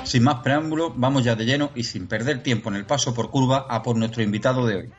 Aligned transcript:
Sin 0.03 0.23
más 0.23 0.43
preámbulo, 0.43 0.93
vamos 0.95 1.23
ya 1.23 1.35
de 1.35 1.45
lleno 1.45 1.71
y 1.73 1.85
sin 1.85 2.07
perder 2.07 2.43
tiempo 2.43 2.69
en 2.69 2.75
el 2.75 2.85
paso 2.85 3.15
por 3.15 3.31
curva 3.31 3.65
a 3.67 3.81
por 3.81 3.95
nuestro 3.95 4.21
invitado 4.21 4.67
de 4.67 4.75
hoy. 4.75 4.91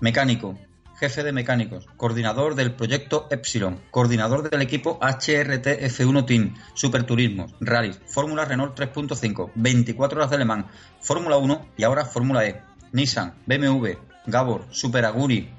Mecánico, 0.00 0.56
jefe 0.98 1.22
de 1.22 1.32
mecánicos, 1.32 1.86
coordinador 1.96 2.54
del 2.54 2.72
proyecto 2.72 3.28
Epsilon, 3.30 3.80
coordinador 3.90 4.48
del 4.48 4.62
equipo 4.62 4.98
HRT 5.00 5.66
F1 5.66 6.26
Team, 6.26 6.54
Superturismos, 6.74 7.54
Rallys, 7.60 8.00
Fórmula 8.06 8.44
Renault 8.44 8.78
3.5, 8.78 9.52
24 9.54 10.18
horas 10.18 10.30
de 10.30 10.38
Le 10.38 10.64
Fórmula 11.00 11.36
1 11.36 11.68
y 11.76 11.84
ahora 11.84 12.04
Fórmula 12.04 12.46
E, 12.46 12.62
Nissan, 12.92 13.34
BMW, 13.46 13.92
Gabor, 14.26 14.66
Super 14.70 15.04
Aguri, 15.04 15.50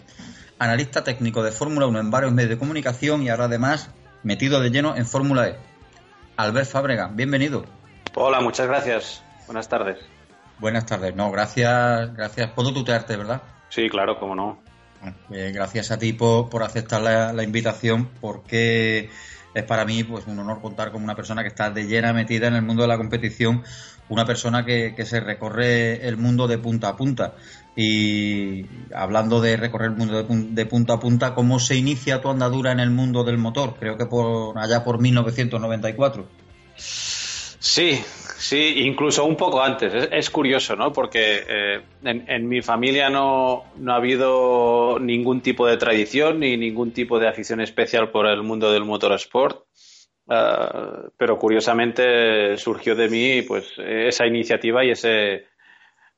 analista 0.58 1.04
técnico 1.04 1.42
de 1.42 1.52
Fórmula 1.52 1.88
1 1.88 2.00
en 2.00 2.12
varios 2.12 2.34
medios 2.34 2.52
de 2.52 2.58
comunicación 2.58 3.24
y 3.24 3.30
ahora 3.30 3.46
además 3.46 3.90
metido 4.24 4.60
de 4.60 4.70
lleno 4.70 4.96
en 4.96 5.06
Fórmula 5.06 5.48
E. 5.48 5.58
Albert 6.36 6.70
Fábrega, 6.70 7.08
bienvenido. 7.08 7.66
Hola, 8.16 8.42
muchas 8.42 8.68
gracias. 8.68 9.22
Buenas 9.48 9.70
tardes. 9.70 9.98
Buenas 10.60 10.86
tardes. 10.86 11.16
No, 11.16 11.32
gracias, 11.32 12.14
gracias. 12.14 12.52
Puedo 12.52 12.74
tutearte, 12.74 13.16
¿verdad? 13.16 13.42
Sí, 13.70 13.90
claro, 13.90 14.20
cómo 14.20 14.36
no. 14.36 14.60
Pues 15.28 15.54
gracias 15.54 15.92
a 15.92 15.98
ti 15.98 16.14
por, 16.14 16.64
aceptar 16.64 17.02
la, 17.02 17.44
invitación, 17.44 18.10
porque 18.20 19.10
es 19.54 19.64
para 19.64 19.86
mí 19.86 20.04
pues 20.04 20.28
un 20.28 20.40
honor 20.40 20.62
contar 20.62 20.92
con 20.92 21.04
una 21.04 21.16
persona 21.16 21.42
que 21.42 21.48
está 21.48 21.72
de 21.72 21.86
llena 21.86 22.12
metida 22.12 22.48
en 22.48 22.56
el 22.56 22.62
mundo 22.64 22.82
de 22.82 22.90
la 22.90 22.98
competición, 22.98 23.64
una 24.10 24.26
persona 24.26 24.66
que, 24.66 24.94
se 25.06 25.20
recorre 25.22 26.08
el 26.08 26.18
mundo 26.18 26.48
de 26.48 26.58
punta 26.58 26.90
a 26.90 26.98
punta. 26.98 27.36
Y 27.76 28.66
hablando 28.94 29.40
de 29.40 29.56
recorrer 29.56 29.92
el 29.92 29.98
mundo 29.98 30.22
de, 30.24 30.66
punta 30.66 30.94
a 30.94 31.00
punta, 31.00 31.34
¿cómo 31.34 31.60
se 31.60 31.76
inicia 31.76 32.20
tu 32.20 32.30
andadura 32.30 32.72
en 32.74 32.82
el 32.82 32.90
mundo 32.90 33.24
del 33.24 33.38
motor? 33.38 33.76
Creo 33.80 33.98
que 33.98 34.06
por 34.06 34.58
allá 34.58 34.84
por 34.84 35.00
1994. 35.00 36.28
Sí, 36.76 38.04
Sí, 38.40 38.86
incluso 38.86 39.26
un 39.26 39.36
poco 39.36 39.62
antes. 39.62 40.08
Es, 40.12 40.30
curioso, 40.30 40.74
¿no? 40.74 40.94
Porque 40.94 41.44
eh, 41.46 41.82
en, 42.04 42.48
mi 42.48 42.62
familia 42.62 43.10
no, 43.10 43.66
ha 43.86 43.96
habido 43.96 44.98
ningún 44.98 45.42
tipo 45.42 45.68
de 45.68 45.76
tradición 45.76 46.40
ni 46.40 46.56
ningún 46.56 46.94
tipo 46.94 47.20
de 47.20 47.28
afición 47.28 47.60
especial 47.60 48.12
por 48.12 48.28
el 48.28 48.42
mundo 48.42 48.72
del 48.72 48.86
motorsport. 48.86 49.66
Uh, 50.26 51.10
pero 51.18 51.38
curiosamente 51.38 52.56
surgió 52.58 52.96
de 52.96 53.10
mí 53.10 53.42
pues 53.42 53.74
esa 53.80 54.28
iniciativa 54.28 54.86
y 54.86 54.92
ese, 54.92 55.48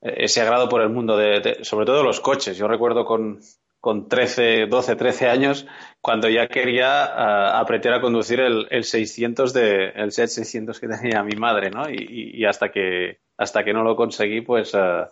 ese 0.02 0.42
agrado 0.42 0.68
por 0.68 0.82
el 0.82 0.90
mundo 0.90 1.16
de, 1.16 1.58
sobre 1.62 1.86
todo 1.86 2.04
los 2.04 2.20
coches. 2.20 2.56
Yo 2.56 2.68
recuerdo 2.68 3.04
con, 3.04 3.40
con 3.82 4.08
13, 4.08 4.66
12, 4.68 4.94
13 4.94 5.28
años, 5.28 5.66
cuando 6.00 6.28
ya 6.28 6.46
quería 6.46 7.04
uh, 7.04 7.60
aprender 7.60 7.92
a 7.92 8.00
conducir 8.00 8.38
el, 8.38 8.68
el 8.70 8.84
600 8.84 9.52
de, 9.52 9.88
el 9.96 10.12
Seat 10.12 10.28
600 10.28 10.78
que 10.78 10.86
tenía 10.86 11.24
mi 11.24 11.34
madre, 11.34 11.68
¿no? 11.68 11.90
Y, 11.90 12.30
y, 12.32 12.44
hasta 12.44 12.70
que 12.70 13.18
hasta 13.36 13.64
que 13.64 13.72
no 13.72 13.82
lo 13.82 13.96
conseguí, 13.96 14.40
pues 14.40 14.72
uh, 14.74 15.08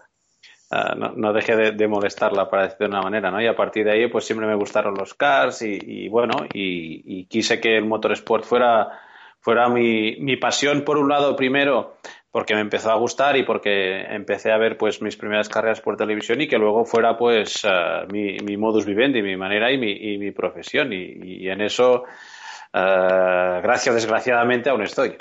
no, 0.96 1.12
no, 1.16 1.32
dejé 1.32 1.72
de, 1.72 1.88
molestarla, 1.88 2.48
para 2.48 2.62
decirlo 2.62 2.86
de 2.86 2.92
una 2.92 3.02
manera, 3.02 3.32
¿no? 3.32 3.42
Y 3.42 3.48
a 3.48 3.56
partir 3.56 3.84
de 3.84 3.90
ahí, 3.90 4.06
pues 4.06 4.24
siempre 4.24 4.46
me 4.46 4.54
gustaron 4.54 4.94
los 4.94 5.14
cars 5.14 5.62
y, 5.62 5.76
y 5.82 6.08
bueno, 6.08 6.46
y, 6.54 7.24
quise 7.24 7.60
que 7.60 7.76
el 7.76 7.86
motorsport 7.86 8.44
fuera 8.44 9.00
fuera 9.40 9.68
mi, 9.68 10.14
mi 10.20 10.36
pasión, 10.36 10.84
por 10.84 10.96
un 10.96 11.08
lado, 11.08 11.34
primero, 11.34 11.96
porque 12.30 12.54
me 12.54 12.60
empezó 12.60 12.90
a 12.90 12.98
gustar 12.98 13.36
y 13.36 13.42
porque 13.42 14.02
empecé 14.02 14.52
a 14.52 14.58
ver 14.58 14.76
pues 14.76 15.02
mis 15.02 15.16
primeras 15.16 15.48
carreras 15.48 15.80
por 15.80 15.96
televisión 15.96 16.40
y 16.40 16.48
que 16.48 16.58
luego 16.58 16.84
fuera 16.84 17.18
pues 17.18 17.64
uh, 17.64 18.06
mi, 18.12 18.36
mi, 18.38 18.56
modus 18.56 18.86
vivendi, 18.86 19.20
mi 19.22 19.36
manera 19.36 19.72
y 19.72 19.78
mi, 19.78 20.30
profesión 20.30 20.92
y, 20.92 21.18
y, 21.22 21.48
en 21.48 21.60
eso 21.60 22.04
uh, 22.04 23.62
gracias 23.62 23.94
desgraciadamente 23.94 24.70
aún 24.70 24.82
estoy. 24.82 25.16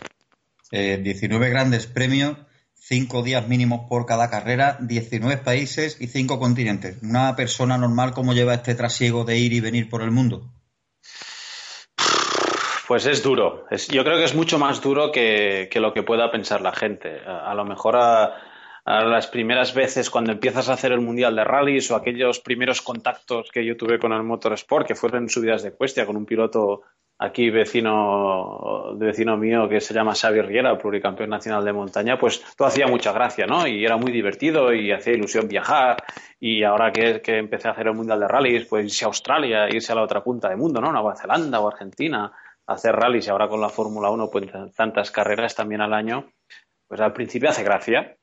Eh, 0.72 1.00
19 1.02 1.50
grandes 1.50 1.88
premios, 1.88 2.38
5 2.75 3.24
días 3.24 3.47
mínimos 3.47 3.90
por 3.90 4.06
cada 4.06 4.30
carrera, 4.30 4.78
19 4.80 5.38
países 5.38 5.97
y 6.00 6.08
5 6.08 6.40
continentes. 6.40 7.02
¿Una 7.02 7.36
persona 7.36 7.78
normal 7.78 8.14
cómo 8.14 8.34
lleva 8.34 8.53
este 8.53 8.76
trasiego 8.76 9.24
de 9.24 9.38
ir 9.38 9.53
y 9.53 9.62
venir 9.62 9.90
por 9.90 10.03
el 10.03 10.12
mundo? 10.12 10.52
Pues 12.89 13.05
es 13.05 13.22
duro. 13.22 13.66
yo 13.91 14.03
creo 14.03 14.17
que 14.17 14.23
es 14.23 14.33
mucho 14.33 14.57
más 14.57 14.81
duro 14.81 15.11
que, 15.11 15.69
lo 15.75 15.94
que 15.94 16.01
pueda 16.01 16.31
pensar 16.31 16.61
la 16.61 16.72
gente. 16.72 17.19
A, 17.23 17.53
lo 17.53 17.63
mejor 17.63 17.95
a, 17.95 18.33
las 18.83 19.27
primeras 19.27 19.75
veces 19.75 20.09
cuando 20.09 20.31
empiezas 20.31 20.69
a 20.69 20.73
hacer 20.73 20.94
el 20.94 20.99
Mundial 20.99 21.35
de 21.35 21.44
Rallys 21.44 21.91
o 21.91 21.95
aquellos 21.95 22.39
primeros 22.39 22.81
contactos 22.81 23.51
que 23.51 23.63
yo 23.63 23.78
tuve 23.78 23.99
con 23.99 24.11
el 24.11 24.23
motorsport, 24.23 24.88
que 24.88 24.95
fueron 24.95 25.29
subidas 25.29 25.61
de 25.61 25.73
cuestia 25.73 26.07
con 26.07 26.17
un 26.17 26.25
piloto 26.25 26.81
aquí 27.19 27.51
vecino, 27.51 28.95
vecino 28.97 29.38
mío 29.38 29.69
que 29.69 29.81
se 29.81 29.94
llama 29.94 30.16
Xavi 30.16 30.41
Riera, 30.41 30.75
pluricampeón 30.75 31.29
nacional 31.29 31.63
de 31.63 31.73
montaña, 31.73 32.17
pues 32.17 32.44
todo 32.57 32.69
hacía 32.69 32.88
mucha 32.88 33.11
gracia, 33.11 33.45
¿no? 33.45 33.67
Y 33.67 33.85
era 33.85 33.97
muy 33.97 34.11
divertido 34.11 34.73
y 34.73 34.91
hacía 34.91 35.13
ilusión 35.13 35.47
viajar. 35.47 35.97
Y 36.39 36.63
ahora 36.63 36.91
que, 36.91 37.22
que 37.22 37.38
empecé 37.38 37.67
a 37.67 37.72
hacer 37.72 37.85
el 37.85 37.94
Mundial 37.94 38.19
de 38.22 38.28
Rallys, 38.28 38.66
pues 38.66 38.85
irse 38.85 39.05
a 39.05 39.09
Australia, 39.09 39.67
irse 39.69 39.91
a 39.91 39.95
la 39.95 40.01
otra 40.01 40.23
punta 40.23 40.49
del 40.49 40.57
mundo, 40.57 40.81
¿no? 40.81 40.91
Nueva 40.91 41.16
Zelanda 41.16 41.59
o 41.59 41.67
Argentina 41.67 42.31
hacer 42.69 42.96
rallies 42.96 43.28
y 43.28 43.30
ahora 43.30 43.47
con 43.47 43.62
la 43.62 43.69
Fórmula 43.69 44.09
1 44.12 44.30
pues 44.30 44.46
tantas 44.75 45.12
carreras 45.12 45.56
también 45.56 45.81
al 45.81 45.94
año, 45.94 46.31
pues 46.88 47.02
al 47.02 47.13
principio 47.13 47.50
hace 47.50 47.63
gracia, 47.63 48.16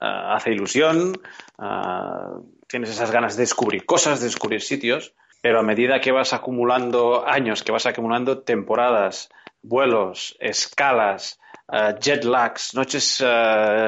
uh, 0.00 0.34
hace 0.34 0.52
ilusión, 0.52 1.14
uh, 1.58 2.44
tienes 2.68 2.90
esas 2.90 3.10
ganas 3.10 3.36
de 3.36 3.42
descubrir 3.42 3.86
cosas, 3.86 4.20
de 4.20 4.26
descubrir 4.26 4.60
sitios, 4.60 5.14
pero 5.40 5.60
a 5.60 5.62
medida 5.62 6.00
que 6.00 6.12
vas 6.12 6.34
acumulando 6.34 7.26
años, 7.26 7.62
que 7.62 7.72
vas 7.72 7.86
acumulando 7.86 8.42
temporadas, 8.42 9.30
vuelos, 9.62 10.36
escalas, 10.38 11.40
uh, 11.68 11.98
jet 11.98 12.24
lags, 12.24 12.74
noches 12.74 13.24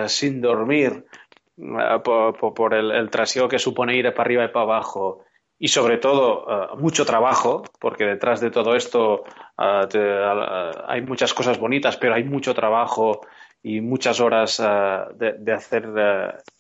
sin 0.07 0.41
dormir, 0.41 1.05
por, 2.05 2.55
por, 2.55 2.75
el, 2.75 2.91
el 2.91 3.11
trasiego 3.11 3.49
que 3.49 3.59
supone 3.59 3.97
ir 3.97 4.13
para 4.13 4.23
arriba 4.23 4.45
y 4.45 4.49
para 4.49 4.65
abajo, 4.65 5.26
y 5.59 5.69
sobre 5.69 5.99
todo 5.99 6.77
mucho 6.77 7.05
trabajo, 7.05 7.63
porque 7.81 8.05
detrás 8.05 8.41
de 8.41 8.51
todo 8.51 8.77
esto 8.77 9.25
Ah, 9.59 9.89
ah, 9.95 10.85
hay 10.87 11.01
muchas 11.03 11.33
cosas 11.33 11.59
bonitas, 11.59 11.97
pero 11.97 12.15
hay 12.15 12.25
mucho 12.25 12.55
trabajo 12.55 13.23
y 13.63 13.81
muchas 13.81 14.21
horas 14.21 14.61
ah, 14.61 15.09
de, 15.15 15.53
hacer, 15.53 15.89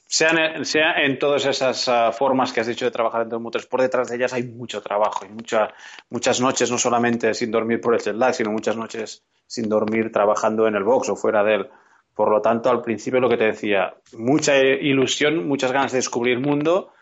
sea, 0.06 0.64
sea, 0.64 1.04
en 1.04 1.18
todas 1.18 1.44
esas 1.44 2.16
formas 2.16 2.52
que 2.52 2.60
has 2.60 2.66
dicho 2.66 2.86
de 2.86 2.90
trabajar 2.90 3.28
en 3.30 3.42
motores, 3.42 3.66
por 3.66 3.82
detrás 3.82 4.08
de 4.08 4.16
ellas 4.16 4.32
hay 4.32 4.44
mucho 4.44 4.80
trabajo 4.80 5.26
y 5.26 5.28
mucha, 5.28 5.74
muchas 6.08 6.40
noches, 6.40 6.70
no 6.70 6.78
solamente 6.78 7.34
sin 7.34 7.50
dormir 7.50 7.80
por 7.80 7.94
el 7.94 8.00
jet 8.00 8.16
lag, 8.16 8.34
sino 8.34 8.50
muchas 8.50 8.76
noches 8.76 9.22
sin 9.46 9.68
dormir 9.68 10.10
trabajando 10.10 10.66
en 10.66 10.74
el 10.74 10.84
box 10.84 11.10
o 11.10 11.16
fuera 11.16 11.44
de 11.44 11.54
él. 11.56 11.68
Por 12.14 12.30
lo 12.30 12.40
tanto, 12.40 12.70
al 12.70 12.80
principio 12.80 13.20
lo 13.20 13.28
que 13.28 13.36
te 13.36 13.44
decía, 13.44 13.94
mucha 14.16 14.56
ilusión, 14.56 15.46
muchas 15.46 15.70
ganas 15.70 15.92
de 15.92 15.98
descubrir 15.98 16.38
el 16.38 16.42
mundo, 16.42 16.92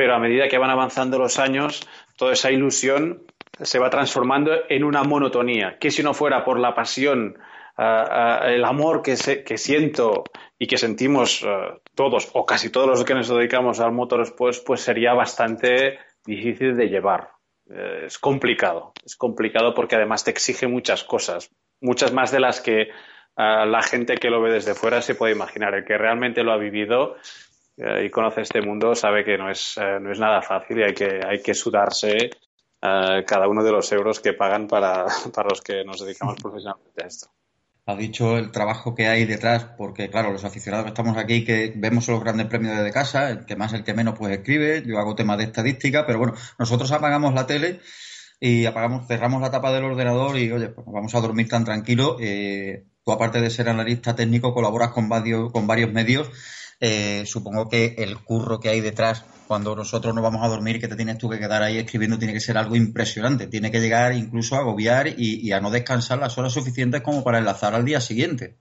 pero 0.00 0.14
a 0.14 0.18
medida 0.18 0.48
que 0.48 0.56
van 0.56 0.70
avanzando 0.70 1.18
los 1.18 1.38
años, 1.38 1.86
toda 2.16 2.32
esa 2.32 2.50
ilusión 2.50 3.26
se 3.60 3.78
va 3.78 3.90
transformando 3.90 4.50
en 4.70 4.82
una 4.82 5.02
monotonía, 5.02 5.76
que 5.78 5.90
si 5.90 6.02
no 6.02 6.14
fuera 6.14 6.42
por 6.42 6.58
la 6.58 6.74
pasión, 6.74 7.36
ah, 7.76 8.40
ah, 8.40 8.50
el 8.50 8.64
amor 8.64 9.02
que, 9.02 9.14
que, 9.44 9.58
siento 9.58 10.24
y 10.58 10.66
que 10.66 10.78
sentimos 10.78 11.44
ah, 11.44 11.76
todos 11.94 12.30
o 12.32 12.46
casi 12.46 12.70
todos 12.70 12.88
los 12.88 13.04
que 13.04 13.12
nos 13.12 13.28
dedicamos 13.28 13.78
al 13.78 13.92
motor, 13.92 14.34
pues, 14.38 14.60
pues 14.60 14.80
sería 14.80 15.12
bastante 15.12 15.98
difícil 16.24 16.78
de 16.78 16.88
llevar. 16.88 17.32
Eh, 17.68 18.04
es 18.06 18.18
complicado, 18.18 18.94
es 19.04 19.16
complicado 19.16 19.74
porque 19.74 19.96
además 19.96 20.24
te 20.24 20.30
exige 20.30 20.66
muchas 20.66 21.04
cosas, 21.04 21.50
muchas 21.82 22.10
más 22.14 22.32
de 22.32 22.40
las 22.40 22.62
que 22.62 22.88
la 23.36 23.82
gente 23.82 24.16
que 24.16 24.28
lo 24.28 24.42
ve 24.42 24.52
desde 24.52 24.74
fuera 24.74 25.00
se 25.02 25.14
puede 25.14 25.34
imaginar. 25.34 25.74
El 25.74 25.84
que 25.84 25.96
realmente 25.96 26.42
lo 26.42 26.52
ha 26.52 26.58
vivido 26.58 27.16
eh, 27.80 28.04
y 28.04 28.10
conoce 28.10 28.42
este 28.42 28.60
mundo 28.60 28.94
sabe 28.94 29.24
que 29.24 29.38
no 29.38 29.50
es, 29.50 29.76
eh, 29.78 29.98
no 30.00 30.12
es 30.12 30.18
nada 30.18 30.42
fácil 30.42 30.78
y 30.78 30.82
hay 30.82 30.94
que, 30.94 31.20
hay 31.26 31.40
que 31.40 31.54
sudarse 31.54 32.30
cada 32.82 33.46
uno 33.46 33.62
de 33.62 33.72
los 33.72 33.92
euros 33.92 34.20
que 34.20 34.32
pagan 34.32 34.66
para, 34.66 35.04
para 35.34 35.50
los 35.50 35.60
que 35.60 35.84
nos 35.84 36.00
dedicamos 36.00 36.36
profesionalmente 36.40 37.04
a 37.04 37.06
esto. 37.06 37.28
ha 37.84 37.94
dicho 37.94 38.38
el 38.38 38.50
trabajo 38.52 38.94
que 38.94 39.06
hay 39.06 39.26
detrás, 39.26 39.64
porque 39.76 40.08
claro, 40.08 40.32
los 40.32 40.44
aficionados 40.44 40.84
que 40.84 40.90
estamos 40.90 41.18
aquí, 41.18 41.44
que 41.44 41.74
vemos 41.76 42.08
los 42.08 42.20
grandes 42.20 42.46
premios 42.46 42.76
desde 42.76 42.90
casa, 42.90 43.28
el 43.30 43.44
que 43.44 43.56
más, 43.56 43.74
el 43.74 43.84
que 43.84 43.92
menos, 43.92 44.18
pues 44.18 44.32
escribe, 44.32 44.82
yo 44.86 44.98
hago 44.98 45.14
temas 45.14 45.36
de 45.36 45.44
estadística, 45.44 46.06
pero 46.06 46.18
bueno, 46.18 46.34
nosotros 46.58 46.90
apagamos 46.92 47.34
la 47.34 47.46
tele 47.46 47.80
y 48.40 48.64
apagamos, 48.64 49.06
cerramos 49.06 49.42
la 49.42 49.50
tapa 49.50 49.70
del 49.70 49.84
ordenador 49.84 50.38
y 50.38 50.50
oye, 50.50 50.70
pues 50.70 50.86
vamos 50.90 51.14
a 51.14 51.20
dormir 51.20 51.48
tan 51.48 51.64
tranquilo. 51.64 52.16
Eh, 52.18 52.84
tú 53.04 53.12
aparte 53.12 53.40
de 53.40 53.50
ser 53.50 53.68
analista 53.68 54.14
técnico, 54.14 54.54
colaboras 54.54 54.90
con 54.90 55.10
varios, 55.10 55.52
con 55.52 55.66
varios 55.66 55.92
medios. 55.92 56.30
Eh, 56.80 57.24
supongo 57.26 57.68
que 57.68 57.94
el 57.98 58.18
curro 58.18 58.58
que 58.58 58.70
hay 58.70 58.80
detrás 58.80 59.24
cuando 59.46 59.76
nosotros 59.76 60.14
nos 60.14 60.22
vamos 60.22 60.42
a 60.42 60.48
dormir 60.48 60.80
que 60.80 60.88
te 60.88 60.96
tienes 60.96 61.18
tú 61.18 61.28
que 61.28 61.38
quedar 61.38 61.62
ahí 61.62 61.76
escribiendo 61.76 62.18
tiene 62.18 62.32
que 62.32 62.40
ser 62.40 62.56
algo 62.56 62.76
impresionante. 62.76 63.48
Tiene 63.48 63.70
que 63.70 63.80
llegar 63.80 64.14
incluso 64.14 64.54
a 64.54 64.60
agobiar 64.60 65.08
y, 65.08 65.52
a 65.52 65.60
no 65.60 65.70
descansar 65.70 66.18
las 66.18 66.38
horas 66.38 66.52
suficientes 66.52 67.02
como 67.02 67.22
para 67.22 67.38
enlazar 67.38 67.74
al 67.74 67.84
día 67.84 68.00
siguiente. 68.00 68.58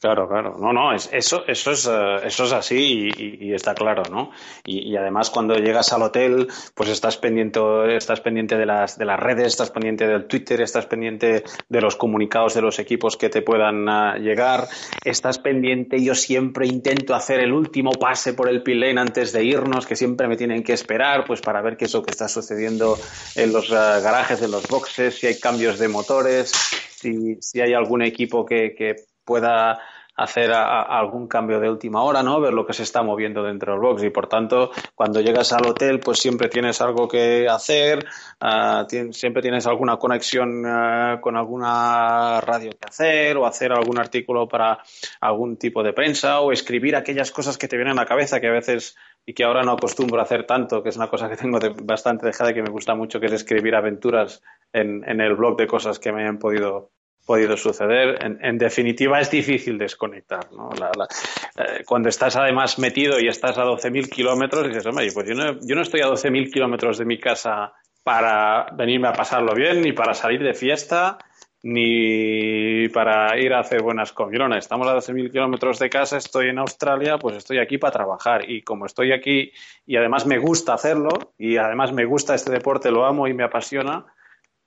Claro, 0.00 0.28
claro. 0.28 0.56
No, 0.60 0.72
no, 0.72 0.94
es, 0.94 1.10
eso, 1.12 1.42
eso, 1.48 1.72
es, 1.72 1.86
eh, 1.86 2.16
eso 2.24 2.44
es 2.44 2.52
así 2.52 3.10
y, 3.16 3.52
está 3.52 3.74
claro, 3.74 4.04
¿no? 4.08 4.30
Y, 4.64 4.94
además 4.96 5.28
cuando 5.28 5.56
llegas 5.56 5.92
al 5.92 6.02
hotel, 6.02 6.46
pues 6.74 6.88
estás 6.88 7.16
pendiente, 7.16 7.60
estás 7.96 8.20
pendiente 8.20 8.56
de 8.56 8.64
las, 8.64 8.96
de 8.96 9.04
las 9.04 9.18
redes, 9.18 9.48
estás 9.48 9.70
pendiente 9.70 10.06
del 10.06 10.26
Twitter, 10.28 10.60
estás 10.60 10.86
pendiente 10.86 11.42
de 11.68 11.80
los 11.80 11.96
comunicados 11.96 12.54
de 12.54 12.62
los 12.62 12.78
equipos 12.78 13.16
que 13.16 13.28
te 13.28 13.42
puedan 13.42 13.88
ah, 13.88 14.16
llegar, 14.18 14.68
estás 15.04 15.40
pendiente, 15.40 16.00
yo 16.00 16.14
siempre 16.14 16.68
intento 16.68 17.16
hacer 17.16 17.40
el 17.40 17.52
último 17.52 17.90
pase 17.90 18.34
por 18.34 18.48
el 18.48 18.62
pit 18.62 18.76
lane 18.76 19.00
antes 19.00 19.32
de 19.32 19.42
irnos, 19.42 19.84
que 19.84 19.96
siempre 19.96 20.28
me 20.28 20.36
tienen 20.36 20.62
que 20.62 20.74
esperar, 20.74 21.24
pues 21.26 21.40
para 21.40 21.60
ver 21.60 21.76
qué 21.76 21.86
es 21.86 21.94
lo 21.94 22.04
que 22.04 22.12
está 22.12 22.28
sucediendo 22.28 22.96
en 23.34 23.52
los 23.52 23.72
ah, 23.72 23.98
garajes 23.98 24.40
de 24.40 24.46
los 24.46 24.68
boxes, 24.68 25.18
si 25.18 25.26
hay 25.26 25.40
cambios 25.40 25.80
de 25.80 25.88
motores, 25.88 26.52
si, 26.94 27.36
si 27.40 27.60
hay 27.60 27.74
algún 27.74 28.02
equipo 28.02 28.46
que, 28.46 28.76
que 28.76 29.07
pueda 29.28 29.78
hacer 30.16 30.50
algún 30.52 31.28
cambio 31.28 31.60
de 31.60 31.70
última 31.70 32.02
hora, 32.02 32.24
¿no? 32.24 32.40
Ver 32.40 32.52
lo 32.52 32.66
que 32.66 32.72
se 32.72 32.82
está 32.82 33.02
moviendo 33.02 33.44
dentro 33.44 33.72
del 33.72 33.80
box 33.80 34.02
y 34.02 34.10
por 34.10 34.26
tanto 34.26 34.72
cuando 34.96 35.20
llegas 35.20 35.52
al 35.52 35.64
hotel 35.66 36.00
pues 36.00 36.18
siempre 36.18 36.48
tienes 36.48 36.80
algo 36.80 37.06
que 37.06 37.46
hacer, 37.48 38.04
ah, 38.40 38.84
siempre 39.12 39.42
tienes 39.42 39.66
alguna 39.68 39.96
conexión 39.96 40.64
ah, 40.66 41.18
con 41.20 41.36
alguna 41.36 42.40
radio 42.40 42.70
que 42.70 42.88
hacer 42.88 43.36
o 43.36 43.46
hacer 43.46 43.70
algún 43.70 44.00
artículo 44.00 44.48
para 44.48 44.78
algún 45.20 45.56
tipo 45.56 45.84
de 45.84 45.92
prensa 45.92 46.40
o 46.40 46.50
escribir 46.50 46.96
aquellas 46.96 47.30
cosas 47.30 47.56
que 47.56 47.68
te 47.68 47.76
vienen 47.76 47.96
a 47.96 48.02
la 48.02 48.06
cabeza 48.06 48.40
que 48.40 48.48
a 48.48 48.52
veces 48.52 48.96
y 49.24 49.34
que 49.34 49.44
ahora 49.44 49.62
no 49.62 49.72
acostumbro 49.72 50.18
a 50.18 50.24
hacer 50.24 50.46
tanto, 50.46 50.82
que 50.82 50.88
es 50.88 50.96
una 50.96 51.08
cosa 51.08 51.28
que 51.28 51.36
tengo 51.36 51.60
bastante 51.84 52.26
dejada 52.26 52.50
y 52.50 52.54
que 52.54 52.62
me 52.62 52.70
gusta 52.70 52.94
mucho, 52.96 53.20
que 53.20 53.26
es 53.26 53.32
escribir 53.32 53.76
aventuras 53.76 54.42
en, 54.72 55.08
en 55.08 55.20
el 55.20 55.36
blog 55.36 55.56
de 55.58 55.66
cosas 55.66 55.98
que 55.98 56.12
me 56.12 56.26
han 56.26 56.38
podido 56.38 56.90
podido 57.28 57.58
suceder. 57.58 58.18
En, 58.40 58.56
definitiva, 58.56 59.20
es 59.20 59.30
difícil 59.30 59.76
desconectar. 59.76 60.48
Eh, 60.48 61.84
cuando 61.84 62.08
estás 62.08 62.36
además 62.36 62.78
metido 62.78 63.20
y 63.20 63.28
estás 63.28 63.58
a 63.58 63.64
12.000 63.64 64.08
kilómetros, 64.08 64.66
dices, 64.66 64.86
hombre, 64.86 65.10
pues 65.12 65.28
yo 65.28 65.34
no, 65.34 65.58
yo 65.60 65.76
no 65.76 65.82
estoy 65.82 66.00
a 66.00 66.06
12.000 66.06 66.50
kilómetros 66.50 66.96
de 66.96 67.04
mi 67.04 67.20
casa 67.20 67.74
para 68.02 68.68
venirme 68.72 69.08
a 69.08 69.12
pasarlo 69.12 69.54
bien, 69.54 69.82
ni 69.82 69.92
para 69.92 70.14
salir 70.14 70.42
de 70.42 70.54
fiesta, 70.54 71.18
ni 71.62 72.88
para 72.88 73.38
ir 73.38 73.52
a 73.52 73.60
hacer 73.60 73.82
buenas 73.82 74.14
comilonas. 74.14 74.64
Estamos 74.64 74.88
a 74.88 74.96
12.000 74.96 75.30
kilómetros 75.30 75.78
de 75.78 75.90
casa, 75.90 76.16
estoy 76.16 76.48
en 76.48 76.58
Australia, 76.58 77.18
pues 77.18 77.36
estoy 77.36 77.58
aquí 77.58 77.76
para 77.76 77.92
trabajar. 77.92 78.50
Y 78.50 78.62
como 78.62 78.86
estoy 78.86 79.12
aquí 79.12 79.52
y 79.86 79.96
además 79.96 80.24
me 80.24 80.38
gusta 80.38 80.72
hacerlo, 80.72 81.34
y 81.36 81.58
además 81.58 81.92
me 81.92 82.06
gusta 82.06 82.34
este 82.34 82.52
deporte, 82.52 82.90
lo 82.90 83.04
amo 83.04 83.28
y 83.28 83.34
me 83.34 83.44
apasiona, 83.44 84.06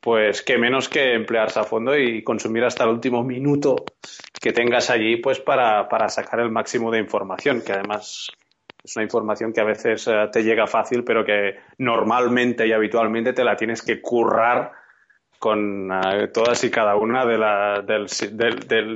pues 0.02 0.42
qué 0.42 0.58
menos 0.58 0.90
que 0.90 1.14
emplearse 1.14 1.60
a 1.60 1.64
fondo 1.64 1.96
y 1.96 2.24
consumir 2.24 2.64
hasta 2.64 2.84
el 2.84 2.90
último 2.90 3.24
minuto 3.24 3.76
que 4.42 4.52
tengas 4.52 4.90
allí, 4.90 5.18
pues 5.18 5.40
para, 5.40 5.88
para 5.88 6.10
sacar 6.10 6.40
el 6.40 6.50
máximo 6.50 6.92
de 6.92 7.00
información, 7.00 7.62
que 7.62 7.74
además 7.74 8.28
es 8.84 8.96
una 8.96 9.04
información 9.04 9.54
que 9.54 9.62
a 9.62 9.66
veces 9.66 10.08
eh, 10.08 10.28
te 10.32 10.44
llega 10.44 10.66
fácil, 10.66 11.04
pero 11.04 11.24
que 11.24 11.60
normalmente 11.78 12.68
y 12.68 12.74
habitualmente 12.74 13.32
te 13.34 13.44
la 13.44 13.56
tienes 13.56 13.84
que 13.84 14.02
currar 14.02 14.72
con 15.38 15.92
eh, 15.92 16.30
todas 16.34 16.64
y 16.64 16.72
cada 16.72 16.96
una 16.96 17.24
del, 17.26 18.10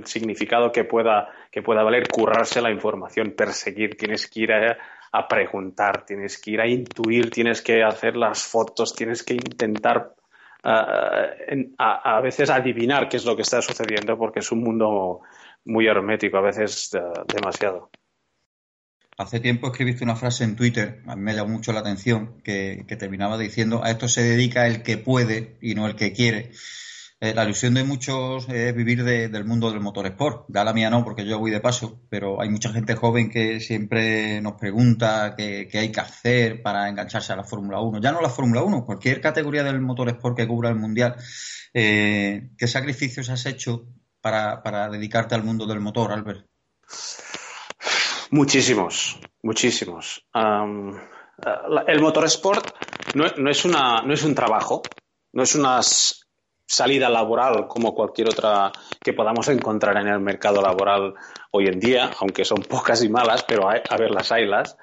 significado 0.06 0.72
que 0.72 0.86
pueda, 0.86 1.30
que 1.52 1.62
pueda 1.62 1.84
valer, 1.84 2.08
currarse 2.08 2.62
la 2.62 2.72
información, 2.72 3.34
perseguir, 3.38 3.96
tienes 3.96 4.28
que 4.28 4.40
ir 4.42 4.54
a, 4.54 4.78
a 5.12 5.28
preguntar, 5.28 6.04
tienes 6.04 6.40
que 6.40 6.52
ir 6.52 6.62
a 6.62 6.68
intuir, 6.68 7.30
tienes 7.30 7.62
que 7.62 7.84
hacer 7.84 8.16
las 8.16 8.44
fotos, 8.44 8.96
tienes 8.96 9.24
que 9.24 9.36
intentar 9.36 10.16
a, 10.66 12.22
veces 12.22 12.50
adivinar 12.50 13.08
qué 13.08 13.18
es 13.18 13.26
lo 13.26 13.36
que 13.36 13.44
está 13.44 13.62
sucediendo 13.62 14.18
porque 14.18 14.40
es 14.40 14.52
un 14.52 14.64
mundo 14.64 15.22
muy 15.66 15.88
hermético, 15.88 16.38
a 16.38 16.42
veces 16.42 16.94
eh, 16.94 17.00
demasiado. 17.34 17.90
Hace 19.18 19.40
tiempo 19.40 19.68
escribiste 19.68 20.04
una 20.04 20.16
frase 20.16 20.44
en 20.44 20.56
Twitter, 20.56 21.02
a 21.08 21.16
mí 21.16 21.22
me 21.22 21.34
llamó 21.34 21.54
mucho 21.54 21.72
la 21.72 21.80
atención, 21.80 22.42
que 22.44 22.84
terminaba 23.00 23.38
diciendo, 23.38 23.82
a 23.84 23.92
esto 23.92 24.10
se 24.10 24.24
dedica 24.24 24.68
el 24.68 24.84
que 24.84 24.98
puede 24.98 25.58
y 25.62 25.74
no 25.74 25.88
el 25.88 25.96
que 25.96 26.12
quiere. 26.12 26.52
Eh, 27.18 27.34
la 27.34 27.46
ilusión 27.46 27.74
de 27.74 27.86
muchos 27.86 28.50
es 28.50 28.76
vivir 28.76 29.04
del 29.04 29.46
mundo 29.46 29.72
del 29.72 29.80
motor 29.80 30.06
sport. 30.08 30.48
Ya 30.50 30.66
la 30.66 30.74
mía 30.74 30.90
no, 30.90 31.04
porque 31.04 31.26
yo 31.26 31.40
voy 31.40 31.50
de 31.50 31.62
paso, 31.62 32.02
pero 32.10 32.42
hay 32.42 32.50
mucha 32.50 32.74
gente 32.74 32.96
joven 32.96 33.30
que 33.30 33.62
siempre 33.62 34.42
nos 34.42 34.54
pregunta 34.54 35.34
qué, 35.38 35.70
hay 35.74 35.92
que 35.92 36.00
hacer 36.02 36.62
para 36.62 36.90
engancharse 36.90 37.32
a 37.32 37.38
la 37.38 37.46
Fórmula 37.46 37.80
1. 37.80 38.02
Ya 38.02 38.12
no 38.12 38.22
la 38.22 38.30
Fórmula 38.30 38.64
1, 38.64 38.86
cualquier 38.86 39.22
categoría 39.22 39.64
del 39.64 39.80
motor 39.80 40.10
sport 40.10 40.36
que 40.36 40.48
cubra 40.48 40.70
el 40.70 40.76
Mundial. 40.76 41.16
Eh, 41.74 42.50
¿Qué 42.58 42.68
sacrificios 42.68 43.30
has 43.30 43.46
hecho 43.46 43.88
para, 44.20 44.90
dedicarte 44.90 45.36
al 45.36 45.44
mundo 45.44 45.66
del 45.66 45.80
motor, 45.80 46.12
Albert? 46.12 46.46
Muchísimos, 48.32 49.20
muchísimos. 49.42 50.28
el 50.34 52.02
motorsport 52.02 52.76
no, 53.16 53.26
no, 53.38 53.50
es 53.50 53.64
una, 53.64 54.02
no 54.02 54.14
es 54.14 54.24
un 54.24 54.36
trabajo, 54.36 54.82
no 55.32 55.44
es 55.44 55.56
unas 55.56 56.25
salida 56.66 57.10
laboral 57.10 57.68
como 57.68 57.94
cualquier 57.94 58.30
otra 58.30 58.72
que 59.02 59.14
podamos 59.14 59.48
encontrar 59.50 59.98
en 59.98 60.08
el 60.08 60.20
mercado 60.20 60.62
laboral 60.62 61.14
hoy 61.52 61.68
en 61.68 61.80
día, 61.80 62.12
aunque 62.20 62.46
son 62.46 62.62
pocas 62.64 63.04
y 63.04 63.10
malas, 63.10 63.44
pero 63.44 63.70
a, 63.70 63.98
ver 63.98 64.12
las 64.12 64.32
haylas, 64.32 64.78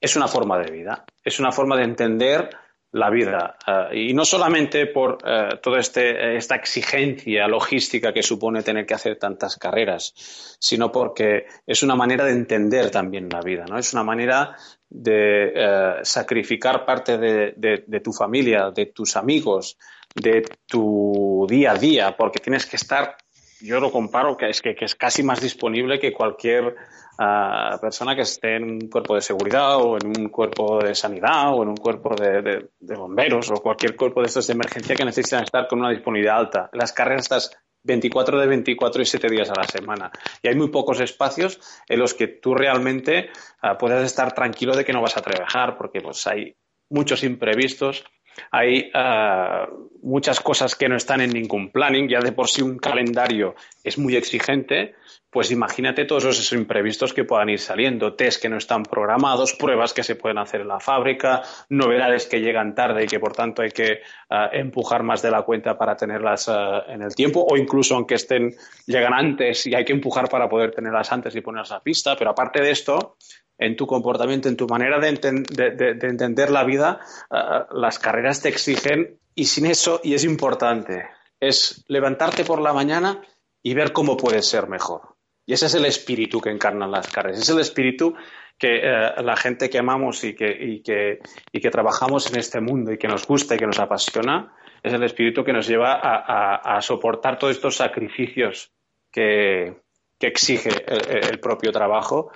es 0.00 0.16
una 0.16 0.28
forma 0.28 0.58
de 0.58 0.70
vida, 0.70 1.04
es 1.24 1.38
una 1.38 1.52
forma 1.52 1.76
de 1.76 1.84
entender 1.84 2.50
la 2.92 3.08
vida 3.08 3.56
eh, 3.64 4.08
y 4.08 4.14
no 4.14 4.24
solamente 4.24 4.86
por 4.86 5.18
uh, 5.24 5.58
toda 5.62 5.78
este, 5.78 6.36
esta 6.36 6.56
exigencia 6.56 7.46
logística 7.46 8.12
que 8.12 8.24
supone 8.24 8.64
tener 8.64 8.84
que 8.84 8.94
hacer 8.94 9.16
tantas 9.16 9.56
carreras, 9.56 10.12
sino 10.58 10.90
porque 10.90 11.46
es 11.64 11.84
una 11.84 11.94
manera 11.94 12.24
de 12.24 12.32
entender 12.32 12.90
también 12.90 13.28
la 13.28 13.42
vida, 13.42 13.64
¿no? 13.68 13.78
Es 13.78 13.92
una 13.92 14.02
manera 14.02 14.56
de 14.88 15.52
eh, 15.54 15.94
sacrificar 16.02 16.84
parte 16.84 17.16
de 17.16 18.00
tu 18.02 18.12
familia, 18.12 18.72
de 18.72 18.86
tus 18.86 19.16
amigos, 19.16 19.78
de 20.14 20.42
tu 20.66 21.46
día 21.48 21.72
a 21.72 21.76
día, 21.76 22.16
porque 22.16 22.40
tienes 22.40 22.66
que 22.66 22.76
estar, 22.76 23.16
yo 23.60 23.80
lo 23.80 23.90
comparo, 23.90 24.36
que 24.36 24.48
es 24.48 24.60
que, 24.60 24.74
es 24.78 24.94
casi 24.94 25.22
más 25.22 25.40
disponible 25.40 25.98
que 25.98 26.12
cualquier 26.12 26.74
ah, 27.18 27.78
persona 27.80 28.14
que 28.14 28.22
esté 28.22 28.56
en 28.56 28.64
un 28.64 28.88
cuerpo 28.88 29.14
de 29.14 29.20
seguridad 29.20 29.76
o 29.76 29.96
en 29.96 30.06
un 30.06 30.28
cuerpo 30.28 30.78
de 30.82 30.94
sanidad 30.94 31.54
o 31.54 31.62
en 31.62 31.68
un 31.68 31.76
cuerpo 31.76 32.14
de, 32.14 32.68
bomberos 32.80 33.50
o 33.50 33.54
cualquier 33.54 33.96
cuerpo 33.96 34.20
de 34.20 34.26
estos 34.26 34.46
de 34.46 34.54
emergencia 34.54 34.94
que 34.96 35.04
necesitan 35.04 35.44
estar 35.44 35.68
con 35.68 35.80
una 35.80 35.90
disponibilidad 35.90 36.38
alta. 36.38 36.70
Las 36.72 36.92
carreras 36.92 37.22
estás 37.22 37.50
24 37.82 38.40
de 38.40 38.46
24 38.46 39.02
y 39.02 39.06
7 39.06 39.28
días 39.28 39.50
a 39.50 39.54
la 39.54 39.64
semana. 39.64 40.10
Y 40.42 40.48
hay 40.48 40.54
muy 40.54 40.68
pocos 40.68 41.00
espacios 41.00 41.60
en 41.88 41.98
los 41.98 42.14
que 42.14 42.28
tú 42.28 42.54
realmente 42.54 43.30
uh, 43.62 43.78
puedas 43.78 44.04
estar 44.04 44.32
tranquilo 44.32 44.76
de 44.76 44.84
que 44.84 44.92
no 44.92 45.00
vas 45.00 45.16
a 45.16 45.22
trabajar, 45.22 45.78
porque 45.78 46.00
pues 46.00 46.26
hay 46.26 46.54
muchos 46.90 47.24
imprevistos 47.24 48.04
hay 48.50 48.90
ah, 48.94 49.68
muchas 50.02 50.40
cosas 50.40 50.74
que 50.74 50.88
no 50.88 50.96
están 50.96 51.20
en 51.20 51.30
ningún 51.30 51.70
planning, 51.70 52.08
ya 52.08 52.20
de 52.20 52.32
por 52.32 52.48
sí 52.48 52.62
un 52.62 52.78
calendario 52.78 53.54
es 53.84 53.98
muy 53.98 54.16
exigente, 54.16 54.94
pues 55.30 55.52
imagínate 55.52 56.04
todos 56.04 56.24
esos 56.24 56.52
imprevistos 56.52 57.14
que 57.14 57.24
puedan 57.24 57.48
ir 57.48 57.60
saliendo, 57.60 58.14
test 58.14 58.42
que 58.42 58.48
no 58.48 58.56
están 58.56 58.82
programados, 58.82 59.54
pruebas 59.54 59.94
que 59.94 60.02
se 60.02 60.16
pueden 60.16 60.38
hacer 60.38 60.62
en 60.62 60.68
la 60.68 60.80
fábrica, 60.80 61.42
novedades 61.68 62.26
que 62.26 62.40
llegan 62.40 62.74
tarde 62.74 63.04
y 63.04 63.06
que 63.06 63.20
por 63.20 63.32
tanto 63.32 63.62
hay 63.62 63.70
que 63.70 64.00
ah, 64.28 64.50
empujar 64.52 65.04
más 65.04 65.22
de 65.22 65.30
la 65.30 65.42
cuenta 65.42 65.78
para 65.78 65.96
tenerlas 65.96 66.48
ah, 66.48 66.84
en 66.88 67.02
el 67.02 67.14
tiempo, 67.14 67.46
o 67.48 67.56
incluso 67.56 67.94
aunque 67.94 68.16
estén, 68.16 68.54
llegan 68.86 69.14
antes 69.14 69.66
y 69.66 69.74
hay 69.74 69.84
que 69.84 69.92
empujar 69.92 70.28
para 70.28 70.48
poder 70.48 70.72
tenerlas 70.72 71.12
antes 71.12 71.34
y 71.36 71.40
ponerlas 71.40 71.72
a 71.72 71.80
pista, 71.80 72.16
pero 72.16 72.30
aparte 72.30 72.60
de 72.60 72.72
esto, 72.72 73.16
en 73.60 73.76
tu 73.76 73.86
comportamiento, 73.86 74.48
en 74.48 74.56
tu 74.56 74.66
manera 74.66 74.98
de, 74.98 75.08
entender 75.08 76.50
la 76.50 76.64
vida, 76.64 77.00
eh, 77.30 77.36
las 77.72 77.98
carreras 77.98 78.40
te 78.40 78.48
exigen 78.48 79.20
y 79.34 79.44
sin 79.44 79.66
eso, 79.66 80.00
y 80.02 80.14
es 80.14 80.24
importante, 80.24 81.06
es 81.38 81.84
levantarte 81.86 82.44
por 82.44 82.60
la 82.60 82.72
mañana 82.72 83.20
y 83.62 83.74
ver 83.74 83.92
cómo 83.92 84.16
puedes 84.16 84.46
ser 84.46 84.66
mejor. 84.66 85.14
Y 85.46 85.52
ese 85.52 85.66
es 85.66 85.74
el 85.74 85.84
espíritu 85.84 86.40
que 86.40 86.50
encarnan 86.50 86.90
las 86.90 87.08
carreras, 87.08 87.40
es 87.40 87.50
el 87.50 87.60
espíritu 87.60 88.14
que 88.58 88.78
eh, 88.78 89.22
la 89.22 89.36
gente 89.36 89.68
que 89.68 89.78
amamos 89.78 90.24
y 90.24 90.34
que, 90.34 90.50
y, 90.50 90.82
que, 90.82 91.18
y 91.52 91.60
que 91.60 91.70
trabajamos 91.70 92.30
en 92.32 92.38
este 92.38 92.60
mundo 92.60 92.92
y 92.92 92.98
que 92.98 93.08
nos 93.08 93.26
gusta 93.26 93.54
y 93.54 93.58
que 93.58 93.66
nos 93.66 93.78
apasiona, 93.78 94.54
es 94.82 94.92
el 94.92 95.02
espíritu 95.02 95.44
que 95.44 95.52
nos 95.52 95.68
lleva 95.68 95.94
a, 95.94 96.76
a 96.76 96.80
soportar 96.80 97.38
todos 97.38 97.56
estos 97.56 97.76
sacrificios 97.76 98.72
que, 99.12 99.76
exige 100.22 100.70
el, 100.86 101.40
propio 101.40 101.72
trabajo 101.72 102.30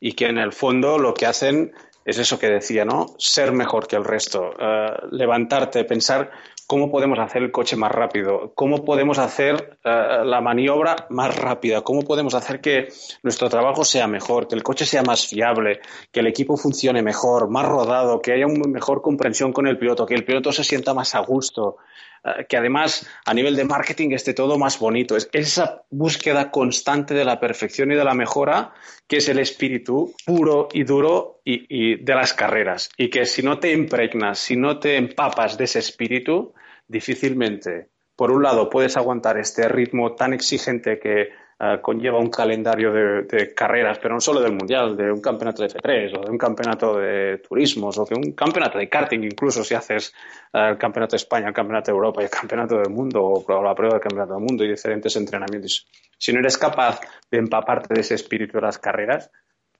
y 0.00 0.12
que 0.12 0.26
en 0.26 0.38
el 0.38 0.52
fondo 0.52 0.98
lo 0.98 1.14
que 1.14 1.26
hacen 1.26 1.72
es 2.04 2.18
eso 2.18 2.38
que 2.38 2.48
decía, 2.48 2.84
¿no? 2.86 3.14
Ser 3.18 3.52
mejor 3.52 3.86
que 3.86 3.96
el 3.96 4.04
resto, 4.04 4.52
eh, 4.58 4.92
levantarte, 5.10 5.84
pensar 5.84 6.30
cómo 6.66 6.90
podemos 6.90 7.18
hacer 7.18 7.42
el 7.42 7.50
coche 7.50 7.76
más 7.76 7.92
rápido, 7.92 8.52
cómo 8.54 8.84
podemos 8.84 9.18
hacer 9.18 9.78
eh, 9.84 10.22
la 10.24 10.40
maniobra 10.40 11.06
más 11.10 11.36
rápida, 11.36 11.82
cómo 11.82 12.02
podemos 12.02 12.34
hacer 12.34 12.60
que 12.60 12.88
nuestro 13.22 13.48
trabajo 13.48 13.84
sea 13.84 14.06
mejor, 14.06 14.48
que 14.48 14.54
el 14.54 14.62
coche 14.62 14.86
sea 14.86 15.02
más 15.02 15.26
fiable, 15.26 15.80
que 16.10 16.20
el 16.20 16.26
equipo 16.26 16.56
funcione 16.56 17.02
mejor, 17.02 17.50
más 17.50 17.66
rodado, 17.66 18.20
que 18.20 18.32
haya 18.32 18.46
una 18.46 18.68
mejor 18.68 19.02
comprensión 19.02 19.52
con 19.52 19.66
el 19.66 19.78
piloto, 19.78 20.06
que 20.06 20.14
el 20.14 20.24
piloto 20.24 20.52
se 20.52 20.64
sienta 20.64 20.94
más 20.94 21.14
a 21.14 21.20
gusto, 21.20 21.76
que 22.48 22.56
además 22.56 23.08
a 23.24 23.34
nivel 23.34 23.56
de 23.56 23.64
marketing 23.64 24.10
esté 24.10 24.34
todo 24.34 24.58
más 24.58 24.78
bonito. 24.78 25.16
Es 25.16 25.28
esa 25.32 25.82
búsqueda 25.90 26.50
constante 26.50 27.14
de 27.14 27.24
la 27.24 27.40
perfección 27.40 27.92
y 27.92 27.96
de 27.96 28.04
la 28.04 28.14
mejora 28.14 28.72
que 29.06 29.16
es 29.16 29.28
el 29.28 29.38
espíritu 29.38 30.14
puro 30.26 30.68
y 30.72 30.84
duro 30.84 31.40
y, 31.44 31.96
de 31.96 32.14
las 32.14 32.34
carreras. 32.34 32.90
Y 32.96 33.08
que 33.08 33.24
si 33.24 33.42
no 33.42 33.58
te 33.58 33.72
impregnas, 33.72 34.38
si 34.38 34.56
no 34.56 34.78
te 34.78 34.96
empapas 34.96 35.56
de 35.56 35.64
ese 35.64 35.78
espíritu, 35.78 36.52
difícilmente, 36.86 37.88
por 38.14 38.30
un 38.30 38.42
lado, 38.42 38.68
puedes 38.68 38.96
aguantar 38.96 39.38
este 39.38 39.68
ritmo 39.68 40.14
tan 40.14 40.32
exigente 40.34 40.98
que 40.98 41.28
eh, 41.60 41.80
conlleva 41.82 42.20
un 42.20 42.30
calendario 42.30 42.92
de, 42.92 43.52
carreras, 43.52 43.98
pero 43.98 44.14
no 44.14 44.20
solo 44.20 44.40
del 44.40 44.52
Mundial, 44.52 44.96
de 44.96 45.10
un 45.10 45.20
campeonato 45.20 45.62
de 45.62 45.68
F3 45.68 46.16
o 46.16 46.24
de 46.24 46.30
un 46.30 46.38
campeonato 46.38 46.98
de 46.98 47.38
turismos 47.38 47.98
o 47.98 48.04
de 48.04 48.14
un 48.14 48.30
campeonato 48.32 48.78
de 48.78 48.88
karting, 48.88 49.24
incluso 49.24 49.64
si 49.64 49.74
haces 49.74 50.14
eh, 50.52 50.68
el 50.70 50.78
campeonato 50.78 51.12
de 51.12 51.16
España, 51.16 51.48
el 51.48 51.54
campeonato 51.54 51.90
de 51.90 51.96
Europa 51.96 52.22
y 52.22 52.26
el 52.26 52.30
campeonato 52.30 52.76
del 52.76 52.90
mundo 52.90 53.24
o 53.24 53.62
la 53.62 53.74
prueba 53.74 53.94
del 53.94 54.00
campeonato 54.00 54.34
del 54.34 54.44
mundo 54.44 54.64
y 54.64 54.68
diferentes 54.68 55.16
entrenamientos. 55.16 55.88
Si 56.16 56.32
no 56.32 56.38
eres 56.38 56.56
capaz 56.56 57.00
de 57.28 57.38
empaparte 57.38 57.92
de 57.92 58.02
ese 58.02 58.14
espíritu 58.14 58.58
de 58.58 58.62
las 58.62 58.78
carreras, 58.78 59.28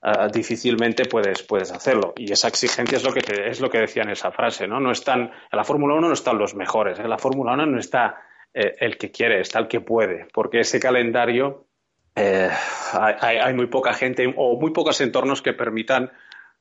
eh, 0.02 0.10
difícilmente 0.32 1.04
puedes, 1.04 1.44
puedes 1.44 1.70
hacerlo. 1.70 2.12
Y 2.16 2.32
esa 2.32 2.48
exigencia 2.48 2.96
es 2.96 3.04
lo 3.04 3.12
que, 3.12 3.20
es 3.46 3.60
lo 3.60 3.70
que 3.70 3.78
decía 3.78 4.02
en 4.02 4.10
esa 4.10 4.32
frase. 4.32 4.66
¿no? 4.66 4.80
No 4.80 4.90
están, 4.90 5.20
en 5.20 5.56
la 5.56 5.62
Fórmula 5.62 5.94
1 5.94 6.08
no 6.08 6.12
están 6.12 6.38
los 6.38 6.56
mejores, 6.56 6.98
en 6.98 7.08
la 7.08 7.18
Fórmula 7.18 7.52
1 7.52 7.66
no 7.66 7.78
está 7.78 8.16
el 8.52 8.96
que 8.96 9.12
quiere, 9.12 9.40
está 9.40 9.60
el 9.60 9.68
que 9.68 9.80
puede, 9.80 10.26
porque 10.32 10.60
ese 10.60 10.80
calendario 10.80 11.67
eh, 12.14 12.50
hay, 12.92 13.54
muy 13.54 13.66
poca 13.66 13.92
gente 13.92 14.32
o 14.36 14.58
muy 14.58 14.72
pocos 14.72 15.00
entornos 15.00 15.42
que 15.42 15.52
permitan 15.52 16.10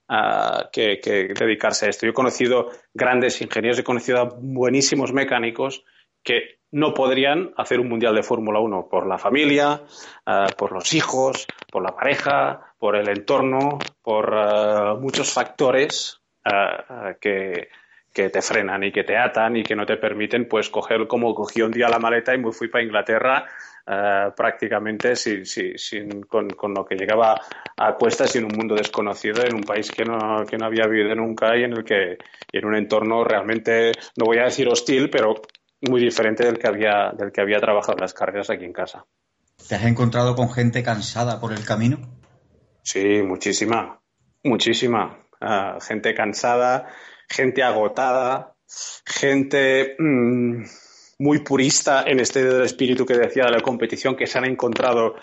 ah, 0.07 0.69
que, 0.71 0.99
dedicarse 1.37 1.85
a 1.85 1.89
esto. 1.89 2.05
Yo 2.05 2.11
he 2.11 2.15
conocido 2.15 2.71
grandes 2.93 3.41
ingenieros, 3.41 3.79
he 3.79 3.83
conocido 3.83 4.37
buenísimos 4.39 5.13
mecánicos 5.13 5.83
que 6.23 6.59
no 6.71 6.93
podrían 6.93 7.53
hacer 7.57 7.79
un 7.79 7.87
mundial 7.87 8.13
de 8.13 8.23
Fórmula 8.23 8.59
1 8.59 8.89
por 8.89 9.07
la 9.07 9.17
familia, 9.17 9.81
ah, 10.25 10.47
por 10.57 10.73
los 10.73 10.93
hijos, 10.93 11.47
por 11.71 11.83
la 11.83 11.95
pareja, 11.95 12.73
por 12.77 12.95
el 12.95 13.07
entorno, 13.09 13.79
por 14.01 14.33
ah, 14.33 14.95
muchos 14.99 15.33
factores 15.33 16.21
que, 17.19 17.67
que 18.13 18.29
te 18.29 18.41
frenan 18.41 18.83
y 18.83 18.91
que 18.91 19.03
te 19.03 19.17
atan 19.17 19.57
y 19.57 19.63
que 19.63 19.75
no 19.75 19.85
te 19.85 19.97
permiten 19.97 20.47
pues 20.47 20.69
coger 20.69 21.07
como 21.07 21.35
cogí 21.35 21.61
un 21.61 21.71
día 21.71 21.87
la 21.87 21.99
maleta 21.99 22.33
y 22.33 22.39
me 22.39 22.51
fui 22.51 22.67
para 22.67 22.83
Inglaterra 22.83 23.45
eh, 23.89 24.31
prácticamente 24.35 25.15
sin, 25.15 26.21
con, 26.23 26.73
lo 26.73 26.85
que 26.85 26.95
llegaba 26.95 27.39
a 27.77 27.93
cuestas 27.95 28.35
y 28.35 28.39
en 28.39 28.45
un 28.45 28.57
mundo 28.57 28.75
desconocido, 28.75 29.43
en 29.45 29.55
un 29.55 29.63
país 29.63 29.89
que 29.91 30.03
no, 30.03 30.45
que 30.45 30.57
no 30.57 30.65
había 30.65 30.87
vivido 30.87 31.15
nunca 31.15 31.55
y 31.55 31.63
en 31.63 31.71
el 31.71 31.85
que 31.85 32.17
en 32.51 32.65
un 32.65 32.75
entorno 32.75 33.23
realmente, 33.23 33.93
no 34.17 34.25
voy 34.25 34.39
a 34.39 34.45
decir 34.45 34.67
hostil, 34.67 35.09
pero 35.09 35.35
muy 35.87 36.01
diferente 36.01 36.43
del 36.45 36.57
que 36.57 36.67
había, 36.67 37.11
del 37.17 37.31
que 37.31 37.39
había 37.39 37.59
trabajado 37.59 37.93
en 37.93 38.01
las 38.01 38.13
carreras 38.13 38.49
aquí 38.49 38.65
en 38.65 38.73
casa. 38.73 39.05
¿Te 39.69 39.75
has 39.75 39.85
encontrado 39.85 40.35
con 40.35 40.51
gente 40.51 40.83
cansada 40.83 41.39
por 41.39 41.53
el 41.53 41.63
camino? 41.63 41.99
Sí, 42.83 43.21
muchísima, 43.23 44.01
muchísima. 44.43 45.17
Ah, 45.39 45.77
gente 45.81 46.13
cansada, 46.13 46.89
gente 47.29 47.63
agotada, 47.63 48.55
gente 49.05 49.95
mm, 49.97 50.63
muy 51.19 51.39
purista 51.39 52.03
en 52.05 52.19
este 52.19 52.43
del 52.43 52.63
espíritu 52.63 53.05
que 53.05 53.17
decía 53.17 53.45
de 53.45 53.51
la 53.51 53.61
competición, 53.61 54.15
que 54.15 54.27
se 54.27 54.37
han 54.37 54.45
encontrado 54.45 55.15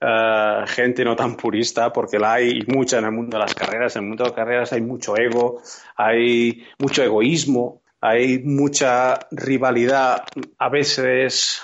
eh, 0.00 0.64
gente 0.66 1.04
no 1.04 1.16
tan 1.16 1.36
purista, 1.36 1.92
porque 1.92 2.18
la 2.18 2.34
hay 2.34 2.62
mucha 2.66 2.98
en 2.98 3.06
el 3.06 3.12
mundo 3.12 3.36
de 3.36 3.44
las 3.44 3.54
carreras. 3.54 3.96
En 3.96 4.02
el 4.02 4.08
mundo 4.08 4.24
de 4.24 4.30
las 4.30 4.36
carreras 4.36 4.72
hay 4.72 4.82
mucho 4.82 5.16
ego, 5.16 5.62
hay 5.96 6.64
mucho 6.78 7.02
egoísmo, 7.02 7.82
hay 8.00 8.40
mucha 8.40 9.18
rivalidad, 9.30 10.24
a 10.58 10.68
veces, 10.68 11.62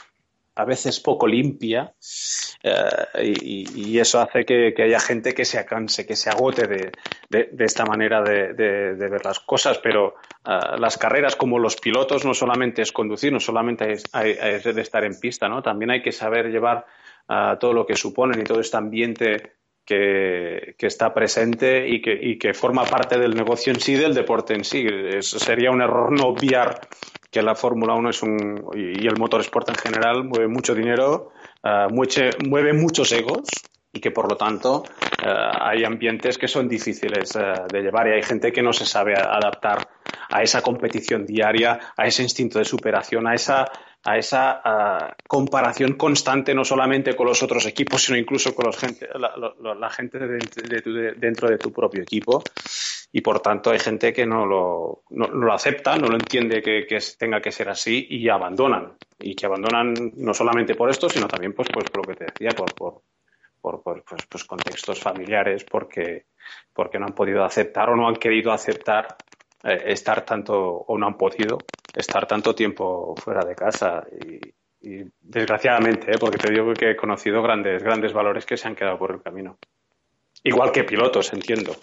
a 0.54 0.64
veces 0.64 1.00
poco 1.00 1.26
limpia. 1.26 1.94
Eh, 2.62 3.34
y, 3.40 3.98
eso 3.98 4.20
hace 4.20 4.44
que, 4.44 4.74
haya 4.82 5.00
gente 5.00 5.34
que 5.34 5.44
se 5.44 5.64
canse, 5.64 6.06
que 6.06 6.16
se 6.16 6.30
agote 6.30 6.66
de, 6.66 7.50
esta 7.58 7.84
manera 7.84 8.22
de, 8.22 8.52
ver 8.52 9.24
las 9.24 9.40
cosas. 9.40 9.78
Pero 9.78 10.14
eh, 10.46 10.78
las 10.78 10.98
carreras, 10.98 11.36
como 11.36 11.58
los 11.58 11.76
pilotos, 11.76 12.24
no 12.24 12.34
solamente 12.34 12.82
es 12.82 12.92
conducir, 12.92 13.32
no 13.32 13.40
solamente 13.40 13.92
es, 13.92 14.04
de 14.12 14.80
estar 14.80 15.04
en 15.04 15.18
pista, 15.18 15.48
¿no? 15.48 15.62
También 15.62 15.90
hay 15.90 16.02
que 16.02 16.12
saber 16.12 16.50
llevar 16.50 16.84
uh, 17.28 17.56
todo 17.58 17.72
lo 17.72 17.86
que 17.86 17.96
suponen 17.96 18.40
y 18.40 18.44
todo 18.44 18.60
este 18.60 18.76
ambiente 18.76 19.52
que, 19.84 20.74
está 20.78 21.12
presente 21.14 21.88
y 21.88 22.00
que, 22.00 22.12
y 22.12 22.38
que, 22.38 22.54
forma 22.54 22.84
parte 22.84 23.18
del 23.18 23.34
negocio 23.34 23.72
en 23.72 23.80
sí, 23.80 23.94
del 23.94 24.14
deporte 24.14 24.54
en 24.54 24.64
sí. 24.64 24.86
sería 25.20 25.70
un 25.70 25.82
error 25.82 26.12
no 26.12 26.28
obviar 26.28 26.80
que 27.32 27.42
la 27.42 27.54
Fórmula 27.54 27.94
1 27.94 28.10
es 28.10 28.22
un, 28.22 28.62
y 28.74 29.06
el 29.06 29.16
motorsport 29.16 29.70
en 29.70 29.76
general 29.76 30.24
mueve 30.24 30.48
mucho 30.48 30.74
dinero 30.74 31.32
eh, 31.64 31.86
mueve 32.46 32.74
muchos 32.74 33.10
egos 33.12 33.48
y 33.90 34.00
que 34.00 34.10
por 34.10 34.30
lo 34.30 34.36
tanto 34.36 34.84
eh, 35.24 35.26
hay 35.26 35.84
ambientes 35.84 36.36
que 36.36 36.46
son 36.46 36.68
difíciles 36.68 37.34
eh, 37.36 37.54
de 37.72 37.80
llevar 37.80 38.08
y 38.08 38.12
hay 38.12 38.22
gente 38.22 38.52
que 38.52 38.62
no 38.62 38.74
se 38.74 38.84
sabe 38.84 39.14
adaptar 39.14 39.88
a 40.28 40.42
esa 40.42 40.60
competición 40.60 41.24
diaria, 41.24 41.78
a 41.96 42.06
ese 42.06 42.22
instinto 42.22 42.58
de 42.58 42.66
superación, 42.66 43.26
a 43.26 43.34
esa, 43.34 43.64
a 44.04 44.18
esa 44.18 45.14
comparación 45.28 45.94
constante 45.94 46.54
no 46.54 46.64
solamente 46.64 47.14
con 47.14 47.26
los 47.26 47.42
otros 47.42 47.66
equipos, 47.66 48.02
sino 48.02 48.18
incluso 48.18 48.54
con 48.54 48.66
los 48.66 48.76
gente, 48.76 49.08
la, 49.14 49.90
gente 49.90 50.18
dentro 50.18 51.48
de 51.48 51.58
tu 51.58 51.72
propio 51.72 52.02
equipo. 52.02 52.42
Y 53.12 53.20
por 53.20 53.40
tanto 53.40 53.70
hay 53.70 53.78
gente 53.78 54.12
que 54.12 54.26
no 54.26 54.46
lo, 54.46 55.02
no, 55.10 55.26
lo 55.28 55.52
acepta, 55.52 55.96
no 55.96 56.08
lo 56.08 56.14
entiende 56.14 56.62
que, 56.62 56.98
tenga 57.18 57.40
que 57.40 57.52
ser 57.52 57.68
así 57.68 58.06
y 58.08 58.28
abandonan. 58.28 58.94
Y 59.20 59.34
que 59.34 59.46
abandonan 59.46 59.94
no 60.16 60.34
solamente 60.34 60.74
por 60.74 60.90
esto, 60.90 61.08
sino 61.08 61.28
también 61.28 61.52
pues, 61.52 61.68
pues 61.72 61.88
por 61.90 62.06
lo 62.06 62.12
que 62.12 62.18
te 62.18 62.24
decía, 62.24 62.50
por, 62.56 62.74
por, 62.74 63.02
por, 63.60 63.82
pues, 64.02 64.26
pues, 64.28 64.44
contextos 64.44 64.98
familiares, 64.98 65.64
porque, 65.64 66.26
porque 66.72 66.98
no 66.98 67.06
han 67.06 67.14
podido 67.14 67.44
aceptar 67.44 67.90
o 67.90 67.96
no 67.96 68.08
han 68.08 68.16
querido 68.16 68.50
aceptar 68.50 69.16
eh, 69.64 69.82
estar 69.86 70.24
tanto, 70.24 70.58
o 70.58 70.98
no 70.98 71.06
han 71.06 71.16
podido 71.16 71.58
estar 71.94 72.26
tanto 72.26 72.54
tiempo 72.54 73.14
fuera 73.16 73.44
de 73.44 73.54
casa. 73.54 74.04
Y, 74.10 74.40
desgraciadamente, 75.20 76.10
¿eh? 76.10 76.16
porque 76.18 76.38
te 76.38 76.50
digo 76.50 76.72
que 76.74 76.90
he 76.90 76.96
conocido 76.96 77.40
grandes, 77.40 77.84
grandes 77.84 78.12
valores 78.12 78.44
que 78.44 78.56
se 78.56 78.66
han 78.66 78.74
quedado 78.74 78.98
por 78.98 79.12
el 79.12 79.22
camino. 79.22 79.56
Igual 80.42 80.72
que 80.72 80.82
pilotos, 80.82 81.32
entiendo. 81.32 81.76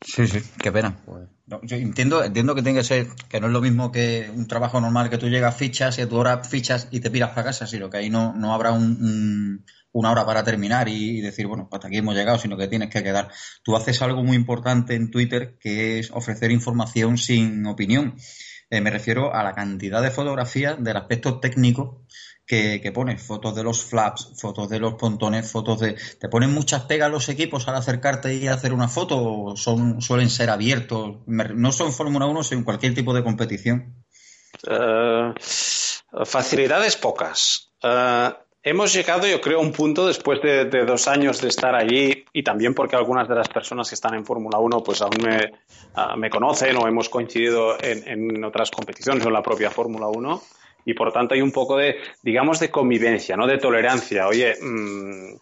Sí, 0.00 0.26
sí, 0.26 0.38
qué 0.62 0.70
pena. 0.70 0.96
Pues, 1.04 1.28
yo 1.62 1.76
entiendo, 1.76 2.22
entiendo 2.22 2.54
que 2.54 2.62
tiene 2.62 2.78
que 2.78 2.84
ser, 2.84 3.08
que 3.28 3.40
no 3.40 3.48
es 3.48 3.52
lo 3.52 3.60
mismo 3.60 3.90
que 3.90 4.30
un 4.32 4.46
trabajo 4.46 4.80
normal 4.80 5.10
que 5.10 5.18
tú 5.18 5.28
llegas 5.28 5.56
fichas 5.56 5.98
y 5.98 6.02
a 6.02 6.08
tu 6.08 6.16
hora 6.16 6.44
fichas 6.44 6.88
y 6.90 7.00
te 7.00 7.10
piras 7.10 7.30
para 7.30 7.44
casa, 7.44 7.66
sino 7.66 7.90
que 7.90 7.98
ahí 7.98 8.10
no, 8.10 8.34
no 8.34 8.54
habrá 8.54 8.72
un, 8.72 9.64
una 9.92 10.12
hora 10.12 10.26
para 10.26 10.44
terminar 10.44 10.88
y, 10.88 11.20
decir, 11.20 11.46
bueno, 11.46 11.68
hasta 11.72 11.88
aquí 11.88 11.98
hemos 11.98 12.14
llegado, 12.14 12.38
sino 12.38 12.56
que 12.56 12.68
tienes 12.68 12.90
que 12.90 13.02
quedar. 13.02 13.30
Tú 13.62 13.76
haces 13.76 14.00
algo 14.02 14.22
muy 14.22 14.36
importante 14.36 14.94
en 14.94 15.10
Twitter 15.10 15.58
que 15.58 15.98
es 15.98 16.10
ofrecer 16.10 16.50
información 16.50 17.18
sin 17.18 17.66
opinión. 17.66 18.16
Eh, 18.70 18.80
me 18.80 18.90
refiero 18.90 19.34
a 19.34 19.42
la 19.42 19.54
cantidad 19.54 20.02
de 20.02 20.10
fotografías 20.10 20.82
del 20.82 20.96
aspecto 20.96 21.40
técnico 21.40 22.04
que, 22.46 22.80
que, 22.82 22.92
pones, 22.92 23.22
fotos 23.22 23.54
de 23.54 23.62
los 23.62 23.84
flaps, 23.84 24.32
fotos 24.40 24.68
de 24.68 24.78
los 24.78 24.94
pontones, 24.94 25.50
fotos 25.50 25.80
de... 25.80 25.96
¿Te 26.18 26.28
ponen 26.28 26.52
muchas 26.52 26.84
pegas 26.84 27.10
los 27.10 27.28
equipos 27.28 27.68
al 27.68 27.76
acercarte 27.76 28.34
y 28.34 28.48
hacer 28.48 28.72
una 28.72 28.88
foto 28.88 29.22
o 29.22 29.56
son, 29.56 30.00
suelen 30.00 30.30
ser 30.30 30.50
abiertos? 30.50 31.18
No 31.26 31.72
son 31.72 31.92
Fórmula 31.92 32.26
1, 32.26 32.44
sino 32.44 32.64
cualquier 32.64 32.94
tipo 32.94 33.14
de 33.14 33.22
competición. 33.22 34.04
Uh, 34.66 35.34
facilidades 36.24 36.96
pocas. 36.96 37.70
Uh, 37.82 38.32
Hemos 38.62 38.92
llegado, 38.92 39.26
yo 39.26 39.40
creo, 39.40 39.58
a 39.58 39.62
un 39.62 39.72
punto 39.72 40.06
después 40.06 40.42
de, 40.42 40.64
dos 40.64 41.06
años 41.06 41.40
de 41.40 41.48
estar 41.48 41.76
allí 41.76 42.24
y 42.32 42.42
también 42.42 42.74
porque 42.74 42.96
algunas 42.96 43.28
de 43.28 43.36
las 43.36 43.48
personas 43.48 43.88
que 43.88 43.94
están 43.94 44.14
en 44.14 44.24
Fórmula 44.24 44.58
1 44.58 44.82
pues 44.82 45.00
aún 45.00 45.16
me, 45.22 45.52
ah, 45.94 46.16
me, 46.16 46.28
conocen 46.28 46.76
o 46.76 46.88
hemos 46.88 47.08
coincidido 47.08 47.76
en, 47.80 48.42
otras 48.42 48.70
competiciones 48.72 49.24
o 49.24 49.28
en 49.28 49.34
la 49.34 49.42
propia 49.42 49.70
Fórmula 49.70 50.08
1 50.08 50.42
y 50.86 50.94
por 50.94 51.12
tanto 51.12 51.34
hay 51.34 51.40
un 51.40 51.52
poco 51.52 51.76
de, 51.76 51.98
digamos, 52.22 52.58
de 52.58 52.70
convivencia, 52.70 53.36
¿no? 53.36 53.46
De 53.46 53.58
tolerancia. 53.58 54.26
Oye, 54.26 54.56
mm, 54.60 55.36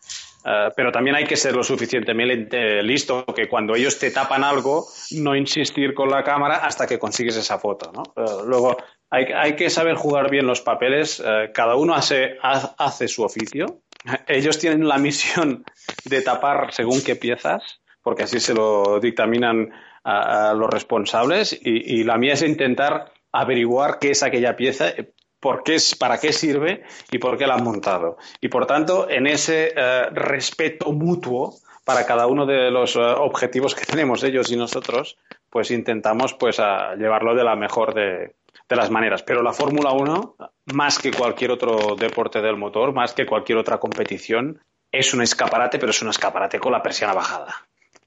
ah, 0.44 0.68
pero 0.76 0.92
también 0.92 1.16
hay 1.16 1.24
que 1.24 1.36
ser 1.36 1.56
lo 1.56 1.64
suficientemente 1.64 2.82
listo 2.82 3.24
que 3.24 3.48
cuando 3.48 3.74
ellos 3.74 3.98
te 3.98 4.10
tapan 4.10 4.44
algo, 4.44 4.86
no 5.12 5.34
insistir 5.34 5.94
con 5.94 6.10
la 6.10 6.22
cámara 6.22 6.56
hasta 6.56 6.86
que 6.86 6.98
consigues 6.98 7.36
esa 7.36 7.58
foto, 7.58 7.90
¿no? 7.92 8.02
luego, 8.44 8.76
hay, 9.10 9.56
que 9.56 9.70
saber 9.70 9.94
jugar 9.94 10.30
bien 10.30 10.46
los 10.46 10.60
papeles. 10.60 11.22
Eh, 11.24 11.50
cada 11.54 11.76
uno 11.76 11.94
hace, 11.94 12.38
hace 12.42 13.08
su 13.08 13.22
oficio, 13.22 13.80
ellos 14.26 14.58
tienen 14.58 14.86
la 14.86 14.98
misión 14.98 15.64
de 16.04 16.22
tapar 16.22 16.72
según 16.72 17.02
qué 17.02 17.16
piezas, 17.16 17.80
porque 18.02 18.24
así 18.24 18.40
se 18.40 18.54
lo 18.54 19.00
dictaminan 19.00 19.70
a, 20.04 20.54
los 20.54 20.70
responsables, 20.70 21.58
y, 21.60 22.04
la 22.04 22.16
mía 22.16 22.34
es 22.34 22.42
intentar 22.42 23.12
averiguar 23.32 23.98
qué 23.98 24.12
es 24.12 24.22
aquella 24.22 24.54
pieza, 24.54 24.92
por 25.40 25.64
qué 25.64 25.74
es, 25.74 25.96
para 25.96 26.18
qué 26.18 26.32
sirve 26.32 26.84
y 27.10 27.18
por 27.18 27.36
qué 27.36 27.46
la 27.48 27.54
han 27.54 27.64
montado. 27.64 28.16
Y 28.40 28.48
por 28.48 28.66
tanto, 28.66 29.10
en 29.10 29.26
ese 29.26 29.72
eh, 29.76 30.06
respeto 30.12 30.92
mutuo 30.92 31.56
para 31.84 32.06
cada 32.06 32.28
uno 32.28 32.46
de 32.46 32.70
los 32.70 32.94
eh, 32.94 33.00
objetivos 33.00 33.74
que 33.74 33.84
tenemos 33.92 34.22
ellos 34.22 34.50
y 34.52 34.56
nosotros, 34.56 35.18
pues 35.50 35.72
intentamos 35.72 36.34
pues 36.34 36.60
a 36.60 36.94
llevarlo 36.94 37.34
de 37.34 37.42
la 37.42 37.56
mejor 37.56 37.92
de, 37.92 38.36
de 38.68 38.76
las 38.76 38.90
maneras. 38.90 39.22
Pero 39.22 39.42
la 39.42 39.52
Fórmula 39.52 39.92
1, 39.92 40.36
más 40.74 40.98
que 40.98 41.12
cualquier 41.12 41.50
otro 41.50 41.96
deporte 41.96 42.40
del 42.40 42.56
motor, 42.56 42.92
más 42.92 43.12
que 43.12 43.26
cualquier 43.26 43.58
otra 43.58 43.78
competición, 43.78 44.60
es 44.90 45.12
un 45.14 45.22
escaparate, 45.22 45.78
pero 45.78 45.90
es 45.90 46.02
un 46.02 46.08
escaparate 46.08 46.58
con 46.58 46.72
la 46.72 46.82
persiana 46.82 47.14
bajada. 47.14 47.54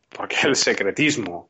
Porque 0.09 0.37
el 0.43 0.55
secretismo 0.55 1.49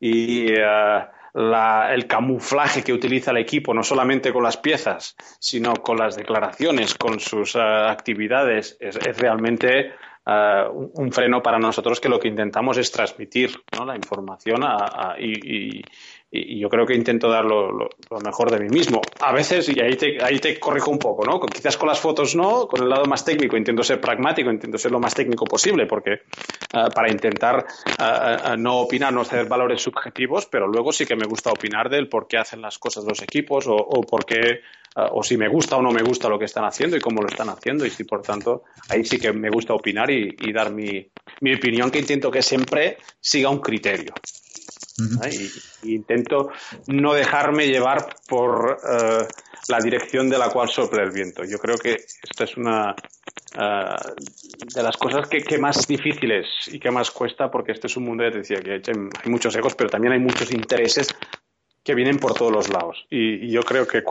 y 0.00 0.52
eh, 0.52 1.06
el 1.34 2.06
camuflaje 2.06 2.82
que 2.82 2.92
utiliza 2.92 3.30
el 3.30 3.38
equipo, 3.38 3.74
no 3.74 3.82
solamente 3.82 4.32
con 4.32 4.42
las 4.42 4.56
piezas, 4.56 5.16
sino 5.38 5.74
con 5.74 5.98
las 5.98 6.16
declaraciones, 6.16 6.94
con 6.94 7.20
sus 7.20 7.54
eh, 7.54 7.60
actividades, 7.60 8.76
es, 8.80 8.96
realmente 9.18 9.92
eh, 10.26 10.64
un, 10.72 11.12
freno 11.12 11.42
para 11.42 11.58
nosotros 11.58 12.00
que 12.00 12.08
lo 12.08 12.18
que 12.18 12.28
intentamos 12.28 12.78
es 12.78 12.90
transmitir 12.90 13.50
la 13.84 13.94
información 13.94 14.62
y, 15.18 15.78
y, 15.78 15.84
yo 16.30 16.68
creo 16.68 16.84
que 16.86 16.94
intento 16.94 17.30
dar 17.30 17.44
lo, 17.44 17.88
mejor 18.20 18.50
de 18.50 18.58
mí 18.58 18.68
mismo. 18.68 19.16
A 19.20 19.32
veces, 19.32 19.68
y 19.68 19.80
ahí 19.80 19.96
te, 19.96 20.22
ahí 20.22 20.38
te 20.38 20.58
corrijo 20.60 20.90
un 20.90 21.00
poco, 21.00 21.24
¿no? 21.24 21.40
Quizás 21.50 21.76
con 21.78 21.88
las 21.88 21.98
fotos 21.98 22.36
no, 22.36 22.68
con 22.68 22.82
el 22.82 22.88
lado 22.88 23.06
más 23.06 23.24
técnico 23.24 23.56
intento 23.56 23.82
ser 23.82 24.00
pragmático, 24.00 24.50
intento 24.50 24.76
ser 24.76 24.92
lo 24.92 25.00
más 25.00 25.14
técnico 25.14 25.48
posible, 25.48 25.86
porque 25.86 26.12
eh, 26.12 26.90
para 26.94 27.10
intentar 27.10 27.66
eh, 27.98 28.38
eh, 28.44 28.56
no 28.58 28.80
opinar, 28.80 29.12
no 29.12 29.22
hacer 29.22 29.46
valores 29.46 29.80
subjetivos, 29.80 30.46
pero 30.46 30.66
luego 30.66 30.92
sí 30.92 31.06
que 31.06 31.16
me 31.16 31.26
gusta 31.26 31.50
opinar 31.50 31.88
del 31.88 32.08
por 32.08 32.28
qué 32.28 32.36
hacen 32.36 32.60
las 32.60 32.78
cosas 32.78 33.04
los 33.04 33.22
equipos 33.22 33.64
o 33.68 34.06
por 34.06 34.26
qué 34.26 34.60
o 35.12 35.22
si 35.22 35.36
me 35.36 35.48
gusta 35.48 35.76
o 35.76 35.82
no 35.82 35.90
me 35.90 36.02
gusta 36.02 36.28
lo 36.28 36.38
que 36.38 36.46
están 36.46 36.64
haciendo 36.64 36.96
y 36.96 37.00
cómo 37.00 37.22
lo 37.22 37.28
están 37.28 37.48
haciendo 37.48 37.86
y 37.86 37.90
si 37.90 38.04
por 38.04 38.22
tanto 38.22 38.64
ahí 38.88 39.04
sí 39.04 39.18
que 39.18 39.32
me 39.32 39.50
gusta 39.50 39.74
opinar 39.74 40.10
y, 40.10 40.36
y 40.40 40.52
dar 40.52 40.72
mi, 40.72 41.10
mi 41.40 41.54
opinión 41.54 41.90
que 41.90 41.98
intento 41.98 42.30
que 42.30 42.42
siempre 42.42 42.98
siga 43.20 43.50
un 43.50 43.60
criterio 43.60 44.14
y, 45.82 45.94
intento 45.94 46.50
no 46.88 47.14
dejarme 47.14 47.66
llevar 47.66 48.16
por 48.26 48.78
eh, 48.82 49.26
la 49.68 49.78
dirección 49.78 50.28
de 50.28 50.38
la 50.38 50.48
cual 50.48 50.68
sopla 50.68 51.02
el 51.02 51.10
viento. 51.10 51.44
Yo 51.44 51.58
creo 51.58 51.76
que 51.76 51.94
esta 51.94 52.44
es 52.44 52.56
una 52.56 52.94
eh, 53.56 54.14
de 54.74 54.82
las 54.82 54.96
cosas 54.96 55.28
que, 55.28 55.58
más 55.58 55.86
difíciles 55.86 56.46
y 56.66 56.78
que 56.78 56.90
más 56.90 57.10
cuesta, 57.10 57.50
porque 57.50 57.72
este 57.72 57.86
es 57.86 57.96
un 57.96 58.04
mundo, 58.04 58.24
ya 58.24 58.30
te 58.30 58.38
decía, 58.38 58.60
que 58.60 58.72
hay 58.72 59.30
muchos 59.30 59.54
egos, 59.56 59.74
pero 59.74 59.90
también 59.90 60.12
hay 60.12 60.20
muchos 60.20 60.52
intereses 60.52 61.08
que 61.84 61.94
vienen 61.94 62.18
por 62.18 62.34
todos 62.34 62.52
los 62.52 62.68
lados. 62.68 63.06
Y, 63.10 63.50
yo 63.50 63.62
creo 63.62 63.86
que 63.86 64.02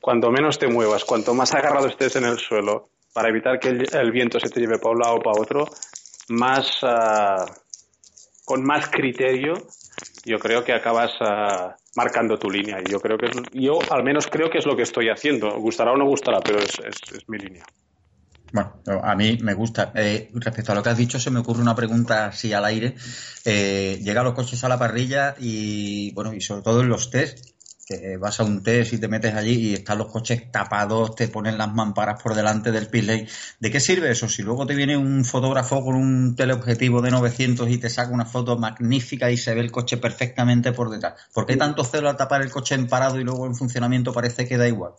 cuanto, 0.00 0.30
menos 0.30 0.58
te 0.58 0.68
muevas, 0.68 1.04
cuanto 1.04 1.34
más 1.34 1.54
agarrado 1.54 1.86
estés 1.86 2.16
en 2.16 2.24
el 2.24 2.38
suelo, 2.38 2.90
para 3.12 3.28
evitar 3.28 3.58
que 3.58 3.68
el, 3.68 4.10
viento 4.12 4.38
se 4.38 4.48
te 4.48 4.60
lleve 4.60 4.78
para 4.78 4.92
un 4.92 5.00
lado 5.00 5.14
o 5.16 5.20
para 5.20 5.40
otro, 5.40 5.68
más, 6.28 6.82
eh, 6.82 7.52
con 8.44 8.64
más 8.64 8.88
criterio 8.88 9.54
yo 10.24 10.38
creo 10.38 10.64
que 10.64 10.72
acabas 10.72 11.12
ah, 11.20 11.76
marcando 11.96 12.38
tu 12.38 12.50
línea. 12.50 12.78
Y 12.84 12.90
yo 12.90 13.00
creo 13.00 13.16
que 13.16 13.30
yo 13.52 13.78
al 13.90 14.04
menos 14.04 14.26
creo 14.26 14.50
que 14.50 14.58
es 14.58 14.66
lo 14.66 14.76
que 14.76 14.82
estoy 14.82 15.08
haciendo. 15.08 15.58
Gustará 15.58 15.92
o 15.92 15.96
no 15.96 16.06
gustará, 16.06 16.40
pero 16.40 16.58
es, 16.58 16.78
es, 16.84 17.28
mi 17.28 17.38
línea. 17.38 17.64
Bueno, 18.52 18.72
a 19.02 19.14
mí 19.14 19.38
me 19.42 19.54
gusta. 19.54 19.92
Eh, 19.94 20.30
respecto 20.34 20.72
a 20.72 20.74
lo 20.74 20.82
que 20.82 20.90
has 20.90 20.98
dicho, 20.98 21.18
se 21.18 21.30
me 21.30 21.40
ocurre 21.40 21.60
una 21.60 21.74
pregunta 21.74 22.26
así 22.26 22.52
al 22.52 22.64
aire. 22.64 22.94
Eh, 23.44 23.98
llega 24.02 24.22
los 24.22 24.34
coches 24.34 24.62
a 24.64 24.68
la 24.68 24.78
parrilla 24.78 25.34
y, 25.38 26.12
bueno, 26.12 26.32
y 26.32 26.40
sobre 26.40 26.62
todo 26.62 26.80
en 26.80 26.88
los 26.88 27.10
test, 27.10 27.57
que 27.88 28.18
vas 28.18 28.38
a 28.38 28.44
un 28.44 28.62
test 28.62 28.92
y 28.92 28.98
te 28.98 29.08
metes 29.08 29.34
allí 29.34 29.70
y 29.70 29.74
están 29.74 29.96
los 29.96 30.08
coches 30.08 30.52
tapados, 30.52 31.14
te 31.14 31.28
ponen 31.28 31.56
las 31.56 31.72
mamparas 31.72 32.22
por 32.22 32.34
delante 32.34 32.70
del 32.70 32.88
pit 32.88 33.04
lane. 33.04 33.28
¿De 33.58 33.70
qué 33.70 33.80
sirve 33.80 34.10
eso? 34.10 34.28
Si 34.28 34.42
luego 34.42 34.66
te 34.66 34.74
viene 34.74 34.96
un 34.96 35.24
fotógrafo 35.24 35.82
con 35.82 35.94
un 35.94 36.36
teleobjetivo 36.36 37.00
de 37.00 37.10
900 37.10 37.70
y 37.70 37.78
te 37.78 37.88
saca 37.88 38.12
una 38.12 38.26
foto 38.26 38.58
magnífica 38.58 39.30
y 39.30 39.38
se 39.38 39.54
ve 39.54 39.60
el 39.60 39.72
coche 39.72 39.96
perfectamente 39.96 40.72
por 40.72 40.90
detrás. 40.90 41.14
¿Por 41.32 41.46
qué 41.46 41.56
tanto 41.56 41.82
celo 41.82 42.10
al 42.10 42.16
tapar 42.16 42.42
el 42.42 42.50
coche 42.50 42.74
en 42.74 42.88
parado 42.88 43.18
y 43.18 43.24
luego 43.24 43.46
en 43.46 43.54
funcionamiento 43.54 44.12
parece 44.12 44.46
que 44.46 44.58
da 44.58 44.68
igual? 44.68 44.92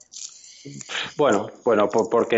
Bueno, 1.15 1.47
bueno, 1.63 1.87
porque 1.89 2.37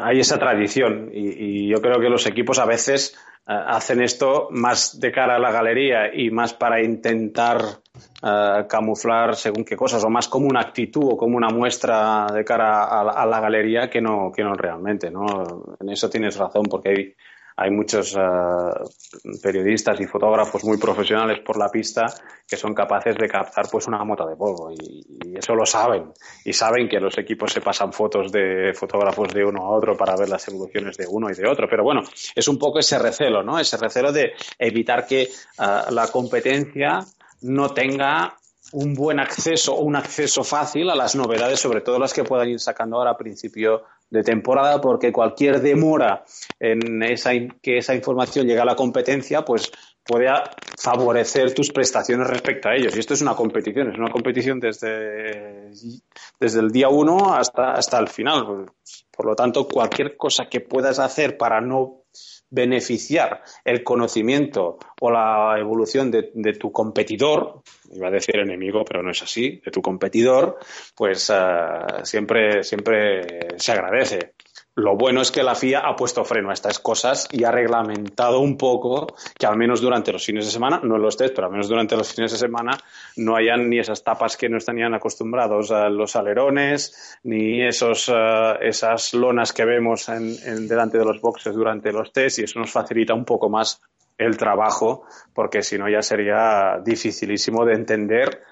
hay 0.00 0.20
esa 0.20 0.38
tradición 0.38 1.10
y, 1.12 1.68
yo 1.68 1.80
creo 1.80 2.00
que 2.00 2.08
los 2.08 2.26
equipos 2.26 2.58
a 2.58 2.66
veces 2.66 3.14
hacen 3.46 4.00
esto 4.02 4.48
más 4.50 5.00
de 5.00 5.10
cara 5.10 5.36
a 5.36 5.38
la 5.38 5.50
galería 5.50 6.14
y 6.14 6.30
más 6.30 6.54
para 6.54 6.82
intentar 6.82 7.60
eh, 8.22 8.64
camuflar 8.68 9.34
según 9.34 9.64
qué 9.64 9.76
cosas 9.76 10.04
o 10.04 10.10
más 10.10 10.28
como 10.28 10.46
una 10.46 10.60
actitud 10.60 11.12
o 11.12 11.16
como 11.16 11.36
una 11.36 11.48
muestra 11.48 12.26
de 12.32 12.44
cara 12.44 12.84
a 12.84 13.26
la, 13.26 13.40
galería 13.40 13.90
que 13.90 14.00
no, 14.00 14.30
que 14.30 14.44
no 14.44 14.54
realmente, 14.54 15.10
¿no? 15.10 15.74
En 15.80 15.88
eso 15.88 16.08
tienes 16.08 16.36
razón 16.36 16.66
porque 16.70 16.88
hay 16.90 17.14
hay 17.62 17.70
muchos 17.70 18.16
eh, 18.16 18.20
periodistas 19.42 20.00
y 20.00 20.06
fotógrafos 20.06 20.64
muy 20.64 20.78
profesionales 20.78 21.40
por 21.44 21.58
la 21.58 21.68
pista 21.68 22.06
que 22.48 22.56
son 22.56 22.72
capaces 22.72 23.14
de 23.16 23.28
captar 23.28 23.66
pues 23.70 23.86
una 23.86 24.02
mota 24.02 24.24
de 24.26 24.34
polvo 24.34 24.72
y, 24.72 25.36
eso 25.36 25.54
lo 25.54 25.66
saben. 25.66 26.12
Y 26.44 26.54
saben 26.54 26.88
que 26.88 26.98
los 26.98 27.16
equipos 27.18 27.52
se 27.52 27.60
pasan 27.60 27.92
fotos 27.92 28.32
de 28.32 28.72
fotógrafos 28.74 29.28
de 29.28 29.44
uno 29.44 29.62
a 29.62 29.70
otro 29.76 29.94
para 29.94 30.16
ver 30.16 30.28
las 30.30 30.48
evoluciones 30.48 30.96
de 30.96 31.06
uno 31.06 31.28
y 31.30 31.34
de 31.34 31.46
otro. 31.46 31.66
Pero 31.68 31.84
bueno 31.84 32.00
es 32.34 32.48
un 32.48 32.58
poco 32.58 32.78
ese 32.78 32.98
recelo 32.98 33.42
no 33.42 33.58
ese 33.58 33.76
recelo 33.76 34.10
de 34.10 34.32
evitar 34.58 35.06
que 35.06 35.22
eh, 35.22 35.28
la 35.58 36.08
competencia 36.10 37.00
no 37.42 37.74
tenga 37.74 38.36
un 38.72 38.94
buen 38.94 39.20
acceso 39.20 39.74
o 39.74 39.82
un 39.82 39.96
acceso 39.96 40.44
fácil 40.44 40.88
a 40.88 40.94
las 40.94 41.14
novedades, 41.14 41.60
sobre 41.60 41.82
todo 41.82 41.98
las 41.98 42.14
que 42.14 42.24
puedan 42.24 42.48
ir 42.48 42.60
sacando 42.60 42.96
ahora 42.96 43.10
a 43.10 43.16
principio 43.18 43.82
de 44.10 44.22
temporada 44.22 44.80
porque 44.80 45.12
cualquier 45.12 45.60
demora 45.60 46.24
en 46.58 47.02
esa, 47.02 47.30
que 47.62 47.78
esa 47.78 47.94
información 47.94 48.46
llegue 48.46 48.60
a 48.60 48.64
la 48.64 48.76
competencia, 48.76 49.44
pues 49.44 49.70
puede 50.04 50.28
favorecer 50.76 51.54
tus 51.54 51.70
prestaciones 51.70 52.26
respecto 52.26 52.68
a 52.68 52.74
ellos. 52.74 52.96
Y 52.96 53.00
esto 53.00 53.14
es 53.14 53.22
una 53.22 53.34
competición, 53.34 53.92
es 53.92 53.98
una 53.98 54.10
competición 54.10 54.58
desde, 54.58 55.70
desde 56.40 56.60
el 56.60 56.70
día 56.70 56.88
uno 56.88 57.34
hasta, 57.34 57.72
hasta 57.72 57.98
el 57.98 58.08
final. 58.08 58.66
Por 59.10 59.26
lo 59.26 59.36
tanto, 59.36 59.68
cualquier 59.68 60.16
cosa 60.16 60.46
que 60.50 60.60
puedas 60.60 60.98
hacer 60.98 61.36
para 61.36 61.60
no 61.60 61.99
beneficiar 62.50 63.42
el 63.64 63.82
conocimiento 63.82 64.78
o 65.00 65.10
la 65.10 65.56
evolución 65.58 66.10
de, 66.10 66.52
tu 66.54 66.72
competidor, 66.72 67.62
iba 67.92 68.08
a 68.08 68.10
decir 68.10 68.36
enemigo, 68.36 68.84
pero 68.84 69.02
no 69.02 69.10
es 69.10 69.22
así, 69.22 69.60
de 69.64 69.70
tu 69.70 69.80
competidor, 69.80 70.58
pues 70.96 71.30
uh, 71.30 72.04
siempre, 72.04 72.64
siempre 72.64 73.56
se 73.56 73.72
agradece. 73.72 74.34
Lo 74.76 74.96
bueno 74.96 75.20
es 75.20 75.32
que 75.32 75.42
la 75.42 75.56
FIA 75.56 75.80
ha 75.80 75.96
puesto 75.96 76.24
freno 76.24 76.50
a 76.50 76.52
estas 76.52 76.78
cosas 76.78 77.28
y 77.32 77.42
ha 77.42 77.50
reglamentado 77.50 78.38
un 78.38 78.56
poco 78.56 79.08
que 79.36 79.46
al 79.46 79.56
menos 79.56 79.80
durante 79.80 80.12
los 80.12 80.24
fines 80.24 80.44
de 80.44 80.52
semana, 80.52 80.80
no 80.84 80.94
en 80.94 81.02
los 81.02 81.16
test, 81.16 81.34
pero 81.34 81.48
al 81.48 81.52
menos 81.52 81.68
durante 81.68 81.96
los 81.96 82.14
fines 82.14 82.30
de 82.30 82.38
semana 82.38 82.78
no 83.16 83.34
hayan 83.34 83.68
ni 83.68 83.80
esas 83.80 84.04
tapas 84.04 84.36
que 84.36 84.48
no 84.48 84.58
estarían 84.58 84.94
acostumbrados 84.94 85.72
a 85.72 85.88
los 85.88 86.14
alerones, 86.14 87.18
ni 87.24 87.66
esos, 87.66 88.08
eh, 88.08 88.54
esas 88.60 89.12
lonas 89.12 89.52
que 89.52 89.64
vemos 89.64 90.08
en, 90.08 90.68
delante 90.68 90.98
de 90.98 91.04
los 91.04 91.20
boxes 91.20 91.52
durante 91.52 91.92
los 91.92 92.12
test 92.12 92.38
y 92.38 92.44
eso 92.44 92.60
nos 92.60 92.70
facilita 92.70 93.12
un 93.12 93.24
poco 93.24 93.50
más 93.50 93.82
el 94.18 94.36
trabajo 94.36 95.04
porque 95.34 95.62
si 95.62 95.78
no 95.78 95.88
ya 95.88 96.02
sería 96.02 96.80
dificilísimo 96.84 97.64
de 97.64 97.74
entender 97.74 98.42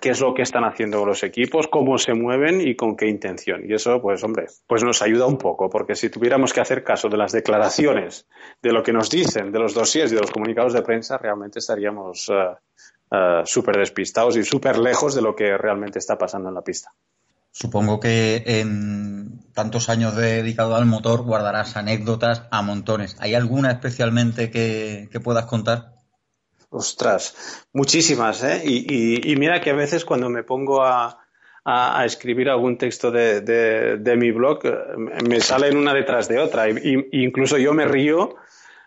qué 0.00 0.10
es 0.10 0.20
lo 0.20 0.34
que 0.34 0.42
están 0.42 0.64
haciendo 0.64 1.04
los 1.06 1.22
equipos, 1.22 1.66
cómo 1.66 1.96
se 1.96 2.12
mueven 2.12 2.60
y 2.60 2.76
con 2.76 2.96
qué 2.96 3.08
intención. 3.08 3.62
Y 3.66 3.72
eso, 3.72 4.02
pues 4.02 4.22
hombre, 4.22 4.46
pues 4.66 4.84
nos 4.84 5.00
ayuda 5.00 5.26
un 5.26 5.38
poco, 5.38 5.70
porque 5.70 5.94
si 5.94 6.10
tuviéramos 6.10 6.52
que 6.52 6.60
hacer 6.60 6.84
caso 6.84 7.08
de 7.08 7.16
las 7.16 7.32
declaraciones, 7.32 8.26
de 8.62 8.72
lo 8.72 8.82
que 8.82 8.92
nos 8.92 9.08
dicen, 9.08 9.50
de 9.50 9.58
los 9.58 9.72
dossiers 9.72 10.12
y 10.12 10.14
de 10.14 10.20
los 10.20 10.30
comunicados 10.30 10.74
de 10.74 10.82
prensa, 10.82 11.16
realmente 11.16 11.58
estaríamos 11.58 12.28
uh, 12.28 13.44
súper 13.44 13.78
despistados 13.78 14.36
y 14.36 14.44
súper 14.44 14.78
lejos 14.78 15.14
de 15.14 15.22
lo 15.22 15.34
que 15.34 15.56
realmente 15.56 15.98
está 15.98 16.18
pasando 16.18 16.50
en 16.50 16.54
la 16.54 16.62
pista. 16.62 16.92
Supongo 17.50 18.00
que 18.00 18.42
en 18.46 19.52
tantos 19.52 19.88
años 19.88 20.16
dedicado 20.16 20.74
al 20.74 20.86
motor 20.86 21.22
guardarás 21.22 21.76
anécdotas 21.76 22.44
a 22.50 22.62
montones. 22.62 23.16
¿Hay 23.20 23.34
alguna 23.34 23.70
especialmente 23.70 24.50
que 24.50 25.20
puedas 25.22 25.44
contar? 25.44 26.01
Ostras, 26.74 27.66
muchísimas, 27.74 28.42
¿eh? 28.42 28.62
Y, 28.64 29.36
mira 29.36 29.60
que 29.60 29.68
a 29.68 29.74
veces 29.74 30.06
cuando 30.06 30.30
me 30.30 30.42
pongo 30.42 30.82
a, 30.82 31.18
escribir 32.06 32.48
algún 32.48 32.78
texto 32.78 33.10
de, 33.10 34.14
mi 34.16 34.30
blog, 34.30 34.60
eh, 34.64 34.72
me 35.28 35.40
salen 35.40 35.76
una 35.76 35.92
detrás 35.92 36.28
de 36.28 36.38
otra. 36.38 36.70
Y, 36.70 37.08
incluso 37.12 37.58
yo 37.58 37.74
me 37.74 37.84
río 37.84 38.36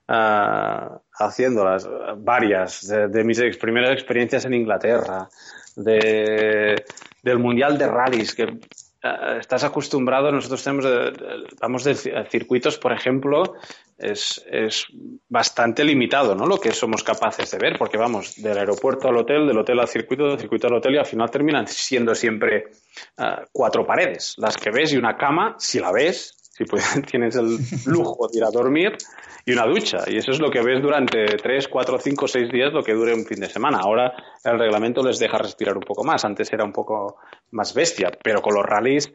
uh, 0.10 1.00
haciéndolas, 1.20 1.88
varias, 2.18 2.88
de, 2.88 3.24
mis 3.24 3.40
primeras 3.58 3.92
experiencias 3.92 4.46
en 4.46 4.56
Inglaterra, 4.56 5.30
del 5.76 7.38
Mundial 7.38 7.78
de 7.78 7.88
Rallys, 7.88 8.34
que 8.34 8.44
eh, 8.44 9.38
estás 9.40 9.64
acostumbrado, 9.64 10.32
nosotros 10.32 10.64
tenemos, 10.64 10.88
vamos 11.62 11.84
de 11.84 11.94
circuitos, 12.32 12.80
por 12.80 12.94
ejemplo, 12.94 13.54
es, 13.98 14.46
es, 14.50 14.88
bastante 15.30 15.84
limitado, 15.84 16.36
¿no? 16.36 16.46
Lo 16.46 16.60
que 16.60 16.72
somos 16.72 17.04
capaces 17.04 17.50
de 17.52 17.58
ver, 17.58 17.78
porque 17.78 17.98
vamos 17.98 18.42
del 18.42 18.58
aeropuerto 18.58 19.08
al 19.08 19.18
hotel, 19.18 19.48
del 19.48 19.58
hotel 19.58 19.80
al 19.80 19.88
circuito, 19.88 20.28
del 20.28 20.40
circuito 20.40 20.68
al 20.68 20.76
hotel 20.76 20.96
y 20.96 20.98
al 20.98 21.06
final 21.06 21.30
terminan 21.30 21.68
siendo 21.68 22.14
siempre 22.14 22.66
eh, 23.18 23.24
cuatro 23.52 23.86
paredes, 23.86 24.36
las 24.38 24.58
que 24.58 24.72
ves 24.72 24.94
y 24.94 24.98
una 24.98 25.18
cama, 25.18 25.56
si 25.58 25.80
la 25.80 25.92
ves, 25.92 26.36
si 26.52 26.64
tienes 27.10 27.36
el 27.36 27.58
lujo 27.86 28.28
de 28.28 28.38
ir 28.38 28.44
a 28.44 28.52
dormir 28.52 28.98
y 29.46 29.54
una 29.54 29.66
ducha. 29.66 30.00
Y 30.08 30.18
eso 30.18 30.32
es 30.32 30.40
lo 30.40 30.50
que 30.50 30.62
ves 30.62 30.82
durante 30.82 31.26
tres, 31.38 31.68
cuatro, 31.68 31.98
cinco, 32.00 32.28
seis 32.28 32.52
días, 32.52 32.74
lo 32.74 32.84
que 32.84 32.94
dure 32.94 33.14
un 33.14 33.26
fin 33.26 33.40
de 33.40 33.50
semana. 33.50 33.80
Ahora 33.82 34.14
el 34.44 34.58
reglamento 34.58 35.04
les 35.04 35.20
deja 35.20 35.38
respirar 35.38 35.78
un 35.78 35.84
poco 35.84 36.04
más. 36.04 36.26
Antes 36.26 36.52
era 36.52 36.64
un 36.64 36.74
poco 36.74 37.18
más 37.52 37.74
bestia, 37.74 38.12
pero 38.24 38.42
con 38.42 38.56
los 38.56 38.66
rallies 38.66 39.14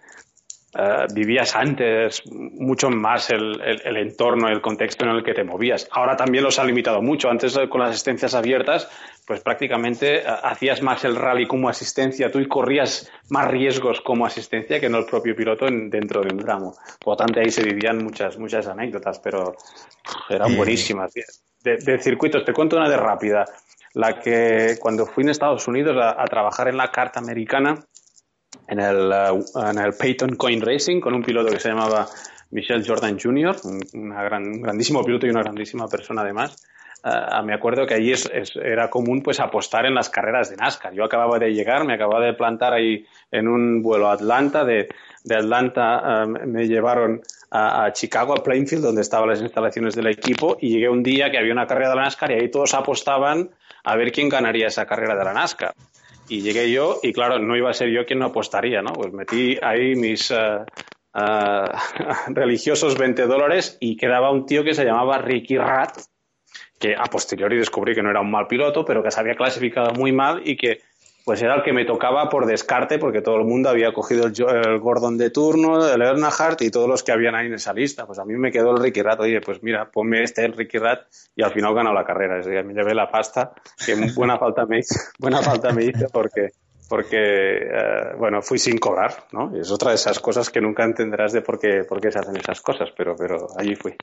eh, 0.72 1.06
vivías 1.12 1.56
antes 1.56 2.22
mucho 2.30 2.90
más 2.90 3.30
el, 3.30 3.60
el, 3.60 3.96
entorno, 3.96 4.48
el 4.48 4.60
contexto 4.60 5.04
en 5.04 5.10
el 5.10 5.24
que 5.24 5.34
te 5.34 5.42
movías. 5.42 5.88
Ahora 5.90 6.16
también 6.16 6.44
los 6.44 6.60
ha 6.60 6.64
limitado 6.64 7.02
mucho. 7.02 7.28
Antes 7.28 7.56
eh, 7.56 7.68
con 7.68 7.80
las 7.80 7.90
asistencias 7.90 8.34
abiertas, 8.34 8.88
pues 9.26 9.40
prácticamente 9.40 10.18
eh, 10.18 10.24
hacías 10.26 10.80
más 10.80 11.04
el 11.04 11.16
rally 11.16 11.48
como 11.48 11.68
asistencia, 11.68 12.30
tú 12.30 12.38
y 12.38 12.46
corrías 12.46 13.10
más 13.30 13.48
riesgos 13.48 14.00
como 14.00 14.24
asistencia 14.24 14.78
que 14.78 14.88
no 14.88 14.98
el 14.98 15.06
propio 15.06 15.34
piloto 15.34 15.66
dentro 15.66 16.22
de 16.22 16.32
un 16.32 16.38
tramo. 16.38 16.76
Por 17.00 17.14
lo 17.14 17.16
tanto, 17.16 17.40
ahí 17.40 17.50
se 17.50 17.64
vivían 17.64 18.04
muchas, 18.04 18.38
muchas 18.38 18.68
anécdotas, 18.68 19.18
pero 19.18 19.56
eran 20.28 20.56
buenísimas. 20.56 21.12
De, 21.64 21.98
circuitos, 21.98 22.44
te 22.44 22.52
cuento 22.52 22.76
una 22.76 22.88
de 22.88 22.96
rápida. 22.96 23.44
La 23.94 24.20
que 24.20 24.76
cuando 24.78 25.04
fui 25.04 25.24
en 25.24 25.30
Estados 25.30 25.66
Unidos 25.66 25.96
a 26.00 26.24
trabajar 26.26 26.68
en 26.68 26.76
la 26.76 26.92
carta 26.92 27.18
americana, 27.18 27.74
en 28.70 28.80
el, 28.80 29.12
uh, 29.12 29.68
en 29.68 29.78
el 29.78 29.92
Peyton 29.94 30.36
Coin 30.36 30.60
Racing 30.60 31.00
con 31.00 31.14
un 31.14 31.22
piloto 31.22 31.50
que 31.50 31.58
se 31.58 31.68
llamaba 31.68 32.06
Michelle 32.52 32.84
Jordan 32.86 33.18
Jr., 33.20 33.56
un, 33.64 34.10
gran, 34.10 34.62
grandísimo 34.62 35.04
piloto 35.04 35.26
y 35.26 35.30
una 35.30 35.42
grandísima 35.42 35.88
persona 35.88 36.22
además. 36.22 36.64
Uh, 37.02 37.42
me 37.44 37.54
acuerdo 37.54 37.86
que 37.86 37.94
allí 37.94 38.12
era 38.62 38.90
común 38.90 39.22
pues 39.22 39.40
apostar 39.40 39.86
en 39.86 39.94
las 39.94 40.10
carreras 40.10 40.50
de 40.50 40.56
NASCAR. 40.56 40.92
Yo 40.92 41.04
acababa 41.04 41.38
de 41.38 41.50
llegar, 41.50 41.84
me 41.84 41.94
acababa 41.94 42.24
de 42.24 42.34
plantar 42.34 42.74
ahí 42.74 43.06
en 43.30 43.48
un 43.48 43.82
vuelo 43.82 44.08
a 44.08 44.12
Atlanta. 44.12 44.64
De, 44.64 44.88
de 45.24 45.34
Atlanta 45.34 46.24
um, 46.24 46.32
me 46.46 46.66
llevaron 46.68 47.22
a, 47.50 47.86
a, 47.86 47.92
Chicago, 47.92 48.34
a 48.34 48.42
Plainfield, 48.42 48.84
donde 48.84 49.00
estaban 49.00 49.30
las 49.30 49.40
instalaciones 49.40 49.94
del 49.94 50.08
equipo, 50.08 50.58
y 50.60 50.68
llegué 50.68 50.90
un 50.90 51.02
día 51.02 51.30
que 51.30 51.38
había 51.38 51.52
una 51.52 51.66
carrera 51.66 51.90
de 51.90 51.96
la 51.96 52.02
NASCAR 52.02 52.32
y 52.32 52.34
ahí 52.34 52.50
todos 52.50 52.74
apostaban 52.74 53.50
a 53.82 53.96
ver 53.96 54.12
quién 54.12 54.28
ganaría 54.28 54.66
esa 54.66 54.84
carrera 54.84 55.16
de 55.16 55.24
la 55.24 55.32
NASCAR 55.32 55.72
y 56.30 56.42
llegué 56.42 56.70
yo 56.70 57.00
y 57.02 57.12
claro, 57.12 57.40
no 57.40 57.56
iba 57.56 57.70
a 57.70 57.74
ser 57.74 57.90
yo 57.90 58.06
quien 58.06 58.20
no 58.20 58.26
apostaría, 58.26 58.80
¿no? 58.80 58.92
Pues 58.92 59.12
metí 59.12 59.58
ahí 59.60 59.96
mis 59.96 60.30
uh, 60.30 60.64
uh, 61.14 62.28
religiosos 62.28 62.96
20 62.96 63.26
dólares 63.26 63.76
y 63.80 63.96
quedaba 63.96 64.30
un 64.30 64.46
tío 64.46 64.62
que 64.62 64.72
se 64.72 64.84
llamaba 64.84 65.18
Ricky 65.18 65.58
Rat, 65.58 65.98
que 66.78 66.94
a 66.96 67.02
posteriori 67.10 67.58
descubrí 67.58 67.94
que 67.96 68.02
no 68.02 68.10
era 68.10 68.20
un 68.20 68.30
mal 68.30 68.46
piloto, 68.46 68.84
pero 68.84 69.02
que 69.02 69.10
se 69.10 69.18
había 69.18 69.34
clasificado 69.34 69.92
muy 69.92 70.12
mal 70.12 70.42
y 70.44 70.56
que 70.56 70.78
pues 71.24 71.42
era 71.42 71.54
el 71.54 71.62
que 71.62 71.72
me 71.72 71.84
tocaba 71.84 72.28
por 72.28 72.46
descarte, 72.46 72.98
porque 72.98 73.20
todo 73.20 73.36
el 73.36 73.44
mundo 73.44 73.68
había 73.68 73.92
cogido 73.92 74.26
el, 74.26 74.78
Gordon 74.80 75.18
de 75.18 75.30
turno, 75.30 75.86
el 75.86 76.02
Earnhardt 76.02 76.62
y 76.62 76.70
todos 76.70 76.88
los 76.88 77.02
que 77.02 77.12
habían 77.12 77.34
ahí 77.34 77.46
en 77.46 77.54
esa 77.54 77.72
lista. 77.72 78.06
Pues 78.06 78.18
a 78.18 78.24
mí 78.24 78.34
me 78.34 78.50
quedó 78.50 78.72
el 78.72 78.82
Ricky 78.82 79.02
Rat. 79.02 79.20
Oye, 79.20 79.40
pues 79.40 79.62
mira, 79.62 79.90
ponme 79.90 80.22
este, 80.22 80.44
el 80.44 80.54
Ricky 80.54 80.78
Rat, 80.78 81.00
y 81.36 81.42
al 81.42 81.52
final 81.52 81.74
ganó 81.74 81.92
la 81.92 82.04
carrera. 82.04 82.38
Es 82.38 82.46
decir, 82.46 82.64
me 82.64 82.74
llevé 82.74 82.94
la 82.94 83.10
pasta, 83.10 83.52
que 83.84 83.94
buena 84.14 84.38
falta 84.38 84.64
me 84.66 84.78
hizo, 84.78 84.94
buena 85.18 85.42
falta 85.42 85.72
me 85.72 85.84
hizo 85.84 86.08
porque, 86.12 86.48
porque 86.88 87.18
eh, 87.18 88.14
bueno, 88.18 88.40
fui 88.40 88.58
sin 88.58 88.78
cobrar, 88.78 89.26
¿no? 89.32 89.54
Y 89.54 89.60
es 89.60 89.70
otra 89.70 89.90
de 89.90 89.96
esas 89.96 90.18
cosas 90.20 90.48
que 90.48 90.60
nunca 90.60 90.84
entenderás 90.84 91.32
de 91.32 91.42
por 91.42 91.58
qué, 91.58 91.84
por 91.88 92.00
qué 92.00 92.10
se 92.10 92.18
hacen 92.18 92.36
esas 92.36 92.60
cosas, 92.60 92.88
pero, 92.96 93.14
pero 93.14 93.46
allí 93.58 93.76
fui. 93.76 93.94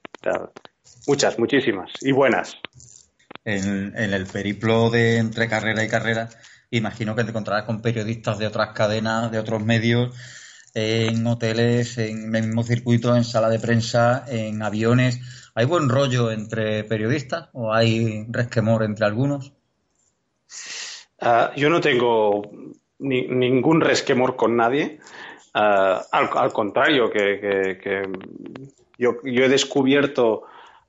muchas, 1.07 1.39
muchísimas, 1.39 1.91
y 2.01 2.11
buenas. 2.11 2.57
En, 3.43 3.93
en 3.97 4.13
el 4.13 4.25
periplo 4.25 4.89
de 4.89 5.17
entre 5.17 5.47
carrera 5.47 5.81
y 5.81 5.87
carrera, 5.87 6.27
Imagino 6.71 7.15
que 7.15 7.23
te 7.23 7.29
encontrarás 7.29 7.65
con 7.65 7.81
periodistas 7.81 8.37
de 8.39 8.47
otras 8.47 8.73
cadenas, 8.73 9.31
de 9.31 9.39
otros 9.39 9.63
medios, 9.63 10.15
en 10.73 11.25
hoteles, 11.25 11.97
en 11.97 12.35
el 12.35 12.43
mismo 12.43 12.63
circuito, 12.63 13.15
en 13.15 13.23
sala 13.23 13.49
de 13.49 13.59
prensa, 13.59 14.25
en 14.27 14.61
aviones. 14.61 15.51
¿Hay 15.55 15.65
buen 15.65 15.89
rollo 15.89 16.31
entre 16.31 16.83
periodistas 16.83 17.49
o 17.53 17.73
hay 17.73 18.25
resquemor 18.29 18.83
entre 18.83 19.05
algunos? 19.05 19.53
Ah, 21.19 21.51
yo 21.55 21.69
no 21.69 21.81
tengo 21.81 22.43
ningún 22.99 23.81
resquemor 23.81 24.35
con 24.35 24.55
nadie. 24.55 24.99
Ah, 25.53 26.05
al, 26.11 26.53
contrario, 26.53 27.09
que, 27.09 28.03
yo, 28.97 29.15
he 29.23 29.49
descubierto 29.49 30.43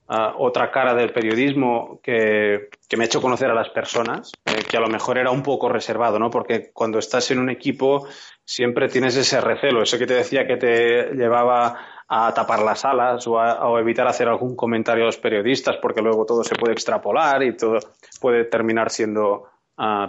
otra 0.09 0.71
cara 0.71 0.94
del 0.94 1.12
periodismo 1.12 2.01
que, 2.03 2.71
me 2.97 3.05
ha 3.05 3.07
hecho 3.07 3.21
conocer 3.21 3.51
a 3.51 3.55
las 3.55 3.68
personas, 3.68 4.33
eh, 4.47 4.62
que 4.68 4.77
a 4.77 4.81
lo 4.81 4.88
mejor 4.88 5.18
era 5.18 5.31
un 5.31 5.42
poco 5.42 5.68
reservado, 5.68 6.18
¿no? 6.18 6.31
Porque 6.31 6.71
cuando 6.73 6.99
estás 6.99 7.31
en 7.31 7.38
un 7.38 7.51
equipo 7.51 8.07
siempre 8.44 8.88
tienes 8.88 9.16
ese 9.16 9.40
recelo, 9.40 9.83
eso 9.83 9.99
que 9.99 10.07
te 10.07 10.14
decía 10.14 10.47
que 10.47 10.57
te 10.57 11.14
llevaba 11.14 11.77
a 12.09 12.33
tapar 12.33 12.62
las 12.62 12.87
alas 12.87 13.27
o 13.27 13.38
a 13.38 13.81
evitar 13.81 14.07
hacer 14.07 14.29
algún 14.29 14.57
comentario 14.57 15.05
a 15.05 15.07
los 15.07 15.18
periodistas 15.18 15.77
porque 15.77 16.01
luego 16.01 16.25
todo 16.25 16.42
se 16.42 16.55
puede 16.55 16.73
extrapolar 16.73 17.42
y 17.42 17.55
todo 17.55 17.79
puede 18.18 18.44
terminar 18.44 18.88
siendo 18.88 19.44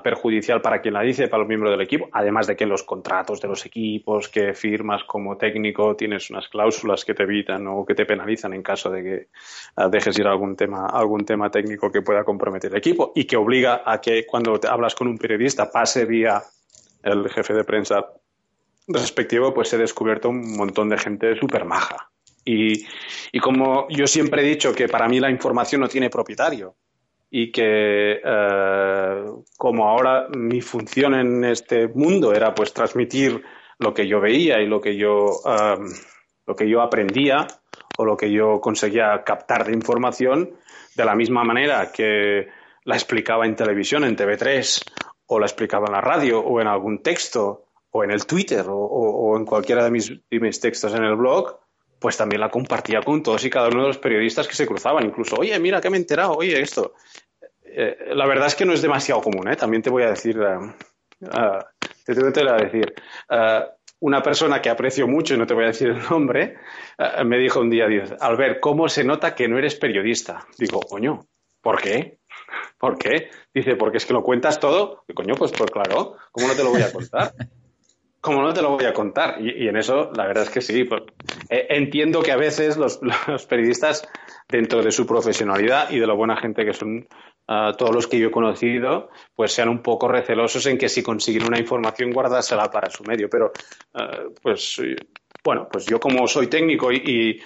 perjudicial 0.03 0.61
para 0.61 0.81
quien 0.81 0.95
la 0.95 1.01
dice, 1.01 1.27
para 1.27 1.41
los 1.41 1.47
miembros 1.47 1.71
del 1.71 1.81
equipo, 1.81 2.09
además 2.11 2.47
de 2.47 2.55
que 2.55 2.63
en 2.63 2.71
los 2.71 2.81
contratos 2.83 3.39
de 3.39 3.47
los 3.47 3.63
equipos 3.67 4.27
que 4.27 4.55
firmas 4.55 5.03
como 5.03 5.37
técnico 5.37 5.95
tienes 5.95 6.31
unas 6.31 6.47
cláusulas 6.47 7.05
que 7.05 7.13
te 7.13 7.23
evitan 7.23 7.67
o 7.67 7.85
que 7.85 7.93
te 7.93 8.05
penalizan 8.05 8.53
en 8.53 8.63
caso 8.63 8.89
de 8.89 9.03
que 9.03 9.27
ah, 9.75 9.87
dejes 9.87 10.17
ir 10.17 10.25
algún 10.25 10.55
tema, 10.55 10.87
algún 10.87 11.23
tema 11.23 11.51
técnico 11.51 11.91
que 11.91 12.01
pueda 12.01 12.23
comprometer 12.23 12.71
el 12.71 12.77
equipo 12.79 13.11
y 13.13 13.25
que 13.25 13.37
obliga 13.37 13.83
a 13.85 14.01
que 14.01 14.25
cuando 14.25 14.59
hablas 14.67 14.95
con 14.95 15.07
un 15.07 15.19
periodista 15.19 15.69
pase 15.69 16.05
vía 16.05 16.41
el 17.03 17.29
jefe 17.29 17.53
de 17.53 17.63
prensa 17.63 18.07
respectivo, 18.87 19.53
pues 19.53 19.71
he 19.73 19.77
descubierto 19.77 20.29
un 20.29 20.57
montón 20.57 20.89
de 20.89 20.97
gente 20.97 21.35
súper 21.35 21.63
maja. 21.65 22.09
Y, 22.43 22.87
y 23.31 23.39
como 23.39 23.87
yo 23.89 24.07
siempre 24.07 24.41
he 24.41 24.49
dicho 24.49 24.73
que 24.73 24.87
para 24.87 25.07
mí 25.07 25.19
la 25.19 25.29
información 25.29 25.81
no 25.81 25.87
tiene 25.87 26.09
propietario, 26.09 26.75
y 27.31 27.51
que 27.51 28.19
eh, 28.23 29.25
como 29.69 29.87
ahora 29.87 30.27
mi 30.35 30.61
función 30.61 31.13
en 31.13 31.43
este 31.45 31.87
mundo 31.89 32.33
era 32.33 32.55
pues 32.55 32.73
transmitir 32.73 33.43
lo 33.77 33.93
que 33.93 34.07
yo 34.07 34.19
veía 34.19 34.59
y 34.59 34.65
lo 34.65 34.81
que 34.81 34.97
yo 34.97 35.29
lo 36.47 36.55
que 36.55 36.67
yo 36.67 36.81
aprendía 36.81 37.45
o 37.95 38.03
lo 38.03 38.17
que 38.17 38.31
yo 38.31 38.59
conseguía 38.61 39.23
captar 39.23 39.67
de 39.67 39.73
información 39.73 40.55
de 40.95 41.05
la 41.05 41.13
misma 41.13 41.43
manera 41.43 41.91
que 41.91 42.47
la 42.83 42.95
explicaba 42.95 43.45
en 43.45 43.55
televisión 43.55 44.05
en 44.05 44.17
TV3 44.17 44.91
o 45.27 45.39
la 45.39 45.45
explicaba 45.45 45.85
en 45.85 45.93
la 45.93 46.01
radio 46.01 46.39
o 46.39 46.59
en 46.59 46.65
algún 46.65 47.03
texto 47.03 47.67
o 47.91 48.03
en 48.03 48.09
el 48.09 48.25
Twitter 48.25 48.65
o, 48.67 49.37
en 49.37 49.45
cualquiera 49.45 49.83
de 49.83 49.91
mis, 49.91 50.09
de 50.09 50.39
mis 50.39 50.59
textos 50.59 50.95
en 50.95 51.03
el 51.03 51.15
blog 51.15 51.59
pues 51.99 52.17
también 52.17 52.41
la 52.41 52.49
compartía 52.49 53.01
con 53.01 53.21
todos 53.21 53.45
y 53.45 53.51
cada 53.51 53.67
uno 53.67 53.81
de 53.81 53.89
los 53.89 53.99
periodistas 53.99 54.47
que 54.47 54.55
se 54.55 54.65
cruzaban, 54.65 55.05
incluso, 55.05 55.35
oye, 55.35 55.59
mira 55.59 55.81
que 55.81 55.89
me 55.89 55.97
he 55.97 55.99
enterado, 55.99 56.31
oye, 56.31 56.61
esto. 56.61 56.93
Eh, 57.71 57.97
la 58.13 58.27
verdad 58.27 58.47
es 58.47 58.55
que 58.55 58.65
no 58.65 58.73
es 58.73 58.81
demasiado 58.81 59.21
común, 59.21 59.47
¿eh? 59.47 59.55
también 59.55 59.81
te 59.81 59.89
voy 59.89 60.03
a 60.03 60.09
decir, 60.09 60.37
uh, 60.39 60.73
te, 62.05 62.13
voy 62.13 62.47
a 62.47 62.53
decir, 62.55 62.93
una 63.99 64.21
persona 64.21 64.61
que 64.61 64.69
aprecio 64.69 65.07
mucho, 65.07 65.35
y 65.35 65.37
no 65.37 65.45
te 65.45 65.53
voy 65.53 65.65
a 65.65 65.67
decir 65.67 65.89
el 65.89 66.09
nombre, 66.09 66.57
me 67.25 67.37
dijo 67.37 67.59
un 67.59 67.69
día, 67.69 67.85
al 68.19 68.37
ver 68.37 68.59
¿cómo 68.59 68.89
se 68.89 69.03
nota 69.03 69.35
que 69.35 69.47
no 69.47 69.57
eres 69.57 69.75
periodista? 69.75 70.47
Digo, 70.57 70.79
coño, 70.79 71.25
¿por 71.61 71.81
qué? 71.81 72.19
¿Por 72.77 72.97
qué? 72.97 73.29
Dice, 73.53 73.75
porque 73.75 73.97
es 73.97 74.05
que 74.05 74.13
lo 74.13 74.23
cuentas 74.23 74.59
todo. 74.59 75.03
Y, 75.07 75.13
coño, 75.13 75.35
pues, 75.35 75.51
pues 75.51 75.69
claro, 75.69 76.15
¿cómo 76.31 76.47
no 76.47 76.53
te 76.55 76.63
lo 76.63 76.71
voy 76.71 76.81
a 76.81 76.91
contar? 76.91 77.33
¿Cómo 78.21 78.41
no 78.41 78.53
te 78.53 78.61
lo 78.61 78.71
voy 78.71 78.85
a 78.85 78.93
contar? 78.93 79.37
Y, 79.39 79.67
en 79.67 79.77
eso, 79.77 80.11
la 80.13 80.27
verdad 80.27 80.43
es 80.43 80.49
que 80.49 80.61
sí. 80.61 80.83
Pues, 80.83 81.03
eh, 81.49 81.67
entiendo 81.69 82.21
que 82.21 82.31
a 82.31 82.37
veces 82.37 82.77
los, 82.77 82.99
periodistas, 83.49 84.07
dentro 84.47 84.81
de 84.83 84.91
su 84.91 85.05
profesionalidad 85.05 85.89
y 85.91 85.99
de 85.99 86.07
la 86.07 86.13
buena 86.13 86.35
gente 86.35 86.65
que 86.65 86.73
son 86.73 87.07
ah, 87.47 87.73
todos 87.77 87.93
los 87.93 88.07
que 88.07 88.19
yo 88.19 88.27
he 88.27 88.31
conocido, 88.31 89.09
pues 89.35 89.53
sean 89.53 89.69
un 89.69 89.81
poco 89.81 90.07
recelosos 90.07 90.65
en 90.65 90.77
que 90.77 90.89
si 90.89 91.01
consiguen 91.01 91.47
una 91.47 91.59
información, 91.59 92.11
guardársela 92.11 92.69
para 92.69 92.89
su 92.89 93.03
medio. 93.03 93.29
Pero, 93.29 93.51
ah, 93.93 94.23
pues, 94.41 94.81
bueno, 95.43 95.69
pues 95.71 95.85
yo 95.85 95.99
como 95.99 96.27
soy 96.27 96.47
técnico 96.47 96.91
y 96.91 97.41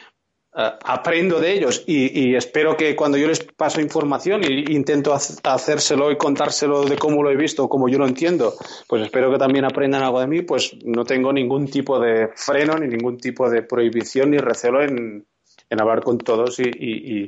eh, 0.55 0.71
aprendo 0.83 1.39
de 1.39 1.51
ellos 1.51 1.83
y, 1.87 2.35
espero 2.35 2.77
que 2.77 2.95
cuando 2.95 3.17
yo 3.17 3.27
les 3.27 3.43
paso 3.43 3.81
información 3.81 4.43
e 4.43 4.71
intento 4.71 5.11
hacérselo 5.13 6.11
y 6.11 6.17
contárselo 6.17 6.85
de 6.85 6.95
cómo 6.95 7.23
lo 7.23 7.31
he 7.31 7.35
visto, 7.35 7.67
cómo 7.67 7.89
yo 7.89 7.97
lo 7.97 8.07
entiendo, 8.07 8.53
pues 8.87 9.01
espero 9.01 9.31
que 9.31 9.39
también 9.39 9.65
aprendan 9.65 10.03
algo 10.03 10.19
de 10.19 10.27
mí, 10.27 10.41
pues 10.43 10.75
no 10.85 11.05
tengo 11.05 11.33
ningún 11.33 11.67
tipo 11.67 11.99
de 11.99 12.29
freno 12.35 12.77
ni 12.77 12.87
ningún 12.87 13.17
tipo 13.17 13.49
de 13.49 13.63
prohibición 13.63 14.29
ni 14.29 14.37
recelo 14.37 14.83
en, 14.83 15.25
hablar 15.71 16.03
con 16.03 16.19
todos 16.19 16.59
y, 16.59 17.27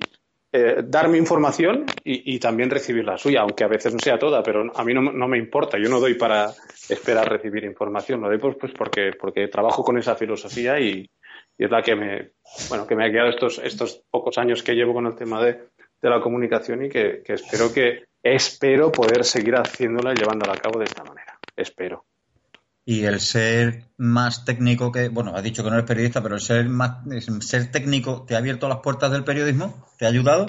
eh, 0.52 0.84
darme 0.86 1.18
información 1.18 1.86
y, 2.04 2.38
también 2.38 2.70
recibir 2.70 3.06
la 3.06 3.18
suya, 3.18 3.42
aunque 3.42 3.64
a 3.64 3.68
veces 3.68 3.92
no 3.92 4.00
sea 4.00 4.20
toda, 4.20 4.44
pero 4.44 4.72
a 4.74 4.84
mí 4.84 4.94
no, 4.94 5.28
me 5.28 5.40
importa. 5.40 5.80
Yo 5.80 5.90
no 5.90 6.00
doy 6.00 6.14
para 6.14 6.52
esperar 6.88 7.28
recibir 7.28 7.64
información, 7.64 8.22
lo 8.22 8.28
doy 8.28 8.38
pues, 8.38 8.56
pues 8.62 8.72
porque, 8.78 9.14
porque 9.20 9.48
trabajo 9.48 9.84
con 9.84 9.98
esa 9.98 10.16
filosofía 10.16 10.80
y, 10.80 11.10
es 11.64 11.72
la 11.72 11.82
que 11.82 11.96
me, 11.96 12.32
bueno, 12.70 12.86
que 12.86 12.96
me 12.96 13.06
ha 13.06 13.12
quedado 13.12 13.30
estos, 13.30 13.60
estos 13.60 14.04
pocos 14.10 14.38
años 14.38 14.62
que 14.64 14.74
llevo 14.74 14.94
con 14.94 15.06
el 15.06 15.16
tema 15.16 15.42
de, 15.44 15.70
la 16.02 16.22
comunicación 16.22 16.86
y 16.86 16.90
que, 16.90 17.24
que 17.26 17.34
espero 17.34 17.74
que 17.74 18.06
espero 18.22 18.92
poder 18.92 19.24
seguir 19.24 19.56
haciéndola 19.56 20.14
y 20.14 20.16
llevándola 20.16 20.54
a 20.54 20.58
cabo 20.58 20.78
de 20.78 20.86
esta 20.86 21.04
manera. 21.04 21.40
Espero. 21.56 22.06
Y 22.88 23.06
el 23.06 23.20
ser 23.20 23.86
más 23.98 24.46
técnico 24.46 24.92
que, 24.92 25.10
bueno, 25.10 25.36
has 25.36 25.42
dicho 25.42 25.64
que 25.64 25.72
no 25.72 25.76
eres 25.76 25.88
periodista, 25.88 26.22
pero 26.22 26.36
el 26.36 26.42
ser 26.42 26.70
más, 26.70 27.00
ser 27.40 27.72
técnico 27.72 28.24
te 28.28 28.36
ha 28.36 28.38
abierto 28.38 28.70
las 28.70 28.78
puertas 28.80 29.12
del 29.12 29.24
periodismo, 29.24 29.88
¿te 29.98 30.06
ha 30.06 30.10
ayudado? 30.10 30.46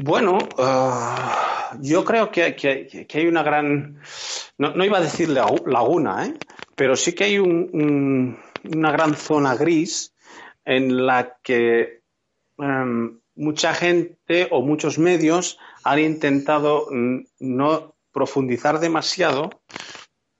Bueno, 0.00 0.38
ah, 0.58 1.76
yo 1.80 2.04
creo 2.04 2.32
que, 2.32 2.56
que, 2.56 3.06
hay 3.14 3.26
una 3.28 3.44
gran, 3.44 4.00
no, 4.58 4.84
iba 4.84 4.98
a 4.98 5.02
decir 5.02 5.28
laguna, 5.28 6.26
¿eh? 6.26 6.34
pero 6.74 6.96
sí 6.96 7.12
que 7.12 7.24
hay 7.24 7.38
una 8.64 8.92
gran 8.92 9.14
zona 9.14 9.54
gris 9.56 10.14
en 10.64 11.06
la 11.06 11.38
que 11.42 12.02
em, 12.58 13.20
mucha 13.34 13.74
gente 13.74 14.48
o 14.50 14.62
muchos 14.62 14.98
medios 14.98 15.58
han 15.84 15.98
intentado 15.98 16.86
no 17.40 17.94
profundizar 18.12 18.78
demasiado 18.78 19.50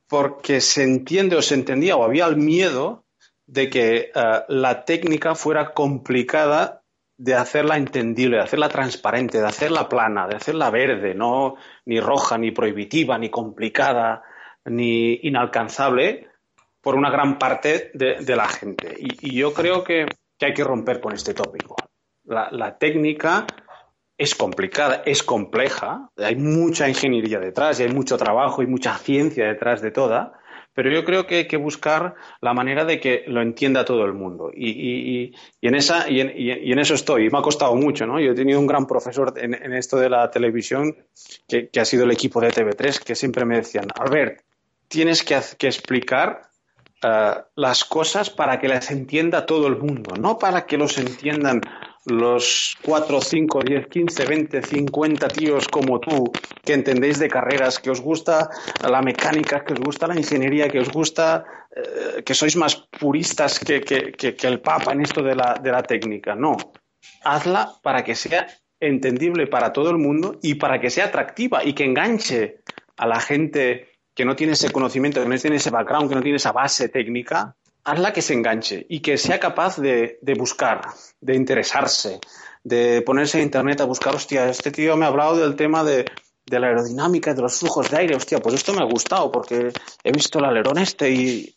porque 0.08 0.60
se 0.60 0.82
entiende 0.82 1.36
o 1.36 1.42
se 1.42 1.54
entendía 1.54 1.96
o 1.96 2.04
había 2.04 2.26
el 2.26 2.36
miedo 2.36 3.04
de 3.46 3.70
que 3.70 4.12
eh, 4.14 4.40
la 4.48 4.84
técnica 4.84 5.34
fuera 5.34 5.72
complicada 5.72 6.82
de 7.16 7.34
hacerla 7.34 7.76
entendible, 7.76 8.36
de 8.36 8.42
hacerla 8.42 8.68
transparente, 8.68 9.38
de 9.38 9.46
hacerla 9.46 9.88
plana, 9.88 10.26
de 10.26 10.36
hacerla 10.36 10.70
verde, 10.70 11.14
no 11.14 11.56
ni 11.86 12.00
roja, 12.00 12.36
ni 12.36 12.50
prohibitiva, 12.50 13.16
ni 13.18 13.30
complicada, 13.30 14.22
ni 14.64 15.14
inalcanzable 15.22 16.28
por 16.82 16.94
una 16.94 17.10
gran 17.10 17.38
parte 17.38 17.90
de, 17.94 18.36
la 18.36 18.48
gente. 18.48 18.94
Y, 18.98 19.34
yo 19.34 19.54
creo 19.54 19.82
que, 19.82 20.06
hay 20.40 20.52
que 20.52 20.64
romper 20.64 21.00
con 21.00 21.14
este 21.14 21.34
tópico. 21.34 21.76
la 22.24 22.76
técnica 22.76 23.46
es 24.18 24.34
complicada, 24.34 25.02
es 25.06 25.22
compleja, 25.22 26.10
hay 26.16 26.36
mucha 26.36 26.88
ingeniería 26.88 27.38
detrás 27.38 27.80
y 27.80 27.84
hay 27.84 27.92
mucho 27.92 28.16
trabajo 28.16 28.62
y 28.62 28.66
mucha 28.66 28.96
ciencia 28.98 29.46
detrás 29.46 29.82
de 29.82 29.90
toda, 29.90 30.32
pero 30.74 30.90
yo 30.90 31.04
creo 31.04 31.26
que 31.26 31.36
hay 31.38 31.48
que 31.48 31.56
buscar 31.56 32.14
la 32.40 32.54
manera 32.54 32.84
de 32.84 32.98
que 32.98 33.24
lo 33.26 33.42
entienda 33.42 33.84
todo 33.84 34.04
el 34.04 34.14
mundo. 34.14 34.50
Y, 34.54 35.34
en, 35.60 35.74
esa, 35.74 36.08
y, 36.08 36.20
en, 36.20 36.78
eso 36.78 36.94
estoy. 36.94 37.26
Y 37.26 37.30
me 37.30 37.38
ha 37.38 37.42
costado 37.42 37.74
mucho, 37.74 38.06
¿no? 38.06 38.18
Yo 38.20 38.32
he 38.32 38.34
tenido 38.34 38.58
un 38.58 38.66
gran 38.66 38.86
profesor 38.86 39.34
en, 39.36 39.54
esto 39.74 39.98
de 39.98 40.08
la 40.08 40.30
televisión, 40.30 40.96
que, 41.46 41.68
ha 41.78 41.84
sido 41.84 42.04
el 42.04 42.12
equipo 42.12 42.40
de 42.40 42.50
TV3, 42.50 43.02
que 43.02 43.14
siempre 43.14 43.44
me 43.44 43.56
decían, 43.56 43.88
Albert, 43.94 44.42
tienes 44.88 45.22
que, 45.22 45.34
explicar 45.34 46.42
eh, 47.02 47.34
las 47.56 47.84
cosas 47.84 48.30
para 48.30 48.58
que 48.58 48.68
las 48.68 48.90
entienda 48.90 49.46
todo 49.46 49.66
el 49.66 49.76
mundo, 49.76 50.14
no 50.16 50.38
para 50.38 50.66
que 50.66 50.78
los 50.78 50.98
entiendan 50.98 51.60
los 52.06 52.76
4, 52.82 53.20
5, 53.20 53.60
10, 53.64 53.86
15, 53.86 54.24
20, 54.24 54.62
50 54.62 55.28
tíos 55.28 55.68
como 55.68 56.00
tú 56.00 56.32
que 56.64 56.74
entendéis 56.74 57.18
de 57.18 57.28
carreras, 57.28 57.78
que 57.78 57.90
os 57.90 58.00
gusta 58.00 58.50
la 58.88 59.02
mecánica, 59.02 59.64
que 59.64 59.74
os 59.74 59.80
gusta 59.80 60.06
la 60.06 60.16
ingeniería, 60.16 60.68
que 60.68 60.80
os 60.80 60.90
gusta, 60.90 61.44
eh, 61.74 62.22
que 62.24 62.34
sois 62.34 62.56
más 62.56 62.76
puristas 62.98 63.58
que, 63.58 63.80
que, 63.80 64.36
el 64.42 64.60
Papa 64.60 64.92
en 64.92 65.02
esto 65.02 65.22
de 65.22 65.34
la, 65.34 65.54
de 65.62 65.70
la 65.70 65.82
técnica. 65.82 66.34
No, 66.34 66.56
hazla 67.24 67.74
para 67.82 68.02
que 68.02 68.14
sea 68.14 68.46
entendible 68.80 69.46
para 69.46 69.72
todo 69.72 69.90
el 69.90 69.98
mundo 69.98 70.38
y 70.42 70.56
para 70.56 70.80
que 70.80 70.90
sea 70.90 71.06
atractiva 71.06 71.64
y 71.64 71.72
que 71.72 71.84
enganche 71.84 72.62
a 72.96 73.06
la 73.06 73.20
gente 73.20 73.91
que 74.14 74.24
no 74.24 74.36
tiene 74.36 74.52
ese 74.52 74.70
conocimiento, 74.70 75.22
que 75.22 75.28
no 75.28 75.38
tiene 75.38 75.56
ese 75.56 75.70
background, 75.70 76.08
que 76.08 76.14
no 76.14 76.22
tiene 76.22 76.36
esa 76.36 76.52
base 76.52 76.88
técnica 76.88 77.54
hazla 77.84 78.12
que 78.12 78.22
se 78.22 78.34
enganche 78.34 78.86
y 78.88 79.00
que 79.00 79.18
sea 79.18 79.40
capaz 79.40 79.76
de, 79.78 80.18
buscar, 80.38 80.82
de 81.20 81.34
interesarse, 81.34 82.20
de 82.62 83.02
ponerse 83.02 83.38
en 83.38 83.44
internet 83.44 83.80
a 83.80 83.84
buscar, 83.84 84.14
hostia, 84.14 84.48
este 84.48 84.70
tío 84.70 84.96
me 84.96 85.04
ha 85.04 85.08
hablado 85.08 85.36
del 85.36 85.56
tema 85.56 85.82
de, 85.82 86.04
la 86.46 86.66
aerodinámica, 86.66 87.34
de 87.34 87.42
los 87.42 87.58
flujos 87.58 87.90
de 87.90 87.98
aire, 87.98 88.16
hostia, 88.16 88.38
pues 88.38 88.54
esto 88.54 88.72
me 88.72 88.82
ha 88.82 88.84
gustado 88.84 89.32
porque 89.32 89.72
he 90.04 90.12
visto 90.12 90.38
el 90.38 90.44
alerón 90.44 90.78
este 90.78 91.10
y 91.10 91.54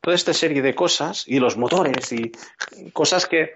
toda 0.00 0.14
esta 0.14 0.32
serie 0.32 0.62
de 0.62 0.74
cosas 0.74 1.24
y 1.26 1.38
los 1.38 1.56
motores 1.56 2.12
y 2.12 2.32
cosas 2.92 3.26
que 3.26 3.54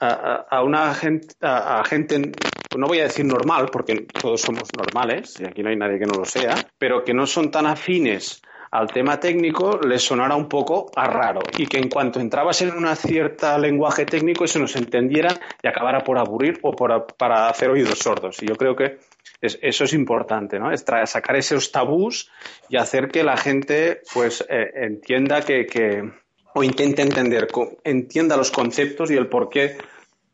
a, 0.00 0.62
una 0.64 0.92
gente, 0.94 1.34
a, 1.40 1.84
gente, 1.84 2.32
no 2.76 2.86
voy 2.86 3.00
a 3.00 3.04
decir 3.04 3.24
normal, 3.24 3.68
porque 3.70 4.06
todos 4.20 4.40
somos 4.40 4.68
normales 4.76 5.40
y 5.40 5.44
aquí 5.44 5.62
no 5.62 5.70
hay 5.70 5.76
nadie 5.76 5.98
que 5.98 6.06
no 6.06 6.18
lo 6.18 6.24
sea, 6.24 6.54
pero 6.78 7.04
que 7.04 7.14
no 7.14 7.26
son 7.26 7.50
tan 7.50 7.66
afines 7.66 8.42
al 8.72 8.90
tema 8.90 9.20
técnico 9.20 9.78
le 9.78 9.98
sonara 9.98 10.34
un 10.34 10.48
poco 10.48 10.90
a 10.96 11.06
raro 11.06 11.42
y 11.58 11.66
que 11.66 11.76
en 11.76 11.90
cuanto 11.90 12.20
entrabas 12.20 12.62
en 12.62 12.72
una 12.72 12.96
cierta 12.96 13.58
lenguaje 13.58 14.06
técnico 14.06 14.44
eso 14.44 14.58
nos 14.58 14.74
entendiera 14.76 15.38
y 15.62 15.68
acabara 15.68 16.00
por 16.00 16.18
aburrir 16.18 16.58
o 16.62 16.72
para 16.74 17.48
hacer 17.48 17.68
oídos 17.68 17.98
sordos. 17.98 18.42
Y 18.42 18.46
yo 18.46 18.56
creo 18.56 18.74
que 18.74 18.98
eso 19.42 19.84
es 19.84 19.92
importante, 19.92 20.58
¿no? 20.58 20.72
Es 20.72 20.84
sacar 21.04 21.36
esos 21.36 21.70
tabús 21.70 22.30
y 22.70 22.76
hacer 22.76 23.08
que 23.08 23.22
la 23.22 23.36
gente 23.36 24.00
pues 24.14 24.42
eh, 24.48 24.70
entienda 24.74 25.42
que, 25.42 26.10
o 26.54 26.62
intente 26.62 27.02
entender, 27.02 27.48
entienda 27.84 28.38
los 28.38 28.50
conceptos 28.50 29.10
y 29.10 29.16
el 29.16 29.28
por 29.28 29.50
qué 29.50 29.76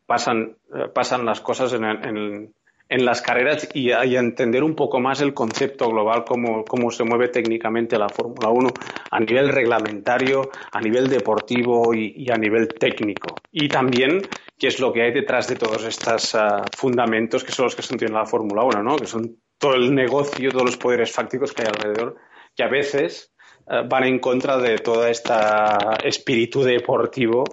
pasan, 0.09 0.57
eh, 0.73 0.89
pasan 0.91 1.23
las 1.23 1.39
cosas 1.39 1.71
en, 1.73 1.85
en, 1.85 2.53
en 2.89 3.05
las 3.05 3.21
carreras 3.21 3.69
y, 3.71 3.91
a 3.91 4.03
entender 4.03 4.63
un 4.63 4.73
poco 4.73 4.99
más 4.99 5.21
el 5.21 5.35
concepto 5.35 5.87
global, 5.89 6.25
cómo, 6.25 6.65
cómo 6.65 6.89
se 6.89 7.03
mueve 7.03 7.27
técnicamente 7.27 7.99
la 7.99 8.09
Fórmula 8.09 8.49
1 8.49 8.69
a 9.11 9.19
nivel 9.19 9.49
reglamentario, 9.49 10.49
a 10.71 10.81
nivel 10.81 11.07
deportivo 11.07 11.93
y, 11.93 12.27
a 12.31 12.35
nivel 12.35 12.67
técnico. 12.67 13.35
Y 13.51 13.67
también 13.67 14.21
qué 14.57 14.67
es 14.67 14.79
lo 14.79 14.91
que 14.91 15.03
hay 15.03 15.13
detrás 15.13 15.47
de 15.47 15.55
todos 15.55 15.85
estos 15.85 16.33
ah, 16.33 16.63
fundamentos 16.75 17.43
que 17.43 17.51
son 17.51 17.65
los 17.65 17.75
que 17.75 17.83
sostienen 17.83 18.17
la 18.17 18.25
Fórmula 18.25 18.63
1, 18.63 18.81
¿no? 18.81 18.97
que 18.97 19.05
son 19.05 19.37
todo 19.59 19.75
el 19.75 19.93
negocio, 19.93 20.51
todos 20.51 20.65
los 20.65 20.77
poderes 20.77 21.11
fácticos 21.11 21.53
que 21.53 21.61
hay 21.61 21.67
alrededor, 21.67 22.15
que 22.55 22.63
a 22.63 22.69
veces 22.69 23.31
ah, 23.67 23.83
van 23.87 24.05
en 24.05 24.17
contra 24.17 24.57
de 24.57 24.79
toda 24.79 25.11
esta 25.11 25.77
espíritu 26.03 26.63
deportivo 26.63 27.43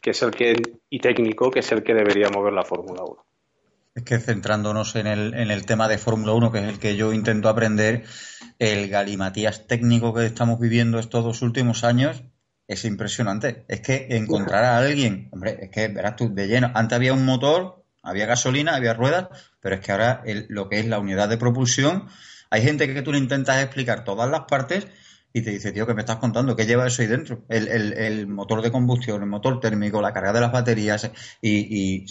que 0.00 0.10
es 0.10 0.22
el 0.22 0.30
que, 0.30 0.54
y 0.88 0.98
técnico 0.98 1.50
que 1.50 1.60
es 1.60 1.72
el 1.72 1.82
que 1.82 1.94
debería 1.94 2.28
mover 2.30 2.52
la 2.52 2.64
Fórmula 2.64 3.02
1. 3.04 3.26
Es 3.94 4.04
que 4.04 4.18
centrándonos 4.18 4.94
en 4.96 5.06
el, 5.06 5.34
en 5.34 5.50
el 5.50 5.66
tema 5.66 5.88
de 5.88 5.98
Fórmula 5.98 6.32
1, 6.32 6.52
que 6.52 6.58
es 6.58 6.64
el 6.64 6.78
que 6.78 6.96
yo 6.96 7.12
intento 7.12 7.48
aprender, 7.48 8.04
el 8.58 8.88
galimatías 8.88 9.66
técnico 9.66 10.14
que 10.14 10.26
estamos 10.26 10.60
viviendo 10.60 10.98
estos 10.98 11.24
dos 11.24 11.42
últimos 11.42 11.82
años 11.82 12.22
es 12.68 12.84
impresionante. 12.84 13.64
Es 13.66 13.80
que 13.80 14.06
encontrar 14.10 14.64
a 14.64 14.78
alguien, 14.78 15.28
hombre, 15.32 15.58
es 15.60 15.70
que 15.70 15.88
verás 15.88 16.14
tú 16.14 16.32
de 16.32 16.46
lleno. 16.46 16.70
Antes 16.74 16.96
había 16.96 17.12
un 17.12 17.24
motor, 17.24 17.84
había 18.02 18.26
gasolina, 18.26 18.76
había 18.76 18.94
ruedas, 18.94 19.26
pero 19.58 19.74
es 19.74 19.80
que 19.80 19.90
ahora 19.90 20.22
lo 20.48 20.68
que 20.68 20.78
es 20.78 20.86
la 20.86 21.00
unidad 21.00 21.28
de 21.28 21.36
propulsión, 21.36 22.06
hay 22.48 22.62
gente 22.62 22.92
que 22.92 23.02
tú 23.02 23.10
le 23.10 23.18
intentas 23.18 23.60
explicar 23.62 24.04
todas 24.04 24.30
las 24.30 24.42
partes 24.42 24.86
y 25.32 25.42
te 25.42 25.50
dice, 25.50 25.70
tío, 25.70 25.86
¿qué 25.86 25.94
me 25.94 26.00
estás 26.00 26.16
contando? 26.16 26.56
¿Qué 26.56 26.66
lleva 26.66 26.86
eso 26.86 27.02
ahí 27.02 27.08
dentro? 27.08 27.44
El, 27.48 27.68
el, 27.68 28.26
motor 28.26 28.62
de 28.62 28.72
combustión, 28.72 29.22
el 29.22 29.28
motor 29.28 29.60
térmico, 29.60 30.00
la 30.00 30.12
carga 30.12 30.32
de 30.32 30.40
las 30.40 30.50
baterías. 30.50 31.10
Y, 31.40 32.00
y 32.00 32.06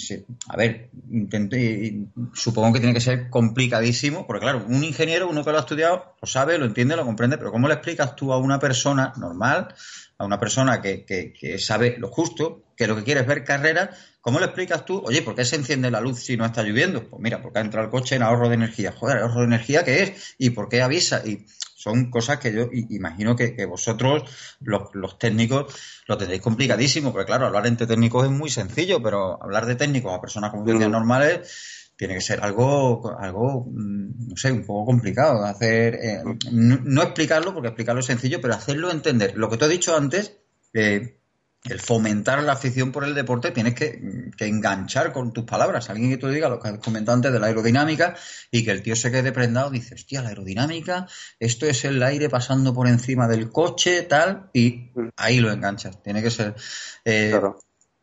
a 0.48 0.56
ver, 0.56 0.90
intenté, 1.12 2.00
supongo 2.34 2.74
que 2.74 2.80
tiene 2.80 2.94
que 2.94 3.02
ser 3.02 3.30
complicadísimo, 3.30 4.26
porque 4.26 4.44
claro, 4.44 4.64
un 4.68 4.84
ingeniero, 4.84 5.30
uno 5.30 5.44
que 5.44 5.52
lo 5.52 5.58
ha 5.58 5.62
estudiado, 5.62 6.16
lo 6.22 6.28
sabe, 6.28 6.58
lo 6.58 6.66
entiende, 6.66 6.96
lo 6.96 7.06
comprende, 7.06 7.38
pero 7.38 7.52
¿cómo 7.52 7.68
le 7.68 7.74
explicas 7.74 8.16
tú 8.16 8.32
a 8.32 8.38
una 8.38 8.60
persona 8.60 9.14
normal, 9.18 9.74
a 10.18 10.26
una 10.26 10.40
persona 10.40 10.82
que, 10.82 11.04
que, 11.04 11.34
que 11.34 11.60
sabe 11.60 11.98
lo 11.98 12.08
justo, 12.08 12.64
que 12.78 12.88
lo 12.88 12.96
que 12.96 13.04
quiere 13.04 13.22
es 13.22 13.28
ver 13.28 13.44
carreras, 13.44 13.90
¿Cómo 14.22 14.40
le 14.40 14.46
explicas 14.48 14.84
tú, 14.84 15.02
oye, 15.06 15.22
¿por 15.22 15.34
qué 15.34 15.46
se 15.46 15.56
enciende 15.56 15.90
la 15.90 16.02
luz 16.02 16.20
si 16.20 16.36
no 16.36 16.46
está 16.46 16.62
lloviendo? 16.62 17.10
Pues 17.10 17.22
mira, 17.22 17.42
porque 17.42 17.60
ha 17.60 17.62
entrado 17.62 17.86
el 17.86 17.92
coche 17.92 18.16
en 18.16 18.22
ahorro 18.22 18.50
de 18.50 18.56
energía. 18.56 18.92
Joder, 18.92 19.20
¿ahorro 19.20 19.40
de 19.40 19.46
energía 19.46 19.86
qué 19.86 20.04
es? 20.04 20.36
¿Y 20.38 20.50
por 20.50 20.68
qué 20.68 20.82
avisa? 20.82 21.22
Y 21.26 21.46
son 21.80 22.12
cosas 22.12 22.40
que 22.40 22.52
yo 22.52 22.68
imagino 22.90 23.38
que, 23.38 23.66
vosotros, 23.66 24.24
los, 24.60 25.18
técnicos, 25.18 25.74
lo 26.08 26.18
tenéis 26.18 26.42
complicadísimo, 26.42 27.14
porque 27.14 27.26
claro, 27.26 27.46
hablar 27.46 27.68
entre 27.68 27.88
técnicos 27.88 28.26
es 28.26 28.32
muy 28.32 28.50
sencillo, 28.50 29.02
pero 29.02 29.42
hablar 29.42 29.66
de 29.66 29.76
técnicos 29.76 30.14
a 30.14 30.20
personas 30.20 30.52
con 30.52 30.64
mm. 30.64 30.92
normales 30.92 31.88
tiene 31.96 32.16
que 32.16 32.22
ser 32.22 32.44
algo, 32.44 33.18
algo, 33.18 33.66
mm, 33.72 34.28
no 34.28 34.36
sé, 34.36 34.52
un 34.52 34.66
poco 34.66 34.88
complicado. 34.88 35.46
Hacer, 35.46 35.96
eh, 35.96 36.22
no, 36.52 37.02
explicarlo, 37.02 37.54
porque 37.54 37.70
explicarlo 37.70 38.02
es 38.02 38.08
sencillo, 38.08 38.42
pero 38.42 38.56
hacerlo 38.56 38.92
entender. 38.92 39.38
Lo 39.38 39.50
que 39.50 39.56
te 39.56 39.64
he 39.64 39.70
dicho 39.70 39.96
antes, 39.96 40.36
eh, 40.74 41.19
el 41.66 41.80
fomentar 41.80 42.42
la 42.44 42.54
afición 42.54 42.92
por 42.92 43.04
el 43.04 43.14
deporte, 43.14 43.52
tienes 43.52 43.74
que, 43.76 44.02
enganchar 44.40 45.12
con 45.12 45.34
tus 45.34 45.44
palabras. 45.44 45.90
Alguien 45.90 46.10
que 46.10 46.18
tú 46.18 46.30
diga 46.30 46.48
lo 46.48 46.60
que 46.60 46.70
has 46.70 46.80
comentado 46.80 47.16
antes 47.16 47.34
de 47.34 47.40
la 47.40 47.48
aerodinámica 47.48 48.16
y 48.50 48.64
que 48.64 48.72
el 48.72 48.82
tío 48.82 48.96
se 48.96 49.12
quede 49.12 49.32
prendado, 49.32 49.70
dice, 49.70 49.96
hostia, 49.96 50.22
la 50.22 50.30
aerodinámica, 50.30 51.08
esto 51.40 51.66
es 51.66 51.84
el 51.84 52.02
aire 52.02 52.30
pasando 52.30 52.74
por 52.74 52.88
encima 52.88 53.28
del 53.28 53.52
coche, 53.52 54.04
tal, 54.04 54.50
y 54.54 54.92
ahí 55.18 55.40
lo 55.40 55.52
enganchas. 55.52 56.02
Tiene 56.02 56.24
que 56.24 56.32
ser. 56.32 56.56
Eh, 57.04 57.40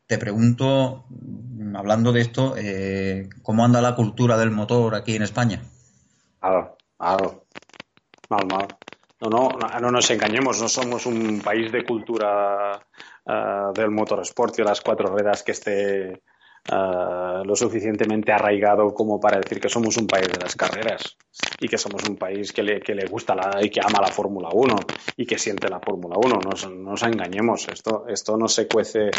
te 0.06 0.18
pregunto, 0.18 1.06
hablando 1.74 2.12
de 2.12 2.20
esto, 2.20 2.54
eh, 2.56 3.28
¿cómo 3.42 3.64
anda 3.64 3.80
la 3.80 3.94
cultura 3.94 4.36
del 4.36 4.50
motor 4.50 4.94
aquí 4.94 5.16
en 5.16 5.22
España? 5.22 5.62
Claro, 6.38 6.76
claro. 6.98 7.46
Mal, 8.28 8.46
mal. 8.46 8.66
No, 9.20 9.30
no, 9.30 9.48
no 9.80 9.90
nos 9.90 10.10
engañemos, 10.10 10.60
no 10.60 10.68
somos 10.68 11.06
un 11.06 11.40
país 11.40 11.72
de 11.72 11.84
cultura 11.84 12.80
uh, 13.26 13.72
del 13.72 13.90
motorsport 13.90 14.58
y 14.58 14.62
las 14.62 14.80
cuatro 14.80 15.08
ruedas 15.08 15.42
que 15.42 15.52
esté 15.52 16.22
uh, 16.72 17.44
lo 17.44 17.54
suficientemente 17.54 18.32
arraigado 18.32 18.92
como 18.94 19.20
para 19.20 19.38
decir 19.38 19.60
que 19.60 19.68
somos 19.68 19.96
un 19.96 20.06
país 20.06 20.28
de 20.28 20.38
las 20.40 20.56
carreras 20.56 21.16
y 21.60 21.68
que 21.68 21.78
somos 21.78 22.08
un 22.08 22.16
país 22.16 22.52
que 22.52 22.62
le, 22.62 22.80
que 22.80 22.94
le 22.94 23.06
gusta 23.06 23.34
la, 23.34 23.58
y 23.62 23.70
que 23.70 23.80
ama 23.80 24.00
la 24.00 24.08
Fórmula 24.08 24.48
1 24.52 24.76
y 25.16 25.26
que 25.26 25.38
siente 25.38 25.68
la 25.68 25.80
Fórmula 25.80 26.16
1. 26.18 26.40
No 26.44 26.70
nos 26.70 27.02
engañemos, 27.02 27.68
esto, 27.68 28.06
esto 28.08 28.36
no 28.36 28.48
se 28.48 28.66
cuece 28.66 29.10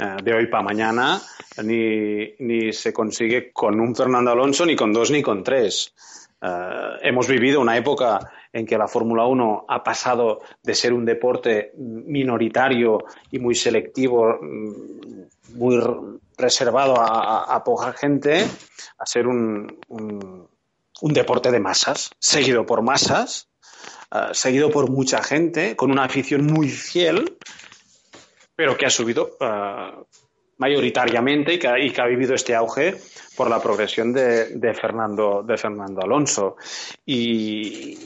uh, 0.00 0.22
de 0.22 0.34
hoy 0.34 0.46
para 0.46 0.62
mañana 0.62 1.20
ni, 1.62 2.34
ni 2.38 2.72
se 2.72 2.92
consigue 2.92 3.52
con 3.52 3.80
un 3.80 3.94
Fernando 3.94 4.30
Alonso, 4.30 4.66
ni 4.66 4.76
con 4.76 4.92
dos, 4.92 5.10
ni 5.10 5.22
con 5.22 5.42
tres. 5.42 5.94
Uh, 6.42 7.00
hemos 7.00 7.26
vivido 7.28 7.60
una 7.60 7.76
época 7.76 8.20
en 8.56 8.64
que 8.64 8.78
la 8.78 8.88
Fórmula 8.88 9.26
1 9.26 9.66
ha 9.68 9.84
pasado 9.84 10.40
de 10.62 10.74
ser 10.74 10.94
un 10.94 11.04
deporte 11.04 11.72
minoritario 11.76 13.04
y 13.30 13.38
muy 13.38 13.54
selectivo, 13.54 14.38
mm, 14.40 15.58
muy 15.58 15.78
reservado 16.38 16.98
a, 16.98 17.54
a 17.54 17.62
poca 17.62 17.92
gente, 17.92 18.46
a 18.98 19.04
ser 19.04 19.26
un, 19.26 19.78
un, 19.88 21.12
deporte 21.12 21.50
de 21.50 21.60
masas, 21.60 22.10
seguido 22.18 22.64
por 22.64 22.80
masas, 22.80 23.50
uh, 24.10 24.32
seguido 24.32 24.70
por 24.70 24.90
mucha 24.90 25.22
gente, 25.22 25.76
con 25.76 25.90
una 25.90 26.04
afición 26.04 26.46
muy 26.46 26.70
fiel, 26.70 27.36
pero 28.54 28.74
que 28.78 28.86
ha 28.86 28.90
subido 28.90 29.36
uh, 29.38 30.02
mayoritariamente 30.56 31.54
y 31.54 31.58
que, 31.58 31.68
y 31.78 31.90
que, 31.90 32.00
ha 32.00 32.06
vivido 32.06 32.34
este 32.34 32.54
auge 32.54 32.94
por 33.36 33.50
la 33.50 33.60
progresión 33.60 34.14
de, 34.14 34.56
de, 34.56 34.72
Fernando, 34.72 35.42
de 35.46 35.58
Fernando 35.58 36.00
Alonso. 36.02 36.56
Y, 37.04 37.98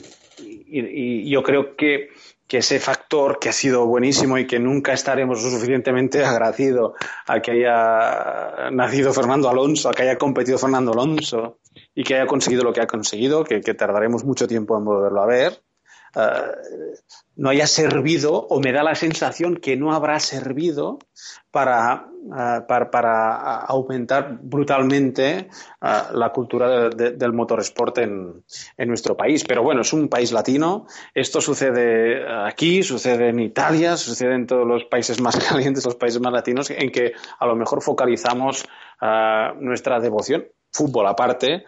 y, 0.71 1.27
y 1.27 1.29
yo 1.29 1.43
creo 1.43 1.75
que, 1.75 2.09
que, 2.47 2.59
ese 2.59 2.79
factor 2.79 3.39
que 3.39 3.49
ha 3.49 3.53
sido 3.53 3.85
buenísimo 3.85 4.37
y 4.37 4.47
que 4.47 4.59
nunca 4.59 4.93
estaremos 4.93 5.41
suficientemente 5.41 6.23
agradecidos 6.23 6.93
a 7.27 7.41
que 7.41 7.51
haya 7.51 8.71
nacido 8.71 9.13
Fernando 9.13 9.49
Alonso, 9.49 9.89
a 9.89 9.93
que 9.93 10.03
haya 10.03 10.17
competido 10.17 10.57
Fernando 10.57 10.93
Alonso 10.93 11.59
y 11.93 12.03
que 12.03 12.15
haya 12.15 12.27
conseguido 12.27 12.63
lo 12.63 12.73
que 12.73 12.81
ha 12.81 12.87
conseguido, 12.87 13.43
que 13.43 13.59
tardaremos 13.61 14.23
mucho 14.23 14.47
tiempo 14.47 14.77
en 14.77 14.85
volverlo 14.85 15.21
a 15.21 15.27
ver, 15.27 15.61
uh, 16.15 16.95
no 17.35 17.49
haya 17.49 17.67
servido 17.67 18.33
o 18.33 18.59
me 18.59 18.71
da 18.71 18.83
la 18.83 18.95
sensación 18.95 19.55
que 19.55 19.77
no 19.77 19.93
habrá 19.93 20.19
servido 20.19 20.99
para, 21.51 22.07
uh, 22.23 22.67
para, 22.67 22.91
para 22.91 23.57
aumentar 23.61 24.39
brutalmente 24.41 25.49
uh, 25.81 26.15
la 26.15 26.31
cultura 26.31 26.69
de, 26.69 26.89
de, 26.89 27.11
del 27.11 27.33
motorsport 27.33 27.97
en, 27.99 28.43
en, 28.77 28.87
nuestro 28.87 29.15
país. 29.15 29.43
Pero 29.47 29.63
bueno, 29.63 29.81
es 29.81 29.93
un 29.93 30.07
país 30.07 30.31
latino. 30.31 30.87
Esto 31.13 31.41
sucede 31.41 32.25
aquí, 32.45 32.83
sucede 32.83 33.29
en 33.29 33.39
Italia, 33.39 33.97
sucede 33.97 34.35
en 34.35 34.47
todos 34.47 34.67
los 34.67 34.85
países 34.85 35.21
más 35.21 35.37
calientes, 35.49 35.85
los 35.85 35.95
países 35.95 36.21
más 36.21 36.33
latinos, 36.33 36.69
en 36.69 36.91
que 36.91 37.13
a 37.39 37.45
lo 37.45 37.55
mejor 37.55 37.81
focalizamos 37.81 38.65
nuestra 39.59 39.99
devoción 39.99 40.45
fútbol 40.71 41.07
aparte, 41.07 41.65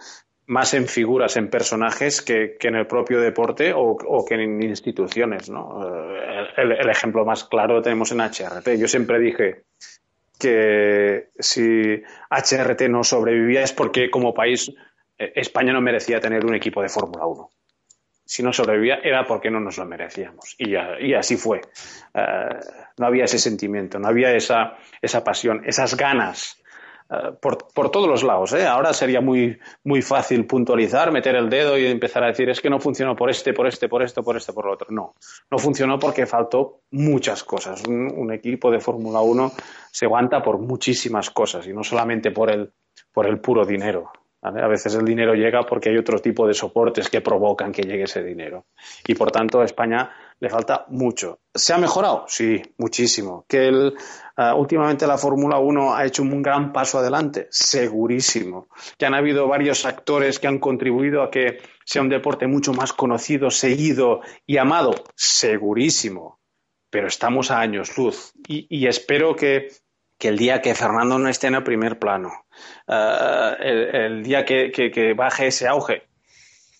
más 0.53 0.73
en 0.75 0.87
figuras, 0.87 1.35
en 1.35 1.49
personajes 1.49 2.21
que, 2.21 2.57
en 2.61 2.75
el 2.75 2.85
propio 2.85 3.19
deporte 3.19 3.73
o, 3.75 4.23
que 4.25 4.35
en 4.35 4.61
instituciones. 4.61 5.49
¿no? 5.49 5.83
El, 6.55 6.71
el, 6.71 6.89
ejemplo 6.89 7.25
más 7.25 7.43
claro 7.43 7.75
lo 7.75 7.81
tenemos 7.81 8.11
en 8.11 8.21
HRT. 8.21 8.77
Yo 8.77 8.87
siempre 8.87 9.19
dije 9.19 9.63
que 10.39 11.29
si 11.39 12.01
HRT 12.29 12.81
no 12.89 13.03
sobrevivía 13.03 13.63
es 13.63 13.73
porque 13.73 14.09
como 14.09 14.33
país 14.33 14.71
eh, 15.17 15.33
España 15.35 15.73
no 15.73 15.81
merecía 15.81 16.19
tener 16.19 16.45
un 16.45 16.55
equipo 16.55 16.81
de 16.81 16.89
Fórmula 16.89 17.25
1. 17.25 17.49
Si 18.25 18.41
no 18.41 18.53
sobrevivía 18.53 18.99
era 19.03 19.25
porque 19.25 19.49
no 19.49 19.59
nos 19.59 19.77
lo 19.77 19.85
merecíamos. 19.85 20.55
Y, 20.57 20.75
y 20.75 21.13
así 21.13 21.35
fue. 21.35 21.61
Uh, 22.13 22.55
no 22.97 23.07
había 23.07 23.25
ese 23.25 23.37
sentimiento, 23.37 23.99
no 23.99 24.07
había 24.07 24.33
esa, 24.33 24.77
esa 25.01 25.23
pasión, 25.23 25.63
esas 25.65 25.97
ganas 25.97 26.62
Uh, 27.09 27.35
por, 27.39 27.91
todos 27.91 28.07
los 28.07 28.23
lados. 28.23 28.53
¿eh? 28.53 28.65
Ahora 28.65 28.93
sería 28.93 29.19
muy, 29.19 29.57
muy 29.83 30.01
fácil 30.01 30.45
puntualizar, 30.45 31.11
meter 31.11 31.35
el 31.35 31.49
dedo 31.49 31.77
y 31.77 31.85
empezar 31.85 32.23
a 32.23 32.27
decir 32.27 32.49
es 32.49 32.61
que 32.61 32.69
no 32.69 32.79
funcionó 32.79 33.15
por 33.15 33.29
este, 33.29 33.53
por 33.53 33.67
este, 33.67 33.89
por 33.89 34.01
esto, 34.03 34.23
por 34.23 34.37
este, 34.37 34.53
por 34.53 34.65
lo 34.65 34.73
otro. 34.73 34.87
No, 34.89 35.13
no 35.51 35.57
funcionó 35.57 35.99
porque 35.99 36.25
faltó 36.25 36.81
muchas 36.91 37.43
cosas. 37.43 37.83
Un, 37.85 38.31
equipo 38.33 38.71
de 38.71 38.79
Fórmula 38.79 39.21
1 39.21 39.51
se 39.91 40.05
aguanta 40.05 40.41
por 40.41 40.57
muchísimas 40.57 41.29
cosas 41.29 41.67
y 41.67 41.73
no 41.73 41.83
solamente 41.83 42.31
por 42.31 42.49
el, 42.49 42.71
por 43.11 43.27
el 43.27 43.39
puro 43.39 43.65
dinero. 43.65 44.11
A 44.41 44.67
veces 44.67 44.95
el 44.95 45.05
dinero 45.05 45.35
llega 45.35 45.63
porque 45.63 45.89
hay 45.89 45.97
otro 45.97 46.19
tipo 46.19 46.45
de 46.47 46.53
soportes 46.53 47.09
que 47.09 47.21
provocan 47.21 47.71
que 47.71 47.83
llegue 47.83 48.03
ese 48.03 48.23
dinero. 48.23 48.65
Y 49.07 49.13
por 49.15 49.31
tanto, 49.31 49.61
a 49.61 49.65
España 49.65 50.11
le 50.39 50.49
falta 50.49 50.85
mucho. 50.89 51.39
¿Se 51.53 51.73
ha 51.73 51.77
mejorado? 51.77 52.25
Sí, 52.27 52.61
muchísimo. 52.77 53.45
¿Que 53.47 53.67
el, 53.67 53.93
uh, 54.37 54.55
últimamente 54.55 55.07
la 55.07 55.17
Fórmula 55.17 55.59
1 55.59 55.95
ha 55.95 56.05
hecho 56.05 56.23
un 56.23 56.41
gran 56.41 56.71
paso 56.71 56.99
adelante? 56.99 57.47
Segurísimo. 57.49 58.67
Que 58.97 59.05
han 59.05 59.13
habido 59.13 59.47
varios 59.47 59.85
actores 59.85 60.39
que 60.39 60.47
han 60.47 60.59
contribuido 60.59 61.23
a 61.23 61.31
que 61.31 61.59
sea 61.85 62.01
un 62.01 62.09
deporte 62.09 62.47
mucho 62.47 62.73
más 62.73 62.93
conocido, 62.93 63.49
seguido 63.49 64.21
y 64.45 64.57
amado? 64.57 64.93
Segurísimo. 65.15 66.39
Pero 66.89 67.07
estamos 67.07 67.51
a 67.51 67.59
años 67.59 67.97
luz. 67.97 68.33
Y, 68.47 68.87
espero 68.87 69.35
que, 69.35 69.69
que, 70.19 70.27
el 70.27 70.37
día 70.37 70.61
que 70.61 70.75
Fernando 70.75 71.17
no 71.17 71.27
esté 71.27 71.47
en 71.47 71.55
el 71.55 71.63
primer 71.63 71.97
plano, 71.97 72.29
uh, 72.87 73.55
el, 73.59 74.23
día 74.23 74.45
que 74.45 75.13
baje 75.17 75.47
ese 75.47 75.67
auge, 75.67 76.03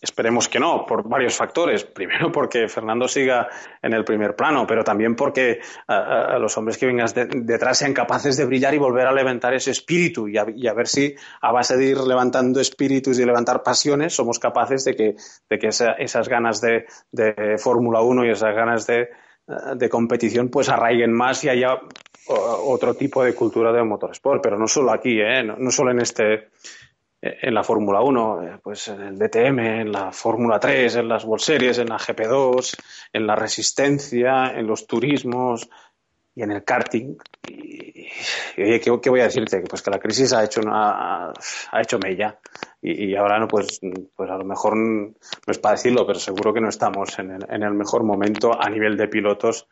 Esperemos 0.03 0.49
que 0.49 0.59
no, 0.59 0.85
por 0.85 1.07
varios 1.07 1.37
factores. 1.37 1.85
Primero, 1.85 2.29
porque 2.29 2.67
Fernando 2.67 3.07
siga 3.07 3.47
en 3.81 3.93
el 3.93 4.03
primer 4.03 4.35
plano, 4.35 4.67
pero 4.67 4.83
también 4.83 5.15
porque 5.15 5.61
uh, 5.87 6.35
uh, 6.35 6.39
los 6.39 6.57
hombres 6.57 6.77
que 6.77 6.85
vengan 6.85 7.07
de, 7.15 7.25
detrás 7.25 7.77
sean 7.77 7.93
capaces 7.93 8.35
de 8.35 8.43
brillar 8.43 8.73
y 8.73 8.79
volver 8.79 9.07
a 9.07 9.13
levantar 9.13 9.53
ese 9.53 9.71
espíritu 9.71 10.27
y 10.27 10.37
a, 10.37 10.41
a, 10.41 10.73
ver 10.73 10.87
si, 10.89 11.15
a 11.41 11.53
base 11.53 11.77
de 11.77 11.85
ir 11.85 11.97
levantando 11.99 12.59
espíritus 12.59 13.17
y 13.17 13.25
levantar 13.25 13.63
pasiones, 13.63 14.13
somos 14.13 14.39
capaces 14.39 14.83
de 14.83 14.93
que, 14.93 15.15
de 15.49 15.57
que 15.57 15.67
esa, 15.67 15.93
esas 15.93 16.27
ganas 16.27 16.59
de, 16.59 16.85
de 17.09 17.57
Fórmula 17.57 18.01
1 18.01 18.25
y 18.25 18.29
esas 18.29 18.53
ganas 18.53 18.85
de, 18.85 19.07
uh, 19.47 19.73
de 19.75 19.87
competición 19.87 20.49
pues 20.49 20.67
arraiguen 20.67 21.13
más 21.13 21.45
y 21.45 21.49
haya 21.49 21.79
otro 22.27 22.93
tipo 22.93 23.23
de 23.23 23.33
cultura 23.33 23.71
del 23.71 23.85
motorsport. 23.85 24.41
Pero 24.43 24.57
no 24.57 24.67
solo 24.67 24.91
aquí, 24.91 25.19
¿eh? 25.19 25.43
no 25.43 25.71
solo 25.71 25.91
en 25.91 25.99
este 25.99 26.49
en 27.25 27.53
la 27.53 27.63
Fórmula 27.63 28.01
1, 28.01 28.59
pues 28.61 28.89
en 28.89 29.01
el 29.01 29.17
DTM, 29.17 29.59
en 29.59 29.91
la 29.93 30.11
Fórmula 30.11 30.59
3, 30.59 30.97
en 30.97 31.07
las 31.07 31.23
World 31.23 31.41
Series, 31.41 31.77
en 31.77 31.87
la 31.87 31.97
GP2, 31.97 32.77
en 33.13 33.25
la 33.25 33.35
resistencia, 33.35 34.47
en 34.53 34.67
los 34.67 34.85
turismos 34.85 35.69
y 36.35 36.43
en 36.43 36.51
el 36.51 36.65
karting. 36.65 37.15
Y, 37.47 38.09
oye, 38.61 38.81
¿qué, 38.81 38.99
¿qué, 39.01 39.09
voy 39.09 39.21
a 39.21 39.25
decirte? 39.25 39.61
Pues 39.61 39.81
que 39.81 39.91
la 39.91 39.99
crisis 39.99 40.33
ha 40.33 40.43
hecho 40.43 40.59
una, 40.59 41.29
ha 41.29 41.81
hecho 41.81 41.97
mella. 41.97 42.39
Y, 42.81 43.11
y, 43.11 43.15
ahora 43.15 43.39
no, 43.39 43.47
pues, 43.47 43.79
pues 44.13 44.29
a 44.29 44.37
lo 44.37 44.43
mejor 44.43 44.75
no 44.75 45.13
es 45.47 45.59
para 45.59 45.75
decirlo, 45.75 46.05
pero 46.05 46.19
seguro 46.19 46.53
que 46.53 46.59
no 46.59 46.67
estamos 46.67 47.17
en 47.19 47.31
el, 47.31 47.45
en 47.49 47.63
el 47.63 47.73
mejor 47.73 48.03
momento 48.03 48.51
a 48.61 48.69
nivel 48.69 48.97
de 48.97 49.07
pilotos 49.07 49.69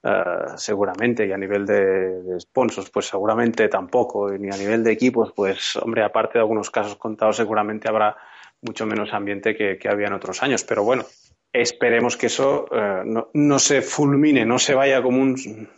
Uh, 0.00 0.56
seguramente, 0.56 1.26
y 1.26 1.32
a 1.32 1.36
nivel 1.36 1.66
de, 1.66 2.38
sponsors, 2.38 2.88
pues 2.88 3.06
seguramente 3.06 3.66
tampoco, 3.68 4.30
ni 4.30 4.48
a 4.48 4.56
nivel 4.56 4.84
de 4.84 4.92
equipos, 4.92 5.32
pues 5.34 5.74
hombre, 5.74 6.04
aparte 6.04 6.34
de 6.34 6.42
algunos 6.42 6.70
casos 6.70 6.94
contados, 6.96 7.36
seguramente 7.36 7.88
habrá 7.88 8.16
mucho 8.62 8.86
menos 8.86 9.12
ambiente 9.12 9.56
que, 9.56 9.76
que 9.76 9.88
había 9.88 10.06
en 10.06 10.12
otros 10.12 10.40
años, 10.40 10.62
pero 10.62 10.84
bueno, 10.84 11.04
esperemos 11.52 12.16
que 12.16 12.26
eso 12.26 12.66
uh, 12.70 13.04
no, 13.04 13.30
no, 13.34 13.58
se 13.58 13.82
fulmine, 13.82 14.46
no 14.46 14.60
se 14.60 14.74
vaya 14.74 15.02
como 15.02 15.20
un 15.20 15.68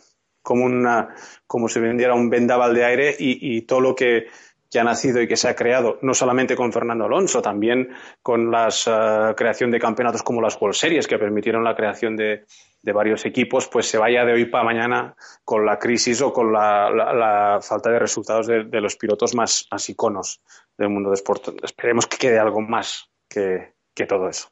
como 0.43 0.65
una 0.65 1.15
como 1.47 1.67
si 1.67 1.79
vendiera 1.79 2.13
un 2.13 2.29
vendaval 2.29 2.75
de 2.75 2.85
aire 2.85 3.15
y, 3.17 3.57
y 3.57 3.61
todo 3.63 3.81
lo 3.81 3.95
que 3.95 4.27
que 4.71 4.79
ha 4.79 4.83
nacido 4.85 5.21
y 5.21 5.27
que 5.27 5.35
se 5.35 5.49
ha 5.49 5.55
creado, 5.55 5.99
no 6.01 6.13
solamente 6.13 6.55
con 6.55 6.71
Fernando 6.71 7.03
Alonso, 7.03 7.41
también 7.41 7.89
con 8.23 8.49
la 8.49 8.69
uh, 8.69 9.35
creación 9.35 9.69
de 9.69 9.79
campeonatos 9.79 10.23
como 10.23 10.41
las 10.41 10.59
World 10.59 10.77
Series, 10.77 11.07
que 11.07 11.19
permitieron 11.19 11.65
la 11.65 11.75
creación 11.75 12.15
de, 12.15 12.45
varios 12.93 13.25
equipos, 13.25 13.67
pues 13.67 13.87
se 13.87 13.97
vaya 13.97 14.23
de 14.23 14.31
hoy 14.31 14.45
para 14.45 14.63
mañana 14.63 15.15
con 15.43 15.65
la 15.65 15.77
crisis 15.77 16.21
o 16.21 16.31
con 16.31 16.53
la, 16.53 16.89
la, 16.89 17.13
la 17.13 17.59
falta 17.61 17.91
de 17.91 17.99
resultados 17.99 18.47
de, 18.47 18.81
los 18.81 18.95
pilotos 18.95 19.35
más, 19.35 19.67
iconos 19.89 20.39
del 20.77 20.89
mundo 20.89 21.09
de 21.09 21.15
sport. 21.15 21.49
Esperemos 21.63 22.07
que 22.07 22.17
quede 22.17 22.39
algo 22.39 22.61
más 22.61 23.09
que, 23.27 23.73
que 23.93 24.05
todo 24.05 24.29
eso. 24.29 24.49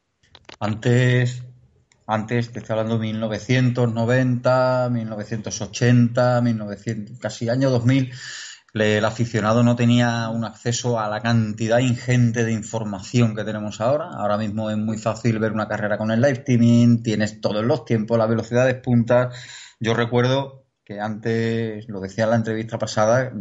Antes, 0.59 1.43
antes, 2.05 2.51
te 2.51 2.59
estoy 2.59 2.73
hablando 2.73 2.95
de 2.95 3.07
1990, 3.07 4.89
1980, 4.91 6.41
1900, 6.41 7.19
casi 7.19 7.47
año 7.49 7.69
2000 7.69 8.11
el 8.73 9.05
aficionado 9.05 9.63
no 9.63 9.75
tenía 9.75 10.29
un 10.29 10.45
acceso 10.45 10.99
a 10.99 11.09
la 11.09 11.21
cantidad 11.21 11.79
ingente 11.79 12.43
de 12.43 12.51
información 12.51 13.35
que 13.35 13.43
tenemos 13.43 13.81
ahora. 13.81 14.09
Ahora 14.11 14.37
mismo 14.37 14.69
es 14.69 14.77
muy 14.77 14.97
fácil 14.97 15.39
ver 15.39 15.51
una 15.51 15.67
carrera 15.67 15.97
con 15.97 16.11
el 16.11 16.21
live 16.21 16.39
streaming, 16.39 17.01
tienes 17.01 17.41
todos 17.41 17.65
los 17.65 17.85
tiempos, 17.85 18.17
las 18.17 18.29
velocidades 18.29 18.75
puntas. 18.75 19.35
Yo 19.79 19.93
recuerdo 19.93 20.65
que 20.83 20.99
antes, 20.99 21.87
lo 21.87 21.99
decía 21.99 22.25
en 22.25 22.29
la 22.31 22.35
entrevista 22.35 22.77
pasada, 22.77 23.31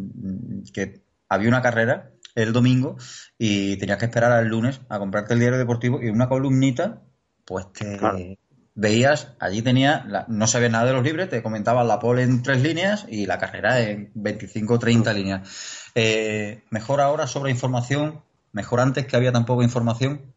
que 0.72 1.02
había 1.28 1.48
una 1.48 1.62
carrera 1.62 2.10
el 2.34 2.52
domingo 2.52 2.96
y 3.36 3.76
tenías 3.78 3.98
que 3.98 4.04
esperar 4.06 4.32
al 4.32 4.48
lunes 4.48 4.80
a 4.88 4.98
comprarte 4.98 5.34
el 5.34 5.40
diario 5.40 5.58
deportivo 5.58 6.00
y 6.02 6.08
una 6.08 6.28
columnita, 6.28 7.02
pues 7.44 7.72
te 7.72 8.38
veías, 8.78 9.34
allí 9.40 9.60
tenía, 9.60 10.06
no 10.28 10.46
sabía 10.46 10.68
nada 10.68 10.86
de 10.86 10.92
los 10.92 11.02
libres, 11.02 11.28
te 11.28 11.42
comentaban 11.42 11.88
la 11.88 11.98
pole 11.98 12.22
en 12.22 12.44
tres 12.44 12.62
líneas 12.62 13.06
y 13.08 13.26
la 13.26 13.36
carrera 13.36 13.80
en 13.80 14.12
25 14.14 14.74
o 14.74 14.78
30 14.78 15.12
líneas. 15.14 15.90
Eh, 15.96 16.62
mejor 16.70 17.00
ahora 17.00 17.26
sobre 17.26 17.50
información, 17.50 18.22
mejor 18.52 18.78
antes 18.78 19.04
que 19.06 19.16
había 19.16 19.32
tan 19.32 19.44
poca 19.44 19.64
información. 19.64 20.32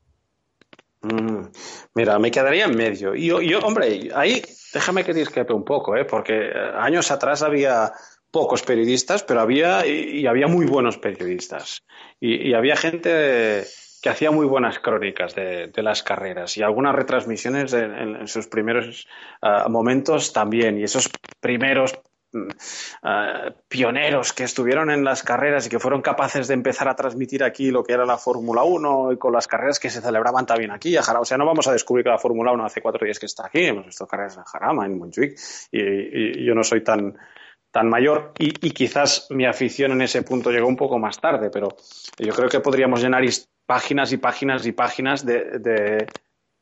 Mm, 1.03 1.49
mira, 1.93 2.17
me 2.17 2.31
quedaría 2.31 2.65
en 2.65 2.75
medio. 2.75 3.13
Y 3.13 3.27
yo, 3.27 3.59
hombre, 3.59 4.09
ahí 4.15 4.41
déjame 4.73 5.03
que 5.03 5.13
discrepe 5.13 5.53
un 5.53 5.63
poco, 5.63 5.95
¿eh? 5.95 6.05
porque 6.05 6.47
eh, 6.47 6.53
años 6.79 7.11
atrás 7.11 7.43
había 7.43 7.93
pocos 8.31 8.63
periodistas, 8.63 9.21
pero 9.21 9.41
había 9.41 9.85
y, 9.85 10.25
había 10.25 10.47
muy 10.47 10.65
buenos 10.65 10.97
periodistas. 10.97 11.83
Y, 12.19 12.53
había 12.53 12.75
gente 12.75 13.65
que 14.01 14.09
hacía 14.09 14.31
muy 14.31 14.45
buenas 14.45 14.79
crónicas 14.79 15.35
de, 15.35 15.71
las 15.75 16.01
carreras 16.03 16.57
y 16.57 16.63
algunas 16.63 16.95
retransmisiones 16.95 17.73
en, 17.73 18.27
sus 18.27 18.47
primeros 18.47 19.07
ah, 19.41 19.67
momentos 19.69 20.33
también. 20.33 20.79
Y 20.79 20.83
esos 20.83 21.09
primeros 21.39 21.99
mm, 22.33 22.49
ah, 23.03 23.49
pioneros 23.67 24.33
que 24.33 24.43
estuvieron 24.43 24.89
en 24.89 25.03
las 25.03 25.21
carreras 25.21 25.67
y 25.67 25.69
que 25.69 25.79
fueron 25.79 26.01
capaces 26.01 26.47
de 26.47 26.55
empezar 26.55 26.89
a 26.89 26.95
transmitir 26.95 27.43
aquí 27.43 27.69
lo 27.69 27.83
que 27.83 27.93
era 27.93 28.05
la 28.05 28.17
Fórmula 28.17 28.63
1 28.63 29.13
y 29.13 29.17
con 29.17 29.33
las 29.33 29.47
carreras 29.47 29.79
que 29.79 29.91
se 29.91 30.01
celebraban 30.01 30.47
también 30.47 30.71
aquí. 30.71 30.97
O 30.97 31.25
sea, 31.25 31.37
no 31.37 31.45
vamos 31.45 31.67
a 31.67 31.73
descubrir 31.73 32.03
que 32.03 32.09
la 32.09 32.17
Fórmula 32.17 32.51
1 32.51 32.65
hace 32.65 32.81
cuatro 32.81 33.05
días 33.05 33.19
que 33.19 33.27
está 33.27 33.45
aquí. 33.45 33.65
Hemos 33.65 33.85
visto 33.85 34.07
carreras 34.07 34.37
en 34.37 34.43
Jarama, 34.43 34.85
en 34.85 34.97
Montjuic, 34.97 35.37
y 35.71 36.43
yo 36.43 36.55
no 36.55 36.63
soy 36.63 36.83
tan 36.83 37.15
tan 37.71 37.89
mayor 37.89 38.33
y, 38.37 38.51
quizás 38.71 39.27
mi 39.29 39.45
afición 39.45 39.93
en 39.93 40.01
ese 40.01 40.23
punto 40.23 40.51
llegó 40.51 40.67
un 40.67 40.75
poco 40.75 40.99
más 40.99 41.19
tarde, 41.19 41.49
pero 41.49 41.69
yo 42.17 42.33
creo 42.33 42.49
que 42.49 42.59
podríamos 42.59 43.01
llenar 43.01 43.23
páginas 43.71 44.11
y 44.11 44.17
páginas 44.17 44.65
y 44.65 44.73
páginas 44.73 45.25
de, 45.25 46.05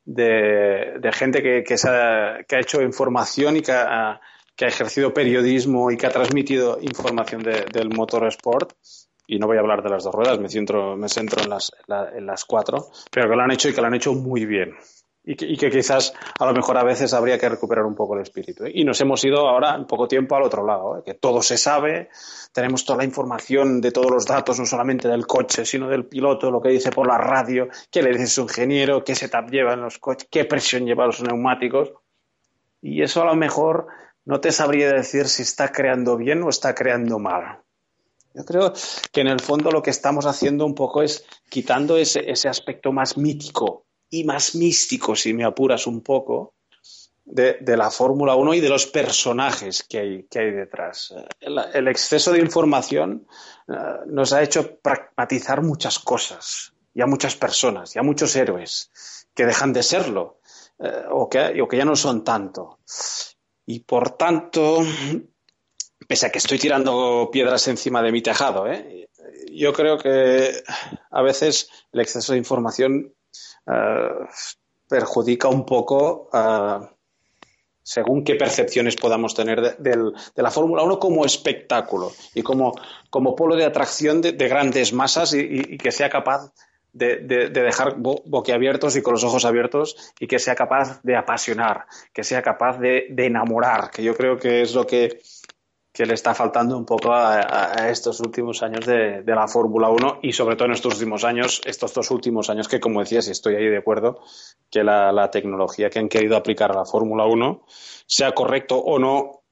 de, 0.04 1.12
gente 1.12 1.42
que, 1.42 1.64
que, 1.64 1.74
ha, 1.88 2.60
hecho 2.60 2.80
información 2.82 3.56
y 3.56 3.62
que 3.62 3.72
ha, 3.72 4.20
ejercido 4.56 5.12
periodismo 5.12 5.90
y 5.90 5.96
que 5.96 6.06
ha 6.06 6.10
transmitido 6.10 6.78
información 6.80 7.42
del 7.42 7.88
motor 7.88 8.28
sport. 8.28 8.74
Y 9.26 9.40
no 9.40 9.48
voy 9.48 9.56
a 9.56 9.60
hablar 9.60 9.82
de 9.82 9.90
las 9.90 10.04
dos 10.04 10.14
ruedas, 10.14 10.38
me 10.38 10.48
centro, 10.48 10.96
me 10.96 11.08
centro 11.08 11.42
en, 11.42 11.50
las, 11.50 11.72
en 12.14 12.26
las 12.26 12.44
cuatro, 12.44 12.90
pero 13.10 13.28
que 13.28 13.34
lo 13.34 13.42
han 13.42 13.50
hecho 13.50 13.68
y 13.68 13.72
que 13.72 13.80
lo 13.80 13.88
han 13.88 13.94
hecho 13.94 14.12
muy 14.12 14.46
bien 14.46 14.76
y 15.22 15.56
que, 15.56 15.70
quizás 15.70 16.14
a 16.38 16.46
lo 16.46 16.54
mejor 16.54 16.78
a 16.78 16.82
veces 16.82 17.12
habría 17.12 17.38
que 17.38 17.48
recuperar 17.48 17.84
un 17.84 17.94
poco 17.94 18.14
el 18.14 18.22
espíritu. 18.22 18.64
¿eh? 18.64 18.72
Y 18.74 18.84
nos 18.84 19.00
hemos 19.00 19.22
ido 19.24 19.48
ahora 19.48 19.74
en 19.74 19.86
poco 19.86 20.08
tiempo 20.08 20.34
al 20.34 20.42
otro 20.42 20.64
lado, 20.64 20.98
¿eh? 20.98 21.02
que 21.04 21.14
todo 21.14 21.42
se 21.42 21.58
sabe, 21.58 22.08
tenemos 22.52 22.84
toda 22.84 22.98
la 22.98 23.04
información 23.04 23.80
de 23.80 23.92
todos 23.92 24.10
los 24.10 24.24
datos, 24.24 24.58
no 24.58 24.66
solamente 24.66 25.08
del 25.08 25.26
coche, 25.26 25.64
sino 25.66 25.88
del 25.88 26.06
piloto, 26.06 26.50
lo 26.50 26.60
que 26.60 26.70
dice 26.70 26.90
por 26.90 27.06
la 27.06 27.18
radio, 27.18 27.68
qué 27.90 28.02
le 28.02 28.10
dice 28.10 28.26
su 28.26 28.42
ingeniero, 28.42 29.04
qué 29.04 29.14
setup 29.14 29.50
lleva 29.50 29.74
en 29.74 29.82
los 29.82 29.98
coches, 29.98 30.26
qué 30.30 30.46
presión 30.46 30.86
lleva 30.86 31.06
los 31.06 31.22
neumáticos. 31.22 31.92
Y 32.80 33.02
eso 33.02 33.20
a 33.20 33.26
lo 33.26 33.36
mejor 33.36 33.88
no 34.24 34.40
te 34.40 34.52
sabría 34.52 34.90
decir 34.90 35.26
si 35.28 35.42
está 35.42 35.70
creando 35.70 36.16
bien 36.16 36.42
o 36.42 36.48
está 36.48 36.74
creando 36.74 37.18
mal. 37.18 37.58
Yo 38.32 38.44
creo 38.44 38.72
que 39.12 39.20
en 39.20 39.26
el 39.26 39.40
fondo 39.40 39.70
lo 39.70 39.82
que 39.82 39.90
estamos 39.90 40.24
haciendo 40.24 40.64
un 40.64 40.74
poco 40.74 41.02
es 41.02 41.26
quitando 41.50 41.98
ese 41.98 42.48
aspecto 42.48 42.92
más 42.92 43.18
mítico 43.18 43.84
y 44.10 44.24
más 44.24 44.54
místico, 44.54 45.14
si 45.16 45.32
me 45.32 45.44
apuras 45.44 45.86
un 45.86 46.02
poco, 46.02 46.54
de, 47.24 47.76
la 47.76 47.90
Fórmula 47.90 48.34
1 48.34 48.54
y 48.54 48.60
de 48.60 48.68
los 48.68 48.86
personajes 48.86 49.84
que 49.88 49.98
hay, 49.98 50.22
que 50.24 50.40
hay 50.40 50.50
detrás. 50.50 51.14
El, 51.40 51.88
exceso 51.88 52.32
de 52.32 52.40
información 52.40 53.26
eh, 53.68 53.74
nos 54.06 54.32
ha 54.32 54.42
hecho 54.42 54.78
pragmatizar 54.80 55.62
muchas 55.62 55.98
cosas 55.98 56.72
y 56.92 57.02
a 57.02 57.06
muchas 57.06 57.36
personas 57.36 57.94
y 57.94 57.98
a 57.98 58.02
muchos 58.02 58.34
héroes 58.34 58.90
que 59.34 59.46
dejan 59.46 59.72
de 59.72 59.82
serlo 59.82 60.40
eh, 60.80 61.04
o, 61.10 61.28
que, 61.28 61.60
o 61.62 61.68
que 61.68 61.76
ya 61.76 61.84
no 61.84 61.94
son 61.94 62.24
tanto. 62.24 62.80
Y 63.64 63.80
por 63.80 64.16
tanto, 64.16 64.80
pese 66.08 66.26
a 66.26 66.32
que 66.32 66.38
estoy 66.38 66.58
tirando 66.58 67.28
piedras 67.32 67.68
encima 67.68 68.02
de 68.02 68.10
mi 68.10 68.22
tejado, 68.22 68.66
¿eh? 68.66 69.08
yo 69.52 69.72
creo 69.72 69.98
que 69.98 70.62
a 71.10 71.22
veces 71.22 71.68
el 71.92 72.00
exceso 72.00 72.32
de 72.32 72.38
información 72.38 73.14
eh, 73.66 74.08
perjudica 74.88 75.48
un 75.48 75.64
poco 75.64 76.28
eh, 76.32 76.86
según 77.82 78.24
qué 78.24 78.36
percepciones 78.36 78.96
podamos 78.96 79.34
tener 79.34 79.76
de, 79.78 80.12
la 80.36 80.50
Fórmula 80.50 80.82
1 80.82 80.98
como 80.98 81.24
espectáculo 81.24 82.12
y 82.34 82.42
como, 82.42 82.72
como 83.08 83.34
polo 83.34 83.56
de 83.56 83.64
atracción 83.64 84.20
de, 84.20 84.32
grandes 84.32 84.92
masas 84.92 85.34
y, 85.34 85.76
que 85.78 85.90
sea 85.90 86.08
capaz 86.08 86.52
de, 86.92 87.16
dejar 87.50 87.96
boquiabiertos 87.98 88.96
y 88.96 89.02
con 89.02 89.14
los 89.14 89.24
ojos 89.24 89.44
abiertos 89.44 89.96
y 90.18 90.26
que 90.26 90.38
sea 90.38 90.54
capaz 90.54 91.00
de 91.02 91.16
apasionar, 91.16 91.86
que 92.12 92.24
sea 92.24 92.42
capaz 92.42 92.78
de, 92.78 93.12
enamorar, 93.16 93.90
que 93.90 94.02
yo 94.02 94.14
creo 94.14 94.36
que 94.36 94.62
es 94.62 94.74
lo 94.74 94.86
que 94.86 95.20
que 95.92 96.06
le 96.06 96.14
está 96.14 96.34
faltando 96.34 96.76
un 96.78 96.84
poco 96.84 97.12
a, 97.12 97.88
estos 97.90 98.20
últimos 98.20 98.62
años 98.62 98.86
de, 98.86 99.22
la 99.26 99.48
Fórmula 99.48 99.88
1 99.88 100.20
y 100.22 100.32
sobre 100.32 100.56
todo 100.56 100.66
en 100.66 100.74
estos 100.74 100.94
últimos 100.94 101.24
años, 101.24 101.60
estos 101.64 101.92
dos 101.94 102.10
últimos 102.10 102.48
años 102.48 102.68
que 102.68 102.78
como 102.78 103.00
decías, 103.00 103.28
estoy 103.28 103.56
ahí 103.56 103.66
de 103.66 103.78
acuerdo, 103.78 104.20
que 104.70 104.84
la, 104.84 105.30
tecnología 105.30 105.90
que 105.90 105.98
han 105.98 106.08
querido 106.08 106.36
aplicar 106.36 106.70
a 106.70 106.74
la 106.74 106.84
Fórmula 106.84 107.26
1, 107.26 107.64
sea 108.06 108.32
correcto 108.32 108.78
o 108.78 108.98
no 108.98 109.42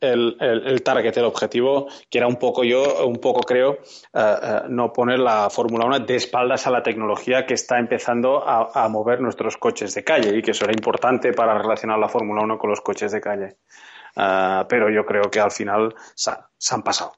el, 0.00 0.36
el, 0.40 0.82
target, 0.82 1.16
el 1.16 1.24
objetivo, 1.24 1.86
que 2.10 2.18
era 2.18 2.26
un 2.26 2.36
poco 2.36 2.64
yo, 2.64 3.06
un 3.06 3.16
poco 3.16 3.40
creo, 3.42 3.78
eh, 4.12 4.62
no 4.68 4.92
poner 4.92 5.20
la 5.20 5.48
Fórmula 5.48 5.86
1 5.86 6.00
de 6.00 6.16
espaldas 6.16 6.66
a 6.66 6.70
la 6.70 6.82
tecnología 6.82 7.46
que 7.46 7.54
está 7.54 7.78
empezando 7.78 8.42
a, 8.42 8.70
a, 8.74 8.88
mover 8.88 9.20
nuestros 9.20 9.56
coches 9.56 9.94
de 9.94 10.02
calle 10.02 10.36
y 10.36 10.42
que 10.42 10.50
eso 10.50 10.64
era 10.64 10.72
importante 10.72 11.32
para 11.32 11.56
relacionar 11.56 11.98
la 11.98 12.08
Fórmula 12.08 12.42
1 12.42 12.58
con 12.58 12.70
los 12.70 12.80
coches 12.80 13.12
de 13.12 13.20
calle. 13.20 13.56
Ah, 14.16 14.66
pero 14.68 14.90
yo 14.90 15.04
creo 15.06 15.30
que 15.30 15.40
al 15.40 15.50
final 15.50 15.94
se, 16.14 16.30
han 16.74 16.82
pasado. 16.82 17.12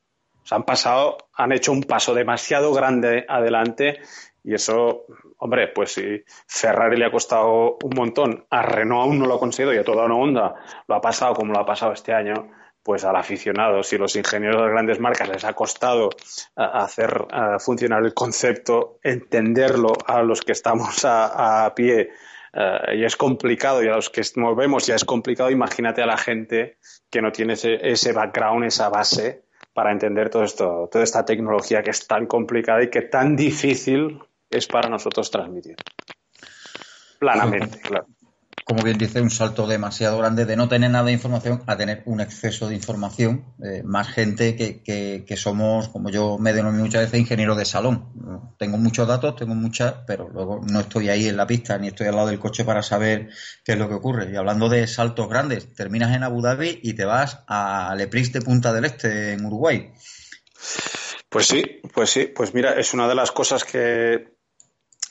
Se 0.44 0.54
han 0.54 0.64
pasado, 0.64 1.16
han 1.34 1.52
hecho 1.52 1.72
un 1.72 1.82
paso 1.82 2.14
demasiado 2.14 2.72
grande 2.72 3.24
adelante 3.28 4.00
y 4.42 4.54
eso, 4.54 5.06
hombre, 5.38 5.68
pues 5.68 5.94
si 5.94 6.22
Ferrari 6.46 6.98
le 6.98 7.06
ha 7.06 7.10
costado 7.10 7.78
un 7.82 7.94
montón, 7.96 8.46
a 8.50 8.62
Renault 8.62 9.04
aún 9.04 9.18
no 9.18 9.26
lo 9.26 9.34
ha 9.34 9.40
conseguido 9.40 9.72
y 9.72 9.78
a 9.78 9.84
toda 9.84 10.04
una 10.04 10.16
onda 10.16 10.54
lo 10.86 10.94
ha 10.94 11.00
pasado 11.00 11.34
como 11.34 11.52
lo 11.52 11.60
ha 11.60 11.66
pasado 11.66 11.92
este 11.92 12.12
año, 12.12 12.50
pues 12.82 13.04
al 13.04 13.16
aficionado, 13.16 13.82
si 13.82 13.96
los 13.96 14.14
ingenieros 14.14 14.62
de 14.62 14.68
grandes 14.68 15.00
marcas 15.00 15.30
les 15.30 15.44
ha 15.44 15.54
costado 15.54 16.10
ah, 16.56 16.84
hacer 16.84 17.26
ah, 17.30 17.58
funcionar 17.58 18.04
el 18.04 18.12
concepto, 18.12 18.98
entenderlo 19.02 19.94
a 20.06 20.22
los 20.22 20.42
que 20.42 20.52
estamos 20.52 21.06
a 21.06 21.72
pie 21.74 22.10
eh, 22.54 22.96
y 22.96 23.04
es 23.04 23.16
complicado, 23.16 23.82
y 23.82 23.88
a 23.88 23.96
los 23.96 24.10
que 24.10 24.22
movemos 24.36 24.86
ya 24.86 24.94
es 24.94 25.04
complicado, 25.04 25.50
imagínate 25.50 26.02
a 26.02 26.06
la 26.06 26.16
gente 26.16 26.78
que 27.10 27.20
no 27.20 27.32
tiene 27.32 27.54
ese, 27.54 28.12
background, 28.12 28.64
esa 28.64 28.88
base 28.88 29.44
para 29.72 29.92
entender 29.92 30.30
todo 30.30 30.44
esto, 30.44 30.88
toda 30.90 31.02
esta 31.02 31.24
tecnología 31.24 31.82
que 31.82 31.90
es 31.90 32.06
tan 32.06 32.26
complicada 32.26 32.82
y 32.82 32.90
que 32.90 33.02
tan 33.02 33.34
difícil 33.36 34.20
es 34.50 34.66
para 34.66 34.88
nosotros 34.88 35.30
transmitir. 35.30 35.76
Planamente, 37.18 37.80
claro 37.82 38.06
como 38.64 38.82
bien 38.82 38.96
dice, 38.96 39.20
un 39.20 39.30
salto 39.30 39.66
demasiado 39.66 40.16
grande 40.16 40.46
de 40.46 40.56
no 40.56 40.70
tener 40.70 40.90
nada 40.90 41.04
de 41.04 41.12
información 41.12 41.62
a 41.66 41.76
tener 41.76 42.02
un 42.06 42.22
exceso 42.22 42.66
de 42.66 42.74
información. 42.74 43.44
Eh, 43.62 43.82
más 43.84 44.08
gente 44.08 44.56
que, 44.56 44.82
que, 44.82 45.36
somos, 45.36 45.90
como 45.90 46.08
yo 46.08 46.38
me 46.38 46.54
denomino 46.54 46.84
muchas 46.84 47.02
veces, 47.02 47.20
ingeniero 47.20 47.56
de 47.56 47.66
salón. 47.66 48.54
Tengo 48.58 48.78
muchos 48.78 49.06
datos, 49.06 49.36
tengo 49.36 49.54
muchas, 49.54 49.96
pero 50.06 50.30
luego 50.30 50.62
no 50.66 50.80
estoy 50.80 51.10
ahí 51.10 51.28
en 51.28 51.36
la 51.36 51.46
pista 51.46 51.76
ni 51.76 51.88
estoy 51.88 52.06
al 52.06 52.16
lado 52.16 52.28
del 52.28 52.38
coche 52.38 52.64
para 52.64 52.82
saber 52.82 53.28
qué 53.64 53.72
es 53.72 53.78
lo 53.78 53.86
que 53.86 53.96
ocurre. 53.96 54.32
Y 54.32 54.36
hablando 54.36 54.70
de 54.70 54.86
saltos 54.86 55.28
grandes, 55.28 55.74
terminas 55.74 56.16
en 56.16 56.22
Abu 56.22 56.40
Dhabi 56.40 56.80
y 56.82 56.94
te 56.94 57.04
vas 57.04 57.40
a 57.46 57.94
Leprix 57.94 58.32
de 58.32 58.40
Punta 58.40 58.72
del 58.72 58.86
Este, 58.86 59.32
en 59.32 59.44
Uruguay. 59.44 59.92
Pues 61.28 61.46
sí, 61.48 61.62
pues 61.92 62.08
sí, 62.08 62.32
pues 62.34 62.54
mira, 62.54 62.80
es 62.80 62.94
una 62.94 63.08
de 63.08 63.14
las 63.14 63.30
cosas 63.30 63.62
que, 63.62 64.36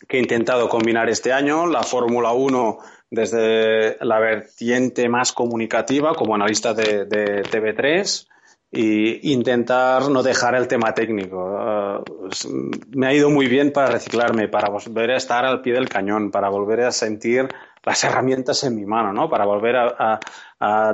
que 0.07 0.17
he 0.17 0.19
intentado 0.19 0.67
combinar 0.69 1.07
este 1.07 1.31
año. 1.31 1.67
La 1.67 1.83
Fórmula 1.83 2.31
1 2.31 2.79
desde 3.13 4.03
la 4.03 4.19
vertiente 4.19 5.07
más 5.07 5.33
comunicativa 5.33 6.15
como 6.15 6.33
analista 6.33 6.73
de, 6.73 7.07
TV3 7.43 8.27
e 8.71 9.19
intentar 9.21 10.09
no 10.09 10.23
dejar 10.23 10.55
el 10.55 10.67
tema 10.67 10.95
técnico. 10.95 11.59
Eh, 11.59 12.49
me 12.95 13.05
ha 13.05 13.13
ido 13.13 13.29
muy 13.29 13.45
bien 13.47 13.71
para 13.71 13.91
reciclarme, 13.91 14.47
para 14.47 14.69
volver 14.69 15.11
a 15.11 15.17
estar 15.17 15.45
al 15.45 15.61
pie 15.61 15.73
del 15.73 15.89
cañón, 15.89 16.31
para 16.31 16.49
volver 16.49 16.81
a 16.81 16.91
sentir 16.91 17.47
las 17.83 18.03
herramientas 18.03 18.63
en 18.63 18.75
mi 18.75 18.85
mano, 18.85 19.13
¿no? 19.13 19.29
para 19.29 19.45
volver 19.45 19.75
a, 19.75 20.19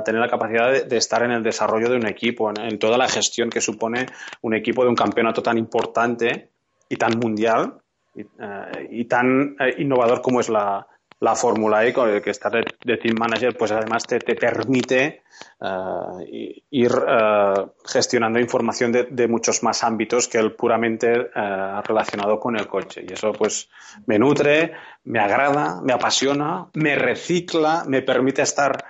tener 0.04 0.20
la 0.20 0.28
capacidad 0.28 0.84
de, 0.84 0.96
estar 0.98 1.22
en 1.22 1.30
el 1.30 1.42
desarrollo 1.42 1.88
de 1.88 1.96
un 1.96 2.06
equipo, 2.06 2.50
en, 2.50 2.78
toda 2.78 2.98
la 2.98 3.08
gestión 3.08 3.48
que 3.48 3.62
supone 3.62 4.04
un 4.42 4.54
equipo 4.54 4.82
de 4.82 4.90
un 4.90 4.96
campeonato 4.96 5.42
tan 5.42 5.56
importante 5.56 6.50
y 6.86 6.96
tan 6.96 7.18
mundial 7.18 7.78
y, 8.14 8.22
eh, 8.22 9.04
tan 9.08 9.56
eh, 9.58 9.76
innovador 9.78 10.20
como 10.20 10.40
es 10.40 10.48
la, 10.48 10.86
la 11.20 11.34
Fórmula 11.36 11.84
E, 11.84 11.92
con 11.92 12.08
el 12.08 12.22
que 12.22 12.30
estar 12.30 12.50
de, 12.50 12.96
Team 12.96 13.16
Manager, 13.18 13.56
pues 13.56 13.70
además 13.72 14.06
te, 14.06 14.18
permite 14.20 15.22
eh, 15.60 16.62
ir 16.70 16.90
eh, 16.90 17.66
gestionando 17.84 18.40
información 18.40 18.90
de, 18.90 19.28
muchos 19.28 19.62
más 19.62 19.84
ámbitos 19.84 20.28
que 20.28 20.38
el 20.38 20.52
puramente 20.52 21.12
eh, 21.12 21.80
relacionado 21.84 22.40
con 22.40 22.58
el 22.58 22.66
coche. 22.66 23.04
Y 23.06 23.12
eso 23.12 23.32
pues 23.32 23.68
me 24.06 24.18
nutre, 24.18 24.72
me 25.04 25.20
agrada, 25.20 25.80
me 25.82 25.92
apasiona, 25.92 26.68
me 26.72 26.96
recicla, 26.96 27.84
me 27.86 28.00
permite 28.02 28.42
estar 28.42 28.82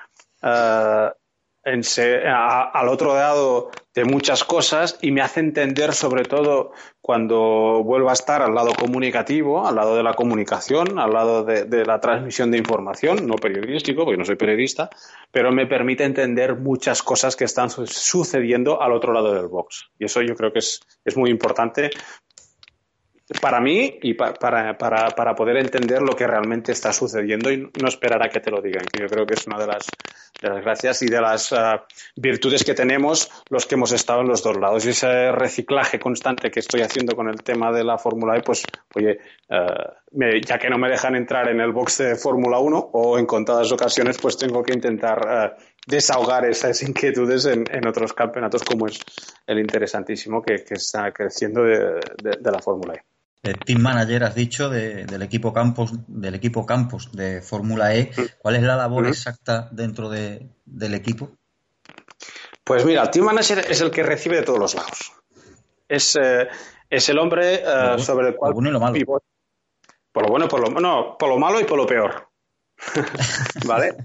en 1.64 1.82
al 2.26 2.88
otro 2.88 3.14
lado 3.14 3.70
de 3.94 4.04
muchas 4.04 4.44
cosas 4.44 4.98
y 5.02 5.10
me 5.10 5.20
hace 5.20 5.40
entender 5.40 5.92
sobre 5.92 6.22
todo 6.24 6.72
cuando 7.00 7.82
vuelvo 7.84 8.08
a 8.08 8.12
estar 8.12 8.40
al 8.40 8.54
lado 8.54 8.72
comunicativo, 8.72 9.66
al 9.66 9.74
lado 9.74 9.96
de 9.96 10.02
la 10.02 10.14
comunicación, 10.14 10.98
al 10.98 11.12
lado 11.12 11.44
de, 11.44 11.84
la 11.84 12.00
transmisión 12.00 12.50
de 12.50 12.58
información, 12.58 13.26
no 13.26 13.34
periodístico, 13.34 14.04
porque 14.04 14.16
no 14.16 14.24
soy 14.24 14.36
periodista, 14.36 14.88
pero 15.30 15.50
me 15.50 15.66
permite 15.66 16.04
entender 16.04 16.56
muchas 16.56 17.02
cosas 17.02 17.36
que 17.36 17.44
están 17.44 17.68
sucediendo 17.68 18.80
al 18.80 18.92
otro 18.92 19.12
lado 19.12 19.34
del 19.34 19.48
box. 19.48 19.90
Y 19.98 20.04
eso 20.04 20.22
yo 20.22 20.36
creo 20.36 20.52
que 20.52 20.60
es, 20.60 20.80
es 21.04 21.16
muy 21.16 21.30
importante 21.30 21.90
para 23.40 23.60
mí 23.60 23.98
y 24.02 24.14
para, 24.14 24.34
para, 24.76 25.08
para, 25.10 25.34
poder 25.34 25.58
entender 25.58 26.02
lo 26.02 26.16
que 26.16 26.26
realmente 26.26 26.72
está 26.72 26.92
sucediendo 26.92 27.50
y 27.50 27.58
no 27.80 27.88
esperar 27.88 28.22
a 28.24 28.28
que 28.28 28.40
te 28.40 28.50
lo 28.50 28.60
digan, 28.60 28.84
que 28.84 29.02
yo 29.02 29.08
creo 29.08 29.24
que 29.24 29.34
es 29.34 29.46
una 29.46 29.58
de 29.58 29.68
las, 29.68 29.86
de 30.42 30.48
las 30.48 30.64
gracias 30.64 31.02
y 31.02 31.06
de 31.06 31.20
las 31.20 31.52
ah, 31.52 31.86
virtudes 32.16 32.64
que 32.64 32.74
tenemos 32.74 33.30
los 33.48 33.66
que 33.66 33.76
hemos 33.76 33.92
estado 33.92 34.22
en 34.22 34.28
los 34.28 34.42
dos 34.42 34.56
lados. 34.56 34.84
Y 34.84 34.90
ese 34.90 35.30
reciclaje 35.30 36.00
constante 36.00 36.50
que 36.50 36.58
estoy 36.58 36.80
haciendo 36.80 37.14
con 37.14 37.28
el 37.28 37.42
tema 37.42 37.70
de 37.70 37.84
la 37.84 37.98
Fórmula 37.98 38.36
E, 38.36 38.42
pues, 38.42 38.64
oye, 38.96 39.20
ah, 39.48 39.94
ya 40.44 40.58
que 40.58 40.68
no 40.68 40.78
me 40.78 40.88
dejan 40.88 41.14
entrar 41.14 41.48
en 41.48 41.60
el 41.60 41.70
box 41.70 41.98
de 41.98 42.16
Fórmula 42.16 42.58
1 42.58 42.90
o 42.92 43.16
en 43.16 43.26
contadas 43.26 43.70
ocasiones, 43.70 44.18
pues 44.18 44.36
tengo 44.38 44.62
que 44.64 44.72
intentar 44.72 45.20
ah, 45.28 45.56
desahogar 45.86 46.46
esas 46.46 46.82
inquietudes 46.82 47.46
en, 47.46 47.86
otros 47.86 48.12
campeonatos 48.12 48.64
como 48.64 48.86
es 48.86 48.98
el 49.46 49.60
interesantísimo 49.60 50.42
que, 50.42 50.64
está 50.70 51.12
creciendo 51.12 51.62
de 51.62 52.50
la 52.50 52.58
Fórmula 52.58 52.94
E 52.94 53.04
team 53.64 53.80
manager 53.80 54.24
has 54.24 54.34
dicho 54.34 54.68
del 54.68 55.22
equipo 55.22 55.52
campos 55.52 55.92
del 56.06 56.34
equipo 56.34 56.66
campos 56.66 57.10
de 57.12 57.40
Fórmula 57.40 57.94
E. 57.94 58.10
Cuál 58.38 58.56
es 58.56 58.62
la 58.62 58.76
labor 58.76 59.06
exacta 59.06 59.68
dentro 59.72 60.10
del 60.10 60.94
equipo 60.94 61.30
pues 62.64 62.84
mira 62.84 63.02
el 63.02 63.10
team 63.10 63.24
manager 63.24 63.58
es 63.68 63.80
el 63.80 63.90
que 63.90 64.04
recibe 64.04 64.36
de 64.36 64.42
todos 64.42 64.60
los 64.60 64.74
lados. 64.76 65.12
Es, 65.88 66.14
eh, 66.14 66.46
es 66.88 67.08
el 67.08 67.18
hombre 67.18 67.64
eh, 67.66 67.98
sobre 67.98 68.28
el 68.28 68.36
cual 68.36 68.52
por 68.52 68.62
lo 68.62 68.70
bueno 68.70 68.70
y 68.70 68.72
lo 68.72 68.80
malo. 68.80 69.22
por 70.12 70.22
lo 70.22 70.28
bueno 70.28 70.46
por 70.46 70.60
lo 70.60 70.80
no, 70.80 71.16
por 71.18 71.28
lo 71.30 71.38
malo 71.38 71.60
y 71.60 71.64
por 71.64 71.78
lo 71.78 71.86
peor. 71.86 72.28
Vale 73.66 73.96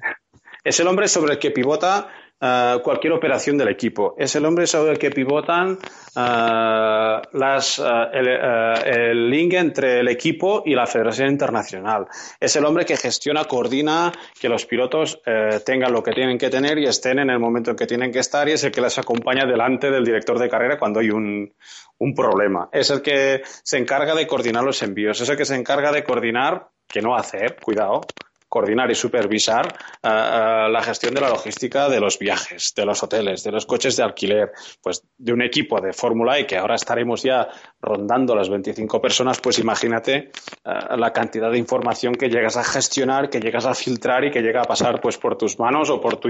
es 0.66 0.80
el 0.80 0.88
hombre 0.88 1.08
sobre 1.08 1.34
el 1.34 1.40
que 1.40 1.52
pivota 1.52 2.10
eh, 2.42 2.80
cualquier 2.84 3.14
operación 3.14 3.58
del 3.58 3.70
equipo. 3.70 4.14
Es 4.18 4.36
el 4.36 4.46
hombre 4.46 4.68
sobre 4.68 4.92
el 4.92 5.00
que 5.00 5.10
pivotan 5.10 5.78
eh, 6.16 7.22
las, 7.32 7.80
eh, 7.80 8.82
el, 8.86 9.30
link 9.30 9.54
entre 9.54 10.02
el 10.02 10.10
equipo 10.10 10.62
y 10.66 10.76
la 10.76 10.86
Federación 10.86 11.30
Internacional. 11.30 12.08
Es 12.38 12.56
el 12.58 12.66
hombre 12.66 12.84
que 12.86 12.98
gestiona, 12.98 13.46
coordina 13.46 14.12
que 14.40 14.50
los 14.50 14.66
pilotos 14.66 15.22
tengan 15.66 15.94
lo 15.94 16.04
que 16.04 16.12
tienen 16.12 16.38
que 16.38 16.50
tener 16.50 16.78
y 16.78 16.86
estén 16.86 17.20
en 17.20 17.30
el 17.30 17.40
momento 17.40 17.72
en 17.72 17.78
que 17.78 17.88
tienen 17.88 18.12
que 18.12 18.20
estar 18.20 18.48
y 18.50 18.52
es 18.52 18.64
el 18.66 18.72
que 18.72 18.82
les 18.82 18.98
acompaña 18.98 19.46
delante 19.46 19.90
del 19.90 20.04
director 20.04 20.38
de 20.38 20.50
carrera 20.50 20.78
cuando 20.78 21.00
hay 21.00 21.10
un, 21.10 21.54
un 22.00 22.14
problema. 22.14 22.70
Es 22.72 22.90
el 22.90 23.02
que 23.02 23.42
se 23.46 23.78
encarga 23.78 24.14
de 24.14 24.28
coordinar 24.28 24.64
los 24.64 24.82
envíos. 24.84 25.22
Es 25.22 25.30
el 25.30 25.38
que 25.38 25.46
se 25.46 25.56
encarga 25.56 25.92
de 25.92 26.04
coordinar, 26.04 26.68
que 26.88 27.02
no 27.02 27.16
hacer, 27.16 27.58
cuidado, 27.62 28.02
coordinar 28.48 28.90
y 28.92 28.96
supervisar 28.96 29.68
eh, 29.68 30.08
eh, 30.08 30.70
la 30.70 30.82
gestión 30.84 31.14
de 31.14 31.22
la 31.22 31.30
logística 31.30 31.90
de 31.90 32.00
los 32.00 32.20
viajes, 32.20 32.74
de 32.76 32.86
los 32.86 33.02
hoteles, 33.04 33.44
de 33.44 33.52
los 33.52 33.66
coches 33.66 33.98
de 33.98 34.04
alquiler, 34.04 34.52
pues 34.82 35.04
de 35.18 35.34
un 35.34 35.42
equipo 35.42 35.82
de 35.82 35.94
Fórmula 35.94 36.40
E 36.40 36.46
que 36.46 36.58
ahora 36.58 36.76
estaremos 36.76 37.24
ya 37.24 37.48
rondando 37.82 38.36
las 38.36 38.50
25 38.50 39.02
personas, 39.02 39.40
pues 39.40 39.60
imagínate 39.60 40.16
eh, 40.16 40.72
la 40.98 41.12
cantidad 41.12 41.52
de 41.52 41.58
información 41.58 42.14
que 42.14 42.30
llegas 42.30 42.58
a 42.58 42.64
gestionar, 42.64 43.30
que 43.30 43.40
llegas 43.40 43.66
a 43.66 43.74
filtrar 43.74 44.26
y 44.26 44.32
que 44.32 44.42
llega 44.42 44.62
a 44.62 44.66
pasar 44.66 45.02
pues 45.02 45.18
por 45.18 45.38
tus 45.38 45.60
manos 45.60 45.90
o 45.90 46.00
por 46.00 46.18
tu 46.18 46.30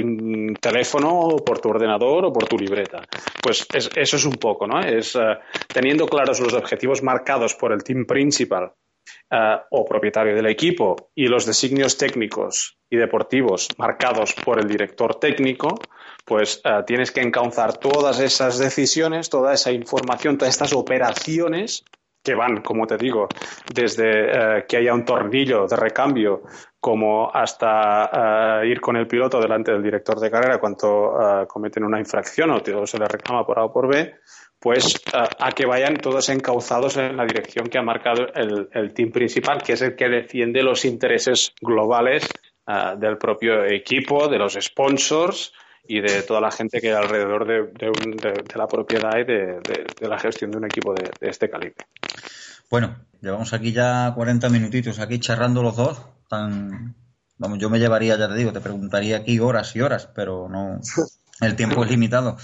teléfono 0.60 1.10
o 1.10 1.36
por 1.44 1.60
tu 1.60 1.70
ordenador 1.70 2.26
o 2.26 2.34
por 2.34 2.46
tu 2.46 2.58
libreta. 2.58 3.02
Pues 3.42 3.68
eso 3.74 4.16
es 4.16 4.26
un 4.26 4.36
poco, 4.36 4.68
¿no? 4.68 4.80
Es 4.80 5.18
teniendo 5.74 6.08
claros 6.08 6.40
los 6.40 6.54
objetivos 6.54 7.04
marcados 7.04 7.56
por 7.56 7.72
el 7.72 7.84
team 7.84 8.06
principal 8.06 8.74
eh, 9.32 9.58
o 9.72 9.86
propietario 9.86 10.36
del 10.36 10.46
equipo 10.48 11.12
y 11.16 11.28
los 11.28 11.46
designios 11.46 11.98
técnicos 11.98 12.78
y 12.90 12.98
deportivos 12.98 13.70
marcados 13.78 14.34
por 14.34 14.60
el 14.60 14.68
director 14.68 15.16
técnico, 15.16 15.80
pues 16.24 16.62
eh, 16.64 16.84
tienes 16.86 17.12
que 17.12 17.22
encauzar 17.22 17.78
todas 17.78 18.20
esas 18.20 18.60
decisiones, 18.60 19.30
toda 19.30 19.54
esa 19.54 19.72
información, 19.72 20.38
todas 20.38 20.54
estas 20.54 20.74
operaciones 20.74 21.84
que 22.24 22.36
van, 22.36 22.62
como 22.62 22.88
te 22.88 22.98
digo, 22.98 23.28
desde 23.74 24.60
eh, 24.60 24.66
que 24.68 24.78
haya 24.78 24.94
un 24.94 25.06
tornillo 25.06 25.68
de 25.68 25.76
recambio 25.76 26.44
como 26.80 27.32
hasta 27.34 28.62
ir 28.64 28.80
con 28.80 28.96
el 28.96 29.08
piloto 29.08 29.42
delante 29.42 29.72
del 29.72 29.82
director 29.82 30.20
de 30.20 30.30
carrera 30.30 30.60
cuando 30.60 31.46
cometen 31.48 31.84
una 31.84 31.98
infracción 31.98 32.52
o 32.52 32.86
se 32.86 33.00
le 33.00 33.08
reclama 33.08 33.44
por 33.44 33.58
A 33.58 33.64
o 33.64 33.74
por 33.74 33.88
B, 33.88 34.20
pues 34.66 35.00
a, 35.14 35.52
que 35.52 35.68
vayan 35.68 35.98
todos 35.98 36.28
encauzados 36.30 36.98
en 36.98 37.16
la 37.16 37.24
dirección 37.24 37.68
que 37.68 37.78
ha 37.78 37.84
marcado 37.84 38.26
el, 38.34 38.94
team 38.96 39.12
principal, 39.12 39.62
que 39.62 39.74
es 39.74 39.82
el 39.84 39.96
que 39.96 40.10
defiende 40.10 40.64
los 40.64 40.86
intereses 40.86 41.54
globales 41.62 42.28
ah, 42.66 42.96
del 42.96 43.20
propio 43.20 43.64
equipo, 43.64 44.28
de 44.28 44.40
los 44.40 44.58
sponsors 44.60 45.54
y 45.88 46.02
de 46.02 46.24
toda 46.24 46.42
la 46.42 46.50
gente 46.50 46.82
que 46.82 46.92
alrededor 46.92 47.46
de, 47.46 48.56
la 48.56 48.66
propiedad 48.66 49.12
y 49.20 49.26
de, 49.26 50.08
la 50.10 50.18
gestión 50.18 50.50
de 50.50 50.58
un 50.58 50.66
equipo 50.66 50.96
de, 50.96 51.12
este 51.30 51.48
calibre. 51.48 51.86
Bueno, 52.68 52.96
llevamos 53.22 53.54
aquí 53.54 53.72
ya 53.72 54.14
40 54.16 54.50
minutitos 54.50 54.98
aquí 54.98 55.20
charrando 55.20 55.62
los 55.62 55.76
dos. 55.76 56.02
Vamos, 56.32 57.60
yo 57.60 57.70
me 57.70 57.78
llevaría, 57.78 58.18
ya 58.18 58.28
te 58.28 58.34
digo, 58.34 58.52
te 58.52 58.62
preguntaría 58.62 59.18
aquí 59.18 59.38
horas 59.38 59.76
y 59.76 59.82
horas, 59.82 60.10
pero 60.16 60.50
no, 60.50 60.80
el 61.42 61.56
tiempo 61.56 61.84
es 61.84 61.92
limitado. 61.92 62.38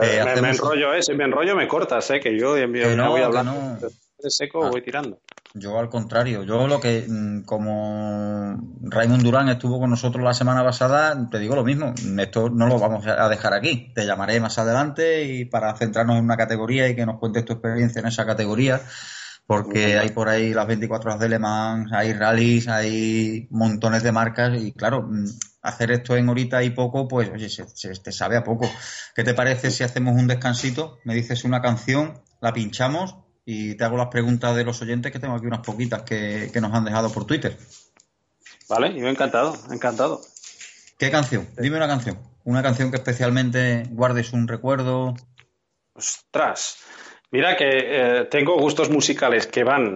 Eh, 0.00 0.24
me, 0.40 0.50
enrollo, 0.50 0.94
eh, 0.94 1.02
si 1.02 1.12
me 1.14 1.24
enrollo 1.24 1.54
me 1.54 1.68
cortas, 1.68 2.10
eh, 2.10 2.20
que 2.20 2.38
yo 2.38 2.56
no, 2.96 3.10
voy 3.10 3.20
a 3.20 3.26
hablar 3.26 3.46
de 3.78 4.30
seco, 4.30 4.64
ah. 4.64 4.70
voy 4.70 4.82
tirando. 4.82 5.20
Yo 5.54 5.78
al 5.78 5.90
contrario, 5.90 6.44
yo 6.44 6.66
lo 6.66 6.80
que, 6.80 7.04
mm, 7.06 7.42
como 7.42 8.56
Raymond 8.80 9.22
Durán 9.22 9.50
estuvo 9.50 9.78
con 9.78 9.90
nosotros 9.90 10.24
la 10.24 10.32
semana 10.32 10.64
pasada, 10.64 11.28
te 11.30 11.38
digo 11.38 11.54
lo 11.54 11.64
mismo, 11.64 11.92
esto 12.18 12.48
no 12.48 12.68
lo 12.68 12.78
vamos 12.78 13.06
a 13.06 13.28
dejar 13.28 13.52
aquí, 13.52 13.92
te 13.94 14.06
llamaré 14.06 14.40
más 14.40 14.58
adelante 14.58 15.24
y 15.24 15.44
para 15.44 15.76
centrarnos 15.76 16.16
en 16.16 16.24
una 16.24 16.38
categoría 16.38 16.88
y 16.88 16.96
que 16.96 17.04
nos 17.04 17.18
cuentes 17.18 17.44
tu 17.44 17.52
experiencia 17.52 18.00
en 18.00 18.06
esa 18.06 18.24
categoría, 18.24 18.80
porque 19.46 19.98
hay 19.98 20.08
por 20.08 20.30
ahí 20.30 20.54
las 20.54 20.66
24 20.66 21.10
horas 21.10 21.20
de 21.20 21.28
Le 21.28 21.38
Mans, 21.38 21.92
hay 21.92 22.14
rallies, 22.14 22.68
hay 22.68 23.46
montones 23.50 24.02
de 24.02 24.12
marcas 24.12 24.58
y 24.58 24.72
claro, 24.72 25.02
mm, 25.02 25.26
hacer 25.62 25.92
esto 25.92 26.16
en 26.16 26.28
horita 26.28 26.62
y 26.62 26.70
poco, 26.70 27.08
pues 27.08 27.30
oye, 27.30 27.48
se, 27.48 27.64
te 27.64 28.12
sabe 28.12 28.36
a 28.36 28.44
poco. 28.44 28.70
¿Qué 29.14 29.24
te 29.24 29.32
parece 29.32 29.70
si 29.70 29.84
hacemos 29.84 30.14
un 30.14 30.26
descansito? 30.26 30.98
Me 31.04 31.14
dices 31.14 31.44
una 31.44 31.62
canción, 31.62 32.20
la 32.40 32.52
pinchamos 32.52 33.16
y 33.44 33.74
te 33.76 33.84
hago 33.84 33.96
las 33.96 34.08
preguntas 34.08 34.54
de 34.56 34.64
los 34.64 34.82
oyentes 34.82 35.12
que 35.12 35.18
tengo 35.18 35.34
aquí 35.34 35.46
unas 35.46 35.64
poquitas 35.64 36.02
que, 36.02 36.50
nos 36.60 36.74
han 36.74 36.84
dejado 36.84 37.10
por 37.10 37.26
Twitter. 37.26 37.56
Vale, 38.68 38.94
yo 38.98 39.08
encantado, 39.08 39.56
encantado. 39.70 40.20
¿Qué 40.98 41.10
canción? 41.10 41.48
Dime 41.56 41.76
una 41.76 41.88
canción. 41.88 42.18
Una 42.44 42.62
canción 42.62 42.90
que 42.90 42.96
especialmente 42.96 43.84
guardes 43.90 44.32
un 44.32 44.48
recuerdo. 44.48 45.14
Ostras. 45.94 46.78
Mira 47.30 47.56
que 47.56 47.68
eh, 47.68 48.24
tengo 48.30 48.58
gustos 48.58 48.90
musicales 48.90 49.46
que 49.46 49.64
van 49.64 49.94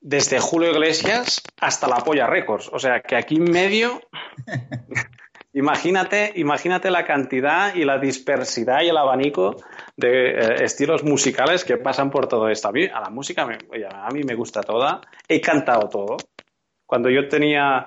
desde 0.00 0.38
Julio 0.40 0.70
Iglesias 0.70 1.42
hasta 1.60 1.88
la 1.88 1.96
Polla 1.96 2.26
Records. 2.26 2.70
O 2.72 2.78
sea 2.78 3.00
que 3.00 3.16
aquí 3.16 3.36
en 3.36 3.50
medio, 3.50 4.00
imagínate, 5.52 6.32
imagínate 6.36 6.90
la 6.90 7.04
cantidad 7.04 7.74
y 7.74 7.84
la 7.84 7.98
dispersidad 7.98 8.82
y 8.82 8.88
el 8.88 8.96
abanico 8.96 9.56
de 9.96 10.30
eh, 10.30 10.64
estilos 10.64 11.04
musicales 11.04 11.64
que 11.64 11.76
pasan 11.76 12.10
por 12.10 12.28
todo 12.28 12.48
esto. 12.48 12.68
A 12.68 12.72
mí, 12.72 12.84
a 12.84 13.00
la 13.00 13.10
música, 13.10 13.46
me, 13.46 13.58
a 13.90 14.08
mí 14.10 14.22
me 14.22 14.34
gusta 14.34 14.62
toda. 14.62 15.00
He 15.28 15.40
cantado 15.40 15.88
todo. 15.88 16.16
Cuando 16.86 17.10
yo 17.10 17.28
tenía, 17.28 17.86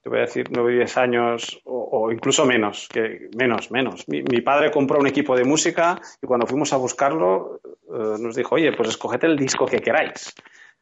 te 0.00 0.08
voy 0.08 0.18
a 0.18 0.22
decir, 0.22 0.46
nueve, 0.50 0.72
diez 0.72 0.96
años 0.96 1.60
o, 1.64 2.10
incluso 2.10 2.46
menos, 2.46 2.88
que 2.88 3.28
menos, 3.36 3.70
menos. 3.70 4.08
Mi, 4.08 4.40
padre 4.40 4.70
compró 4.70 4.98
un 4.98 5.06
equipo 5.06 5.36
de 5.36 5.44
música 5.44 6.00
y 6.22 6.26
cuando 6.26 6.46
fuimos 6.46 6.72
a 6.72 6.78
buscarlo 6.78 7.60
eh, 7.64 8.16
nos 8.18 8.36
dijo, 8.36 8.54
oye, 8.54 8.72
pues 8.72 8.88
escogete 8.88 9.26
el 9.26 9.36
disco 9.36 9.66
que 9.66 9.80
queráis. 9.80 10.34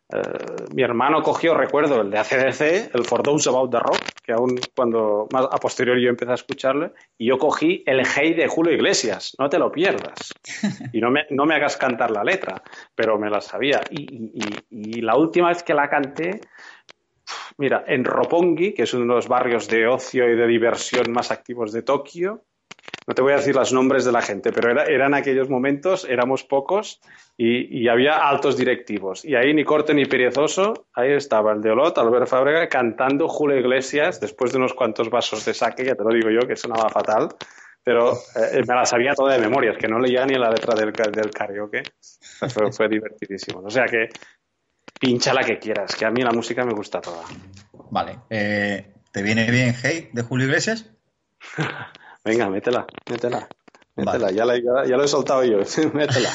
Eh, 0.08 0.66
mi 0.72 0.82
hermano 0.82 1.20
cogió, 1.22 1.54
recuerdo, 1.54 2.00
el 2.00 2.10
de 2.10 2.18
ACDC, 2.18 2.94
el 2.94 3.04
For 3.04 3.22
Those 3.22 3.48
About 3.48 3.72
the 3.72 3.80
Rock, 3.80 4.02
que 4.22 4.32
aún 4.32 4.58
cuando 4.74 5.26
más 5.32 5.46
a 5.50 5.58
posteriori 5.58 6.02
yo 6.02 6.10
empecé 6.10 6.30
a 6.30 6.36
escucharle, 6.36 6.92
y 7.18 7.26
yo 7.26 7.38
cogí 7.38 7.82
el 7.86 8.06
Hey 8.06 8.34
de 8.34 8.46
Julio 8.46 8.72
Iglesias, 8.72 9.34
no 9.38 9.48
te 9.48 9.58
lo 9.58 9.70
pierdas. 9.70 10.32
Y 10.92 11.00
no 11.00 11.10
me, 11.10 11.26
no 11.30 11.44
me 11.44 11.56
hagas 11.56 11.76
cantar 11.76 12.10
la 12.10 12.22
letra, 12.22 12.62
pero 12.94 13.18
me 13.18 13.28
la 13.28 13.40
sabía. 13.40 13.80
Y, 13.90 14.62
y, 14.70 15.00
la 15.00 15.16
última 15.16 15.48
vez 15.48 15.62
que 15.62 15.74
la 15.74 15.88
canté, 15.88 16.40
Mira, 17.58 17.84
en 17.86 18.04
Roppongi, 18.04 18.72
que 18.72 18.82
es 18.82 18.94
uno 18.94 19.04
de 19.04 19.16
los 19.16 19.28
barrios 19.28 19.66
de 19.68 19.86
ocio 19.86 20.30
y 20.30 20.36
de 20.36 20.46
diversión 20.46 21.10
más 21.10 21.30
activos 21.30 21.72
de 21.72 21.82
Tokio, 21.82 22.44
no 23.06 23.14
te 23.14 23.22
voy 23.22 23.32
a 23.32 23.36
decir 23.36 23.54
los 23.54 23.72
nombres 23.72 24.04
de 24.04 24.12
la 24.12 24.20
gente, 24.20 24.52
pero 24.52 24.70
era, 24.70 24.84
eran 24.84 25.14
aquellos 25.14 25.48
momentos, 25.48 26.04
éramos 26.04 26.42
pocos 26.42 27.00
y, 27.36 27.86
había 27.88 28.28
altos 28.28 28.56
directivos. 28.56 29.24
Y 29.24 29.36
ahí 29.36 29.54
ni 29.54 29.64
corte 29.64 29.94
ni 29.94 30.06
perezoso, 30.06 30.86
ahí 30.92 31.12
estaba 31.12 31.52
el 31.52 31.60
de 31.60 31.70
Olot, 31.70 31.96
Albert 31.98 32.26
Fábrega, 32.26 32.68
cantando 32.68 33.28
Julio 33.28 33.58
Iglesias 33.58 34.20
después 34.20 34.50
de 34.50 34.58
unos 34.58 34.74
cuantos 34.74 35.08
vasos 35.08 35.44
de 35.44 35.54
saque, 35.54 35.84
ya 35.84 35.94
te 35.94 36.02
lo 36.02 36.10
digo 36.10 36.30
yo, 36.30 36.48
que 36.48 36.56
sonaba 36.56 36.88
fatal, 36.88 37.28
pero 37.84 38.12
eh, 38.12 38.64
me 38.66 38.74
la 38.74 38.84
sabía 38.84 39.14
toda 39.14 39.34
de 39.34 39.40
memoria, 39.40 39.70
es 39.70 39.78
que 39.78 39.86
no 39.86 40.00
leía 40.00 40.26
ni 40.26 40.34
la 40.34 40.50
letra 40.50 40.74
del, 40.74 40.92
del 40.92 41.30
karaoke. 41.30 41.84
Fue, 42.52 42.72
fue 42.72 42.88
divertidísimo. 42.88 43.60
O 43.60 43.70
sea 43.70 43.84
que 43.84 44.08
pincha 44.98 45.32
la 45.32 45.44
que 45.44 45.58
quieras, 45.60 45.94
que 45.94 46.04
a 46.04 46.10
mí 46.10 46.22
la 46.22 46.32
música 46.32 46.64
me 46.64 46.72
gusta 46.72 47.00
toda. 47.00 47.22
Vale. 47.90 48.18
Eh, 48.30 48.92
¿Te 49.12 49.22
viene 49.22 49.48
bien 49.50 49.74
Hey 49.80 50.10
de 50.12 50.22
Julio 50.22 50.46
Iglesias? 50.46 50.90
Venga, 52.26 52.50
métela, 52.50 52.84
métela. 53.08 53.48
Métela, 53.94 54.32
ya, 54.32 54.44
la, 54.44 54.58
ya, 54.58 54.96
lo 54.96 55.04
he 55.04 55.06
soltado 55.06 55.44
yo. 55.44 55.58
métela. 55.94 56.28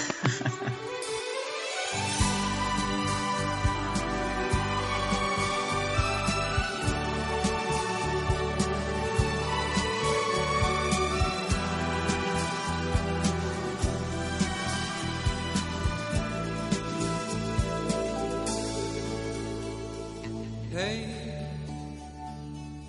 Hey, 20.73 21.49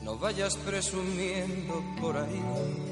no 0.04 0.16
vayas 0.18 0.56
presumiendo 0.58 1.82
por 2.00 2.16
ahí 2.16 2.91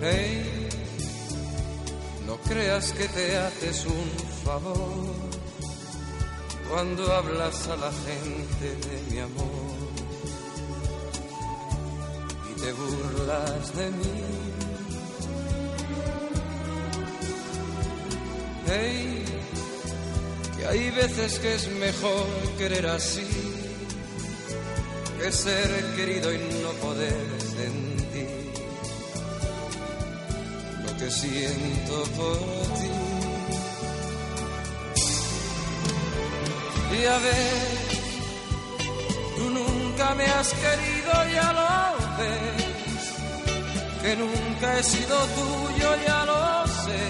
Hey, 0.00 0.68
no 2.26 2.36
creas 2.38 2.92
que 2.92 3.08
te 3.08 3.36
haces 3.36 3.86
un 3.86 4.10
favor 4.44 5.14
cuando 6.70 7.12
hablas 7.12 7.68
a 7.68 7.76
la 7.76 7.90
gente 7.92 8.88
de 8.88 9.10
mi 9.10 9.20
amor 9.20 9.74
y 12.50 12.60
te 12.60 12.72
burlas 12.72 13.76
de 13.76 13.90
mí. 13.90 14.20
Hey, 18.66 19.24
que 20.56 20.66
hay 20.66 20.90
veces 20.90 21.38
que 21.38 21.54
es 21.54 21.68
mejor 21.68 22.26
querer 22.58 22.86
así 22.86 23.26
que 25.18 25.32
ser 25.32 25.94
querido 25.96 26.34
y 26.34 26.38
no 26.62 26.70
poder 26.82 27.16
sentir 27.40 27.93
que 31.04 31.10
siento 31.10 32.02
por 32.16 32.38
ti. 32.78 32.90
Y 36.98 37.04
a 37.04 37.18
ver, 37.18 37.62
tú 39.36 39.44
nunca 39.50 40.14
me 40.14 40.24
has 40.24 40.50
querido, 40.64 41.12
ya 41.36 41.48
lo 41.58 41.72
ves, 42.18 43.04
que 44.02 44.16
nunca 44.16 44.78
he 44.78 44.82
sido 44.82 45.16
tuyo, 45.38 45.88
ya 46.06 46.24
lo 46.24 46.66
sé, 46.84 47.02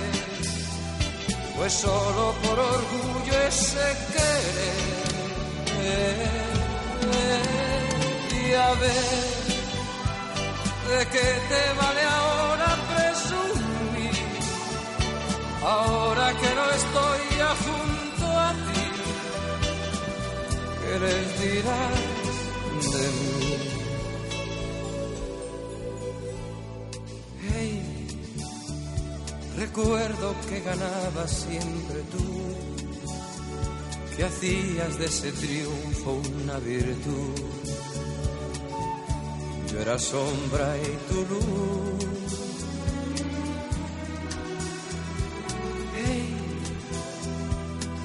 pues 1.56 1.72
solo 1.72 2.34
por 2.42 2.58
orgullo 2.58 3.34
ese 3.48 3.86
querer. 4.14 4.94
Y 8.42 8.54
a 8.54 8.70
ver, 8.82 9.14
¿de 10.90 11.06
qué 11.12 11.26
te 11.50 11.62
vale 11.80 12.13
junto 17.62 18.26
a 18.38 18.50
ti, 18.66 18.86
¿qué 20.80 20.92
les 21.04 21.26
dirás 21.42 22.04
de 22.92 23.06
mí? 23.18 23.34
Hey, 27.48 27.74
recuerdo 29.56 30.34
que 30.48 30.60
ganabas 30.60 31.30
siempre 31.30 31.98
tú, 32.12 32.26
que 34.16 34.24
hacías 34.24 34.98
de 34.98 35.06
ese 35.06 35.32
triunfo 35.32 36.20
una 36.42 36.58
virtud. 36.58 37.34
Yo 39.72 39.80
era 39.80 39.98
sombra 39.98 40.76
y 40.78 41.12
tu 41.12 41.20
luz 41.34 42.43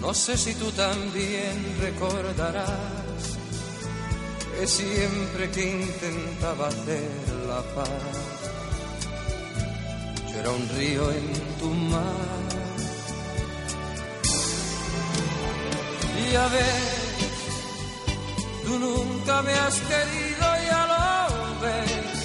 No 0.10 0.16
sé 0.16 0.36
si 0.38 0.56
tú 0.56 0.72
también 0.72 1.56
recordarás 1.80 2.68
que 4.58 4.66
siempre 4.66 5.52
que 5.52 5.84
intentaba 5.84 6.70
hacer 6.70 7.12
la 7.48 7.62
paz, 7.76 7.90
yo 10.32 10.40
era 10.40 10.50
un 10.50 10.68
río 10.70 11.12
en 11.12 11.32
tu 11.60 11.70
mar. 11.94 12.48
Y 16.26 16.36
a 16.36 16.48
ver, 16.48 16.82
tú 18.66 18.80
nunca 18.80 19.44
me 19.44 19.54
has 19.54 19.76
querido, 19.92 20.46
ya 20.72 20.82
lo 20.92 21.62
ves, 21.62 22.18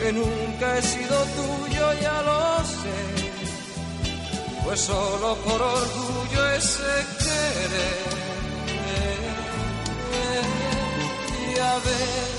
que 0.00 0.12
nunca 0.14 0.78
he 0.78 0.82
sido 0.82 1.16
tuyo, 1.36 1.92
ya 2.00 2.22
lo 2.22 2.64
sé 2.64 3.22
pues 4.64 4.80
solo 4.80 5.34
por 5.36 5.60
orgullo 5.60 6.21
ese 6.56 6.94
querer. 7.22 8.12
Y 11.48 11.58
a 11.58 11.74
ver, 11.86 12.30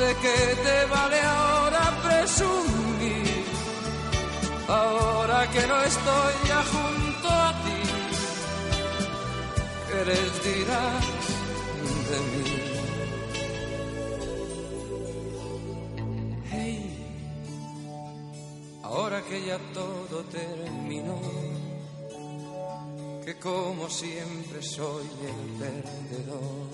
¿de 0.00 0.10
qué 0.22 0.38
te 0.64 0.84
vale 0.86 1.20
ahora 1.20 1.84
presumir? 2.02 3.44
Ahora 4.68 5.50
que 5.50 5.66
no 5.66 5.82
estoy 5.82 6.34
ya 6.46 6.62
junto 6.72 7.28
a 7.28 7.52
ti, 7.64 7.80
¿qué 9.88 10.04
les 10.10 10.44
dirás 10.44 11.04
de 12.10 12.18
mí? 12.30 12.68
ahora 19.08 19.22
que 19.22 19.44
ya 19.44 19.58
todo 19.72 20.22
terminó, 20.24 21.18
que 23.28 23.34
como 23.40 23.90
siempre 23.90 24.62
soy 24.62 25.04
el 25.04 25.58
perdedor. 25.58 26.68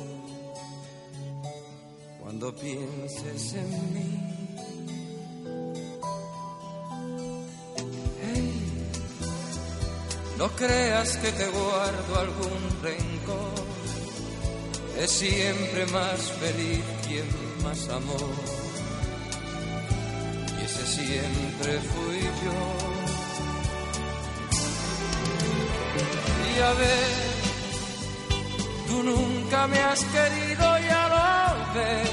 Cuando 2.21 2.55
pienses 2.55 3.55
en 3.55 3.71
mí, 3.93 4.13
no 10.39 10.49
creas 10.51 11.17
que 11.17 11.33
te 11.33 11.47
guardo 11.49 12.21
algún 12.21 12.63
rencor, 12.83 13.65
es 15.01 15.11
siempre 15.11 15.87
más 15.87 16.21
feliz 16.39 16.85
quien 17.05 17.65
más 17.65 17.89
amor 17.89 18.65
ese 20.65 20.87
siempre 20.87 21.81
fui 21.81 22.21
yo. 22.45 22.94
Y 26.57 26.61
a 26.61 26.73
ver, 26.75 27.15
tú 28.87 29.03
nunca 29.03 29.67
me 29.67 29.79
has 29.81 30.05
querido, 30.05 30.79
ya 30.91 31.03
lo 31.15 31.75
ves, 31.75 32.11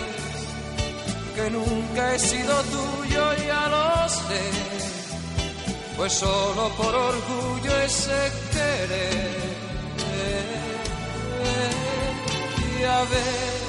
que 1.36 1.50
nunca 1.52 2.16
he 2.16 2.20
sido 2.20 2.56
tuyo, 2.64 3.24
ya 3.48 3.68
lo 3.70 4.10
sé, 4.10 4.44
pues 5.96 6.14
solo 6.14 6.70
por 6.80 6.94
orgullo 6.96 7.78
ese 7.82 8.32
querer. 8.52 9.52
Y 12.80 12.84
a 12.84 13.02
ver, 13.14 13.62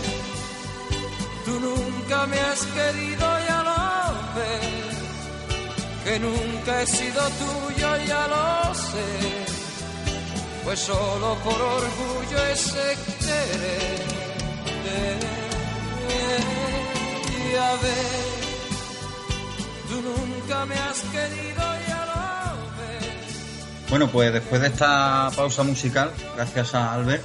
tú 1.44 1.60
nunca 1.60 2.26
me 2.26 2.40
has 2.40 2.62
querido, 2.78 3.26
ya 3.48 3.62
lo 3.62 3.82
ves. 4.36 4.92
Que 6.04 6.18
nunca 6.18 6.82
he 6.82 6.86
sido 6.86 7.22
tuyo, 7.42 7.96
ya 8.06 8.26
lo 8.26 8.74
sé. 8.74 9.51
Pues 10.64 10.78
solo 10.78 11.36
por 11.44 11.60
orgullo 11.60 12.44
ese 12.52 12.96
querer. 13.18 14.00
Y 17.28 17.54
a 17.56 17.72
ver, 17.82 18.32
tú 19.88 20.00
nunca 20.00 20.64
me 20.64 20.74
has 20.74 21.02
querido, 21.02 21.62
ya 21.88 22.06
lo 22.06 22.54
ves. 22.78 23.90
Bueno, 23.90 24.08
pues 24.08 24.32
después 24.32 24.60
de 24.60 24.68
esta 24.68 25.30
pausa 25.36 25.62
musical, 25.62 26.10
gracias 26.36 26.74
a 26.74 26.94
Albert, 26.94 27.22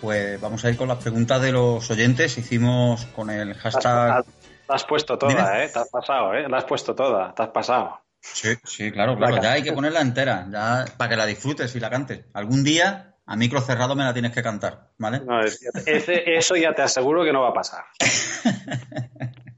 pues 0.00 0.40
vamos 0.40 0.64
a 0.64 0.70
ir 0.70 0.76
con 0.76 0.88
las 0.88 0.98
preguntas 0.98 1.40
de 1.42 1.52
los 1.52 1.88
oyentes. 1.90 2.36
Hicimos 2.38 3.04
con 3.14 3.30
el 3.30 3.54
hashtag. 3.54 4.24
La 4.68 4.74
has 4.74 4.84
puesto 4.84 5.16
toda, 5.16 5.62
¿eh? 5.62 5.68
Te 5.68 5.78
has 5.78 5.88
pasado, 5.88 6.34
¿eh? 6.34 6.48
La 6.48 6.58
has 6.58 6.64
puesto 6.64 6.94
toda, 6.94 7.32
te 7.34 7.42
has 7.42 7.50
pasado. 7.50 8.00
Sí, 8.20 8.50
sí, 8.64 8.90
claro, 8.92 9.16
claro. 9.16 9.40
Ya 9.42 9.52
hay 9.52 9.62
que 9.62 9.72
ponerla 9.72 10.00
entera, 10.00 10.46
ya 10.50 10.84
para 10.96 11.10
que 11.10 11.16
la 11.16 11.26
disfrutes 11.26 11.74
y 11.74 11.80
la 11.80 11.90
cantes. 11.90 12.24
Algún 12.34 12.62
día, 12.64 13.14
a 13.26 13.36
micro 13.36 13.60
cerrado, 13.60 13.94
me 13.96 14.04
la 14.04 14.12
tienes 14.12 14.32
que 14.32 14.42
cantar, 14.42 14.90
¿vale? 14.98 15.20
No, 15.20 15.40
es- 15.40 15.60
ese- 15.86 16.36
eso 16.36 16.56
ya 16.56 16.74
te 16.74 16.82
aseguro 16.82 17.24
que 17.24 17.32
no 17.32 17.42
va 17.42 17.50
a 17.50 17.54
pasar. 17.54 17.84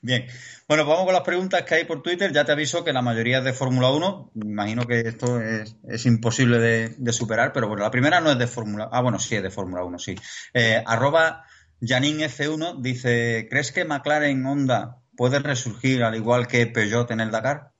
Bien. 0.00 0.26
Bueno, 0.66 0.84
pues 0.84 0.94
vamos 0.94 1.04
con 1.04 1.14
las 1.14 1.22
preguntas 1.22 1.62
que 1.62 1.74
hay 1.76 1.84
por 1.84 2.02
Twitter. 2.02 2.32
Ya 2.32 2.44
te 2.44 2.52
aviso 2.52 2.82
que 2.82 2.92
la 2.92 3.02
mayoría 3.02 3.38
es 3.38 3.44
de 3.44 3.52
Fórmula 3.52 3.90
1. 3.90 4.30
Me 4.34 4.46
imagino 4.50 4.86
que 4.86 5.00
esto 5.00 5.40
es, 5.40 5.76
es 5.88 6.06
imposible 6.06 6.58
de, 6.58 6.94
de 6.96 7.12
superar, 7.12 7.52
pero 7.52 7.68
bueno, 7.68 7.82
la 7.82 7.90
primera 7.90 8.20
no 8.20 8.30
es 8.32 8.38
de 8.38 8.46
Fórmula. 8.46 8.88
Ah, 8.90 9.00
bueno, 9.02 9.18
sí, 9.18 9.36
es 9.36 9.42
de 9.42 9.50
Fórmula 9.50 9.84
1, 9.84 9.98
sí. 9.98 10.16
Eh, 10.54 10.82
arroba 10.84 11.44
JaninF1 11.80 12.80
dice: 12.80 13.46
¿Crees 13.50 13.70
que 13.70 13.84
McLaren 13.84 14.44
Honda 14.46 14.96
puede 15.16 15.38
resurgir 15.40 16.02
al 16.02 16.14
igual 16.16 16.46
que 16.48 16.66
Peugeot 16.66 17.10
en 17.10 17.20
el 17.20 17.30
Dakar? 17.30 17.71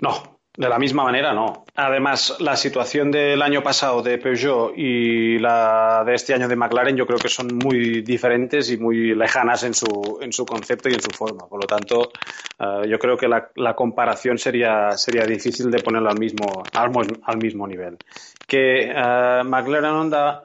No, 0.00 0.40
de 0.56 0.68
la 0.68 0.78
misma 0.78 1.04
manera 1.04 1.32
no. 1.32 1.64
Además, 1.74 2.36
la 2.40 2.56
situación 2.56 3.10
del 3.10 3.42
año 3.42 3.62
pasado 3.62 4.02
de 4.02 4.18
Peugeot 4.18 4.72
y 4.76 5.38
la 5.38 6.02
de 6.04 6.14
este 6.14 6.34
año 6.34 6.48
de 6.48 6.56
McLaren 6.56 6.96
yo 6.96 7.06
creo 7.06 7.18
que 7.18 7.28
son 7.28 7.48
muy 7.62 8.02
diferentes 8.02 8.70
y 8.70 8.78
muy 8.78 9.14
lejanas 9.14 9.64
en 9.64 9.74
su, 9.74 10.18
en 10.20 10.32
su 10.32 10.46
concepto 10.46 10.88
y 10.88 10.94
en 10.94 11.02
su 11.02 11.10
forma. 11.10 11.46
Por 11.46 11.60
lo 11.62 11.66
tanto, 11.66 12.10
eh, 12.58 12.88
yo 12.88 12.98
creo 12.98 13.16
que 13.16 13.28
la, 13.28 13.50
la 13.56 13.74
comparación 13.74 14.38
sería, 14.38 14.92
sería 14.92 15.24
difícil 15.24 15.70
de 15.70 15.80
ponerlo 15.80 16.10
al 16.10 16.18
mismo, 16.18 16.62
al, 16.72 16.90
al 17.24 17.36
mismo 17.36 17.66
nivel. 17.66 17.98
Que 18.46 18.90
eh, 18.90 19.42
McLaren 19.44 19.90
Honda, 19.90 20.44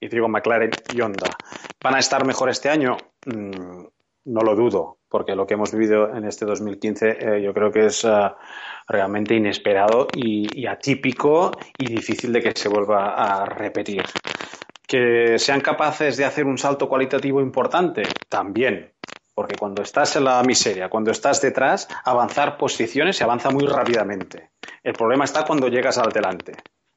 y 0.00 0.08
digo 0.08 0.28
McLaren 0.28 0.70
y 0.94 1.00
Honda, 1.00 1.28
van 1.82 1.94
a 1.94 1.98
estar 2.00 2.26
mejor 2.26 2.50
este 2.50 2.68
año, 2.68 2.96
Mm, 3.24 3.84
no 4.24 4.42
lo 4.42 4.54
dudo, 4.54 4.98
porque 5.08 5.34
lo 5.34 5.46
que 5.46 5.54
hemos 5.54 5.72
vivido 5.72 6.14
en 6.14 6.24
este 6.24 6.44
2015 6.44 7.18
eh, 7.20 7.42
yo 7.42 7.52
creo 7.52 7.70
que 7.72 7.86
es 7.86 8.04
eh, 8.04 8.10
realmente 8.88 9.34
inesperado 9.34 10.10
y, 10.14 10.60
y 10.60 10.66
atípico 10.66 11.58
y 11.78 11.88
difícil 11.88 12.32
de 12.32 12.42
que 12.42 12.52
se 12.54 12.68
vuelva 12.68 13.14
a 13.14 13.44
repetir. 13.46 14.04
Que 14.86 15.38
sean 15.38 15.60
capaces 15.60 16.16
de 16.16 16.24
hacer 16.24 16.44
un 16.44 16.58
salto 16.58 16.88
cualitativo 16.88 17.40
importante, 17.40 18.02
también. 18.28 18.92
Porque 19.34 19.56
cuando 19.56 19.82
estás 19.82 20.16
en 20.16 20.24
la 20.24 20.42
miseria, 20.42 20.90
cuando 20.90 21.10
estás 21.10 21.40
detrás, 21.40 21.88
avanzar 22.04 22.58
posiciones 22.58 23.16
se 23.16 23.24
avanza 23.24 23.50
muy 23.50 23.66
rápidamente. 23.66 24.50
El 24.82 24.92
problema 24.92 25.24
está 25.24 25.44
cuando 25.44 25.68
llegas 25.68 25.96
al 25.96 26.12
delante. 26.12 26.52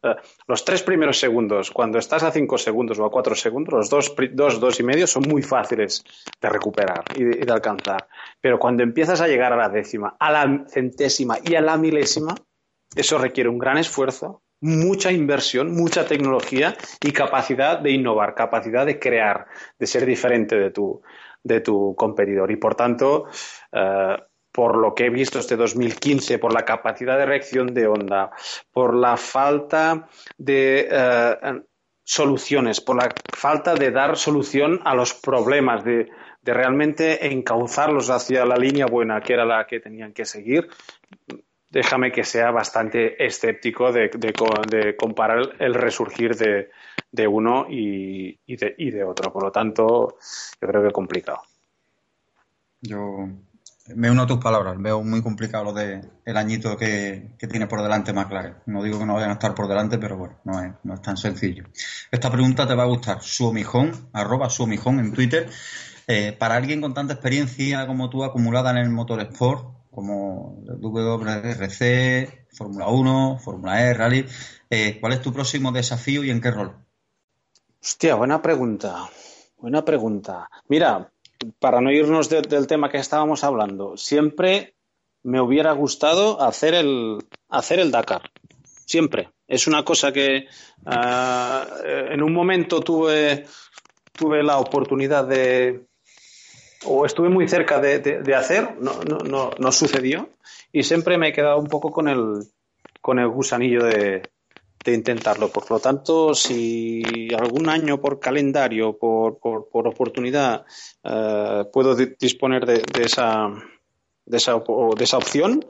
Los 0.48 0.66
tres 0.66 0.84
primeros 0.84 1.20
segundos, 1.20 1.72
cuando 1.72 1.98
estás 1.98 2.24
a 2.24 2.32
cinco 2.32 2.58
segundos 2.58 3.00
o 3.00 3.06
a 3.06 3.12
cuatro 3.12 3.36
segundos, 3.36 3.74
los 3.74 3.90
dos, 3.90 4.16
dos, 4.34 4.60
dos 4.60 4.80
y 4.80 4.84
medio 4.84 5.08
son 5.08 5.24
muy 5.28 5.42
fáciles 5.42 6.04
de 6.42 6.50
recuperar 6.50 7.04
y 7.16 7.24
de, 7.24 7.38
y 7.38 7.46
de 7.46 7.52
alcanzar. 7.52 8.08
Pero 8.42 8.60
cuando 8.60 8.84
empiezas 8.84 9.22
a 9.22 9.28
llegar 9.28 9.54
a 9.54 9.58
la 9.58 9.70
décima, 9.70 10.16
a 10.20 10.32
la 10.32 10.66
centésima 10.68 11.38
y 11.44 11.56
a 11.56 11.62
la 11.62 11.78
milésima, 11.78 12.36
eso 12.96 13.18
requiere 13.18 13.50
un 13.50 13.58
gran 13.58 13.78
esfuerzo, 13.78 14.44
mucha 14.62 15.12
inversión, 15.12 15.74
mucha 15.74 16.06
tecnología 16.06 16.76
y 17.02 17.12
capacidad 17.12 17.80
de 17.80 17.92
innovar, 17.92 18.36
capacidad 18.36 18.86
de 18.86 19.00
crear, 19.00 19.48
de 19.78 19.88
ser 19.88 20.06
diferente 20.06 20.56
de 20.58 20.72
tu, 20.72 21.02
de 21.44 21.62
tu 21.62 21.96
competidor. 21.96 22.52
Y 22.52 22.56
por 22.56 22.76
tanto, 22.76 23.26
eh, 23.72 24.18
por 24.56 24.78
lo 24.78 24.96
que 24.96 25.08
he 25.08 25.10
visto 25.10 25.38
este 25.38 25.58
2015, 25.58 26.40
por 26.40 26.54
la 26.54 26.64
capacidad 26.64 27.18
de 27.18 27.26
reacción 27.26 27.74
de 27.74 27.88
onda, 27.88 28.32
por 28.72 28.96
la 28.96 29.18
falta 29.18 30.08
de 30.38 30.88
eh, 30.90 31.62
soluciones, 32.02 32.80
por 32.80 32.96
la 32.96 33.14
falta 33.34 33.76
de 33.76 33.92
dar 33.92 34.16
solución 34.16 34.80
a 34.86 34.96
los 34.96 35.14
problemas, 35.14 35.84
de, 35.84 36.10
de 36.42 36.54
realmente 36.54 37.28
encauzarlos 37.34 38.10
hacia 38.10 38.46
la 38.46 38.56
línea 38.56 38.86
buena, 38.86 39.20
que 39.20 39.34
era 39.34 39.44
la 39.44 39.68
que 39.68 39.82
tenían 39.82 40.14
que 40.14 40.24
seguir, 40.24 40.70
déjame 41.70 42.14
que 42.14 42.24
sea 42.24 42.52
bastante 42.52 43.26
escéptico 43.26 43.92
de, 43.92 44.10
de 44.18 44.34
de 44.70 44.96
comparar 44.96 45.58
el 45.60 45.74
resurgir 45.74 46.34
de, 46.38 46.70
de 47.12 47.28
uno 47.28 47.66
y, 47.70 48.40
y 48.46 48.56
de, 48.56 48.74
y 48.78 48.90
de 48.90 49.04
otro. 49.04 49.34
Por 49.34 49.44
lo 49.44 49.52
tanto, 49.52 50.16
yo 50.62 50.68
creo 50.70 50.82
que 50.82 50.92
complicado. 50.94 51.42
Yo 52.80 53.28
me 53.94 54.10
uno 54.10 54.24
a 54.24 54.28
tus 54.28 54.40
palabras. 54.40 54.76
Veo 54.80 55.04
muy 55.04 55.22
complicado 55.22 55.66
lo 55.66 55.74
de 55.74 56.02
el 56.26 56.38
añito 56.38 56.76
que, 56.76 57.36
que 57.38 57.48
tiene 57.48 57.68
por 57.68 57.82
delante 57.82 58.14
McLaren. 58.14 58.56
No 58.66 58.82
digo 58.84 59.00
que 59.00 59.06
no 59.06 59.14
vayan 59.14 59.30
a 59.30 59.34
estar 59.34 59.54
por 59.54 59.68
delante, 59.68 59.98
pero 59.98 60.18
bueno, 60.18 60.40
no 60.44 60.62
es, 60.62 60.74
no 60.84 60.96
es 60.96 61.02
tan 61.02 61.18
sencillo. 61.18 61.66
Esta 62.12 62.32
pregunta 62.32 62.68
te 62.68 62.76
va 62.76 62.84
a 62.84 62.88
gustar. 62.88 63.22
Suomijón, 63.22 64.10
arroba 64.14 64.50
Suomijón 64.50 65.00
en 65.00 65.14
Twitter. 65.14 65.50
Eh, 66.08 66.36
para 66.38 66.56
alguien 66.56 66.82
con 66.82 66.94
tanta 66.94 67.14
experiencia 67.14 67.86
como 67.88 68.10
tú 68.10 68.24
acumulada 68.24 68.72
en 68.72 68.78
el 68.78 68.90
motorsport, 68.90 69.90
como 69.92 70.62
WRC, 70.68 72.48
Fórmula 72.52 72.88
1, 72.88 73.40
Fórmula 73.40 73.82
E, 73.82 73.94
Rally, 73.94 74.26
eh, 74.70 74.98
¿cuál 75.00 75.14
es 75.14 75.22
tu 75.22 75.32
próximo 75.34 75.72
desafío 75.72 76.24
y 76.24 76.30
en 76.30 76.42
qué 76.42 76.52
rol? 76.52 76.76
Hostia, 77.82 78.16
buena 78.16 78.42
pregunta. 78.42 79.10
Buena 79.58 79.86
pregunta. 79.86 80.50
Mira, 80.68 81.12
para 81.60 81.82
no 81.82 81.92
irnos 81.92 82.30
de- 82.30 82.42
del 82.42 82.68
tema 82.68 82.90
que 82.90 82.98
estábamos 82.98 83.44
hablando, 83.44 83.98
siempre 83.98 84.76
me 85.24 85.42
hubiera 85.42 85.72
gustado 85.74 86.42
hacer 86.42 86.74
el, 86.76 87.18
hacer 87.50 87.80
el 87.80 87.92
Dakar. 87.92 88.30
Siempre. 88.86 89.30
Es 89.48 89.68
una 89.68 89.84
cosa 89.84 90.12
que 90.12 90.46
ah, 90.86 91.66
en 92.12 92.22
un 92.22 92.34
momento 92.34 92.82
tuve, 92.82 93.46
tuve 94.14 94.44
la 94.44 94.58
oportunidad 94.58 95.26
de, 95.26 95.86
o 96.86 97.06
estuve 97.06 97.30
muy 97.30 97.48
cerca 97.48 97.80
de 97.80 98.36
hacer, 98.36 98.76
no, 98.80 99.04
no, 99.04 99.18
no, 99.20 99.52
no 99.58 99.72
sucedió, 99.72 100.30
y 100.72 100.84
siempre 100.84 101.18
me 101.18 101.30
he 101.30 101.34
quedado 101.34 101.58
un 101.58 101.68
poco 101.68 101.92
con 101.92 102.08
el, 102.08 102.44
con 103.02 103.20
el 103.20 103.28
gusanillo 103.30 103.84
de, 103.86 104.24
de 104.86 104.94
intentarlo. 104.94 105.50
Por 105.50 105.70
lo 105.70 105.80
tanto, 105.80 106.34
si 106.36 107.28
algún 107.38 107.68
año 107.70 108.00
por 108.00 108.20
calendario, 108.20 108.98
por, 108.98 109.40
por, 109.40 109.68
por 109.68 109.88
oportunidad, 109.88 110.64
eh, 111.04 111.66
puedo 111.74 111.96
di- 111.96 112.16
disponer 112.20 112.66
de, 112.66 112.84
de 112.94 113.04
esa, 113.04 113.50
de, 114.26 114.38
esa, 114.38 114.54
de 114.54 115.04
esa 115.04 115.18
opción, 115.18 115.66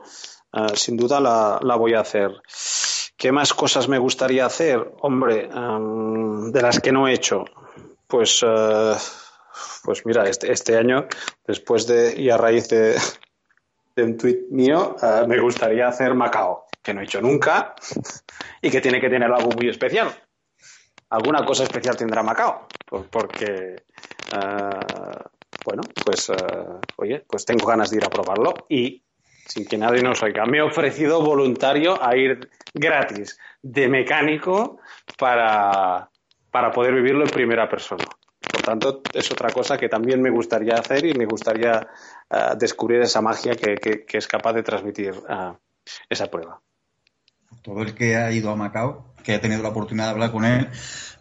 eh, 0.54 0.68
sin 0.76 0.98
duda 0.98 1.20
la, 1.22 1.60
la 1.64 1.76
voy 1.78 1.94
a 1.94 2.02
hacer. 2.02 2.32
¿Qué 3.18 3.32
más 3.32 3.54
cosas 3.54 3.88
me 3.88 3.98
gustaría 3.98 4.46
hacer? 4.46 4.92
Hombre, 5.00 5.50
em, 5.54 6.52
de 6.52 6.62
las 6.62 6.82
que 6.82 6.92
no 6.92 7.08
he 7.08 7.14
hecho, 7.14 7.46
pues, 8.08 8.44
eh, 8.46 8.94
pues 9.86 10.06
mira, 10.06 10.28
este, 10.28 10.52
este 10.52 10.78
año, 10.78 11.08
después 11.48 11.88
de 11.88 12.20
y 12.20 12.30
a 12.30 12.36
raíz 12.38 12.68
de, 12.68 12.98
de 13.96 14.04
un 14.04 14.18
tuit 14.18 14.50
mío, 14.50 14.98
me 15.28 15.40
gustaría 15.40 15.88
hacer 15.88 16.14
Macao, 16.14 16.65
que 16.86 16.94
no 16.94 17.02
he 17.02 17.06
hecho 17.06 17.20
nunca 17.20 17.76
y 18.62 18.70
que 18.70 18.80
tiene 18.80 19.02
que 19.02 19.10
tener 19.10 19.32
algo 19.32 19.54
muy 19.54 19.68
especial. 19.68 20.10
Alguna 21.10 21.44
cosa 21.44 21.64
especial 21.64 21.98
tendrá 21.98 22.22
Macao, 22.24 22.76
por- 22.86 23.10
porque, 23.10 23.84
eh, 24.32 25.20
bueno, 25.64 25.90
pues, 26.04 26.30
eh, 26.30 26.66
oye, 26.98 27.26
pues 27.28 27.44
tengo 27.46 27.66
ganas 27.66 27.90
de 27.90 27.98
ir 27.98 28.06
a 28.06 28.12
probarlo 28.12 28.68
y 28.70 29.04
sin 29.48 29.68
que 29.68 29.78
nadie 29.78 30.02
nos 30.02 30.22
oiga, 30.24 30.46
me 30.46 30.58
he 30.58 30.62
ofrecido 30.62 31.22
voluntario 31.22 32.04
a 32.04 32.16
ir 32.16 32.50
gratis 32.74 33.40
de 33.62 33.88
mecánico 33.88 34.80
para, 35.18 36.10
para 36.52 36.72
poder 36.72 36.96
vivirlo 36.96 37.24
en 37.26 37.32
primera 37.32 37.70
persona. 37.70 38.10
Por 38.52 38.64
tanto, 38.64 39.04
es 39.12 39.32
otra 39.32 39.52
cosa 39.52 39.78
que 39.78 39.90
también 39.90 40.22
me 40.22 40.30
gustaría 40.30 40.78
hacer 40.78 41.06
y 41.06 41.14
me 41.14 41.26
gustaría 41.26 41.88
eh, 42.30 42.38
descubrir 42.58 43.02
esa 43.02 43.22
magia 43.22 43.56
que, 43.56 44.06
es 44.08 44.28
capaz 44.28 44.54
de 44.54 44.64
transmitir 44.64 45.14
eh, 45.30 45.54
esa 46.10 46.28
prueba. 46.32 46.62
Todo 47.62 47.82
el 47.82 47.94
que 47.96 48.16
ha 48.16 48.32
ido 48.32 48.50
a 48.52 48.56
Macao, 48.56 49.14
que 49.24 49.34
ha 49.36 49.42
tenido 49.42 49.62
la 49.64 49.70
oportunidad 49.70 50.06
de 50.06 50.12
hablar 50.12 50.32
con 50.32 50.46
él, 50.46 50.70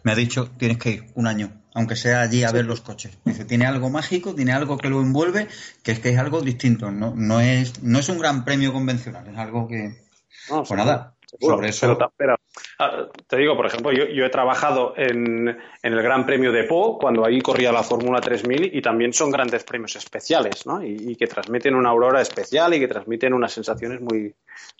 me 0.03 0.11
ha 0.11 0.15
dicho, 0.15 0.49
tienes 0.57 0.77
que 0.77 0.89
ir 0.91 1.05
un 1.15 1.25
año, 1.27 1.51
aunque 1.73 1.95
sea 1.95 2.21
allí 2.21 2.43
a 2.43 2.51
ver 2.51 2.65
los 2.65 2.81
coches. 2.81 3.17
Dice, 3.25 3.45
tiene 3.45 3.65
algo 3.65 3.89
mágico, 3.89 4.35
tiene 4.35 4.53
algo 4.53 4.77
que 4.77 4.89
lo 4.89 5.01
envuelve, 5.01 5.47
que 5.83 5.91
es 5.93 5.99
que 5.99 6.09
es 6.09 6.17
algo 6.19 6.41
distinto, 6.41 6.91
no, 6.91 7.13
no, 7.15 7.39
es, 7.41 7.81
no 7.81 7.97
es 7.99 8.07
un 8.09 8.19
gran 8.19 8.45
premio 8.45 8.71
convencional, 8.73 9.27
es 9.27 9.37
algo 9.37 9.67
que... 9.67 10.03
No, 10.49 10.63
Pues 10.63 10.77
nada, 10.77 11.15
seguro, 11.25 11.55
sobre 11.55 11.69
eso... 11.69 11.81
pero, 11.81 11.97
ta- 11.97 12.11
pero, 12.15 12.34
Ah, 12.77 13.07
te 13.27 13.37
digo, 13.37 13.55
por 13.55 13.65
ejemplo, 13.65 13.91
yo, 13.91 14.25
he 14.25 14.29
trabajado 14.29 14.93
en, 14.97 15.57
el 15.81 16.01
Gran 16.01 16.25
Premio 16.25 16.51
de 16.51 16.65
Po, 16.65 16.97
cuando 16.97 17.25
ahí 17.25 17.41
corría 17.41 17.71
la 17.71 17.83
Fórmula 17.83 18.19
3000, 18.19 18.75
y 18.75 18.81
también 18.81 19.13
son 19.13 19.31
grandes 19.31 19.63
premios 19.63 19.95
especiales, 19.95 20.65
¿no? 20.65 20.83
Y, 20.83 21.15
que 21.15 21.27
transmiten 21.27 21.75
una 21.75 21.89
aurora 21.89 22.21
especial 22.21 22.73
y 22.73 22.79
que 22.79 22.87
transmiten 22.87 23.33
unas 23.33 23.53
sensaciones 23.53 24.01
muy, 24.01 24.33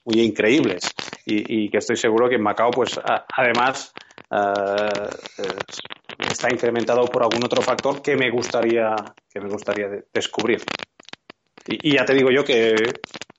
muy 0.03 0.21
increíbles. 0.21 0.93
Y, 1.25 1.69
que 1.69 1.77
estoy 1.77 1.95
seguro 1.95 2.29
que 2.29 2.35
en 2.35 2.43
Macao, 2.43 2.71
pues, 2.71 2.99
además, 3.35 3.93
eh, 4.29 5.45
está 6.29 6.51
incrementado 6.51 7.05
por 7.05 7.23
algún 7.23 7.43
otro 7.43 7.61
factor 7.61 8.01
que 8.01 8.15
me 8.15 8.29
gustaría, 8.29 8.95
que 9.31 9.39
me 9.39 9.49
gustaría 9.49 9.87
descubrir. 10.13 10.61
Y, 11.67 11.93
ya 11.93 12.05
te 12.05 12.13
digo 12.13 12.29
yo 12.29 12.43
que 12.43 12.75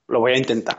lo 0.08 0.20
voy 0.20 0.32
a 0.32 0.38
intentar. 0.38 0.78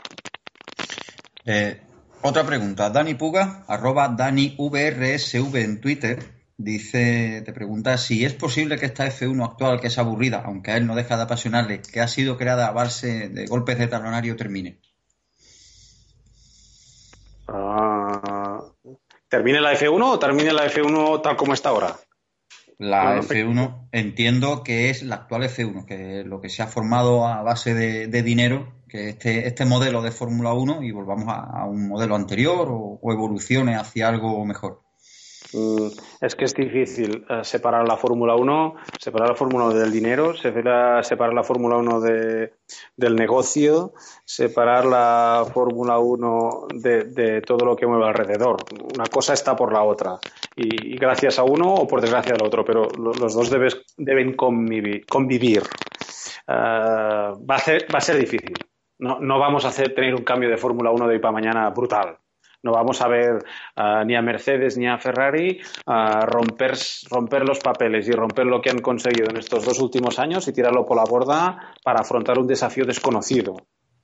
Eh, 1.45 1.86
otra 2.21 2.45
pregunta. 2.45 2.89
Dani 2.89 3.15
Puga, 3.15 3.63
arroba 3.67 4.07
DaniVRSV 4.09 5.55
en 5.55 5.81
Twitter, 5.81 6.19
dice, 6.57 7.41
te 7.45 7.53
pregunta 7.53 7.97
si 7.97 8.25
es 8.25 8.33
posible 8.33 8.77
que 8.77 8.85
esta 8.87 9.05
F1 9.07 9.43
actual, 9.43 9.79
que 9.79 9.87
es 9.87 9.97
aburrida, 9.97 10.43
aunque 10.45 10.71
a 10.71 10.77
él 10.77 10.87
no 10.87 10.95
deja 10.95 11.17
de 11.17 11.23
apasionarle, 11.23 11.81
que 11.81 12.01
ha 12.01 12.07
sido 12.07 12.37
creada 12.37 12.67
a 12.67 12.71
base 12.71 13.29
de 13.29 13.45
golpes 13.45 13.77
de 13.77 13.87
talonario, 13.87 14.35
termine. 14.35 14.79
Ah, 17.47 18.61
¿Termine 19.29 19.61
la 19.61 19.73
F1 19.73 20.03
o 20.03 20.19
termine 20.19 20.53
la 20.53 20.65
F1 20.69 21.21
tal 21.21 21.35
como 21.35 21.53
está 21.53 21.69
ahora? 21.69 21.95
La 22.79 23.19
F1 23.21 23.89
entiendo 23.91 24.63
que 24.63 24.89
es 24.89 25.01
la 25.01 25.15
actual 25.15 25.43
F1, 25.43 25.85
que 25.85 26.23
lo 26.23 26.41
que 26.41 26.49
se 26.49 26.61
ha 26.61 26.67
formado 26.67 27.25
a 27.25 27.41
base 27.41 27.73
de, 27.73 28.23
dinero, 28.23 28.73
que 28.87 29.09
este, 29.09 29.47
este 29.47 29.65
modelo 29.65 30.01
de 30.01 30.11
Fórmula 30.11 30.53
1 30.53 30.83
y 30.83 30.91
volvamos 30.91 31.25
a, 31.29 31.65
un 31.65 31.87
modelo 31.87 32.15
anterior 32.15 32.67
o 32.69 33.11
evolucione 33.11 33.75
hacia 33.75 34.07
algo 34.07 34.45
mejor. 34.45 34.81
Mm, 35.53 35.87
es 36.21 36.35
que 36.35 36.45
es 36.45 36.53
difícil 36.53 37.25
eh, 37.29 37.43
separar 37.43 37.87
la 37.87 37.95
Fórmula 37.95 38.35
1, 38.35 38.75
separar 38.99 39.29
la 39.29 39.35
Fórmula 39.35 39.65
1 39.65 39.75
del 39.75 39.91
dinero, 39.91 40.33
separar 40.35 41.33
la 41.33 41.43
Fórmula 41.43 41.77
1 41.77 42.01
del 42.01 43.15
negocio, 43.15 43.93
separar 44.25 44.85
la 44.85 45.45
Fórmula 45.53 45.99
1 45.99 46.67
de, 46.73 47.41
todo 47.41 47.65
lo 47.65 47.75
que 47.75 47.87
mueve 47.87 48.07
alrededor. 48.07 48.57
Una 48.95 49.05
cosa 49.05 49.33
está 49.33 49.55
por 49.55 49.71
la 49.71 49.83
otra. 49.83 50.19
Y, 50.57 50.97
gracias 50.97 51.37
a 51.37 51.43
uno 51.43 51.73
o 51.73 51.87
por 51.87 52.01
desgracia 52.01 52.33
del 52.33 52.45
otro, 52.45 52.65
pero 52.65 52.87
los 52.97 53.33
dos 53.33 53.51
deben 53.97 54.33
convivir. 54.33 55.63
Eh, 56.47 56.53
va, 56.53 57.55
a 57.55 57.59
ser, 57.59 57.87
va 57.93 57.99
a 57.99 58.01
ser 58.01 58.17
difícil. 58.17 58.55
No, 58.99 59.39
vamos 59.39 59.63
a 59.65 59.71
tener 59.71 60.15
un 60.15 60.23
cambio 60.23 60.49
de 60.49 60.57
Fórmula 60.57 60.89
1 60.89 61.07
de 61.07 61.13
hoy 61.13 61.19
para 61.19 61.33
mañana 61.33 61.69
brutal 61.69 62.17
no 62.63 62.71
vamos 62.71 63.01
a 63.01 63.07
ver 63.07 63.45
ah, 63.75 64.03
ni 64.05 64.15
a 64.15 64.21
Mercedes 64.21 64.77
ni 64.77 64.87
a 64.87 64.97
Ferrari 64.97 65.59
ah, 65.85 66.25
romper, 66.25 66.73
romper 67.09 67.45
los 67.45 67.59
papeles 67.59 68.07
y 68.07 68.11
romper 68.11 68.45
lo 68.45 68.61
que 68.61 68.69
han 68.69 68.81
conseguido 68.81 69.29
en 69.29 69.37
estos 69.37 69.63
dos 69.63 69.79
últimos 69.79 70.19
años 70.19 70.47
y 70.47 70.53
tirarlo 70.53 70.85
por 70.85 70.97
la 70.97 71.05
borda 71.05 71.73
para 71.83 72.01
afrontar 72.01 72.39
un 72.39 72.47
desafío 72.47 72.85
desconocido 72.85 73.55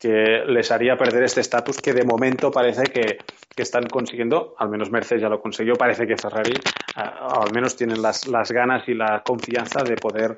que 0.03 0.43
les 0.45 0.69
haría 0.71 0.97
perder 0.97 1.23
este 1.23 1.39
estatus 1.41 1.79
que 1.81 1.93
de 1.93 2.03
momento 2.03 2.51
parece 2.51 2.83
que, 2.83 3.17
están 3.55 3.85
consiguiendo, 3.87 4.55
al 4.57 4.69
menos 4.69 4.91
Mercedes 4.91 5.21
ya 5.21 5.29
lo 5.29 5.41
consiguió, 5.41 5.75
parece 5.75 6.05
que 6.05 6.17
Ferrari 6.17 6.53
ah, 6.95 7.41
al 7.41 7.53
menos 7.53 7.75
tienen 7.75 8.01
las, 8.01 8.27
las, 8.27 8.51
ganas 8.51 8.87
y 8.89 8.93
la 8.93 9.23
confianza 9.23 9.83
de 9.83 9.95
poder 9.95 10.37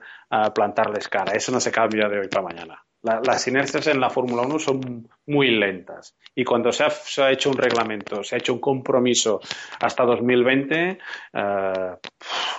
plantarles 0.53 1.07
cara. 1.07 1.33
Eso 1.33 1.51
no 1.51 1.59
se 1.59 1.71
cambia 1.71 2.07
de 2.07 2.19
hoy 2.19 2.27
para 2.27 2.43
mañana 2.43 2.85
las 3.05 3.47
inercias 3.47 3.87
en 3.87 3.99
la 3.99 4.09
Fórmula 4.09 4.43
1 4.43 4.59
son 4.59 5.07
muy 5.27 5.51
lentas. 5.51 6.15
Y 6.33 6.43
cuando 6.43 6.71
se 6.71 6.83
ha, 6.83 7.31
hecho 7.31 7.51
un 7.51 7.57
reglamento, 7.57 8.23
se 8.23 8.35
ha 8.35 8.37
hecho 8.39 8.53
un 8.53 8.59
compromiso 8.59 9.39
hasta 9.79 10.03
2020, 10.03 10.89
eh, 10.89 10.97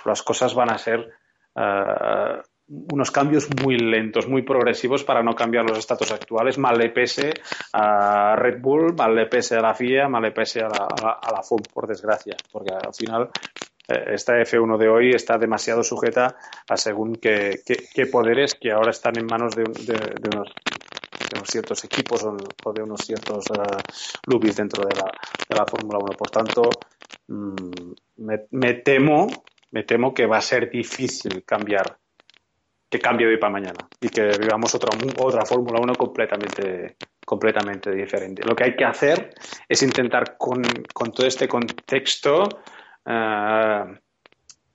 las 0.05 0.23
cosas 0.23 0.53
van 0.53 0.71
a 0.71 0.77
ser 0.77 1.09
eh, 1.55 2.41
unos 2.67 3.11
cambios 3.11 3.47
muy 3.63 3.77
lentos, 3.77 4.27
muy 4.27 4.41
progresivos 4.41 5.03
para 5.03 5.23
no 5.23 5.33
cambiar 5.33 5.69
los 5.69 5.77
estatus 5.77 6.11
actuales, 6.11 6.57
mal 6.57 6.77
le 6.77 6.89
pese 6.89 7.33
a 7.73 8.35
Red 8.35 8.59
Bull, 8.61 8.93
mal 8.95 9.15
le 9.15 9.27
pese 9.27 9.55
a 9.55 9.61
la 9.61 9.73
FIA, 9.73 10.09
mal 10.09 10.21
le 10.21 10.31
pese 10.31 10.61
a 10.61 10.67
la, 10.67 11.19
a 11.21 11.31
la 11.31 11.43
FUM, 11.43 11.61
por 11.73 11.87
desgracia, 11.87 12.35
porque 12.51 12.73
al 12.73 12.93
final 12.93 13.29
eh, 13.87 14.13
esta 14.13 14.33
F1 14.33 14.77
de 14.77 14.89
hoy 14.89 15.11
está 15.11 15.37
demasiado 15.37 15.83
sujeta 15.83 16.35
a 16.67 16.77
según 16.77 17.15
qué, 17.15 17.61
poderes 18.11 18.55
que 18.55 18.71
ahora 18.71 18.91
están 18.91 19.17
en 19.17 19.25
manos 19.25 19.55
de, 19.55 19.63
unos, 19.63 20.53
ciertos 21.45 21.83
equipos 21.85 22.23
o, 22.23 22.73
de 22.73 22.83
unos 22.83 23.01
ciertos 23.01 23.45
uh, 23.49 24.39
dentro 24.39 24.83
de 24.85 24.95
la, 24.95 25.11
de 25.47 25.55
la 25.55 25.65
Fórmula 25.65 25.99
1. 25.99 26.17
Por 26.17 26.29
tanto, 26.29 26.69
mm, 27.27 27.91
me, 28.51 28.73
temo, 28.73 29.27
me 29.71 29.83
temo 29.83 30.13
que 30.13 30.25
va 30.25 30.37
a 30.37 30.41
ser 30.41 30.69
difícil 30.69 31.45
cambiar 31.45 31.97
que 32.89 32.99
cambie 32.99 33.27
hoy 33.27 33.37
para 33.37 33.51
mañana 33.51 33.87
y 33.99 34.09
que 34.09 34.37
vivamos 34.37 34.73
otra, 34.75 34.89
otra 35.17 35.45
Fórmula 35.45 35.79
1 35.81 35.95
completamente, 35.95 36.95
completamente 37.25 37.91
diferente. 37.91 38.43
Lo 38.45 38.55
que 38.55 38.63
hay 38.65 38.75
que 38.75 38.85
hacer 38.85 39.33
es 39.67 39.83
intentar 39.83 40.37
con, 40.37 40.63
con 40.93 41.11
todo 41.11 41.27
este 41.27 41.47
contexto 41.47 42.47
eh, 43.05 43.83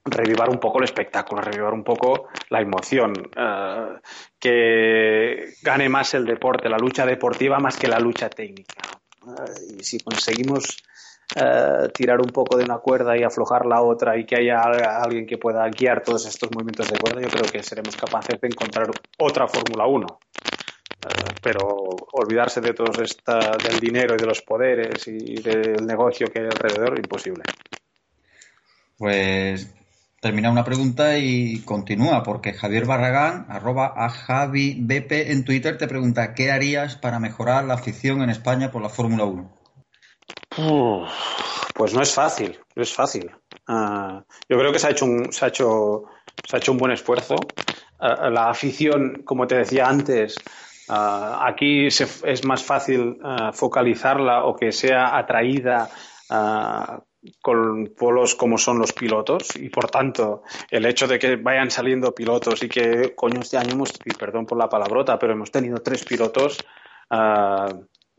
revivar 0.04 0.50
un 0.50 0.58
poco 0.58 0.78
el 0.78 0.84
espectáculo, 0.84 1.42
revivar 1.42 1.72
un 1.72 1.84
poco 1.84 2.28
la 2.50 2.60
emoción, 2.60 3.12
eh, 3.36 4.00
que 4.38 5.54
gane 5.62 5.88
más 5.88 6.14
el 6.14 6.24
deporte, 6.24 6.68
la 6.68 6.78
lucha 6.78 7.06
deportiva 7.06 7.58
más 7.58 7.76
que 7.76 7.88
la 7.88 7.98
lucha 7.98 8.28
técnica. 8.28 8.82
Eh, 9.26 9.76
y 9.78 9.84
si 9.84 10.00
conseguimos 10.00 10.82
tirar 11.94 12.20
un 12.20 12.30
poco 12.30 12.58
de 12.58 12.64
una 12.64 12.78
cuerda 12.78 13.16
y 13.16 13.22
aflojar 13.22 13.64
la 13.64 13.80
otra 13.80 14.18
y 14.18 14.26
que 14.26 14.36
haya 14.36 14.60
alguien 15.02 15.26
que 15.26 15.38
pueda 15.38 15.66
guiar 15.68 16.02
todos 16.02 16.26
estos 16.26 16.50
movimientos 16.52 16.90
de 16.90 16.98
cuerda, 16.98 17.22
yo 17.22 17.28
creo 17.28 17.50
que 17.50 17.62
seremos 17.62 17.96
capaces 17.96 18.40
de 18.40 18.48
encontrar 18.48 18.90
otra 19.18 19.48
Fórmula 19.48 19.86
1. 19.86 20.06
pero 21.42 21.66
olvidarse 22.12 22.60
de 22.60 22.74
todo 22.74 23.02
esta, 23.02 23.56
del 23.56 23.80
dinero 23.80 24.14
y 24.14 24.18
de 24.18 24.26
los 24.26 24.42
poderes 24.42 25.08
y 25.08 25.40
del 25.42 25.86
negocio 25.86 26.30
que 26.30 26.40
hay 26.40 26.46
alrededor, 26.46 26.98
imposible. 26.98 27.42
Pues 28.98 29.74
termina 30.20 30.50
una 30.50 30.64
pregunta 30.64 31.18
y 31.18 31.62
continúa, 31.64 32.22
porque 32.22 32.52
Javier 32.52 32.86
Barragán, 32.86 33.46
arroba 33.48 33.92
a 33.96 34.08
Javi 34.10 34.76
BP 34.78 35.32
en 35.32 35.44
Twitter, 35.44 35.78
te 35.78 35.88
pregunta, 35.88 36.34
¿qué 36.34 36.52
harías 36.52 36.94
para 36.96 37.18
mejorar 37.18 37.64
la 37.64 37.74
afición 37.74 38.22
en 38.22 38.30
España 38.30 38.70
por 38.70 38.82
la 38.82 38.88
Fórmula 38.88 39.24
1? 39.24 39.61
Pues 41.74 41.94
no 41.94 42.02
es 42.02 42.12
fácil, 42.14 42.58
no 42.74 42.82
es 42.82 42.92
fácil. 42.92 43.30
Ah, 43.66 44.22
yo 44.48 44.58
creo 44.58 44.72
que 44.72 44.78
se 44.78 44.88
ha 44.88 44.90
hecho 44.90 45.04
un, 45.04 45.32
se 45.32 45.44
ha 45.44 45.48
hecho, 45.48 46.04
se 46.46 46.56
ha 46.56 46.58
hecho 46.58 46.72
un 46.72 46.78
buen 46.78 46.92
esfuerzo. 46.92 47.36
Ah, 47.98 48.28
la 48.30 48.50
afición, 48.50 49.22
como 49.24 49.46
te 49.46 49.56
decía 49.56 49.88
antes, 49.88 50.40
ah, 50.88 51.44
aquí 51.46 51.86
es 51.86 52.44
más 52.44 52.62
fácil 52.62 53.18
focalizarla 53.52 54.44
o 54.44 54.56
que 54.56 54.72
sea 54.72 55.16
atraída 55.16 55.90
con 57.40 57.92
polos 57.96 58.34
como 58.34 58.58
son 58.58 58.78
los 58.78 58.92
pilotos 58.92 59.54
y 59.56 59.68
por 59.68 59.88
tanto 59.88 60.42
el 60.70 60.86
hecho 60.86 61.06
de 61.06 61.18
que 61.18 61.36
vayan 61.36 61.70
saliendo 61.70 62.14
pilotos 62.14 62.62
y 62.62 62.68
que 62.68 63.14
coño 63.14 63.40
este 63.40 63.58
año 63.58 63.72
hemos, 63.72 63.92
y 64.04 64.14
perdón 64.14 64.46
por 64.46 64.58
la 64.58 64.68
palabrota, 64.68 65.18
pero 65.18 65.34
hemos 65.34 65.50
tenido 65.50 65.78
tres 65.78 66.04
pilotos 66.04 66.64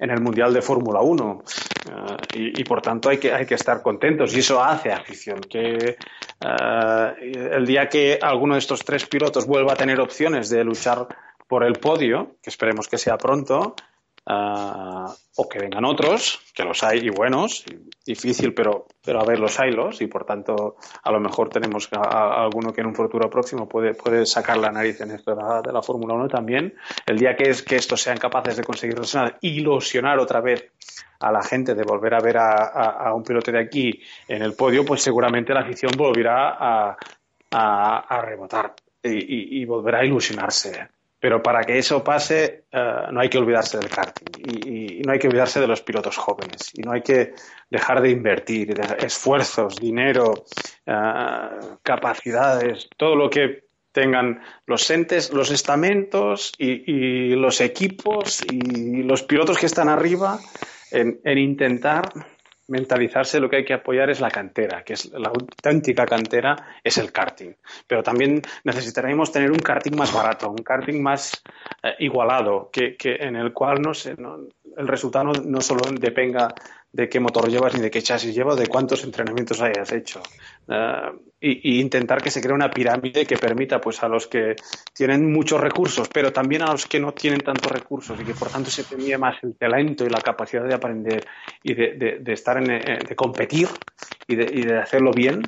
en 0.03 0.11
el 0.11 0.19
Mundial 0.19 0.53
de 0.53 0.61
Fórmula 0.61 0.99
1 0.99 1.43
ah, 1.91 2.17
y, 2.33 2.63
por 2.65 2.81
tanto 2.81 3.07
hay 3.07 3.17
que, 3.17 3.33
hay 3.33 3.45
que 3.45 3.55
estar 3.55 3.81
contentos 3.81 4.35
y 4.35 4.39
eso 4.39 4.61
hace 4.61 4.91
afición 4.91 5.41
que 5.49 5.95
ah, 6.41 7.13
el 7.21 7.65
día 7.65 7.87
que 7.87 8.19
alguno 8.21 8.55
de 8.55 8.59
estos 8.59 8.83
tres 8.83 9.05
pilotos 9.05 9.47
vuelva 9.47 9.73
a 9.73 9.77
tener 9.77 10.01
opciones 10.01 10.49
de 10.49 10.65
luchar 10.65 11.07
por 11.47 11.63
el 11.63 11.77
podio, 11.77 12.35
que 12.41 12.49
esperemos 12.49 12.89
que 12.89 12.97
sea 12.97 13.17
pronto, 13.17 13.75
Uh, 14.25 15.11
o 15.35 15.49
que 15.49 15.59
vengan 15.59 15.83
otros, 15.83 16.39
que 16.53 16.63
los 16.63 16.81
hay 16.81 16.99
y 16.99 17.09
buenos, 17.09 17.65
difícil, 18.05 18.53
pero, 18.53 18.87
pero 19.03 19.19
a 19.19 19.25
ver, 19.25 19.37
los 19.37 19.59
hay 19.59 19.71
los, 19.71 20.01
y 20.01 20.07
por 20.07 20.23
tanto 20.23 20.77
a 21.03 21.11
lo 21.11 21.19
mejor 21.19 21.49
tenemos 21.49 21.89
a, 21.91 22.41
alguno 22.41 22.71
que 22.71 22.79
en 22.79 22.87
un 22.87 22.95
futuro 22.95 23.29
próximo 23.29 23.67
puede, 23.67 23.95
puede 23.95 24.25
sacar 24.25 24.57
la 24.57 24.71
nariz 24.71 25.01
en 25.01 25.11
esto 25.11 25.35
de 25.35 25.41
la, 25.41 25.61
la 25.73 25.81
Fórmula 25.81 26.13
1 26.13 26.29
también. 26.29 26.73
El 27.05 27.17
día 27.17 27.35
que, 27.35 27.49
es, 27.49 27.63
que 27.63 27.75
estos 27.75 28.01
sean 28.01 28.17
capaces 28.17 28.55
de 28.55 28.63
conseguir 28.63 28.97
ilusionar 29.41 30.19
otra 30.19 30.39
vez 30.39 30.71
a 31.19 31.29
la 31.29 31.43
gente 31.43 31.75
de 31.75 31.83
volver 31.83 32.13
a 32.13 32.19
ver 32.21 32.37
a, 32.37 33.11
un 33.13 33.23
piloto 33.23 33.51
de 33.51 33.59
aquí 33.59 34.01
en 34.29 34.41
el 34.41 34.53
podio, 34.53 34.85
pues 34.85 35.01
seguramente 35.01 35.53
la 35.53 35.61
afición 35.61 35.91
volverá 35.97 36.55
a, 36.57 36.97
a, 37.51 38.21
rebotar 38.21 38.73
y 39.03 39.65
volverá 39.65 39.99
a 39.99 40.05
ilusionarse. 40.05 40.87
Pero 41.23 41.41
para 41.41 41.63
que 41.63 41.77
eso 41.77 42.03
pase, 42.03 42.65
eh, 42.69 43.07
no 43.09 43.21
hay 43.21 43.29
que 43.29 43.37
olvidarse 43.37 43.77
del 43.77 43.87
karting 43.87 44.27
y, 44.45 45.01
no 45.03 45.13
hay 45.13 45.19
que 45.19 45.29
olvidarse 45.29 45.61
de 45.61 45.67
los 45.67 45.81
pilotos 45.81 46.17
jóvenes 46.17 46.71
y 46.73 46.81
no 46.81 46.91
hay 46.91 47.01
que 47.01 47.33
dejar 47.69 48.01
de 48.01 48.09
invertir 48.09 48.77
esfuerzos, 48.99 49.77
dinero, 49.77 50.43
eh, 50.85 51.49
capacidades, 51.81 52.89
todo 52.97 53.15
lo 53.15 53.29
que 53.29 53.63
tengan 53.93 54.41
los 54.65 54.91
entes, 54.91 55.31
los 55.31 55.49
estamentos 55.49 56.51
y, 56.57 57.33
los 57.35 57.61
equipos 57.61 58.43
y 58.51 59.03
los 59.03 59.23
pilotos 59.23 59.57
que 59.57 59.67
están 59.67 59.87
arriba 59.87 60.39
en, 60.91 61.21
intentar 61.37 62.09
mentalizarse 62.67 63.39
lo 63.39 63.49
que 63.49 63.57
hay 63.57 63.65
que 63.65 63.73
apoyar 63.73 64.09
es 64.09 64.21
la 64.21 64.29
cantera, 64.29 64.83
que 64.83 64.93
es 64.93 65.11
la 65.11 65.29
auténtica 65.29 66.05
cantera, 66.05 66.55
es 66.83 66.97
el 66.97 67.11
karting. 67.11 67.53
Pero 67.87 68.03
también 68.03 68.41
necesitaremos 68.63 69.31
tener 69.31 69.51
un 69.51 69.59
karting 69.59 69.95
más 69.95 70.13
barato, 70.13 70.49
un 70.49 70.63
karting 70.63 71.01
más 71.01 71.43
eh, 71.81 71.95
igualado, 71.99 72.69
que, 72.71 72.95
en 73.01 73.35
el 73.35 73.53
cual 73.53 73.81
no, 73.81 73.91
el 74.77 74.87
resultado 74.87 75.31
no, 75.33 75.61
solo 75.61 75.81
dependa 75.91 76.53
de 76.93 77.09
qué 77.09 77.19
motor 77.19 77.49
llevas 77.49 77.73
ni 77.73 77.81
de 77.81 77.89
qué 77.89 78.01
chasis 78.03 78.35
llevas, 78.35 78.55
de 78.55 78.67
cuántos 78.67 79.03
entrenamientos 79.03 79.59
hayas 79.61 79.91
hecho. 79.91 80.21
Eh, 80.67 81.11
y, 81.41 81.81
intentar 81.81 82.21
que 82.21 82.29
se 82.29 82.39
cree 82.39 82.53
una 82.53 82.69
pirámide 82.69 83.25
que 83.25 83.35
permita 83.35 83.81
pues 83.81 84.01
a 84.03 84.07
los 84.07 84.27
que 84.27 84.55
tienen 84.93 85.33
muchos 85.33 85.59
recursos, 85.59 86.07
pero 86.07 86.31
también 86.31 86.61
a 86.61 86.71
los 86.71 86.85
que 86.85 86.99
no 86.99 87.11
tienen 87.11 87.41
tantos 87.41 87.71
recursos 87.71 88.17
y 88.21 88.23
que 88.23 88.35
por 88.35 88.49
tanto 88.49 88.69
se 88.69 88.83
premie 88.83 89.17
más 89.17 89.43
el 89.43 89.55
talento 89.55 90.05
y 90.05 90.09
la 90.09 90.21
capacidad 90.21 90.63
de 90.63 90.75
aprender 90.75 91.25
y 91.63 91.73
de, 91.73 92.19
de, 92.21 92.33
estar 92.33 92.57
en, 92.57 92.71
eh, 92.71 92.99
de 93.09 93.15
competir 93.15 93.67
y 94.27 94.35
de, 94.35 94.43
y 94.53 94.63
de 94.63 94.77
hacerlo 94.77 95.11
bien, 95.11 95.41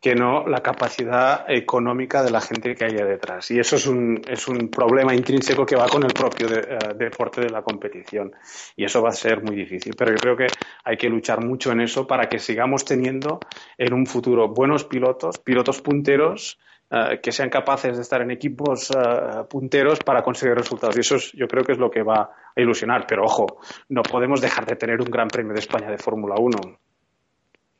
que 0.00 0.14
no 0.14 0.46
la 0.46 0.62
capacidad 0.62 1.44
económica 1.50 2.22
de 2.22 2.30
la 2.30 2.40
gente 2.40 2.74
que 2.74 2.86
haya 2.86 3.04
detrás. 3.04 3.50
Y 3.50 3.58
eso 3.58 3.76
es 3.76 3.86
un, 3.86 4.22
es 4.26 4.48
un 4.48 4.70
problema 4.70 5.14
intrínseco 5.14 5.66
que 5.66 5.76
va 5.76 5.88
con 5.88 6.02
el 6.04 6.12
propio 6.14 6.48
eh, 6.48 6.94
deporte 6.96 7.42
de 7.42 7.50
la 7.50 7.60
competición. 7.60 8.32
Y 8.76 8.84
eso 8.84 9.02
va 9.02 9.10
a 9.10 9.12
ser 9.12 9.42
muy 9.42 9.54
difícil. 9.54 9.94
Pero 9.96 10.12
yo 10.12 10.16
creo 10.16 10.36
que 10.36 10.46
hay 10.84 10.96
que 10.96 11.10
luchar 11.10 11.44
mucho 11.44 11.70
en 11.72 11.82
eso 11.82 12.06
para 12.06 12.30
que 12.30 12.38
sigamos 12.38 12.86
teniendo 12.86 13.40
en 13.76 13.92
un 13.92 14.06
futuro 14.06 14.48
buenos 14.48 14.84
pilotos, 14.84 15.38
pilotos 15.38 15.82
punteros, 15.82 16.58
eh, 16.90 17.20
que 17.22 17.30
sean 17.30 17.50
capaces 17.50 17.94
de 17.94 18.02
estar 18.02 18.22
en 18.22 18.30
equipos 18.30 18.90
eh, 18.90 19.44
punteros 19.50 19.98
para 19.98 20.22
conseguir 20.22 20.56
resultados. 20.56 20.96
Y 20.96 21.00
eso 21.00 21.16
yo 21.34 21.46
creo 21.46 21.62
que 21.62 21.72
es 21.72 21.78
lo 21.78 21.90
que 21.90 22.02
va 22.02 22.30
a 22.56 22.60
ilusionar. 22.60 23.04
Pero 23.06 23.24
ojo, 23.24 23.60
no 23.90 24.00
podemos 24.02 24.40
dejar 24.40 24.64
de 24.64 24.76
tener 24.76 24.98
un 25.02 25.10
Gran 25.10 25.28
Premio 25.28 25.52
de 25.52 25.60
España 25.60 25.90
de 25.90 25.98
Fórmula 25.98 26.36
1 26.38 26.58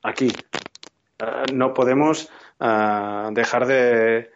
aquí. 0.03 0.31
Eh, 1.21 1.53
no 1.53 1.75
podemos 1.75 2.29
eh, 2.61 3.29
dejar 3.33 3.67
de, 3.67 4.31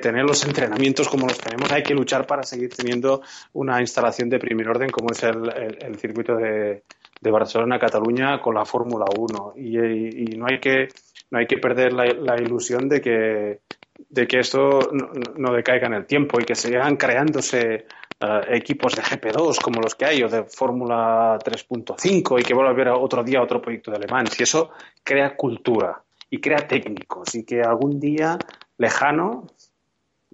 tener 0.00 0.24
los 0.24 0.44
entrenamientos 0.44 1.08
como 1.08 1.26
los 1.26 1.38
tenemos. 1.38 1.70
Hay 1.72 1.82
que 1.82 1.94
luchar 1.94 2.26
para 2.26 2.42
seguir 2.42 2.74
teniendo 2.74 3.22
una 3.52 3.80
instalación 3.80 4.28
de 4.28 4.38
primer 4.38 4.68
orden 4.68 4.90
como 4.90 5.12
es 5.12 5.22
el, 5.22 5.96
circuito 5.98 6.36
de, 6.36 6.82
Barcelona-Cataluña 7.20 8.40
con 8.40 8.54
la 8.54 8.64
Fórmula 8.64 9.06
1. 9.16 9.54
Y, 9.56 10.36
no, 10.36 10.46
hay 10.46 10.60
que, 10.60 10.88
no 11.30 11.38
hay 11.38 11.46
que 11.46 11.58
perder 11.58 11.92
la, 11.92 12.36
ilusión 12.36 12.88
de 12.88 13.00
que, 13.00 13.60
de 14.08 14.26
que 14.26 14.40
esto 14.40 14.90
no, 15.36 15.52
decaiga 15.52 15.86
en 15.86 15.94
el 15.94 16.06
tiempo 16.06 16.40
y 16.40 16.44
que 16.44 16.54
sigan 16.54 16.96
creándose 16.96 17.86
eh, 18.20 18.40
equipos 18.48 18.94
de 18.94 19.02
GP2 19.02 19.60
como 19.60 19.80
los 19.80 19.94
que 19.94 20.06
hay 20.06 20.22
o 20.22 20.28
de 20.28 20.44
Fórmula 20.44 21.38
3.5 21.38 22.40
y 22.40 22.42
que 22.42 22.54
vuelva 22.54 22.70
a 22.70 22.74
haber 22.74 22.88
otro 22.88 23.22
día 23.22 23.42
otro 23.42 23.60
proyecto 23.60 23.90
de 23.90 23.98
alemán 23.98 24.26
Y 24.38 24.42
eso 24.42 24.70
crea 25.04 25.36
cultura 25.36 26.02
y 26.30 26.40
crea 26.40 26.66
técnicos 26.66 27.34
y 27.34 27.44
que 27.44 27.62
algún 27.62 28.00
día 28.00 28.38
lejano, 28.78 29.46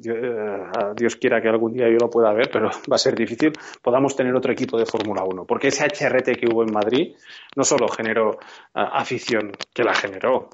eh, 0.05 0.65
Dios 0.97 1.17
quiera 1.17 1.41
que 1.41 1.49
algún 1.49 1.73
día 1.75 1.89
yo 1.89 1.99
lo 2.01 2.11
pueda 2.11 2.33
ver, 2.33 2.51
pero 2.51 2.71
va 2.91 2.97
a 2.97 2.99
ser 2.99 3.15
difícil, 3.15 3.53
podamos 3.83 4.17
tener 4.17 4.35
otro 4.35 4.53
equipo 4.53 4.79
de 4.79 4.87
Fórmula 4.87 5.23
1. 5.25 5.45
Porque 5.45 5.69
ese 5.69 5.85
HRT 5.85 6.39
que 6.39 6.47
hubo 6.51 6.63
en 6.63 6.73
Madrid 6.73 7.15
no 7.57 7.65
solo 7.65 7.89
generó 7.89 8.33
eh, 8.33 8.37
afición, 8.75 9.53
que 9.75 9.85
la 9.85 9.95
generó, 9.95 10.49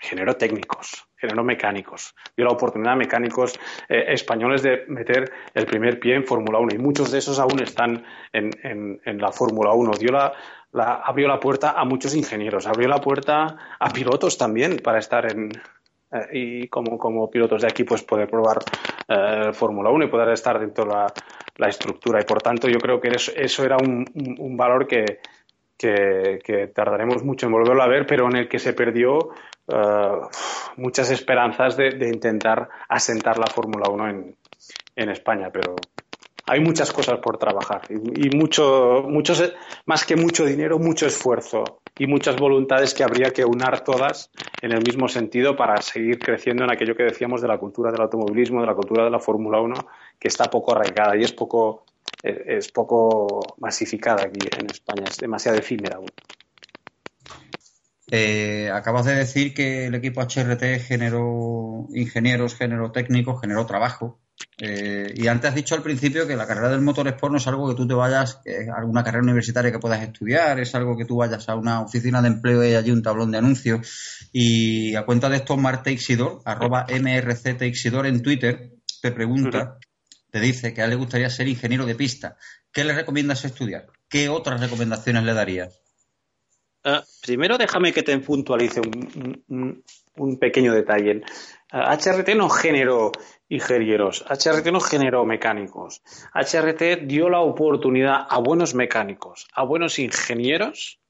generó 0.00 0.34
técnicos, 0.34 1.06
generó 1.16 1.44
mecánicos, 1.44 2.14
dio 2.36 2.46
la 2.46 2.52
oportunidad 2.52 2.94
a 2.94 2.96
mecánicos 2.96 3.58
eh, 3.88 4.04
españoles 4.08 4.62
de 4.62 4.84
meter 4.88 5.30
el 5.54 5.66
primer 5.66 6.00
pie 6.00 6.16
en 6.16 6.24
Fórmula 6.24 6.58
1 6.58 6.74
y 6.74 6.78
muchos 6.78 7.12
de 7.12 7.18
esos 7.18 7.38
aún 7.38 7.62
están 7.62 8.04
en, 8.32 8.50
en, 8.62 9.00
en 9.04 9.18
la 9.18 9.30
Fórmula 9.30 9.72
1. 9.72 9.92
Dio 9.98 10.10
la, 10.10 10.32
abrió 10.72 11.26
la 11.28 11.40
puerta 11.40 11.72
a 11.72 11.84
muchos 11.84 12.14
ingenieros, 12.14 12.66
abrió 12.66 12.88
la 12.88 13.00
puerta 13.00 13.56
a 13.78 13.90
pilotos 13.90 14.38
también 14.38 14.78
para 14.82 14.98
estar 14.98 15.30
en, 15.30 15.50
eh, 16.12 16.26
y 16.32 16.68
como, 16.68 16.98
como 16.98 17.30
pilotos 17.30 17.62
de 17.62 17.68
aquí 17.68 17.84
pues 17.84 18.02
poder 18.02 18.28
probar 18.28 18.58
eh, 19.08 19.52
Fórmula 19.52 19.90
1 19.90 20.04
y 20.04 20.08
poder 20.08 20.30
estar 20.30 20.58
dentro 20.58 20.84
de 20.84 20.90
la, 20.90 21.06
la, 21.56 21.68
estructura. 21.68 22.20
Y 22.20 22.24
por 22.24 22.42
tanto 22.42 22.68
yo 22.68 22.78
creo 22.78 23.00
que 23.00 23.08
eso, 23.08 23.32
eso 23.34 23.64
era 23.64 23.76
un, 23.76 24.04
un, 24.38 24.56
valor 24.56 24.86
que, 24.88 25.20
que, 25.76 26.70
tardaremos 26.74 27.22
mucho 27.24 27.46
en 27.46 27.52
volverlo 27.52 27.82
a 27.82 27.88
ver 27.88 28.06
pero 28.06 28.26
en 28.26 28.36
el 28.36 28.48
que 28.48 28.58
se 28.58 28.72
perdió 28.72 29.30
eh, 29.68 30.20
muchas 30.76 31.10
esperanzas 31.10 31.76
de, 31.76 31.90
de, 31.90 32.08
intentar 32.08 32.68
asentar 32.88 33.38
la 33.38 33.46
Fórmula 33.46 33.88
1 33.88 34.08
en, 34.08 34.36
en 34.96 35.10
España. 35.10 35.50
Pero 35.52 35.76
hay 36.50 36.58
muchas 36.58 36.92
cosas 36.92 37.20
por 37.20 37.38
trabajar 37.38 37.82
y, 37.88 38.28
mucho, 38.36 39.06
más 39.86 40.04
que 40.04 40.16
mucho 40.16 40.44
dinero, 40.44 40.80
mucho 40.80 41.06
esfuerzo 41.06 41.80
y 41.96 42.08
muchas 42.08 42.36
voluntades 42.38 42.92
que 42.92 43.04
habría 43.04 43.30
que 43.30 43.44
unar 43.44 43.84
todas 43.84 44.32
en 44.60 44.72
el 44.72 44.82
mismo 44.82 45.06
sentido 45.06 45.54
para 45.54 45.80
seguir 45.80 46.18
creciendo 46.18 46.64
en 46.64 46.72
aquello 46.72 46.96
que 46.96 47.04
decíamos 47.04 47.40
de 47.40 47.46
la 47.46 47.56
cultura 47.56 47.92
del 47.92 48.00
automovilismo, 48.00 48.62
de 48.62 48.66
la 48.66 48.74
cultura 48.74 49.04
de 49.04 49.10
la 49.10 49.20
Fórmula 49.20 49.60
1, 49.60 49.74
que 50.18 50.26
está 50.26 50.50
poco 50.50 50.74
arraigada 50.74 51.16
y 51.16 51.22
es 51.22 51.32
poco, 51.32 51.84
es 52.24 52.72
poco 52.72 53.54
masificada 53.58 54.24
aquí 54.24 54.40
en 54.58 54.66
España, 54.66 55.04
es 55.08 55.18
demasiado 55.18 55.56
efímera 55.56 55.98
aún. 55.98 56.08
Eh, 58.10 58.72
acabas 58.74 59.06
de 59.06 59.14
decir 59.14 59.54
que 59.54 59.86
el 59.86 59.94
equipo 59.94 60.20
HRT 60.20 60.80
generó 60.80 61.86
ingenieros, 61.94 62.56
generó 62.56 62.90
técnicos, 62.90 63.40
generó 63.40 63.66
trabajo. 63.66 64.18
Eh, 64.62 65.14
y 65.16 65.26
antes 65.26 65.48
has 65.48 65.54
dicho 65.54 65.74
al 65.74 65.82
principio 65.82 66.26
que 66.26 66.36
la 66.36 66.46
carrera 66.46 66.68
del 66.68 66.82
motor 66.82 67.08
sport 67.08 67.32
no 67.32 67.38
es 67.38 67.46
algo 67.46 67.68
que 67.68 67.74
tú 67.74 67.88
te 67.88 67.94
vayas 67.94 68.42
a 68.46 68.78
alguna 68.78 69.02
carrera 69.02 69.22
universitaria 69.22 69.72
que 69.72 69.78
puedas 69.78 70.02
estudiar, 70.02 70.60
es 70.60 70.74
algo 70.74 70.98
que 70.98 71.06
tú 71.06 71.16
vayas 71.16 71.48
a 71.48 71.54
una 71.54 71.80
oficina 71.80 72.20
de 72.20 72.28
empleo 72.28 72.62
y 72.62 72.74
allí 72.74 72.90
un 72.90 73.02
tablón 73.02 73.30
de 73.30 73.38
anuncios. 73.38 74.28
Y 74.32 74.94
a 74.96 75.06
cuenta 75.06 75.30
de 75.30 75.36
esto, 75.36 75.56
Marte 75.56 75.92
Ixidor, 75.92 76.42
arroba 76.44 76.86
MRC 76.88 77.56
en 77.60 78.22
Twitter, 78.22 78.70
te 79.00 79.12
pregunta, 79.12 79.78
te 80.30 80.40
dice 80.40 80.74
que 80.74 80.82
a 80.82 80.84
él 80.84 80.90
le 80.90 80.96
gustaría 80.96 81.30
ser 81.30 81.48
ingeniero 81.48 81.86
de 81.86 81.94
pista. 81.94 82.36
¿Qué 82.72 82.84
le 82.84 82.92
recomiendas 82.92 83.44
estudiar? 83.44 83.86
¿Qué 84.08 84.28
otras 84.28 84.60
recomendaciones 84.60 85.24
le 85.24 85.34
darías? 85.34 85.80
Ah, 86.84 87.04
primero 87.22 87.58
déjame 87.58 87.92
que 87.92 88.02
te 88.02 88.16
puntualice 88.18 88.80
un, 88.80 90.38
pequeño 90.38 90.72
detalle. 90.72 91.22
HRT 91.70 92.34
no 92.36 92.48
generó 92.48 93.12
ingenieros, 93.50 94.24
HRT 94.28 94.66
no 94.72 94.80
generó 94.80 95.26
mecánicos. 95.26 96.02
HRT 96.32 97.06
dio 97.06 97.28
la 97.28 97.40
oportunidad 97.40 98.26
a 98.28 98.38
buenos 98.38 98.74
mecánicos, 98.74 99.48
a 99.52 99.64
buenos 99.64 99.98
ingenieros 99.98 101.00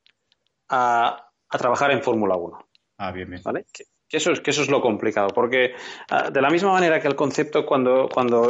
a, 0.68 1.28
trabajar 1.50 1.90
en 1.90 2.02
Fórmula 2.02 2.36
1. 2.36 2.58
Ah, 2.98 3.12
bien, 3.12 3.28
bien. 3.28 3.42
¿Vale? 3.44 3.66
Que, 3.72 3.84
eso 4.16 4.32
es, 4.32 4.40
que 4.40 4.50
eso 4.50 4.62
es 4.62 4.68
lo 4.68 4.80
complicado, 4.80 5.28
porque 5.28 5.74
ah, 6.10 6.30
de 6.30 6.40
la 6.40 6.48
misma 6.48 6.72
manera 6.72 6.98
que 6.98 7.08
el 7.08 7.14
concepto 7.14 7.66
cuando, 7.66 8.08
cuando 8.08 8.46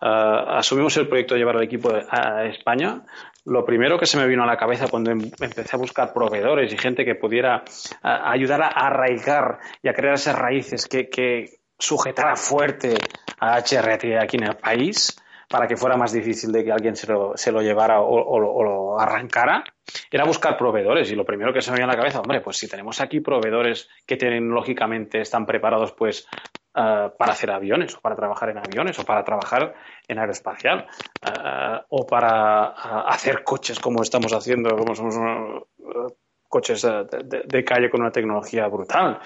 ah, 0.00 0.58
asumimos 0.58 0.96
el 0.98 1.08
proyecto 1.08 1.34
de 1.34 1.40
llevar 1.40 1.56
al 1.56 1.64
equipo 1.64 1.90
a 2.10 2.44
España, 2.44 3.04
lo 3.46 3.64
primero 3.64 3.98
que 3.98 4.06
se 4.06 4.18
me 4.18 4.26
vino 4.26 4.42
a 4.42 4.46
la 4.46 4.58
cabeza 4.58 4.86
cuando 4.88 5.10
em, 5.10 5.30
empecé 5.40 5.74
a 5.74 5.78
buscar 5.78 6.12
proveedores 6.12 6.72
y 6.72 6.76
gente 6.76 7.06
que 7.06 7.14
pudiera 7.14 7.64
ayudar 8.02 8.62
a 8.62 8.68
arraigar 8.68 9.58
y 9.82 9.88
a 9.88 9.94
crear 9.94 10.14
esas 10.14 10.38
raíces 10.38 10.86
que, 10.86 11.08
que 11.08 11.59
sujetara 11.80 12.36
fuerte 12.36 12.94
a 13.40 13.58
HRT 13.58 14.18
aquí 14.20 14.36
en 14.36 14.44
el 14.44 14.56
país 14.56 15.16
para 15.50 15.66
que 15.66 15.76
fuera 15.76 15.96
más 15.96 16.12
difícil 16.12 16.52
de 16.52 16.62
que 16.62 16.70
alguien 16.70 16.94
se 16.94 17.08
lo, 17.08 17.36
se 17.36 17.50
lo 17.50 17.60
llevara 17.60 18.00
o, 18.00 18.38
lo 18.38 19.00
arrancara, 19.00 19.64
era 20.08 20.24
buscar 20.24 20.56
proveedores. 20.56 21.10
Y 21.10 21.16
lo 21.16 21.24
primero 21.24 21.52
que 21.52 21.60
se 21.60 21.72
me 21.72 21.78
vino 21.78 21.88
a 21.88 21.92
la 21.92 21.96
cabeza, 21.96 22.20
hombre, 22.20 22.40
pues 22.40 22.56
si 22.56 22.68
tenemos 22.68 23.00
aquí 23.00 23.18
proveedores 23.18 23.88
que 24.06 24.16
tecnológicamente 24.16 25.20
están 25.20 25.46
preparados 25.46 25.90
pues 25.90 26.28
eh, 26.76 27.10
para 27.18 27.32
hacer 27.32 27.50
aviones 27.50 27.96
o 27.96 28.00
para 28.00 28.14
trabajar 28.14 28.50
en 28.50 28.58
aviones 28.58 28.96
o 29.00 29.04
para 29.04 29.24
trabajar 29.24 29.74
en 30.06 30.20
aeroespacial 30.20 30.86
eh, 31.26 31.80
o 31.88 32.06
para 32.06 32.68
eh, 32.68 33.02
hacer 33.08 33.42
coches 33.42 33.80
como 33.80 34.02
estamos 34.02 34.32
haciendo, 34.32 34.76
como 34.76 34.94
somos 34.94 35.16
coches 36.46 36.82
de, 36.82 37.64
calle 37.64 37.90
con 37.90 38.02
una 38.02 38.12
tecnología 38.12 38.68
brutal. 38.68 39.18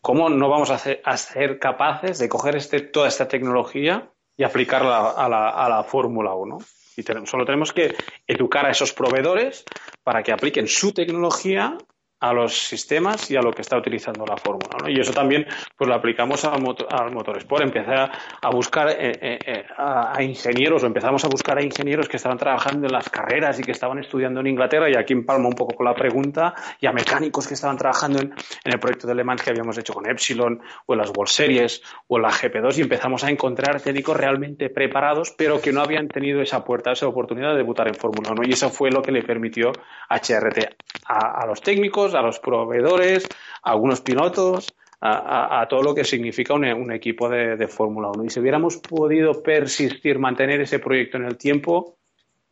¿Cómo 0.00 0.30
no 0.30 0.48
vamos 0.48 0.70
a, 0.70 1.16
ser 1.16 1.58
capaces 1.58 2.18
de 2.18 2.28
coger 2.28 2.56
este, 2.56 2.80
toda 2.80 3.08
esta 3.08 3.28
tecnología 3.28 4.10
y 4.36 4.44
aplicarla 4.44 5.10
a 5.10 5.28
la, 5.28 5.50
a 5.50 5.68
la 5.68 5.84
Fórmula 5.84 6.34
1? 6.34 6.58
Y 6.96 7.02
solo 7.26 7.44
tenemos 7.44 7.72
que 7.72 7.94
educar 8.26 8.66
a 8.66 8.70
esos 8.70 8.92
proveedores 8.92 9.64
para 10.02 10.22
que 10.22 10.32
apliquen 10.32 10.68
su 10.68 10.92
tecnología 10.92 11.76
a 12.20 12.32
los 12.32 12.68
sistemas 12.68 13.30
y 13.30 13.36
a 13.36 13.40
lo 13.40 13.52
que 13.52 13.62
está 13.62 13.76
utilizando 13.76 14.24
la 14.26 14.36
fórmula. 14.36 14.76
¿no? 14.82 14.88
Y 14.88 15.00
eso 15.00 15.12
también 15.12 15.46
pues 15.76 15.88
lo 15.88 15.94
aplicamos 15.94 16.44
al 16.44 16.60
motor, 16.60 16.86
al 16.90 17.36
Sport. 17.38 17.62
Empecé 17.62 17.92
a, 17.92 18.50
buscar 18.50 18.90
eh, 18.90 19.12
eh, 19.20 19.38
eh, 19.46 19.64
a, 19.76 20.22
ingenieros 20.22 20.82
o 20.82 20.86
empezamos 20.86 21.24
a 21.24 21.28
buscar 21.28 21.58
a 21.58 21.62
ingenieros 21.62 22.08
que 22.08 22.18
estaban 22.18 22.38
trabajando 22.38 22.86
en 22.86 22.92
las 22.92 23.08
carreras 23.08 23.58
y 23.58 23.62
que 23.62 23.72
estaban 23.72 23.98
estudiando 23.98 24.40
en 24.40 24.48
Inglaterra 24.48 24.90
y 24.90 24.96
aquí 24.96 25.12
en 25.12 25.24
Palma 25.24 25.48
un 25.48 25.54
poco 25.54 25.74
con 25.76 25.86
la 25.86 25.94
pregunta 25.94 26.54
y 26.80 26.86
a 26.86 26.92
mecánicos 26.92 27.46
que 27.46 27.54
estaban 27.54 27.76
trabajando 27.76 28.20
en, 28.20 28.34
el 28.64 28.78
proyecto 28.78 29.06
de 29.06 29.14
Le 29.14 29.24
Mans 29.24 29.42
que 29.42 29.50
habíamos 29.50 29.78
hecho 29.78 29.94
con 29.94 30.08
Epsilon 30.08 30.60
o 30.86 30.92
en 30.92 30.98
las 30.98 31.10
World 31.10 31.30
Series 31.30 31.82
o 32.08 32.16
en 32.16 32.22
la 32.22 32.30
GP2 32.30 32.78
y 32.78 32.80
empezamos 32.82 33.24
a 33.24 33.30
encontrar 33.30 33.80
técnicos 33.80 34.16
realmente 34.16 34.68
preparados 34.68 35.34
pero 35.36 35.60
que 35.60 35.72
no 35.72 35.80
habían 35.80 36.08
tenido 36.08 36.42
esa 36.42 36.64
puerta, 36.64 36.92
esa 36.92 37.06
oportunidad 37.06 37.52
de 37.52 37.58
debutar 37.58 37.88
en 37.88 37.94
Fórmula 37.94 38.32
1 38.32 38.42
y 38.44 38.52
eso 38.52 38.70
fue 38.70 38.90
lo 38.90 39.02
que 39.02 39.12
le 39.12 39.22
permitió 39.22 39.72
HRT 40.08 40.76
a, 41.06 41.46
los 41.46 41.60
técnicos, 41.60 42.09
a 42.14 42.22
los 42.22 42.38
proveedores, 42.38 43.28
a 43.62 43.70
algunos 43.70 44.00
pilotos, 44.00 44.74
a, 45.02 45.66
todo 45.68 45.82
lo 45.82 45.94
que 45.94 46.04
significa 46.04 46.54
un, 46.54 46.92
equipo 46.92 47.28
de, 47.28 47.68
Fórmula 47.68 48.10
1. 48.14 48.24
Y 48.24 48.30
si 48.30 48.40
hubiéramos 48.40 48.76
podido 48.76 49.42
persistir, 49.42 50.18
mantener 50.18 50.60
ese 50.60 50.78
proyecto 50.78 51.16
en 51.16 51.24
el 51.24 51.38
tiempo, 51.38 51.96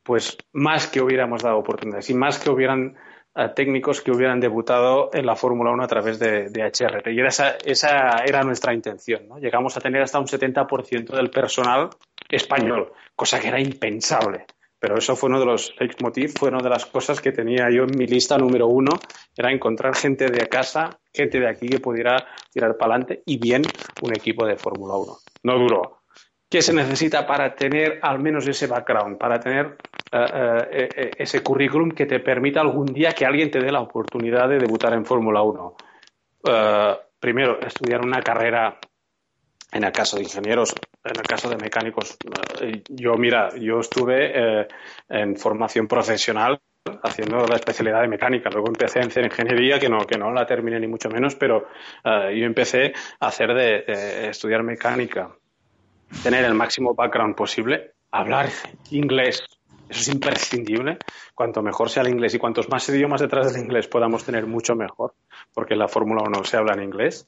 pues 0.03 0.39
más 0.53 0.87
que 0.87 1.03
hubiéramos 1.03 1.43
dado 1.43 1.59
oportunidades 1.59 2.09
y 2.09 2.15
más 2.15 2.39
que 2.39 2.49
hubieran 2.49 2.97
eh, 3.35 3.49
técnicos 3.55 4.01
que 4.01 4.11
hubieran 4.11 4.41
debutado 4.41 5.11
en 5.13 5.27
la 5.27 5.37
Fórmula 5.37 5.71
1 5.71 5.85
a 5.85 5.87
través 5.87 6.19
de, 6.19 6.49
de 6.49 6.63
HRT. 6.63 7.09
Y 7.09 7.21
esa, 7.21 7.57
esa, 7.65 8.25
era 8.25 8.43
nuestra 8.43 8.73
intención. 8.73 9.29
¿no? 9.29 9.39
Llegamos 9.39 9.77
a 9.77 9.81
tener 9.81 10.01
hasta 10.01 10.19
un 10.19 10.27
70% 10.27 11.15
del 11.15 11.31
personal 11.31 11.91
español, 12.31 12.93
cosa 13.15 13.39
que 13.39 13.49
era 13.49 13.61
impensable. 13.61 14.47
Pero 14.81 14.97
eso 14.97 15.17
fue 15.17 15.29
uno 15.29 15.41
de 15.41 15.47
los 15.47 15.75
leitmotiv, 15.79 16.35
fue 16.39 16.51
una 16.51 16.63
de 16.63 16.71
las 16.71 16.87
cosas 16.87 17.21
que 17.21 17.33
tenía 17.33 17.69
yo 17.71 17.83
en 17.83 17.99
mi 17.99 18.07
lista 18.07 18.39
número 18.39 18.69
uno, 18.69 18.93
era 19.37 19.51
encontrar 19.51 19.97
gente 19.97 20.27
de 20.27 20.49
casa, 20.49 20.99
gente 21.13 21.41
de 21.41 21.49
aquí 21.49 21.69
que 21.69 21.81
pudiera 21.81 22.17
tirar 22.53 22.77
para 22.77 22.95
adelante 22.95 23.23
y 23.27 23.39
bien 23.39 23.63
un 24.03 24.15
equipo 24.15 24.47
de 24.47 24.57
Fórmula 24.57 24.95
1. 24.95 25.17
No 25.43 25.59
duró. 25.59 25.99
¿Qué 26.51 26.63
se 26.63 26.73
necesita 26.73 27.27
para 27.27 27.55
tener 27.55 27.99
al 28.01 28.21
menos 28.21 28.47
ese 28.49 28.67
background, 28.67 29.19
para 29.19 29.39
tener 29.39 29.77
eh, 30.11 30.67
eh, 30.71 30.89
eh, 30.97 31.11
ese 31.19 31.43
currículum 31.43 31.91
que 31.91 32.07
te 32.07 32.21
permita 32.21 32.63
algún 32.63 32.87
día 32.87 33.13
que 33.13 33.27
alguien 33.27 33.51
te 33.51 33.61
dé 33.61 33.71
la 33.71 33.83
oportunidad 33.83 34.49
de 34.49 34.59
debutar 34.59 34.95
en 34.95 35.05
Fórmula 35.05 35.43
1? 35.43 35.77
primero, 37.21 37.61
estudiar 37.61 38.01
una 38.01 38.23
carrera 38.23 38.79
en 39.73 39.85
el 39.85 39.93
caso 39.93 40.17
de 40.17 40.23
ingenieros, 40.23 40.73
en 41.05 41.17
el 41.17 41.27
caso 41.27 41.49
de 41.49 41.57
mecánicos, 41.57 42.17
eh, 42.61 42.83
yo, 42.89 43.15
mira, 43.15 43.51
yo 43.57 43.81
estuve 43.81 44.33
eh, 44.35 44.69
en 45.09 45.37
formación 45.37 45.87
profesional 45.87 46.61
haciendo 47.03 47.47
la 47.47 47.57
especialidad 47.57 48.03
de 48.03 48.09
mecánica. 48.09 48.51
Luego 48.51 48.69
empecé 48.69 49.01
a 49.01 49.03
hacer 49.03 49.25
ingeniería, 49.25 49.79
que 49.79 49.89
no, 49.89 49.99
que 50.01 50.19
no 50.19 50.33
la 50.33 50.47
terminé 50.47 50.81
ni 50.81 50.87
mucho 50.87 51.09
menos, 51.09 51.35
pero 51.35 51.69
eh, 52.05 52.37
yo 52.39 52.47
empecé 52.47 52.93
a 53.21 53.29
hacer 53.29 53.55
de, 53.55 54.29
estudiar 54.29 54.63
mecánica, 54.63 55.31
tener 56.23 56.45
el 56.45 56.55
máximo 56.55 56.95
background 56.95 57.35
posible, 57.35 57.93
hablar 58.11 58.49
inglés. 58.91 59.45
Eso 59.89 60.01
es 60.01 60.09
imprescindible. 60.09 60.99
Cuanto 61.35 61.63
mejor 61.63 61.89
sea 61.89 62.03
el 62.03 62.11
inglés 62.11 62.35
y 62.35 62.39
cuantos 62.39 62.69
más 62.69 62.87
idiomas 62.89 63.21
detrás 63.21 63.53
del 63.53 63.63
inglés 63.63 63.87
podamos 63.89 64.25
tener, 64.25 64.47
mucho 64.47 64.75
mejor, 64.75 65.15
porque 65.55 65.77
la 65.77 65.89
Fórmula 65.89 66.23
1 66.27 66.45
se 66.45 66.59
habla 66.59 66.75
en 66.75 66.83
inglés, 66.83 67.27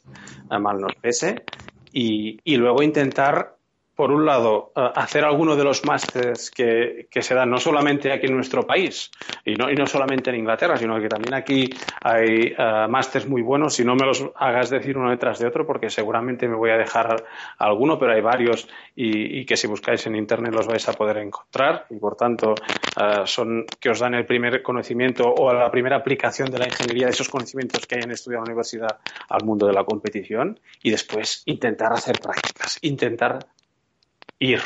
mal 0.51 0.79
nos 0.79 0.95
pese 0.97 1.45
y, 1.93 2.57
luego 2.57 2.83
intentar 2.83 3.57
por 4.01 4.13
un 4.13 4.25
lado, 4.25 4.73
eh, 4.75 4.81
hacer 4.95 5.27
alguno 5.27 5.55
de 5.57 5.63
los 5.63 5.85
másteres 5.85 6.51
que, 6.51 7.07
se 7.21 7.35
dan 7.35 7.51
no 7.51 7.59
solamente 7.59 8.11
aquí 8.11 8.29
en 8.29 8.35
nuestro 8.35 8.67
país 8.67 9.11
y 9.45 9.53
no, 9.57 9.71
y 9.71 9.75
no 9.75 9.87
solamente 9.87 10.31
en 10.31 10.37
Inglaterra, 10.37 10.79
sino 10.79 10.99
que 10.99 11.07
también 11.07 11.35
aquí 11.35 11.69
hay 12.03 12.55
uh, 12.55 12.89
másteres 12.89 13.29
muy 13.29 13.43
buenos. 13.43 13.75
Si 13.75 13.85
no 13.85 13.95
me 13.97 14.07
los 14.07 14.25
hagas 14.37 14.71
decir 14.71 14.97
uno 14.97 15.11
detrás 15.11 15.39
de 15.39 15.47
otro, 15.47 15.67
porque 15.67 15.91
seguramente 15.91 16.49
me 16.49 16.57
voy 16.57 16.71
a 16.71 16.79
dejar 16.79 17.15
alguno, 17.59 17.99
pero 17.99 18.15
hay 18.15 18.23
varios 18.23 18.67
y, 18.97 19.45
que 19.45 19.59
si 19.59 19.67
buscáis 19.67 20.07
en 20.07 20.17
Internet 20.17 20.55
los 20.55 20.67
vais 20.67 20.89
a 20.89 20.95
poder 20.95 21.19
encontrar 21.19 21.85
y 21.91 21.97
por 21.97 22.17
tanto 22.17 22.55
eh, 22.99 23.27
son 23.27 23.67
que 23.79 23.91
os 23.91 23.99
dan 23.99 24.15
el 24.15 24.25
primer 24.25 24.63
conocimiento 24.63 25.25
o 25.31 25.53
la 25.53 25.71
primera 25.71 25.97
aplicación 25.97 26.51
de 26.51 26.59
la 26.59 26.65
ingeniería 26.65 27.05
de 27.05 27.13
esos 27.13 27.29
conocimientos 27.29 27.87
que 27.87 27.97
hayan 27.97 28.13
estudiado 28.13 28.45
en 28.45 28.49
la 28.49 28.53
universidad 28.53 28.99
al 29.29 29.45
mundo 29.45 29.67
de 29.67 29.75
la 29.75 29.85
competición 29.85 30.59
y 30.83 30.91
después 30.91 31.43
intentar 31.45 31.93
hacer 31.93 32.19
prácticas, 32.19 32.79
intentar 32.81 33.41
ir, 34.41 34.61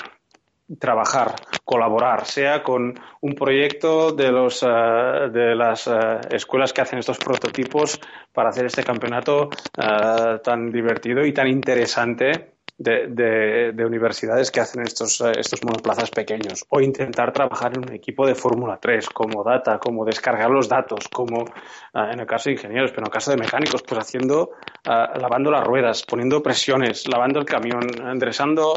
trabajar, 0.79 1.35
colaborar, 1.65 2.25
sea 2.25 2.63
con 2.63 2.95
un 3.21 3.35
proyecto 3.35 4.13
de, 4.13 4.33
los, 4.33 4.63
eh, 4.63 4.67
de 4.67 5.55
las 5.55 5.87
eh, 5.87 6.21
escuelas 6.31 6.73
que 6.73 6.81
hacen 6.81 6.99
estos 6.99 7.19
prototipos 7.19 8.01
para 8.33 8.49
hacer 8.49 8.65
este 8.67 8.83
campeonato 8.83 9.51
eh, 9.77 10.39
tan 10.43 10.71
divertido 10.71 11.25
y 11.27 11.33
tan 11.33 11.49
interesante 11.49 12.54
de, 12.77 13.73
de, 13.73 13.85
universidades 13.85 14.51
que 14.51 14.61
hacen 14.61 14.83
estos, 14.83 15.21
eh, 15.21 15.33
estos 15.39 15.63
monoplazas 15.65 16.11
pequeños. 16.11 16.65
O 16.71 16.81
intentar 16.81 17.33
trabajar 17.33 17.73
en 17.77 17.89
un 17.89 17.95
equipo 17.95 18.27
de 18.27 18.35
Fórmula 18.35 18.79
3 18.81 19.09
como 19.11 19.45
data, 19.45 19.79
como 19.79 20.05
descargar 20.05 20.51
los 20.51 20.69
datos, 20.69 21.09
como 21.09 21.43
eh, 21.45 22.11
en 22.13 22.21
el 22.21 22.27
caso 22.27 22.49
de 22.49 22.55
ingenieros, 22.55 22.91
pero 22.91 23.03
en 23.03 23.07
el 23.07 23.13
caso 23.13 23.31
de 23.31 23.37
mecánicos, 23.37 23.83
pues 23.83 24.01
haciendo, 24.01 24.51
eh, 24.85 24.91
lavando 25.21 25.51
las 25.51 25.65
ruedas, 25.65 26.03
poniendo 26.03 26.43
presiones, 26.43 27.07
lavando 27.09 27.39
el 27.39 27.47
camión, 27.47 27.87
enderezando, 28.07 28.77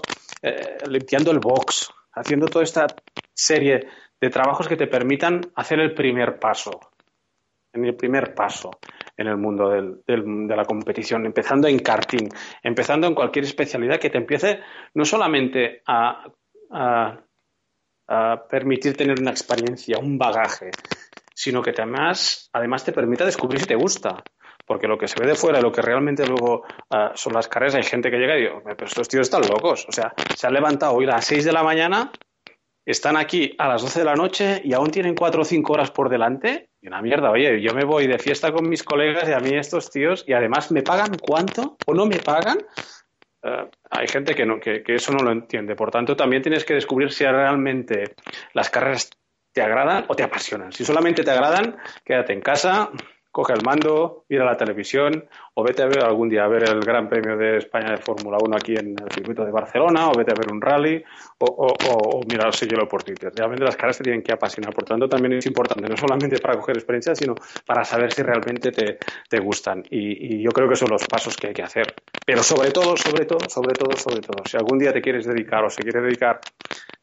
limpiando 0.87 1.31
el 1.31 1.39
box, 1.39 1.91
haciendo 2.13 2.47
toda 2.47 2.63
esta 2.63 2.87
serie 3.33 3.87
de 4.21 4.29
trabajos 4.29 4.67
que 4.67 4.75
te 4.75 4.87
permitan 4.87 5.41
hacer 5.55 5.79
el 5.79 5.93
primer 5.93 6.39
paso, 6.39 6.79
en 7.73 7.85
el 7.85 7.95
primer 7.95 8.33
paso 8.33 8.71
en 9.17 9.27
el 9.27 9.37
mundo 9.37 9.69
de 9.69 10.55
la 10.55 10.65
competición, 10.65 11.25
empezando 11.25 11.67
en 11.67 11.79
karting, 11.79 12.29
empezando 12.61 13.07
en 13.07 13.15
cualquier 13.15 13.45
especialidad 13.45 13.99
que 13.99 14.11
te 14.11 14.19
empiece 14.19 14.59
no 14.93 15.03
solamente 15.03 15.81
a, 15.87 16.23
permitir 18.49 18.95
tener 18.95 19.19
una 19.19 19.31
experiencia, 19.31 19.97
un 19.97 20.17
bagaje, 20.17 20.71
sino 21.33 21.61
que 21.61 21.71
además, 21.71 22.49
además 22.53 22.85
te 22.85 22.93
permita 22.93 23.25
descubrir 23.25 23.59
si 23.59 23.65
te 23.65 23.75
gusta. 23.75 24.23
Porque 24.65 24.87
lo 24.87 24.97
que 24.97 25.07
se 25.07 25.19
ve 25.19 25.27
de 25.27 25.35
fuera, 25.35 25.61
lo 25.61 25.71
que 25.71 25.81
realmente 25.81 26.25
luego 26.27 26.63
ah, 26.89 27.11
son 27.15 27.33
las 27.33 27.47
carreras, 27.47 27.75
hay 27.75 27.83
gente 27.83 28.09
que 28.09 28.17
llega 28.17 28.37
y 28.37 28.41
digo, 28.41 28.61
pero 28.63 28.85
estos 28.85 29.07
tíos 29.07 29.27
están 29.27 29.41
locos. 29.41 29.85
O 29.87 29.93
sea, 29.93 30.13
se 30.35 30.45
han 30.45 30.53
levantado 30.53 30.93
hoy 30.93 31.05
a 31.05 31.15
las 31.15 31.25
6 31.25 31.45
de 31.45 31.53
la 31.53 31.63
mañana 31.63 32.11
están 32.91 33.17
aquí 33.17 33.53
a 33.57 33.67
las 33.67 33.81
12 33.81 33.99
de 33.99 34.05
la 34.05 34.15
noche 34.15 34.61
y 34.63 34.73
aún 34.73 34.89
tienen 34.89 35.13
4 35.13 35.41
o 35.41 35.45
5 35.45 35.73
horas 35.73 35.91
por 35.91 36.09
delante. 36.09 36.69
Y 36.81 36.87
una 36.87 37.01
mierda, 37.01 37.31
oye, 37.31 37.61
yo 37.61 37.73
me 37.73 37.83
voy 37.83 38.07
de 38.07 38.17
fiesta 38.17 38.53
con 38.53 38.69
mis 38.69 38.81
colegas 38.81 39.27
y 39.27 39.33
a 39.33 39.39
mí 39.39 39.49
estos 39.53 39.91
tíos, 39.91 40.23
y 40.25 40.33
además 40.33 40.71
me 40.71 40.83
pagan 40.83 41.17
cuánto 41.21 41.77
o 41.85 41.93
no 41.93 42.05
me 42.05 42.19
pagan. 42.19 42.59
Eh, 43.43 43.69
hay 43.89 44.07
gente 44.07 44.33
que, 44.33 44.45
no, 44.45 44.59
que, 44.59 44.83
que 44.83 44.95
eso 44.95 45.11
no 45.11 45.21
lo 45.21 45.31
entiende. 45.31 45.75
Por 45.75 45.91
tanto, 45.91 46.15
también 46.15 46.41
tienes 46.41 46.63
que 46.63 46.75
descubrir 46.75 47.11
si 47.11 47.25
realmente 47.25 48.15
las 48.53 48.69
carreras 48.69 49.09
te 49.51 49.61
agradan 49.61 50.05
o 50.07 50.15
te 50.15 50.23
apasionan. 50.23 50.71
Si 50.71 50.85
solamente 50.85 51.23
te 51.23 51.31
agradan, 51.31 51.75
quédate 52.05 52.31
en 52.31 52.41
casa, 52.41 52.89
coge 53.31 53.53
el 53.53 53.63
mando, 53.63 54.25
mira 54.29 54.45
la 54.45 54.57
televisión 54.57 55.27
o 55.53 55.63
vete 55.63 55.83
a 55.83 55.87
ver 55.87 56.03
algún 56.03 56.29
día 56.29 56.43
a 56.43 56.47
ver 56.47 56.63
el 56.63 56.79
Gran 56.79 57.07
Premio 57.09 57.37
de 57.37 57.57
España 57.57 57.91
de 57.91 57.97
Fórmula 57.97 58.37
1 58.43 58.55
aquí 58.55 58.73
en 58.75 58.95
el 58.99 59.11
circuito 59.11 59.45
de 59.45 59.51
Barcelona 59.51 60.09
o 60.09 60.17
vete 60.17 60.31
a 60.31 60.35
ver 60.35 60.51
un 60.51 60.61
rally 60.61 61.03
o, 61.39 61.45
o, 61.45 61.67
o, 61.89 62.21
mira, 62.29 62.51
síguelo 62.51 62.87
por 62.87 63.03
Twitter. 63.03 63.31
Realmente 63.35 63.63
las 63.63 63.75
caras 63.75 63.97
te 63.97 64.03
tienen 64.03 64.23
que 64.23 64.33
apasionar. 64.33 64.73
Por 64.73 64.85
tanto, 64.85 65.07
también 65.07 65.33
es 65.33 65.45
importante, 65.45 65.87
no 65.87 65.97
solamente 65.97 66.39
para 66.39 66.55
coger 66.55 66.77
experiencia, 66.77 67.15
sino 67.15 67.35
para 67.65 67.83
saber 67.83 68.11
si 68.11 68.23
realmente 68.23 68.71
te, 68.71 68.97
te 69.29 69.39
gustan. 69.39 69.83
Y, 69.89 70.35
y, 70.35 70.41
yo 70.41 70.51
creo 70.51 70.67
que 70.67 70.75
son 70.75 70.89
los 70.89 71.05
pasos 71.05 71.37
que 71.37 71.47
hay 71.47 71.53
que 71.53 71.63
hacer. 71.63 71.93
Pero 72.25 72.43
sobre 72.43 72.71
todo, 72.71 72.97
sobre 72.97 73.25
todo, 73.25 73.49
sobre 73.49 73.73
todo, 73.73 73.95
sobre 73.97 74.21
todo, 74.21 74.43
si 74.45 74.57
algún 74.57 74.79
día 74.79 74.93
te 74.93 75.01
quieres 75.01 75.25
dedicar 75.25 75.63
o 75.63 75.69
se 75.69 75.83
quiere 75.83 76.01
dedicar 76.01 76.39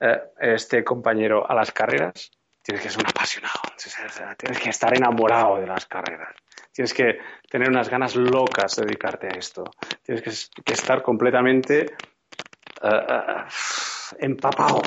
eh, 0.01 0.21
este 0.41 0.83
compañero 0.83 1.49
a 1.49 1.55
las 1.55 1.73
carreras, 1.73 2.31
tienes 2.65 2.83
que 2.83 2.91
ser 2.91 3.03
un 3.03 3.09
apasionado, 3.09 3.61
tienes 4.39 4.59
que 4.59 4.71
estar 4.71 4.97
enamorado 4.97 5.61
de 5.61 5.67
las 5.67 5.85
carreras, 5.85 6.35
tienes 6.73 6.95
que 6.95 7.19
tener 7.49 7.69
unas 7.69 7.91
ganas 7.91 8.17
locas 8.17 8.77
de 8.77 8.87
dedicarte 8.87 9.27
a 9.27 9.39
esto, 9.39 9.65
tienes 10.03 10.51
que, 10.65 10.73
estar 10.73 11.03
completamente 11.03 11.83
eh, 11.83 12.89
eh, 12.89 13.45
empapado, 14.19 14.81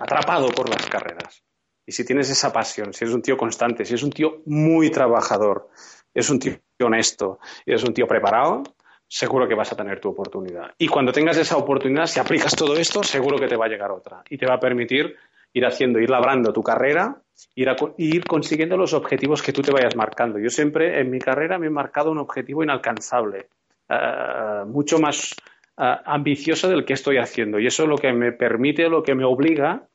atrapado 0.00 0.48
por 0.50 0.68
las 0.70 0.86
carreras. 0.86 1.42
Y 1.84 1.92
si 1.92 2.04
tienes 2.04 2.30
esa 2.30 2.52
pasión, 2.52 2.94
si 2.94 3.04
eres 3.04 3.14
un 3.14 3.20
tío 3.20 3.36
constante, 3.36 3.84
si 3.84 3.94
eres 3.94 4.04
un 4.04 4.12
tío 4.12 4.42
muy 4.46 4.90
trabajador, 4.90 5.68
eres 6.14 6.30
un 6.30 6.38
tío 6.38 6.56
honesto 6.80 7.40
y 7.66 7.72
eres 7.72 7.82
un 7.82 7.92
tío 7.92 8.06
preparado, 8.06 8.62
seguro 9.08 9.48
que 9.48 9.56
vas 9.56 9.72
a 9.72 9.76
tener 9.76 10.00
tu 10.00 10.10
oportunidad. 10.10 10.70
Y 10.78 10.86
cuando 10.86 11.10
tengas 11.10 11.36
esa 11.36 11.56
oportunidad, 11.56 12.06
si 12.06 12.20
aplicas 12.20 12.54
todo 12.54 12.76
esto, 12.76 13.02
seguro 13.02 13.38
que 13.38 13.48
te 13.48 13.56
va 13.56 13.66
a 13.66 13.68
llegar 13.68 13.90
otra 13.90 14.22
y 14.30 14.38
te 14.38 14.46
va 14.46 14.54
a 14.54 14.60
permitir 14.60 15.16
ir 15.52 15.66
haciendo, 15.66 15.98
ir 15.98 16.10
labrando 16.10 16.52
tu 16.52 16.62
carrera, 16.62 17.22
ir, 17.54 17.68
ir 17.98 18.24
consiguiendo 18.24 18.76
los 18.76 18.92
objetivos 18.94 19.42
que 19.42 19.52
tú 19.52 19.62
te 19.62 19.72
vayas 19.72 19.96
marcando. 19.96 20.38
Yo 20.38 20.50
siempre 20.50 21.00
en 21.00 21.10
mi 21.10 21.18
carrera 21.18 21.58
me 21.58 21.66
he 21.66 21.70
marcado 21.70 22.10
un 22.10 22.18
objetivo 22.18 22.62
inalcanzable, 22.62 23.48
eh, 23.88 24.64
mucho 24.66 24.98
más 24.98 25.34
eh, 25.78 25.96
ambicioso 26.04 26.68
del 26.68 26.84
que 26.84 26.94
estoy 26.94 27.18
haciendo. 27.18 27.58
Y 27.58 27.66
eso 27.66 27.86
lo 27.86 27.96
que 27.96 28.12
me 28.12 28.32
permite, 28.32 28.88
lo 28.88 29.02
que 29.02 29.14
me 29.14 29.24
obliga, 29.24 29.88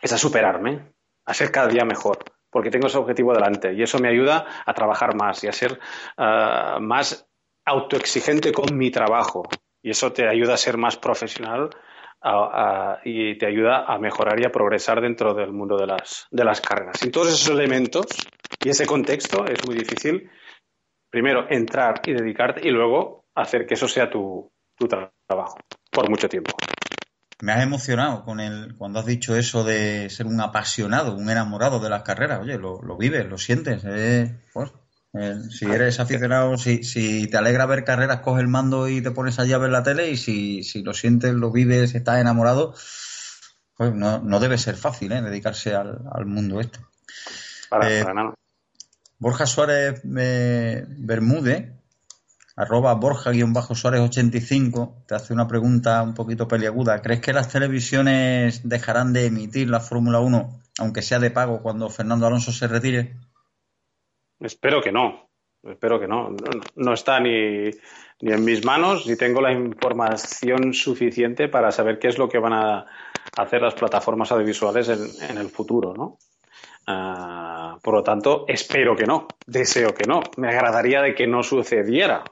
es 0.00 0.12
a 0.12 0.18
superarme, 0.18 0.92
a 1.24 1.34
ser 1.34 1.50
cada 1.50 1.68
día 1.68 1.84
mejor 1.84 2.18
porque 2.52 2.70
tengo 2.70 2.86
ese 2.86 2.98
objetivo 2.98 3.32
delante 3.32 3.72
y 3.72 3.82
eso 3.82 3.98
me 3.98 4.10
ayuda 4.10 4.46
a 4.66 4.74
trabajar 4.74 5.16
más 5.16 5.42
y 5.42 5.48
a 5.48 5.52
ser 5.52 5.80
eh, 6.18 6.76
más 6.80 7.26
autoexigente 7.64 8.52
con 8.52 8.76
mi 8.76 8.90
trabajo 8.90 9.48
y 9.82 9.90
eso 9.90 10.12
te 10.12 10.28
ayuda 10.28 10.54
a 10.54 10.58
ser 10.58 10.76
más 10.76 10.98
profesional 10.98 11.70
y 13.04 13.36
te 13.36 13.46
ayuda 13.46 13.84
a 13.86 13.98
mejorar 13.98 14.40
y 14.40 14.44
a 14.44 14.52
progresar 14.52 15.00
dentro 15.00 15.34
del 15.34 15.52
mundo 15.52 15.76
de 15.76 15.86
las, 15.86 16.26
de 16.30 16.44
las 16.44 16.60
carreras. 16.60 16.98
Sin 16.98 17.10
todos 17.10 17.28
esos 17.28 17.48
elementos 17.50 18.06
y 18.64 18.68
ese 18.68 18.86
contexto 18.86 19.44
es 19.46 19.64
muy 19.66 19.74
difícil, 19.74 20.30
primero, 21.10 21.46
entrar 21.50 22.02
y 22.06 22.12
dedicarte 22.12 22.66
y 22.66 22.70
luego 22.70 23.24
hacer 23.34 23.66
que 23.66 23.74
eso 23.74 23.88
sea 23.88 24.08
tu, 24.08 24.50
tu 24.76 24.86
trabajo 24.86 25.58
por 25.90 26.08
mucho 26.08 26.28
tiempo. 26.28 26.56
me 27.40 27.52
has 27.52 27.62
emocionado 27.62 28.24
con 28.24 28.40
el, 28.40 28.76
cuando 28.76 29.00
has 29.00 29.06
dicho 29.06 29.36
eso 29.36 29.64
de 29.64 30.08
ser 30.08 30.26
un 30.26 30.40
apasionado, 30.40 31.16
un 31.16 31.28
enamorado 31.28 31.80
de 31.80 31.90
las 31.90 32.02
carreras. 32.02 32.40
Oye, 32.40 32.56
lo, 32.58 32.96
vives, 32.96 33.26
lo 33.26 33.36
sientes. 33.36 33.82
pues, 34.52 34.72
si 35.50 35.66
eres 35.66 36.00
aficionado, 36.00 36.56
si, 36.56 36.84
si 36.84 37.28
te 37.28 37.36
alegra 37.36 37.66
ver 37.66 37.84
carreras, 37.84 38.20
coge 38.20 38.40
el 38.40 38.48
mando 38.48 38.88
y 38.88 39.02
te 39.02 39.10
pones 39.10 39.38
allí 39.38 39.52
a 39.52 39.58
ver 39.58 39.70
la 39.70 39.82
tele. 39.82 40.10
Y 40.10 40.16
si, 40.16 40.62
si 40.62 40.82
lo 40.82 40.94
sientes, 40.94 41.34
lo 41.34 41.50
vives, 41.50 41.94
estás 41.94 42.20
enamorado, 42.20 42.74
pues 43.76 43.94
no, 43.94 44.20
no 44.20 44.40
debe 44.40 44.56
ser 44.56 44.76
fácil 44.76 45.12
¿eh? 45.12 45.20
dedicarse 45.20 45.74
al, 45.74 46.26
mundo 46.26 46.60
este. 46.60 46.78
Para, 47.68 47.90
eh, 47.90 48.04
nada. 48.14 48.34
Borja 49.18 49.46
Suárez 49.46 50.00
eh, 50.16 50.84
Bermúdez 50.88 51.72
arroba 52.56 52.94
Borja-Suárez85 52.94 55.06
te 55.06 55.14
hace 55.14 55.32
una 55.32 55.46
pregunta 55.46 56.02
un 56.02 56.14
poquito 56.14 56.48
peliaguda. 56.48 57.00
¿Crees 57.02 57.20
que 57.20 57.32
las 57.32 57.48
televisiones 57.48 58.68
dejarán 58.68 59.12
de 59.12 59.26
emitir 59.26 59.70
la 59.70 59.80
Fórmula 59.80 60.20
1, 60.20 60.60
aunque 60.78 61.02
sea 61.02 61.18
de 61.18 61.30
pago, 61.30 61.62
cuando 61.62 61.88
Fernando 61.88 62.26
Alonso 62.26 62.52
se 62.52 62.68
retire? 62.68 63.16
Espero 64.42 64.80
que 64.80 64.92
no. 64.92 65.28
Espero 65.62 66.00
que 66.00 66.08
no. 66.08 66.34
No, 66.74 66.92
está 66.92 67.20
ni, 67.20 67.70
ni, 68.20 68.32
en 68.32 68.44
mis 68.44 68.64
manos, 68.64 69.06
ni 69.06 69.16
tengo 69.16 69.40
la 69.40 69.52
información 69.52 70.74
suficiente 70.74 71.48
para 71.48 71.70
saber 71.70 71.98
qué 71.98 72.08
es 72.08 72.18
lo 72.18 72.28
que 72.28 72.38
van 72.38 72.52
a 72.52 72.86
hacer 73.36 73.62
las 73.62 73.74
plataformas 73.74 74.32
audiovisuales 74.32 74.88
en, 74.88 75.30
en 75.30 75.38
el 75.38 75.48
futuro, 75.48 75.94
¿no? 75.94 76.18
Ah, 76.86 77.78
por 77.82 77.94
lo 77.94 78.02
tanto, 78.02 78.44
espero 78.48 78.96
que 78.96 79.06
no, 79.06 79.28
deseo 79.46 79.94
que 79.94 80.04
no. 80.04 80.20
Me 80.36 80.48
agradaría 80.48 81.00
de 81.00 81.14
que 81.14 81.26
no 81.26 81.42
sucediera, 81.42 82.24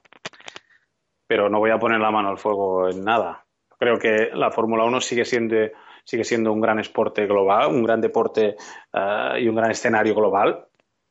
pero 1.27 1.49
no 1.49 1.61
voy 1.61 1.71
a 1.71 1.79
poner 1.79 2.01
la 2.01 2.11
mano 2.11 2.31
al 2.31 2.39
fuego 2.39 2.89
en 2.89 3.05
nada. 3.05 3.45
Creo 3.79 3.99
que 3.99 4.31
la 4.35 4.51
Fórmula 4.51 4.85
1 4.85 5.01
sigue 5.01 5.25
siendo, 5.25 5.57
sigue 6.05 6.25
siendo 6.25 6.53
un 6.53 6.61
gran 6.61 6.81
esporte 6.81 7.27
global, 7.27 7.69
un 7.69 7.85
gran 7.85 8.01
deporte 8.01 8.57
ah, 8.93 9.37
y 9.39 9.49
un 9.49 9.55
gran 9.55 9.71
escenario 9.71 10.15
global. 10.15 10.67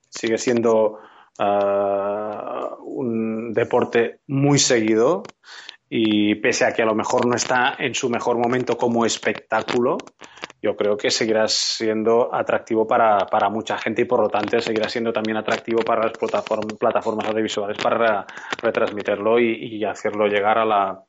Sigue 0.09 0.37
siendo 0.37 0.99
ah, 1.37 2.75
un 2.79 3.53
deporte 3.53 4.21
muy 4.27 4.59
seguido 4.59 5.23
y 5.89 6.35
pese 6.35 6.65
a 6.65 6.73
que 6.73 6.83
a 6.83 6.85
lo 6.85 6.95
mejor 6.95 7.25
no 7.25 7.35
está 7.35 7.75
en 7.79 7.95
su 7.95 8.09
mejor 8.09 8.37
momento 8.37 8.77
como 8.77 9.05
espectáculo, 9.05 9.97
yo 10.61 10.75
creo 10.75 10.97
que 10.97 11.09
seguirá 11.09 11.47
siendo 11.47 12.33
atractivo 12.33 12.85
para, 12.85 13.49
mucha 13.49 13.77
gente 13.77 14.01
y 14.01 14.05
por 14.05 14.21
lo 14.21 14.29
tanto 14.29 14.59
seguirá 14.59 14.89
siendo 14.89 15.13
también 15.13 15.37
atractivo 15.37 15.79
para 15.85 16.03
las 16.03 16.17
plataformas 16.17 17.27
audiovisuales 17.27 17.77
para 17.81 18.25
retransmitirlo 18.61 19.39
y, 19.39 19.83
hacerlo 19.85 20.27
llegar 20.27 20.57
a, 20.57 20.65
la, 20.65 21.03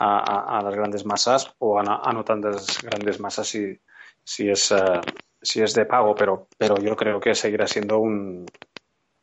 a, 0.00 0.60
las 0.64 0.74
grandes 0.74 1.04
masas 1.04 1.54
o 1.58 1.78
a, 1.78 1.82
no 2.12 2.24
tantas 2.24 2.82
grandes 2.82 3.20
masas 3.20 3.46
si, 3.46 3.78
si, 4.24 4.48
es, 4.48 4.72
eh, 4.72 5.00
si 5.44 5.62
es 5.62 5.74
de 5.74 5.86
pago, 5.86 6.14
pero, 6.14 6.48
pero 6.58 6.78
yo 6.78 6.96
creo 6.96 7.20
que 7.20 7.34
seguirá 7.34 7.66
siendo 7.66 7.98
un, 7.98 8.46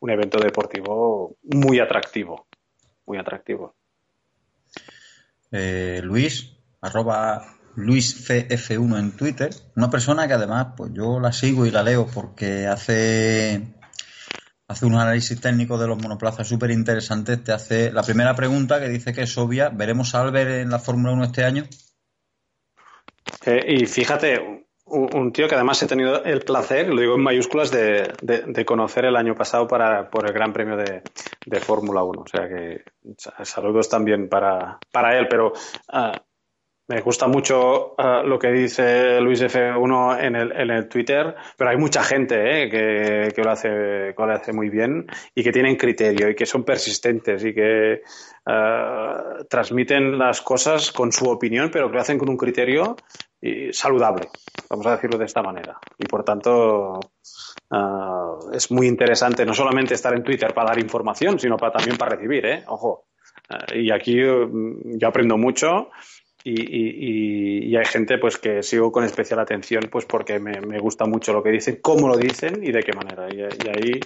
un 0.00 0.10
evento 0.10 0.38
deportivo 0.38 1.36
muy 1.42 1.78
atractivo, 1.78 2.46
muy 3.06 3.18
atractivo. 3.18 3.74
Eh, 5.50 6.00
Luis, 6.02 6.56
arroba 6.80 7.44
LuisCF1 7.76 8.98
en 8.98 9.16
Twitter, 9.16 9.50
una 9.76 9.90
persona 9.90 10.26
que 10.26 10.34
además 10.34 10.68
pues 10.76 10.92
yo 10.94 11.20
la 11.20 11.32
sigo 11.32 11.66
y 11.66 11.70
la 11.70 11.82
leo 11.82 12.06
porque 12.06 12.66
hace 12.66 13.74
hace 14.68 14.86
un 14.86 14.94
análisis 14.94 15.38
técnico 15.40 15.76
de 15.76 15.86
los 15.86 16.02
monoplazas 16.02 16.48
súper 16.48 16.70
interesantes. 16.70 17.44
Te 17.44 17.52
hace 17.52 17.92
la 17.92 18.02
primera 18.02 18.34
pregunta 18.34 18.80
que 18.80 18.88
dice 18.88 19.12
que 19.12 19.22
es 19.22 19.36
obvia. 19.36 19.68
¿Veremos 19.68 20.14
a 20.14 20.22
Albert 20.22 20.50
en 20.50 20.70
la 20.70 20.78
Fórmula 20.78 21.12
1 21.12 21.24
este 21.24 21.44
año? 21.44 21.64
Eh, 23.44 23.64
y 23.68 23.86
fíjate, 23.86 24.66
un, 24.92 25.32
tío 25.32 25.48
que 25.48 25.54
además 25.54 25.82
he 25.82 25.86
tenido 25.86 26.22
el 26.24 26.40
placer, 26.40 26.88
lo 26.88 27.00
digo 27.00 27.14
en 27.14 27.22
mayúsculas, 27.22 27.70
de, 27.70 28.64
conocer 28.66 29.06
el 29.06 29.16
año 29.16 29.34
pasado 29.34 29.66
para, 29.66 30.10
por 30.10 30.26
el 30.26 30.32
Gran 30.32 30.52
Premio 30.52 30.76
de, 30.76 31.60
Fórmula 31.60 32.02
1. 32.02 32.20
O 32.20 32.26
sea 32.26 32.48
que 32.48 32.82
saludos 33.44 33.88
también 33.88 34.28
para, 34.28 34.78
para 34.90 35.18
él, 35.18 35.26
pero 35.28 35.52
ah, 35.88 36.20
me 36.92 37.00
gusta 37.00 37.26
mucho 37.26 37.94
ah, 37.96 38.22
lo 38.22 38.38
que 38.38 38.48
dice 38.52 39.18
Luis 39.22 39.40
F1 39.40 40.22
en 40.22 40.36
el, 40.36 40.52
en 40.52 40.70
el 40.70 40.88
Twitter, 40.90 41.34
pero 41.56 41.70
hay 41.70 41.78
mucha 41.78 42.02
gente 42.04 42.64
eh, 42.64 42.68
que, 42.68 43.32
que, 43.34 43.42
lo 43.42 43.50
hace, 43.50 43.68
que 44.14 44.14
lo 44.18 44.30
hace 44.30 44.52
muy 44.52 44.68
bien 44.68 45.06
y 45.34 45.42
que 45.42 45.52
tienen 45.52 45.76
criterio 45.76 46.28
y 46.28 46.34
que 46.34 46.44
son 46.44 46.64
persistentes 46.64 47.42
y 47.46 47.54
que 47.54 48.02
ah, 48.44 49.38
transmiten 49.48 50.18
las 50.18 50.42
cosas 50.42 50.92
con 50.92 51.12
su 51.12 51.30
opinión, 51.30 51.70
pero 51.72 51.88
que 51.88 51.94
lo 51.94 52.02
hacen 52.02 52.18
con 52.18 52.28
un 52.28 52.36
criterio 52.36 52.94
saludable, 53.72 54.28
vamos 54.68 54.86
a 54.86 54.92
decirlo 54.92 55.16
de 55.18 55.24
esta 55.24 55.42
manera. 55.42 55.78
Y 55.98 56.04
por 56.04 56.22
tanto, 56.24 57.00
ah, 57.70 58.34
es 58.52 58.70
muy 58.70 58.86
interesante 58.86 59.46
no 59.46 59.54
solamente 59.54 59.94
estar 59.94 60.12
en 60.14 60.22
Twitter 60.22 60.52
para 60.52 60.68
dar 60.68 60.78
información, 60.78 61.38
sino 61.38 61.56
para, 61.56 61.72
también 61.72 61.96
para 61.96 62.16
recibir, 62.16 62.44
¿eh? 62.44 62.64
Ojo. 62.66 63.06
y 63.74 63.90
aquí 63.90 64.20
mm, 64.20 64.98
yo 64.98 65.08
aprendo 65.08 65.38
mucho 65.38 65.88
y, 66.44 67.76
hay 67.76 67.84
gente 67.84 68.18
pues 68.18 68.38
que 68.38 68.62
sigo 68.62 68.92
con 68.92 69.04
especial 69.04 69.40
atención 69.40 69.88
pues 69.90 70.04
porque 70.04 70.38
me, 70.38 70.78
gusta 70.78 71.06
mucho 71.06 71.32
lo 71.32 71.42
que 71.42 71.50
dicen, 71.50 71.78
cómo 71.80 72.08
lo 72.08 72.16
dicen 72.16 72.62
y 72.62 72.72
de 72.72 72.82
qué 72.82 72.92
manera. 72.92 73.28
Y, 73.32 73.42
ahí 73.42 74.00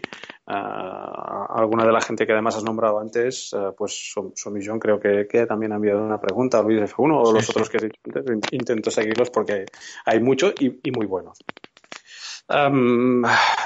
uh, 0.47 1.59
alguna 1.59 1.85
de 1.85 1.93
la 1.93 2.01
gente 2.01 2.27
que 2.27 2.33
además 2.33 2.57
has 2.57 2.65
nombrado 2.65 3.01
antes, 3.01 3.53
uh, 3.53 3.75
pues 3.77 4.15
Somillón 4.35 4.79
creo 4.79 5.01
que, 5.01 5.47
también 5.47 5.73
ha 5.73 5.77
enviado 5.77 6.05
una 6.05 6.21
pregunta, 6.21 6.63
Luis 6.63 6.81
F1 6.81 7.29
o 7.29 7.33
los 7.33 7.49
otros 7.51 7.69
que 7.71 7.79
he 7.79 7.81
dicho 7.83 8.01
antes, 8.05 8.53
intento 8.53 8.91
seguirlos 8.91 9.31
porque 9.31 9.67
hay 10.05 10.21
mucho 10.21 10.53
y, 10.59 10.91
muy 10.91 11.07
buenos. 11.07 11.39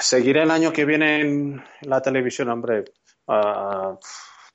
seguiré 0.00 0.42
el 0.42 0.50
año 0.50 0.72
que 0.72 0.84
viene 0.84 1.20
en 1.20 1.64
la 1.82 2.00
televisión, 2.00 2.48
hombre. 2.48 2.84
Uh, 3.26 3.96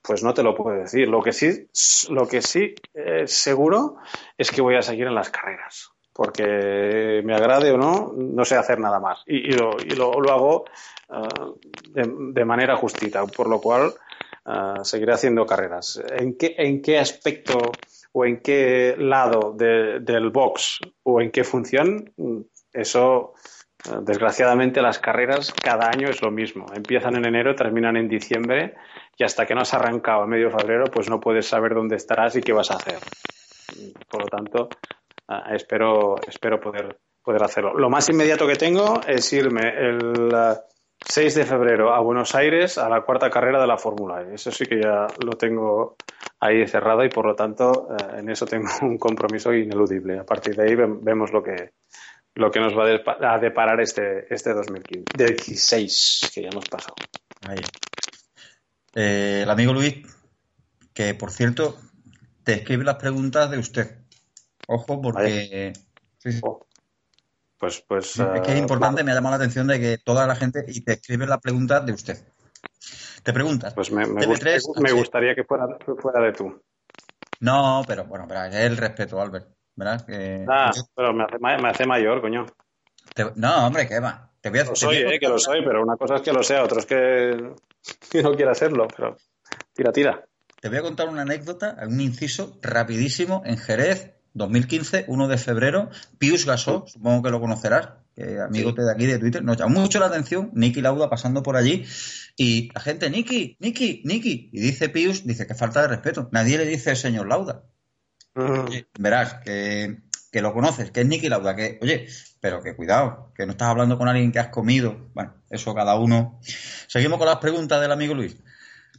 pues 0.05 0.23
no 0.23 0.33
te 0.33 0.43
lo 0.43 0.55
puedo 0.55 0.77
decir. 0.77 1.07
Lo 1.07 1.21
que 1.21 1.31
sí, 1.31 1.67
lo 2.09 2.27
que 2.27 2.41
sí 2.41 2.75
eh, 2.93 3.27
seguro 3.27 3.97
es 4.37 4.51
que 4.51 4.61
voy 4.61 4.75
a 4.75 4.81
seguir 4.81 5.07
en 5.07 5.15
las 5.15 5.29
carreras. 5.29 5.91
Porque 6.13 7.21
me 7.25 7.35
agrade 7.35 7.71
o 7.71 7.77
no, 7.77 8.13
no 8.15 8.45
sé 8.45 8.55
hacer 8.55 8.79
nada 8.79 8.99
más. 8.99 9.23
Y, 9.25 9.51
lo, 9.51 9.75
hago 10.31 10.65
eh, 11.09 12.03
de, 12.33 12.45
manera 12.45 12.77
justita. 12.77 13.25
Por 13.25 13.49
lo 13.49 13.59
cual 13.59 13.93
eh, 14.45 14.83
seguiré 14.83 15.13
haciendo 15.13 15.45
carreras. 15.45 16.01
¿En 16.17 16.37
qué, 16.37 16.55
¿En 16.57 16.81
qué 16.81 16.99
aspecto 16.99 17.57
o 18.13 18.25
en 18.25 18.41
qué 18.41 18.95
lado 18.97 19.53
del 19.57 20.29
box 20.29 20.79
o 21.03 21.19
en 21.19 21.31
qué 21.31 21.43
función? 21.43 22.13
Eso 22.71 23.33
Desgraciadamente 24.01 24.81
las 24.81 24.97
carreras 24.97 25.53
cada 25.53 25.89
año 25.89 26.09
es 26.09 26.21
lo 26.21 26.31
mismo. 26.31 26.65
Empiezan 26.73 27.15
en 27.17 27.25
enero, 27.25 27.55
terminan 27.55 27.97
en 27.97 28.07
diciembre 28.07 28.73
y 29.17 29.23
hasta 29.23 29.45
que 29.45 29.55
no 29.55 29.61
has 29.61 29.73
arrancado 29.73 30.23
a 30.23 30.27
medio 30.27 30.49
febrero 30.49 30.85
pues 30.91 31.09
no 31.09 31.19
puedes 31.19 31.47
saber 31.47 31.73
dónde 31.73 31.95
estarás 31.95 32.35
y 32.35 32.41
qué 32.41 32.53
vas 32.53 32.71
a 32.71 32.75
hacer. 32.75 32.99
Por 34.09 34.21
lo 34.21 34.27
tanto, 34.27 34.69
ah, 35.27 35.53
espero, 35.53 36.15
espero 36.27 36.59
poder, 36.59 36.97
poder 37.23 37.43
hacerlo. 37.43 37.73
Lo 37.73 37.89
más 37.89 38.09
inmediato 38.09 38.47
que 38.47 38.55
tengo 38.55 39.01
es 39.07 39.31
irme 39.33 39.69
el 39.69 40.31
6 41.07 41.35
de 41.35 41.45
febrero 41.45 41.93
a 41.93 41.99
Buenos 42.01 42.35
Aires 42.35 42.77
a 42.77 42.89
la 42.89 43.01
cuarta 43.01 43.29
carrera 43.29 43.61
de 43.61 43.67
la 43.67 43.77
Fórmula 43.77 44.21
E. 44.21 44.35
Eso 44.35 44.51
sí 44.51 44.65
que 44.65 44.81
ya 44.81 45.07
lo 45.23 45.33
tengo 45.33 45.95
ahí 46.39 46.65
cerrado 46.67 47.03
y 47.03 47.09
por 47.09 47.25
lo 47.25 47.35
tanto 47.35 47.87
eh, 47.91 48.19
en 48.19 48.29
eso 48.29 48.45
tengo 48.45 48.67
un 48.81 48.97
compromiso 48.97 49.53
ineludible. 49.53 50.19
A 50.19 50.25
partir 50.25 50.55
de 50.55 50.63
ahí 50.63 50.75
vemos 50.75 51.31
lo 51.31 51.43
que, 51.43 51.71
lo 52.35 52.51
que 52.51 52.59
nos 52.59 52.73
va 52.73 52.85
a 53.33 53.39
deparar 53.39 53.79
este, 53.81 54.33
este 54.33 54.53
2016 54.53 56.31
que 56.33 56.41
ya 56.43 56.49
hemos 56.49 56.67
pasado. 56.69 56.95
Eh, 58.95 59.41
el 59.43 59.49
amigo 59.49 59.73
Luis, 59.73 59.95
que 60.93 61.13
por 61.13 61.31
cierto, 61.31 61.77
te 62.43 62.53
escribe 62.53 62.83
las 62.83 62.95
preguntas 62.95 63.51
de 63.51 63.57
usted. 63.57 63.97
Ojo, 64.67 65.01
porque. 65.01 65.73
Oh. 66.41 66.65
Pues, 67.57 67.81
pues. 67.87 68.17
Es 68.17 68.41
que 68.41 68.51
es 68.51 68.57
eh, 68.57 68.57
importante, 68.57 69.03
me 69.03 69.11
ha 69.11 69.15
llamado 69.15 69.37
la 69.37 69.43
atención 69.43 69.67
de 69.67 69.79
que 69.79 69.97
toda 69.97 70.25
la 70.25 70.35
gente 70.35 70.65
y 70.67 70.81
te 70.81 70.93
escribe 70.93 71.27
las 71.27 71.39
preguntas 71.39 71.85
de 71.85 71.93
usted. 71.93 72.17
Te 73.23 73.33
preguntas. 73.33 73.73
Pues 73.73 73.91
me, 73.91 74.05
me, 74.05 74.25
gustaría 74.25 75.35
que 75.35 75.43
fuera, 75.43 75.67
fuera 75.99 76.21
de 76.21 76.31
tú. 76.31 76.61
No, 77.39 77.83
pero 77.87 78.05
bueno, 78.05 78.25
pero 78.27 78.45
es 78.45 78.55
el 78.55 78.77
respeto, 78.77 79.19
Albert. 79.19 79.55
¿verdad? 79.75 80.05
ah, 80.49 80.71
pero 80.95 81.13
me 81.13 81.69
hace, 81.69 81.85
mayor, 81.85 82.21
coño. 82.21 82.45
no, 83.35 83.67
hombre, 83.67 83.87
¿qué 83.87 83.99
va? 83.99 84.31
Te 84.39 84.49
voy 84.49 84.59
a, 84.59 84.65
lo 84.65 84.75
soy, 84.75 84.97
eh, 84.97 85.19
que 85.19 85.27
lo 85.27 85.39
soy, 85.39 85.63
pero 85.65 85.81
una 85.81 85.97
cosa 85.97 86.15
es 86.15 86.21
que 86.21 86.31
lo 86.31 86.43
sea, 86.43 86.63
otra 86.63 86.79
es 86.79 86.85
que, 86.85 87.53
no 88.23 88.35
quiera 88.35 88.51
hacerlo, 88.51 88.87
pero 88.95 89.17
tira, 89.73 89.91
tira. 89.91 90.25
Te 90.61 90.69
voy 90.69 90.77
a 90.77 90.81
contar 90.81 91.09
una 91.09 91.21
anécdota, 91.21 91.77
un 91.87 92.01
inciso 92.01 92.57
rapidísimo 92.61 93.43
en 93.45 93.57
Jerez, 93.57 94.13
2015, 94.33 95.05
1 95.07 95.27
de 95.27 95.37
febrero. 95.37 95.89
Pius 96.17 96.45
Gasó, 96.45 96.85
supongo 96.87 97.23
que 97.23 97.29
lo 97.29 97.39
conocerás, 97.39 97.89
que 98.15 98.39
amigo 98.39 98.71
de 98.71 98.91
aquí 98.91 99.05
de 99.05 99.19
Twitter, 99.19 99.43
nos 99.43 99.57
llamó 99.57 99.81
mucho 99.81 99.99
la 99.99 100.07
atención, 100.07 100.51
Nicky 100.53 100.81
Lauda 100.81 101.09
pasando 101.09 101.43
por 101.43 101.55
allí 101.55 101.85
y 102.37 102.69
la 102.73 102.81
gente, 102.81 103.09
Nicky, 103.09 103.57
Nicky, 103.59 104.01
Nicky, 104.05 104.49
y 104.51 104.59
dice 104.59 104.89
Pius, 104.89 105.25
dice 105.25 105.47
que 105.47 105.55
falta 105.55 105.81
de 105.81 105.87
respeto. 105.87 106.29
Nadie 106.31 106.57
le 106.57 106.65
dice 106.65 106.95
señor 106.95 107.27
Lauda. 107.27 107.63
Verás 108.99 109.35
que 109.45 110.01
que 110.35 110.41
lo 110.41 110.53
conoces, 110.53 110.91
que 110.91 110.99
es 110.99 111.07
Nicky 111.07 111.29
Lauda, 111.29 111.55
que, 111.55 111.79
oye, 111.81 112.07
pero 112.41 112.61
que 112.61 112.75
cuidado, 112.75 113.31
que 113.33 113.45
no 113.45 113.53
estás 113.53 113.69
hablando 113.69 113.97
con 113.97 114.09
alguien 114.09 114.33
que 114.33 114.39
has 114.39 114.49
comido. 114.49 115.07
Bueno, 115.13 115.33
eso 115.49 115.73
cada 115.73 115.97
uno. 115.97 116.41
Seguimos 116.41 117.19
con 117.19 117.27
las 117.27 117.37
preguntas 117.37 117.79
del 117.79 117.89
amigo 117.93 118.13
Luis. 118.13 118.35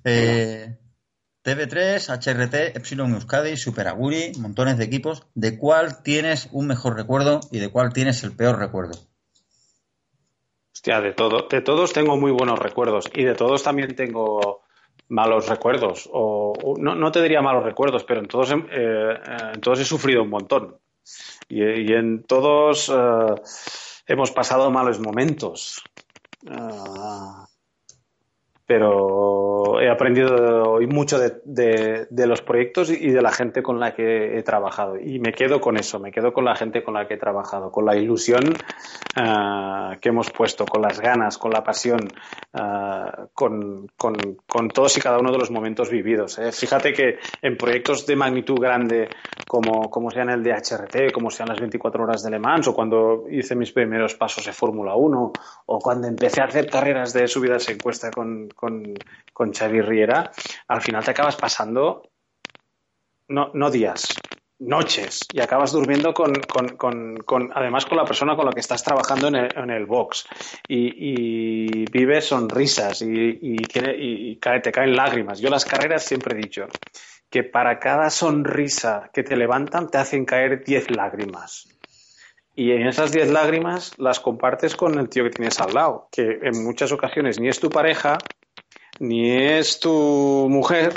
Eh, 0.02 0.78
TV3, 1.44 2.08
HRT, 2.08 2.78
Epsilon 2.78 3.12
Euskadi, 3.12 3.58
Super 3.58 3.86
Aguri, 3.86 4.32
montones 4.38 4.78
de 4.78 4.84
equipos. 4.84 5.26
¿De 5.34 5.58
cuál 5.58 6.02
tienes 6.02 6.48
un 6.52 6.68
mejor 6.68 6.96
recuerdo 6.96 7.40
y 7.50 7.58
de 7.58 7.68
cuál 7.68 7.92
tienes 7.92 8.24
el 8.24 8.32
peor 8.32 8.58
recuerdo? 8.58 8.98
Hostia, 10.72 11.02
de, 11.02 11.12
todo, 11.12 11.48
de 11.50 11.60
todos 11.60 11.92
tengo 11.92 12.16
muy 12.16 12.30
buenos 12.30 12.58
recuerdos 12.58 13.10
y 13.12 13.24
de 13.24 13.34
todos 13.34 13.62
también 13.62 13.94
tengo 13.94 14.62
malos 15.08 15.50
recuerdos. 15.50 16.08
O, 16.10 16.76
no, 16.78 17.12
te 17.12 17.20
diría 17.20 17.42
malos 17.42 17.62
recuerdos, 17.62 18.04
pero 18.04 18.20
en 18.20 18.26
todos, 18.26 18.50
eh, 18.52 19.20
en 19.52 19.60
todos 19.60 19.80
he 19.80 19.84
sufrido 19.84 20.22
un 20.22 20.30
montón. 20.30 20.78
Y, 21.48 21.92
en 21.92 22.24
todos 22.24 22.88
eh, 22.88 23.34
hemos 24.06 24.30
pasado 24.30 24.70
malos 24.70 25.00
momentos. 25.00 25.82
Ah, 26.48 27.45
pero 28.66 29.80
he 29.80 29.88
aprendido 29.88 30.72
hoy 30.72 30.88
mucho 30.88 31.18
de, 31.18 32.26
los 32.26 32.43
proyectos 32.43 32.90
y 32.90 33.10
de 33.10 33.22
la 33.22 33.30
gente 33.30 33.62
con 33.62 33.78
la 33.78 33.94
que 33.94 34.36
he 34.36 34.43
trabajado. 34.43 34.98
Y 34.98 35.20
me 35.20 35.32
quedo 35.32 35.60
con 35.60 35.76
eso, 35.76 36.01
me 36.01 36.10
quedo 36.10 36.32
con 36.32 36.44
la 36.44 36.56
gente 36.56 36.82
con 36.82 36.94
la 36.94 37.06
que 37.06 37.14
he 37.14 37.18
trabajado, 37.18 37.70
con 37.70 37.86
la 37.86 37.97
ilusión 37.97 38.43
uh, 39.16 39.97
que 40.01 40.09
hemos 40.09 40.30
puesto, 40.30 40.66
con 40.66 40.82
las 40.82 41.01
ganas, 41.01 41.38
con 41.38 41.52
la 41.52 41.62
pasión, 41.62 42.01
uh, 42.55 43.28
con, 43.32 43.86
con, 43.97 44.68
todos 44.74 44.97
y 44.98 45.01
cada 45.01 45.18
uno 45.18 45.30
de 45.30 45.38
los 45.38 45.52
momentos 45.52 45.88
vividos. 45.88 46.38
¿eh? 46.40 46.51
Fíjate 46.51 46.93
que 46.93 47.18
en 47.43 47.56
proyectos 47.56 48.05
de 48.05 48.16
magnitud 48.16 48.59
grande, 48.59 49.09
como, 49.47 49.88
como 49.90 50.10
sean 50.10 50.30
el 50.30 50.43
de 50.43 50.52
HRT, 50.52 51.12
como 51.12 51.30
sean 51.30 51.48
las 51.48 51.60
24 51.60 52.02
horas 52.02 52.24
de 52.24 52.30
Le 52.30 52.40
Mans, 52.40 52.66
o 52.66 52.74
cuando 52.74 53.26
hice 53.30 53.55
mis 53.55 53.70
primeros 53.70 54.14
pasos 54.14 54.44
de 54.44 54.52
Fórmula 54.52 54.97
1, 54.97 55.32
o 55.66 55.78
cuando 55.78 56.09
empecé 56.09 56.40
a 56.40 56.47
hacer 56.47 56.68
carreras 56.68 57.12
de 57.12 57.28
subidas 57.28 57.68
en 57.68 57.78
cuesta 57.78 58.10
con 58.10 58.48
con, 58.56 58.94
con 59.32 59.52
Xavi 59.52 59.80
Riera, 59.80 60.32
al 60.66 60.82
final 60.82 61.04
te 61.04 61.12
acabas 61.12 61.36
pasando 61.36 62.02
no, 63.28 63.50
no 63.54 63.70
días, 63.70 64.08
noches 64.58 65.20
y 65.32 65.40
acabas 65.40 65.72
durmiendo 65.72 66.14
con, 66.14 66.34
con, 66.34 67.16
con, 67.18 67.50
además 67.54 67.84
con 67.84 67.98
la 67.98 68.04
persona 68.04 68.36
con 68.36 68.46
la 68.46 68.52
que 68.52 68.60
estás 68.60 68.82
trabajando 68.82 69.28
en 69.28 69.36
el, 69.36 69.58
en 69.58 69.70
el 69.70 69.86
box 69.86 70.26
y, 70.66 70.92
y 70.94 71.84
vives 71.90 72.26
sonrisas 72.26 73.02
y, 73.02 73.06
y, 73.06 73.56
y, 73.62 74.36
te 74.36 74.72
caen 74.72 74.96
lágrimas. 74.96 75.38
Yo 75.40 75.50
las 75.50 75.64
carreras 75.64 76.04
siempre 76.04 76.34
he 76.34 76.42
dicho 76.42 76.66
que 77.28 77.42
para 77.42 77.78
cada 77.78 78.10
sonrisa 78.10 79.10
que 79.12 79.22
te 79.22 79.36
levantan 79.36 79.90
te 79.90 79.98
hacen 79.98 80.24
caer 80.24 80.64
10 80.64 80.90
lágrimas. 80.96 81.68
Y 82.54 82.72
en 82.72 82.86
esas 82.86 83.12
10 83.12 83.30
lágrimas 83.32 83.92
las 83.98 84.18
compartes 84.20 84.76
con 84.76 84.98
el 84.98 85.10
tío 85.10 85.24
que 85.24 85.30
tienes 85.30 85.60
al 85.60 85.74
lado, 85.74 86.08
que 86.10 86.38
en 86.42 86.64
muchas 86.64 86.90
ocasiones 86.92 87.38
ni 87.38 87.48
es 87.48 87.60
tu 87.60 87.68
pareja, 87.68 88.16
ni 89.01 89.31
es 89.31 89.81
tu 89.81 90.48
mujer, 90.48 90.93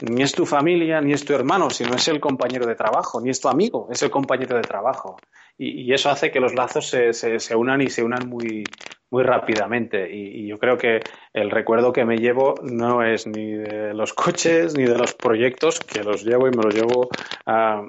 ni 0.00 0.22
es 0.22 0.32
tu 0.32 0.46
familia, 0.46 1.00
ni 1.00 1.12
es 1.12 1.24
tu 1.24 1.34
hermano, 1.34 1.70
sino 1.70 1.94
es 1.94 2.08
el 2.08 2.20
compañero 2.20 2.66
de 2.66 2.74
trabajo, 2.74 3.20
ni 3.20 3.30
es 3.30 3.40
tu 3.40 3.48
amigo, 3.48 3.88
es 3.90 4.02
el 4.02 4.10
compañero 4.10 4.56
de 4.56 4.62
trabajo. 4.62 5.16
Y, 5.56 5.92
eso 5.92 6.10
hace 6.10 6.32
que 6.32 6.40
los 6.40 6.54
lazos 6.54 6.88
se, 6.88 7.12
se, 7.12 7.56
unan 7.56 7.80
y 7.80 7.88
se 7.88 8.02
unan 8.02 8.28
muy, 8.28 8.66
muy 9.10 9.22
rápidamente. 9.22 10.12
Y, 10.12 10.48
yo 10.48 10.58
creo 10.58 10.76
que 10.76 11.00
el 11.32 11.50
recuerdo 11.50 11.92
que 11.92 12.04
me 12.04 12.16
llevo 12.16 12.54
no 12.62 13.02
es 13.04 13.26
ni 13.26 13.52
de 13.52 13.94
los 13.94 14.12
coches, 14.14 14.76
ni 14.76 14.84
de 14.84 14.98
los 14.98 15.14
proyectos, 15.14 15.78
que 15.80 16.02
los 16.02 16.24
llevo 16.24 16.48
y 16.48 16.50
me 16.50 16.62
los 16.64 16.74
llevo 16.74 17.08
ah, 17.46 17.82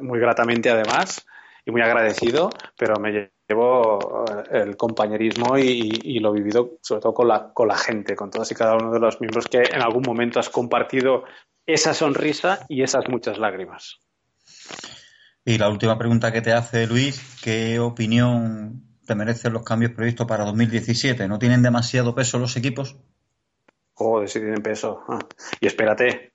muy 0.00 0.18
gratamente 0.18 0.68
además, 0.70 1.26
y 1.64 1.70
muy 1.70 1.80
agradecido, 1.80 2.50
pero 2.76 2.96
me 3.00 3.10
llevo 3.10 3.41
eh, 3.52 4.62
el 4.62 4.76
compañerismo 4.76 5.58
y, 5.58 6.18
lo 6.20 6.32
vivido 6.32 6.78
sobre 6.82 7.00
todo 7.00 7.14
con 7.14 7.28
la, 7.28 7.52
con 7.52 7.68
la 7.68 7.76
gente, 7.76 8.14
con 8.14 8.30
todos 8.30 8.50
y 8.50 8.54
cada 8.54 8.74
uno 8.74 8.92
de 8.92 9.00
los 9.00 9.20
miembros 9.20 9.46
que 9.46 9.62
en 9.62 9.82
algún 9.82 10.02
momento 10.06 10.38
has 10.38 10.50
compartido 10.50 11.24
esa 11.66 11.94
sonrisa 11.94 12.64
y 12.68 12.82
esas 12.82 13.08
muchas 13.08 13.38
lágrimas. 13.38 13.98
Y 15.44 15.58
la 15.58 15.68
última 15.68 15.98
pregunta 15.98 16.32
que 16.32 16.42
te 16.42 16.52
hace 16.52 16.86
Luis, 16.86 17.40
¿qué 17.42 17.80
opinión 17.80 18.84
te 19.06 19.14
merecen 19.14 19.52
los 19.52 19.64
cambios 19.64 19.92
previstos 19.92 20.26
para 20.26 20.44
2017? 20.44 21.26
¿No 21.26 21.38
tienen 21.38 21.62
demasiado 21.62 22.14
peso 22.14 22.38
los 22.38 22.56
equipos? 22.56 22.96
Joder, 23.94 24.28
sí 24.28 24.38
tienen 24.38 24.62
peso. 24.62 25.02
Ah, 25.08 25.18
y 25.60 25.66
espérate, 25.66 26.31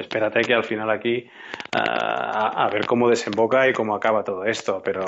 espérate 0.00 0.40
que 0.40 0.54
al 0.54 0.64
final 0.64 0.90
aquí 0.90 1.28
a, 1.72 2.68
ver 2.72 2.86
cómo 2.86 3.08
desemboca 3.08 3.68
y 3.68 3.72
cómo 3.72 3.94
acaba 3.94 4.24
todo 4.24 4.44
esto. 4.44 4.80
Pero 4.84 5.04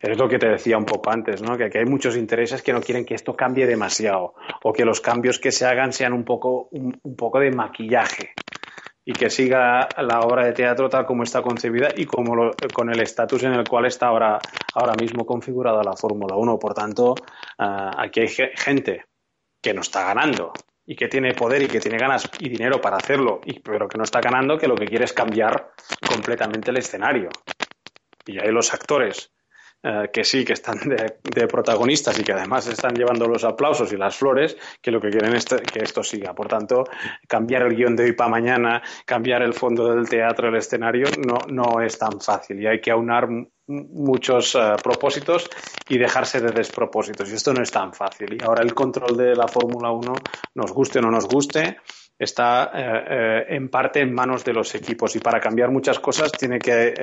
es 0.00 0.16
lo 0.16 0.28
que 0.28 0.38
te 0.38 0.48
decía 0.48 0.78
un 0.78 0.84
poco 0.84 1.10
antes, 1.10 1.42
¿no? 1.42 1.56
Que 1.56 1.64
aquí 1.64 1.78
hay 1.78 1.84
muchos 1.84 2.16
intereses 2.16 2.62
que 2.62 2.72
no 2.72 2.80
quieren 2.80 3.04
que 3.04 3.14
esto 3.14 3.34
cambie 3.34 3.66
demasiado 3.66 4.34
o 4.62 4.72
que 4.72 4.84
los 4.84 5.00
cambios 5.00 5.38
que 5.38 5.52
se 5.52 5.66
hagan 5.66 5.92
sean 5.92 6.12
un 6.12 6.24
poco, 6.24 6.68
un, 6.70 7.16
poco 7.16 7.40
de 7.40 7.50
maquillaje 7.50 8.32
y 9.04 9.12
que 9.12 9.30
siga 9.30 9.88
la 9.98 10.20
obra 10.20 10.44
de 10.44 10.52
teatro 10.52 10.88
tal 10.88 11.06
como 11.06 11.22
está 11.22 11.40
concebida 11.40 11.90
y 11.94 12.06
como 12.06 12.50
con 12.72 12.90
el 12.90 13.00
estatus 13.00 13.44
en 13.44 13.52
el 13.52 13.68
cual 13.68 13.86
está 13.86 14.08
ahora, 14.08 14.38
ahora 14.74 14.94
mismo 15.00 15.24
configurada 15.24 15.82
la 15.84 15.92
Fórmula 15.92 16.34
1. 16.34 16.58
Por 16.58 16.74
tanto, 16.74 17.14
aquí 17.58 18.20
hay 18.20 18.28
gente 18.28 19.04
que 19.62 19.74
no 19.74 19.82
está 19.82 20.04
ganando 20.04 20.52
y 20.86 20.94
que 20.94 21.08
tiene 21.08 21.34
poder 21.34 21.62
y 21.62 21.68
que 21.68 21.80
tiene 21.80 21.98
ganas 21.98 22.30
y 22.38 22.48
dinero 22.48 22.80
para 22.80 22.96
hacerlo, 22.96 23.40
y, 23.44 23.58
pero 23.60 23.88
que 23.88 23.98
no 23.98 24.04
está 24.04 24.20
ganando, 24.20 24.56
que 24.56 24.68
lo 24.68 24.76
que 24.76 24.86
quiere 24.86 25.04
es 25.04 25.12
cambiar 25.12 25.72
completamente 26.08 26.70
el 26.70 26.76
escenario. 26.76 27.28
Y 28.24 28.38
hay 28.38 28.50
los 28.50 28.72
actores 28.72 29.35
eh, 29.82 30.10
que 30.12 30.24
sí, 30.24 30.44
que 30.44 30.54
están 30.54 30.78
de, 30.80 31.46
protagonistas 31.46 32.18
y 32.18 32.24
que 32.24 32.32
además 32.32 32.66
están 32.66 32.94
llevando 32.94 33.26
los 33.26 33.44
aplausos 33.44 33.92
y 33.92 33.96
las 33.96 34.16
flores, 34.16 34.56
que 34.80 34.90
lo 34.90 35.00
que 35.00 35.10
quieren 35.10 35.34
es 35.34 35.44
que 35.44 35.80
esto 35.80 36.02
siga. 36.02 36.34
Por 36.34 36.48
tanto, 36.48 36.84
cambiar 37.28 37.62
el 37.62 37.76
guion 37.76 37.94
de 37.94 38.04
hoy 38.04 38.12
para 38.12 38.30
mañana, 38.30 38.82
cambiar 39.04 39.42
el 39.42 39.54
fondo 39.54 39.94
del 39.94 40.08
teatro, 40.08 40.48
el 40.48 40.56
escenario, 40.56 41.06
no, 41.26 41.38
no 41.48 41.80
es 41.80 41.98
tan 41.98 42.20
fácil 42.20 42.60
y 42.60 42.66
hay 42.66 42.80
que 42.80 42.90
aunar 42.90 43.28
muchos 43.68 44.54
eh, 44.54 44.76
propósitos 44.82 45.48
y 45.88 45.98
dejarse 45.98 46.40
de 46.40 46.52
despropósitos. 46.52 47.30
Y 47.30 47.34
esto 47.34 47.52
no 47.52 47.62
es 47.62 47.70
tan 47.70 47.92
fácil. 47.92 48.36
Y 48.40 48.44
ahora 48.44 48.62
el 48.62 48.74
control 48.74 49.16
de 49.16 49.34
la 49.34 49.48
Fórmula 49.48 49.90
1, 49.90 50.14
nos 50.54 50.72
guste 50.72 50.98
o 50.98 51.02
no 51.02 51.10
nos 51.10 51.26
guste, 51.26 51.78
está 52.18 52.70
eh, 52.74 53.04
eh, 53.08 53.56
en 53.56 53.68
parte 53.68 54.00
en 54.00 54.14
manos 54.14 54.44
de 54.44 54.52
los 54.52 54.74
equipos. 54.74 55.14
Y 55.16 55.20
para 55.20 55.40
cambiar 55.40 55.70
muchas 55.70 55.98
cosas 55.98 56.32
tiene 56.32 56.58
que, 56.58 56.94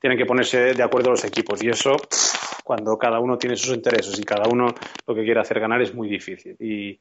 tienen 0.00 0.18
que 0.18 0.26
ponerse 0.26 0.74
de 0.74 0.82
acuerdo 0.82 1.10
los 1.10 1.24
equipos. 1.24 1.62
Y 1.62 1.68
eso 1.68 1.96
cuando 2.64 2.96
cada 2.98 3.18
uno 3.20 3.36
tiene 3.36 3.56
sus 3.56 3.74
intereses 3.74 4.18
y 4.18 4.24
cada 4.24 4.48
uno 4.48 4.66
lo 5.06 5.14
que 5.14 5.24
quiere 5.24 5.40
hacer 5.40 5.60
ganar 5.60 5.80
es 5.82 5.94
muy 5.94 6.08
difícil. 6.08 6.56
Y, 6.58 7.00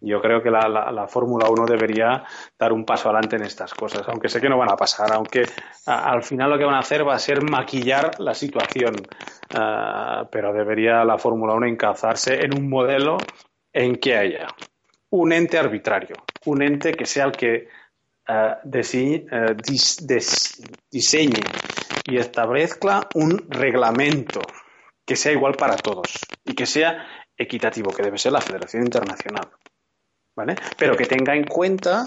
yo 0.00 0.20
creo 0.20 0.40
que 0.40 0.48
la, 0.48 0.68
la, 0.68 1.08
Fórmula 1.08 1.48
1 1.50 1.66
debería 1.66 2.22
dar 2.56 2.72
un 2.72 2.84
paso 2.84 3.08
adelante 3.08 3.34
en 3.34 3.42
estas 3.42 3.74
cosas, 3.74 4.08
aunque 4.08 4.28
sé 4.28 4.40
que 4.40 4.48
no 4.48 4.56
van 4.56 4.70
a 4.70 4.76
pasar, 4.76 5.12
aunque 5.12 5.42
al 5.86 6.22
final 6.22 6.50
lo 6.50 6.56
que 6.56 6.64
van 6.64 6.76
a 6.76 6.80
hacer 6.80 7.04
va 7.04 7.14
a 7.14 7.18
ser 7.18 7.42
maquillar 7.42 8.12
la 8.20 8.32
situación, 8.32 8.94
ah, 9.56 10.28
pero 10.30 10.52
debería 10.52 11.04
la 11.04 11.18
Fórmula 11.18 11.54
1 11.54 11.66
encazarse 11.66 12.44
en 12.44 12.56
un 12.56 12.68
modelo 12.68 13.16
en 13.72 13.96
que 13.96 14.16
haya 14.16 14.46
un 15.10 15.32
ente 15.32 15.58
arbitrario, 15.58 16.16
un 16.46 16.62
ente 16.62 16.92
que 16.92 17.06
sea 17.06 17.24
el 17.24 17.32
que 17.32 17.68
ah, 18.26 18.60
diseñe 20.90 21.42
y 22.04 22.16
establezca 22.16 23.08
un 23.14 23.46
reglamento 23.48 24.40
que 25.04 25.16
sea 25.16 25.32
igual 25.32 25.54
para 25.54 25.76
todos 25.76 26.18
y 26.44 26.54
que 26.54 26.66
sea 26.66 27.06
equitativo, 27.36 27.90
que 27.90 28.02
debe 28.02 28.18
ser 28.18 28.32
la 28.32 28.40
Federación 28.40 28.82
Internacional. 28.82 29.48
Pero 30.76 30.96
que 30.96 31.06
tenga 31.06 31.34
en 31.34 31.44
cuenta 31.44 32.04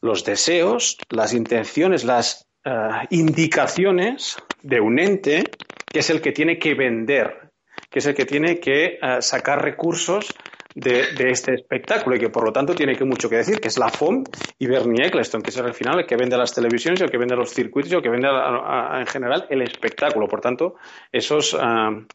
los 0.00 0.24
deseos, 0.24 0.98
las 1.08 1.32
intenciones, 1.32 2.04
las 2.04 2.46
eh, 2.64 2.70
indicaciones 3.10 4.36
de 4.62 4.80
un 4.80 4.98
ente 4.98 5.44
que 5.86 6.00
es 6.00 6.10
el 6.10 6.20
que 6.20 6.32
tiene 6.32 6.58
que 6.58 6.74
vender, 6.74 7.50
que 7.88 8.00
es 8.00 8.06
el 8.06 8.14
que 8.14 8.26
tiene 8.26 8.58
que 8.58 8.98
sacar 9.20 9.62
recursos 9.62 10.34
de, 10.74 11.30
este 11.30 11.54
espectáculo 11.54 12.16
y 12.16 12.18
que 12.18 12.30
por 12.30 12.44
lo 12.44 12.52
tanto 12.52 12.74
tiene 12.74 12.96
que 12.96 13.04
mucho 13.04 13.28
que 13.28 13.36
decir, 13.36 13.60
que 13.60 13.68
es 13.68 13.78
la 13.78 13.88
FOM 13.88 14.24
y 14.58 14.66
Bernie 14.66 15.06
Eccleston, 15.06 15.42
que 15.42 15.50
es 15.50 15.58
al 15.58 15.74
final 15.74 16.00
el 16.00 16.06
que 16.06 16.16
vende 16.16 16.36
las 16.36 16.52
televisiones, 16.52 17.00
el 17.00 17.10
que 17.10 17.18
vende 17.18 17.36
los 17.36 17.50
circuitos 17.50 17.92
el 17.92 18.02
que 18.02 18.10
vende 18.10 18.28
en 18.28 19.06
general 19.06 19.46
el 19.50 19.62
espectáculo. 19.62 20.26
Por 20.26 20.40
tanto, 20.40 20.74
esos, 21.12 21.54
eh, 21.54 22.06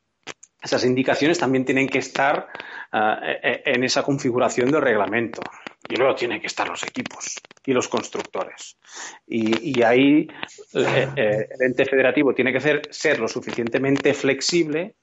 esas 0.61 0.83
indicaciones 0.83 1.39
también 1.39 1.63
tienen 1.63 1.87
que 1.87 1.99
estar 1.99 2.47
eh, 2.91 3.39
eh, 3.43 3.61
en 3.65 3.83
esa 3.83 4.01
configuración 4.01 4.71
de 4.71 4.79
reglamento. 4.79 5.41
Y 5.87 5.95
luego 5.95 6.15
tienen 6.15 6.41
que 6.41 6.47
estar 6.47 6.67
los 6.67 6.83
equipos 6.83 7.35
y 7.65 7.71
los 7.71 7.87
constructores. 7.87 8.77
Y, 9.27 9.81
ahí 9.81 10.27
eh, 10.73 11.07
el 11.15 11.61
ente 11.61 11.85
federativo 11.85 12.33
tiene 12.33 12.51
que 12.51 12.59
ser, 12.59 12.81
ser 12.91 13.19
lo 13.19 13.27
suficientemente 13.27 14.13
flexible 14.13 14.95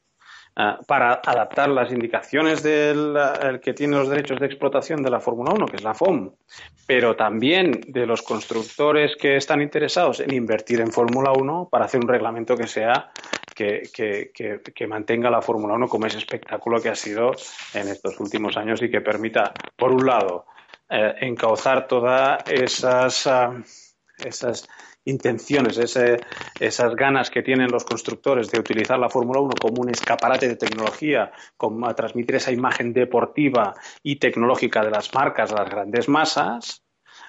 Ah, 0.58 0.80
para 0.86 1.20
adaptar 1.22 1.68
las 1.68 1.92
indicaciones 1.92 2.62
del 2.62 3.14
que 3.62 3.74
tiene 3.74 3.98
los 3.98 4.08
derechos 4.08 4.40
de 4.40 4.46
explotación 4.46 5.02
de 5.02 5.10
la 5.10 5.20
Fórmula 5.20 5.52
1, 5.52 5.66
que 5.66 5.76
es 5.76 5.82
la 5.82 5.92
FOM, 5.92 6.30
pero 6.86 7.14
también 7.14 7.82
de 7.88 8.06
los 8.06 8.22
constructores 8.22 9.16
que 9.16 9.36
están 9.36 9.60
interesados 9.60 10.20
en 10.20 10.32
invertir 10.32 10.80
en 10.80 10.90
Fórmula 10.90 11.32
1 11.32 11.68
para 11.70 11.84
hacer 11.84 12.00
un 12.00 12.08
reglamento 12.08 12.56
que 12.56 12.66
sea 12.66 13.10
que, 13.54 14.86
mantenga 14.88 15.28
la 15.28 15.42
Fórmula 15.42 15.74
1 15.74 15.88
como 15.88 16.06
ese 16.06 16.16
espectáculo 16.16 16.80
que 16.80 16.88
ha 16.88 16.94
sido 16.94 17.32
en 17.74 17.88
estos 17.88 18.18
últimos 18.18 18.56
años 18.56 18.80
y 18.80 18.90
que 18.90 19.02
permita, 19.02 19.52
por 19.76 19.92
un 19.92 20.06
lado, 20.06 20.46
eh, 20.88 21.16
encauzar 21.20 21.86
todas 21.86 22.42
esas, 22.50 23.26
ah, 23.26 23.62
esas 24.24 24.66
intenciones, 25.06 25.78
esas 26.60 26.94
ganas 26.94 27.30
que 27.30 27.42
tienen 27.42 27.70
los 27.70 27.84
constructores 27.84 28.50
de 28.50 28.60
utilizar 28.60 28.98
la 28.98 29.08
Fórmula 29.08 29.40
1 29.40 29.54
como 29.60 29.82
un 29.82 29.90
escaparate 29.90 30.48
de 30.48 30.56
tecnología, 30.56 31.32
como 31.56 31.88
a 31.88 31.94
transmitir 31.94 32.36
esa 32.36 32.52
imagen 32.52 32.92
deportiva 32.92 33.74
y 34.02 34.16
tecnológica 34.16 34.84
de 34.84 34.90
las 34.90 35.12
marcas 35.14 35.52
las 35.52 35.68
grandes 35.70 36.08
masas, 36.08 36.82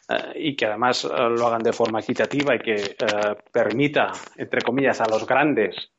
eh, 0.10 0.34
y 0.36 0.56
que 0.56 0.66
además 0.66 1.04
eh, 1.06 1.10
lo 1.10 1.48
hagan 1.48 1.64
de 1.64 1.74
forma 1.74 2.00
equitativa 2.00 2.56
y 2.56 2.60
que 2.60 2.76
eh, 2.76 3.36
permita, 3.52 4.12
entre 4.38 4.62
comillas, 4.62 5.02
a 5.02 5.10
los 5.10 5.26
grandes 5.26 5.92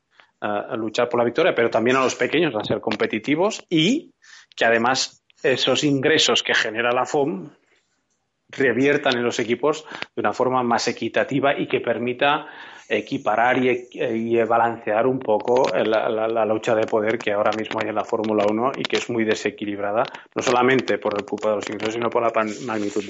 luchar 0.77 1.09
por 1.09 1.19
la 1.19 1.25
victoria, 1.25 1.53
pero 1.53 1.69
también 1.69 1.97
a 1.97 2.01
los 2.01 2.15
pequeños 2.15 2.55
a 2.55 2.63
ser 2.63 2.79
competitivos 2.79 3.65
y 3.69 4.13
que 4.55 4.63
además 4.63 5.21
esos 5.43 5.83
ingresos 5.83 6.43
que 6.43 6.53
genera 6.53 6.93
la 6.93 7.05
FOM 7.05 7.49
reviertan 8.51 9.15
en 9.17 9.23
los 9.23 9.39
equipos 9.39 9.85
de 10.15 10.21
una 10.21 10.33
forma 10.33 10.63
más 10.63 10.87
equitativa 10.87 11.57
y 11.57 11.67
que 11.67 11.81
permita 11.81 12.47
equiparar 12.89 13.57
y, 13.63 14.37
balancear 14.43 15.05
un 15.05 15.19
poco 15.19 15.71
la, 15.75 16.45
lucha 16.45 16.73
de 16.73 16.87
poder 16.87 17.19
que 17.19 17.31
ahora 17.31 17.51
mismo 17.51 17.79
hay 17.79 17.89
en 17.89 17.95
la 17.95 18.03
Fórmula 18.03 18.45
1 18.49 18.71
y 18.77 18.83
que 18.83 18.97
es 18.97 19.09
muy 19.11 19.23
desequilibrada, 19.23 20.03
no 20.33 20.41
solamente 20.41 20.97
por 20.97 21.13
el 21.15 21.23
culpa 21.23 21.49
de 21.49 21.55
los 21.57 21.69
ingresos, 21.69 21.93
sino 21.93 22.09
por 22.09 22.23
la 22.23 22.31
magnitud 22.65 23.03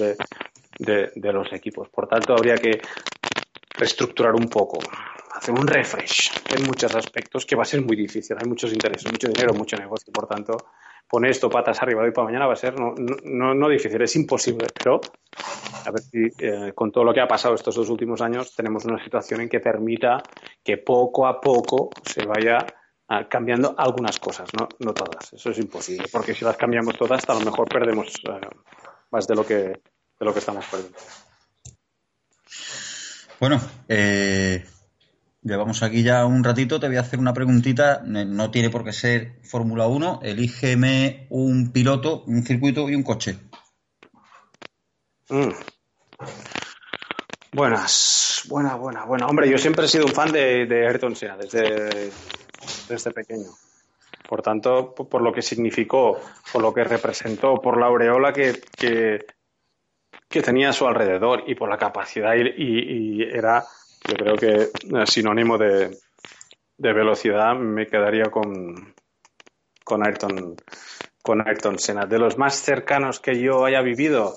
de, 0.78 1.10
de 1.14 1.32
los 1.32 1.50
equipos. 1.54 1.88
Por 1.88 2.06
tanto, 2.06 2.34
habría 2.34 2.56
que 2.56 2.78
reestructurar 3.78 4.34
un 4.34 4.48
poco, 4.48 4.78
hacer 5.32 5.54
un 5.54 5.66
refresh 5.66 6.30
en 6.54 6.66
muchos 6.66 6.94
aspectos 6.94 7.46
que 7.46 7.56
va 7.56 7.62
a 7.62 7.66
ser 7.66 7.80
muy 7.80 7.96
difícil. 7.96 8.36
Hay 8.38 8.46
muchos 8.46 8.72
intereses, 8.72 9.10
mucho 9.10 9.28
dinero, 9.28 9.54
mucho 9.54 9.76
negocio. 9.76 10.12
Por 10.12 10.26
tanto, 10.26 10.58
poner 11.10 11.32
esto 11.32 11.50
patas 11.50 11.82
arriba 11.82 12.02
de 12.02 12.08
hoy 12.08 12.14
para 12.14 12.26
mañana 12.26 12.46
va 12.46 12.52
a 12.52 12.56
ser 12.56 12.78
no, 12.78 12.94
no, 13.24 13.54
no 13.54 13.68
difícil, 13.68 14.00
es 14.00 14.14
imposible, 14.14 14.68
pero 14.72 15.00
a 15.84 15.90
ver 15.90 16.02
si 16.02 16.28
eh, 16.38 16.72
con 16.74 16.92
todo 16.92 17.04
lo 17.04 17.12
que 17.12 17.20
ha 17.20 17.26
pasado 17.26 17.54
estos 17.54 17.74
dos 17.74 17.88
últimos 17.88 18.20
años 18.20 18.54
tenemos 18.54 18.84
una 18.84 19.02
situación 19.02 19.40
en 19.40 19.48
que 19.48 19.58
permita 19.58 20.22
que 20.62 20.78
poco 20.78 21.26
a 21.26 21.40
poco 21.40 21.90
se 22.04 22.24
vaya 22.24 22.58
ah, 23.08 23.26
cambiando 23.28 23.74
algunas 23.76 24.20
cosas, 24.20 24.48
no, 24.58 24.68
no 24.78 24.94
todas. 24.94 25.32
Eso 25.32 25.50
es 25.50 25.58
imposible, 25.58 26.06
porque 26.12 26.34
si 26.34 26.44
las 26.44 26.56
cambiamos 26.56 26.96
todas, 26.96 27.28
a 27.28 27.34
lo 27.34 27.40
mejor 27.40 27.68
perdemos 27.68 28.14
eh, 28.28 28.46
más 29.10 29.26
de 29.26 29.34
lo 29.34 29.44
que 29.44 29.56
de 30.20 30.26
lo 30.26 30.32
que 30.32 30.38
estamos 30.38 30.64
perdiendo. 30.66 30.98
Bueno, 33.40 33.58
eh, 33.88 34.62
Llevamos 35.42 35.82
aquí 35.82 36.02
ya 36.02 36.26
un 36.26 36.44
ratito, 36.44 36.78
te 36.78 36.86
voy 36.86 36.98
a 36.98 37.00
hacer 37.00 37.18
una 37.18 37.32
preguntita, 37.32 38.02
no 38.04 38.50
tiene 38.50 38.68
por 38.68 38.84
qué 38.84 38.92
ser 38.92 39.40
Fórmula 39.42 39.86
1, 39.86 40.20
elígeme 40.22 41.26
un 41.30 41.72
piloto, 41.72 42.24
un 42.26 42.42
circuito 42.42 42.90
y 42.90 42.94
un 42.94 43.02
coche. 43.02 43.38
Mm. 45.30 45.48
Buenas, 47.52 48.42
buena, 48.48 48.74
buena, 48.74 49.06
buena. 49.06 49.26
Hombre, 49.26 49.48
yo 49.48 49.56
siempre 49.56 49.86
he 49.86 49.88
sido 49.88 50.04
un 50.04 50.12
fan 50.12 50.30
de, 50.30 50.66
de 50.66 50.86
Ayrton 50.86 51.16
Senna 51.16 51.38
desde, 51.38 52.10
desde 52.86 53.10
pequeño. 53.10 53.48
Por 54.28 54.42
tanto, 54.42 54.94
por 54.94 55.22
lo 55.22 55.32
que 55.32 55.40
significó, 55.40 56.20
por 56.52 56.60
lo 56.60 56.74
que 56.74 56.84
representó, 56.84 57.54
por 57.54 57.80
la 57.80 57.86
aureola 57.86 58.34
que, 58.34 58.60
que, 58.76 60.42
tenía 60.42 60.68
a 60.68 60.72
su 60.74 60.86
alrededor 60.86 61.44
y 61.46 61.54
por 61.54 61.70
la 61.70 61.78
capacidad 61.78 62.34
y 62.36 63.22
era 63.22 63.64
yo 64.08 64.14
creo 64.14 64.36
que 64.36 64.62
eh, 64.62 65.06
sinónimo 65.06 65.58
de, 65.58 65.96
velocidad 66.78 67.54
me 67.56 67.86
quedaría 67.86 68.24
con, 68.30 68.94
con 69.84 70.06
Ayrton 70.06 70.56
con 71.22 71.46
Ayrton 71.46 71.78
Senna. 71.78 72.06
De 72.06 72.18
los 72.18 72.38
más 72.38 72.54
cercanos 72.54 73.20
que 73.20 73.38
yo 73.38 73.64
haya 73.64 73.82
vivido, 73.82 74.34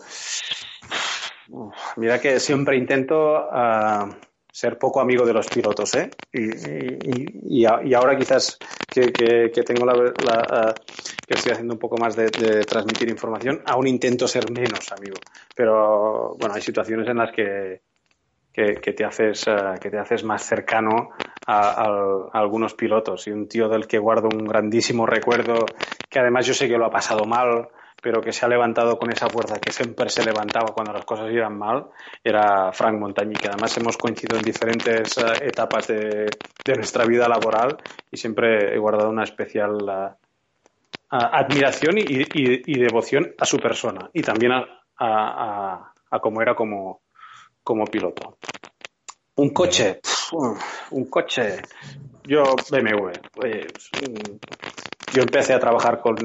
mira 1.97 2.19
que 2.19 2.39
siempre 2.39 2.77
intento 2.77 3.37
ah, 3.51 4.09
ser 4.51 4.77
poco 4.77 4.99
amigo 4.99 5.25
de 5.25 5.33
los 5.33 5.47
pilotos, 5.47 5.95
¿eh? 5.95 6.11
Y, 6.31 7.65
ahora 7.65 8.17
quizás 8.17 8.57
que, 8.89 9.11
tengo 9.65 9.85
la, 9.85 9.93
ah, 10.51 10.75
que 11.25 11.33
estoy 11.33 11.53
haciendo 11.53 11.73
un 11.73 11.79
poco 11.79 11.97
más 11.97 12.15
de, 12.15 12.25
de, 12.25 12.63
transmitir 12.65 13.09
información, 13.09 13.61
aún 13.65 13.87
intento 13.87 14.27
ser 14.27 14.51
menos 14.51 14.91
amigo. 14.91 15.15
Pero 15.55 16.35
bueno, 16.37 16.53
hay 16.55 16.61
situaciones 16.61 17.07
en 17.07 17.17
las 17.17 17.31
que 17.31 17.81
que, 18.53 18.93
te 18.93 19.03
haces, 19.03 19.47
eh, 19.47 19.73
que 19.81 19.89
te 19.89 19.97
haces 19.97 20.23
más 20.23 20.43
cercano 20.43 21.09
a, 21.47 22.29
algunos 22.33 22.75
pilotos. 22.75 23.27
Y 23.27 23.31
un 23.31 23.47
tío 23.47 23.67
del 23.67 23.87
que 23.87 23.97
guardo 23.97 24.29
un 24.31 24.45
grandísimo 24.45 25.05
recuerdo, 25.05 25.73
que 26.09 26.19
además 26.19 26.45
yo 26.45 26.53
sé 26.53 26.67
que 26.67 26.77
lo 26.77 26.85
ha 26.85 26.91
pasado 26.91 27.25
mal, 27.25 27.69
pero 28.01 28.21
que 28.21 28.31
se 28.31 28.45
ha 28.45 28.49
levantado 28.49 28.97
con 28.97 29.11
esa 29.11 29.29
fuerza 29.29 29.59
que 29.59 29.71
siempre 29.71 30.09
se 30.09 30.23
levantaba 30.23 30.73
cuando 30.73 30.93
las 30.93 31.05
cosas 31.05 31.31
iban 31.31 31.57
mal, 31.57 31.87
era 32.23 32.71
Frank 32.73 32.99
Montañi, 32.99 33.35
que 33.37 33.47
además 33.47 33.75
hemos 33.77 33.97
coincidido 33.97 34.37
en 34.37 34.43
diferentes 34.43 35.17
eh, 35.17 35.47
etapas 35.47 35.87
de, 35.87 36.27
nuestra 36.75 37.05
vida 37.05 37.27
laboral 37.27 37.77
y 38.11 38.17
siempre 38.17 38.75
he 38.75 38.77
guardado 38.77 39.09
una 39.09 39.23
especial 39.23 39.77
eh, 39.89 40.09
admiración 41.09 41.95
y, 41.97 42.77
devoción 42.77 43.33
a 43.39 43.45
su 43.45 43.57
persona 43.57 44.09
y 44.13 44.21
también 44.21 44.51
a, 44.51 44.65
a, 44.97 45.93
a 46.09 46.19
cómo 46.19 46.41
era 46.41 46.55
como, 46.55 47.02
como 47.63 47.85
piloto. 47.85 48.37
Un 49.35 49.49
coche, 49.49 49.99
un 50.91 51.05
coche, 51.05 51.61
yo 52.23 52.43
BMW. 52.69 53.11
Pues, 53.33 53.89
yo 55.13 55.21
empecé 55.21 55.53
a 55.53 55.59
trabajar 55.59 56.01
con, 56.01 56.15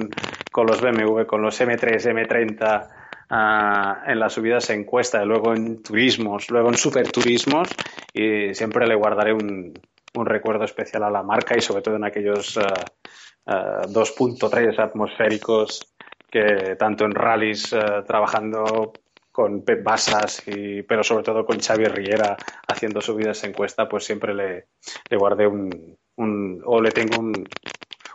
con, 0.51 0.67
los 0.67 0.81
BMW, 0.81 1.25
con 1.27 1.43
los 1.43 1.61
M3, 1.61 2.01
M30 2.05 2.89
ah, 3.31 4.03
en 4.07 4.19
las 4.19 4.33
subidas 4.33 4.71
en 4.71 4.81
encuesta, 4.81 5.25
luego 5.25 5.55
en 5.55 5.83
turismos, 5.83 6.51
luego 6.51 6.69
en 6.69 6.77
superturismos 6.77 7.69
y 8.13 8.55
siempre 8.55 8.87
le 8.87 8.95
guardaré 8.95 9.33
un, 9.33 9.75
un 10.15 10.27
recuerdo 10.27 10.65
especial 10.65 11.05
a 11.05 11.11
la 11.11 11.23
marca 11.23 11.57
y 11.57 11.61
sobre 11.61 11.83
todo 11.83 11.97
en 11.97 12.05
aquellos 12.05 12.57
2.3 12.57 13.47
ah, 13.47 14.75
ah, 14.79 14.85
atmosféricos 14.85 15.95
que 16.31 16.77
tanto 16.79 17.05
en 17.05 17.13
rallies 17.13 17.75
trabajando 18.07 18.93
con 19.39 19.63
Pep 19.63 19.85
Basas, 19.85 20.43
y, 20.49 20.83
pero 20.83 21.05
sobre 21.05 21.23
todo 21.23 21.47
con 21.47 21.61
Xavi 21.61 21.85
Riera 21.85 22.37
haciendo 22.67 23.01
subidas 23.01 23.45
en 23.45 23.51
encuesta, 23.51 23.89
pues 23.89 24.05
siempre 24.05 24.35
le, 24.35 24.67
le 25.09 25.17
guardé 25.17 25.47
un, 25.47 25.97
un, 26.17 26.61
o 26.65 26.83
le 26.83 26.91
tengo 26.91 27.21
un, 27.21 27.49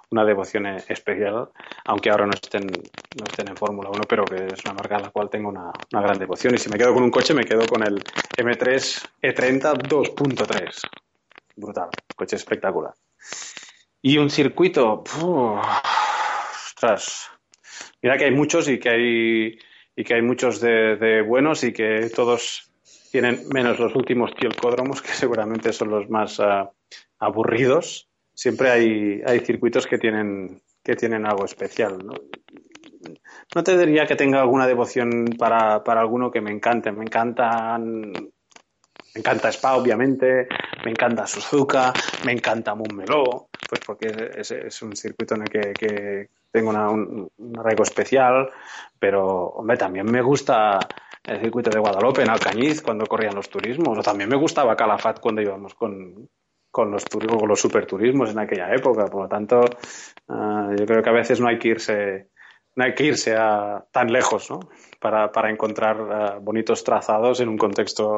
una 0.10 0.26
devoción 0.26 0.66
especial, 0.66 1.48
aunque 1.86 2.10
ahora 2.10 2.26
no 2.26 2.34
estén, 2.34 2.68
no 2.68 3.24
estén 3.24 3.48
en 3.48 3.56
Fórmula 3.56 3.90
1, 3.90 4.02
pero 4.04 4.26
que 4.26 4.48
es 4.48 4.66
una 4.66 4.74
marca 4.74 4.98
a 4.98 5.00
la 5.00 5.12
cual 5.12 5.30
tengo 5.30 5.48
una, 5.48 5.72
una, 5.94 6.02
gran 6.02 6.20
devoción. 6.20 6.56
Y 6.56 6.58
si 6.58 6.70
me 6.70 6.78
quedo 6.78 6.94
con 6.94 7.04
un 7.04 7.10
coche, 7.10 7.34
me 7.34 7.46
quedo 7.46 7.66
con 7.68 7.84
el 7.88 8.04
M3 8.36 9.08
E30 9.22 9.78
2.3. 9.78 10.82
Brutal, 11.56 11.88
coche 12.18 12.36
espectacular. 12.36 12.96
Y 14.02 14.18
un 14.18 14.30
circuito, 14.30 15.06
ostras, 16.66 17.30
mira 18.02 18.18
que 18.18 18.26
hay 18.26 18.32
muchos 18.32 18.68
y 18.68 18.78
que 18.78 18.90
hay 18.90 19.58
y 19.96 20.04
que 20.04 20.16
hay 20.16 20.22
muchos 20.22 20.60
de, 20.60 21.22
buenos 21.22 21.64
y 21.64 21.74
que 21.74 22.10
todos 22.14 22.72
tienen 23.12 23.48
menos 23.54 23.80
los 23.80 23.96
últimos 23.96 24.34
tielcódromos, 24.36 25.02
que 25.02 25.10
seguramente 25.14 25.74
son 25.74 25.90
los 25.90 26.10
más 26.10 26.40
ah, 26.40 26.72
aburridos. 27.20 28.10
Siempre 28.34 28.72
hay, 28.72 29.22
hay 29.26 29.40
circuitos 29.42 29.86
que 29.86 29.98
tienen, 29.98 30.62
que 30.84 30.96
tienen 30.96 31.26
algo 31.26 31.46
especial. 31.46 32.00
¿no? 32.04 32.14
no 33.56 33.64
te 33.64 33.78
diría 33.78 34.06
que 34.06 34.16
tenga 34.16 34.42
alguna 34.42 34.66
devoción 34.66 35.26
para, 35.38 35.84
para 35.84 36.02
alguno 36.02 36.32
que 36.32 36.42
me 36.42 36.52
encante. 36.52 36.92
Me 36.92 37.04
encantan 37.04 38.14
me 39.14 39.20
encanta 39.20 39.50
Spa, 39.50 39.76
obviamente, 39.76 40.48
me 40.84 40.90
encanta 40.90 41.28
Suzuka, 41.28 41.94
me 42.26 42.32
encanta 42.32 42.74
Montmeló, 42.74 43.48
pues 43.70 43.82
porque 43.86 44.32
es, 44.36 44.82
un 44.82 44.96
circuito 44.96 45.36
en 45.36 45.44
el 45.44 45.50
que, 45.50 46.30
tengo 46.54 46.70
un, 46.70 47.58
arraigo 47.58 47.84
especial, 47.84 48.52
pero, 49.00 49.48
hombre, 49.48 49.76
también 49.76 50.06
me 50.06 50.22
gusta 50.22 50.80
el 51.24 51.42
circuito 51.42 51.72
de 51.72 51.80
Guadalupe 51.80 52.22
en 52.22 52.30
Alcañiz 52.30 52.82
cuando 52.82 53.08
corrían 53.08 53.34
los 53.34 53.50
turismos, 53.50 53.98
o 53.98 54.02
también 54.04 54.30
me 54.30 54.38
gustaba 54.38 54.76
Calafat 54.76 55.20
cuando 55.20 55.42
íbamos 55.42 55.74
con, 55.74 56.30
con 56.70 56.92
los 56.92 57.04
turismos, 57.06 57.40
con 57.40 57.50
los 57.50 57.60
superturismos 57.60 58.30
en 58.30 58.40
aquella 58.40 58.72
época. 58.72 59.08
Por 59.08 59.24
lo 59.24 59.28
tanto, 59.28 59.66
eh, 59.66 60.76
yo 60.78 60.86
creo 60.86 61.02
que 61.02 61.10
a 61.10 61.14
veces 61.14 61.42
no 61.42 61.48
hay 61.48 61.58
que 61.58 61.70
irse, 61.70 62.30
no 62.76 62.84
hay 62.84 62.94
que 62.94 63.06
irse 63.06 63.36
a, 63.36 63.84
tan 63.92 64.14
lejos, 64.14 64.52
¿no? 64.52 64.60
Para, 65.00 65.32
para 65.32 65.50
encontrar 65.50 65.98
eh, 65.98 66.40
bonitos 66.40 66.84
trazados 66.84 67.40
en 67.40 67.50
un 67.50 67.58
contexto 67.58 68.16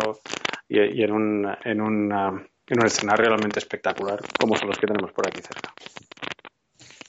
y, 0.67 1.01
en, 1.01 1.11
un, 1.13 1.55
en, 1.63 1.79
un, 1.79 2.11
en 2.11 2.79
un 2.79 2.85
escenario 2.85 3.27
realmente 3.27 3.59
espectacular 3.59 4.19
como 4.37 4.57
son 4.57 4.67
los 4.67 4.77
que 4.77 4.87
tenemos 4.87 5.13
por 5.13 5.25
aquí 5.25 5.41
cerca. 5.41 5.73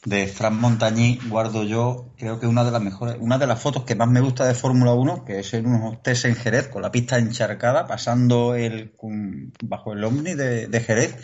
De 0.07 0.29
Fran 0.29 0.59
Montañí 0.59 1.19
guardo 1.29 1.65
yo, 1.65 2.15
creo 2.17 2.39
que 2.39 2.47
una 2.47 2.65
de 2.65 2.71
las 2.71 2.81
mejores, 2.81 3.17
una 3.19 3.39
de 3.39 3.47
las 3.49 3.61
fotos 3.61 3.83
que 3.83 3.97
más 3.97 4.09
me 4.09 4.21
gusta 4.21 4.47
de 4.47 4.55
Fórmula 4.55 4.95
1, 4.95 5.25
que 5.25 5.41
es 5.41 5.53
en 5.53 5.67
unos 5.67 6.01
test 6.01 6.27
en 6.27 6.37
Jerez, 6.37 6.69
con 6.69 6.81
la 6.81 6.93
pista 6.93 7.19
encharcada, 7.19 7.89
pasando 7.89 8.55
el, 8.55 8.95
bajo 9.65 9.93
el 9.93 10.05
Omni 10.05 10.35
de, 10.35 10.81
Jerez, 10.81 11.17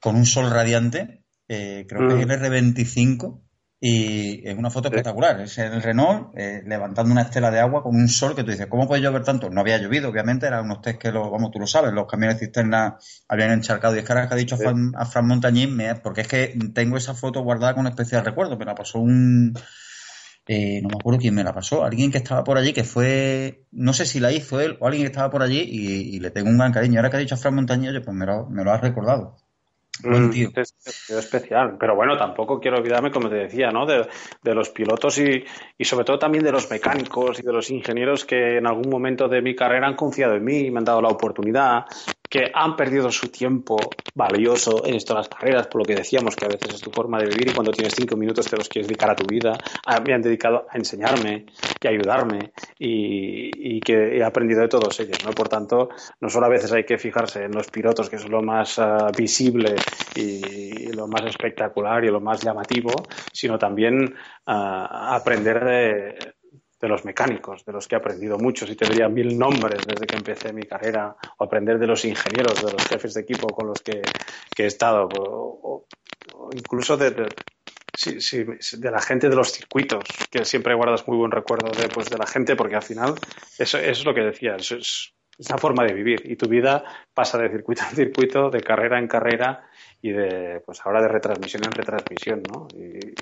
con 0.00 0.16
un 0.16 0.26
sol 0.26 0.50
radiante, 0.50 1.24
eh, 1.46 1.86
creo 1.88 2.08
que 2.08 2.20
es 2.20 2.26
mm. 2.26 2.30
el 2.30 2.40
R25, 2.40 3.42
y 3.82 4.46
es 4.46 4.58
una 4.58 4.68
foto 4.68 4.88
espectacular. 4.88 5.40
Es 5.40 5.56
el 5.56 5.80
Renault 5.80 6.36
eh, 6.36 6.62
levantando 6.66 7.12
una 7.12 7.22
estela 7.22 7.50
de 7.50 7.60
agua 7.60 7.82
con 7.82 7.96
un 7.96 8.08
sol 8.08 8.36
que 8.36 8.44
tú 8.44 8.50
dices, 8.50 8.66
¿cómo 8.66 8.86
puede 8.86 9.00
llover 9.00 9.24
tanto? 9.24 9.48
No 9.48 9.62
había 9.62 9.78
llovido, 9.78 10.10
obviamente, 10.10 10.46
eran 10.46 10.66
unos 10.66 10.82
test 10.82 10.98
que, 10.98 11.10
lo, 11.10 11.30
vamos, 11.30 11.50
tú 11.50 11.58
lo 11.58 11.66
sabes, 11.66 11.92
los 11.94 12.06
camiones 12.06 12.38
cisterna 12.38 12.98
habían 13.26 13.52
encharcado. 13.52 13.96
Y 13.96 14.00
es 14.00 14.04
que 14.04 14.12
ahora 14.12 14.28
que 14.28 14.34
ha 14.34 14.36
dicho 14.36 14.56
a 14.94 15.06
Fran 15.06 15.26
Montañín, 15.26 15.78
porque 16.02 16.20
es 16.20 16.28
que 16.28 16.58
tengo 16.74 16.98
esa 16.98 17.14
foto 17.14 17.42
guardada 17.42 17.74
con 17.74 17.86
especial 17.86 18.22
recuerdo. 18.22 18.58
Me 18.58 18.66
la 18.66 18.74
pasó 18.74 18.98
un. 18.98 19.54
Eh, 20.46 20.80
no 20.82 20.88
me 20.88 20.96
acuerdo 20.98 21.20
quién 21.20 21.34
me 21.34 21.44
la 21.44 21.54
pasó, 21.54 21.84
alguien 21.84 22.10
que 22.10 22.18
estaba 22.18 22.42
por 22.42 22.58
allí, 22.58 22.72
que 22.72 22.82
fue, 22.82 23.66
no 23.70 23.92
sé 23.92 24.04
si 24.04 24.18
la 24.20 24.32
hizo 24.32 24.60
él 24.60 24.76
o 24.80 24.86
alguien 24.86 25.04
que 25.04 25.10
estaba 25.10 25.30
por 25.30 25.42
allí 25.42 25.60
y, 25.60 26.18
le 26.18 26.30
tengo 26.30 26.50
un 26.50 26.58
gran 26.58 26.72
cariño. 26.72 26.98
Ahora 26.98 27.10
que 27.10 27.16
ha 27.18 27.20
dicho 27.20 27.36
a 27.36 27.38
Fran 27.38 27.54
Montañín, 27.54 27.90
oye, 27.90 28.00
pues 28.00 28.16
me 28.16 28.26
lo, 28.26 28.46
me 28.50 28.64
lo 28.64 28.72
has 28.72 28.80
recordado. 28.80 29.36
Mm, 30.02 30.30
es, 30.56 30.74
especial, 31.08 31.76
pero 31.78 31.94
bueno, 31.94 32.16
tampoco 32.16 32.60
quiero 32.60 32.78
olvidarme, 32.78 33.10
como 33.10 33.28
te 33.28 33.36
decía, 33.36 33.70
¿no? 33.70 33.86
de, 33.86 34.06
de 34.42 34.54
los 34.54 34.70
pilotos 34.70 35.18
y, 35.18 35.44
y, 35.76 35.84
sobre 35.84 36.04
todo 36.04 36.18
también 36.18 36.44
de 36.44 36.52
los 36.52 36.70
mecánicos 36.70 37.38
y 37.38 37.42
de 37.42 37.52
los 37.52 37.70
ingenieros 37.70 38.24
que 38.24 38.58
en 38.58 38.66
algún 38.66 38.88
momento 38.88 39.28
de 39.28 39.42
mi 39.42 39.54
carrera 39.54 39.86
han 39.86 39.96
confiado 39.96 40.34
en 40.34 40.44
mí, 40.44 40.58
y 40.58 40.70
me 40.70 40.78
han 40.78 40.84
dado 40.84 41.02
la 41.02 41.08
oportunidad, 41.08 41.84
que 42.30 42.52
han 42.54 42.76
perdido 42.76 43.10
su 43.10 43.28
tiempo 43.28 43.76
valioso 44.14 44.86
en 44.86 44.94
estas 44.94 45.28
carreras, 45.28 45.66
por 45.66 45.80
lo 45.80 45.84
que 45.84 45.96
decíamos 45.96 46.36
que 46.36 46.44
a 46.44 46.48
veces 46.48 46.74
es 46.74 46.80
tu 46.80 46.92
forma 46.92 47.18
de 47.18 47.26
vivir 47.26 47.48
y 47.48 47.52
cuando 47.52 47.72
tienes 47.72 47.92
cinco 47.92 48.16
minutos 48.16 48.46
te 48.46 48.56
los 48.56 48.68
quieres 48.68 48.86
dedicar 48.86 49.10
a 49.10 49.16
tu 49.16 49.26
vida, 49.26 49.58
me 50.06 50.14
han 50.14 50.22
dedicado 50.22 50.64
a 50.70 50.78
enseñarme 50.78 51.46
y 51.82 51.88
ayudarme 51.88 52.52
y, 52.78 53.80
que 53.80 54.18
he 54.18 54.22
aprendido 54.22 54.60
de 54.60 54.68
todos 54.68 55.00
ellos, 55.00 55.24
¿no? 55.24 55.32
Por 55.32 55.48
tanto, 55.48 55.88
no 56.20 56.28
solo 56.28 56.46
a 56.46 56.50
veces 56.50 56.70
hay 56.70 56.84
que 56.84 56.98
fijarse 56.98 57.44
en 57.44 57.52
los 57.52 57.68
pilotos, 57.68 58.10
que 58.10 58.16
es 58.16 58.28
lo 58.28 58.42
más 58.42 58.78
ah, 58.78 59.10
visible 59.16 59.74
y, 60.14 60.92
lo 60.92 61.08
más 61.08 61.24
espectacular 61.24 62.04
y 62.04 62.10
lo 62.10 62.20
más 62.20 62.42
llamativo, 62.42 62.92
sino 63.32 63.58
también 63.58 64.14
ah, 64.46 65.16
aprender 65.16 65.64
de 65.64 66.34
de 66.80 66.88
los 66.88 67.04
mecánicos, 67.04 67.64
de 67.64 67.72
los 67.72 67.86
que 67.86 67.94
he 67.94 67.98
aprendido 67.98 68.38
muchos 68.38 68.70
y 68.70 68.76
tendría 68.76 69.08
mil 69.08 69.38
nombres 69.38 69.86
desde 69.86 70.06
que 70.06 70.16
empecé 70.16 70.52
mi 70.52 70.62
carrera, 70.62 71.14
o 71.36 71.44
aprender 71.44 71.78
de 71.78 71.86
los 71.86 72.04
ingenieros, 72.04 72.64
de 72.64 72.72
los 72.72 72.84
jefes 72.86 73.14
de 73.14 73.20
equipo 73.20 73.48
con 73.48 73.68
los 73.68 73.80
que, 73.82 74.00
he 74.56 74.66
estado, 74.66 75.08
o, 75.12 75.86
incluso 76.52 76.96
de, 76.96 77.10
de, 77.10 78.90
la 78.90 79.00
gente 79.00 79.28
de 79.28 79.36
los 79.36 79.52
circuitos, 79.52 80.04
que 80.30 80.44
siempre 80.44 80.74
guardas 80.74 81.06
muy 81.06 81.18
buen 81.18 81.30
recuerdo 81.30 81.70
de, 81.70 81.88
pues, 81.88 82.08
de 82.08 82.16
la 82.16 82.26
gente, 82.26 82.56
porque 82.56 82.76
al 82.76 82.82
final 82.82 83.14
eso, 83.58 83.78
es 83.78 84.04
lo 84.04 84.14
que 84.14 84.22
decía, 84.22 84.56
es, 84.56 85.12
es 85.40 85.48
una 85.48 85.58
forma 85.58 85.84
de 85.84 85.94
vivir 85.94 86.20
y 86.24 86.36
tu 86.36 86.48
vida 86.48 86.84
pasa 87.14 87.38
de 87.38 87.48
circuito 87.48 87.82
en 87.88 87.96
circuito, 87.96 88.50
de 88.50 88.60
carrera 88.60 88.98
en 88.98 89.08
carrera 89.08 89.64
y 90.02 90.12
de, 90.12 90.60
pues 90.64 90.80
ahora 90.84 91.00
de 91.00 91.08
retransmisión 91.08 91.64
en 91.64 91.72
retransmisión, 91.72 92.42
¿no? 92.50 92.68
Y, 92.74 93.14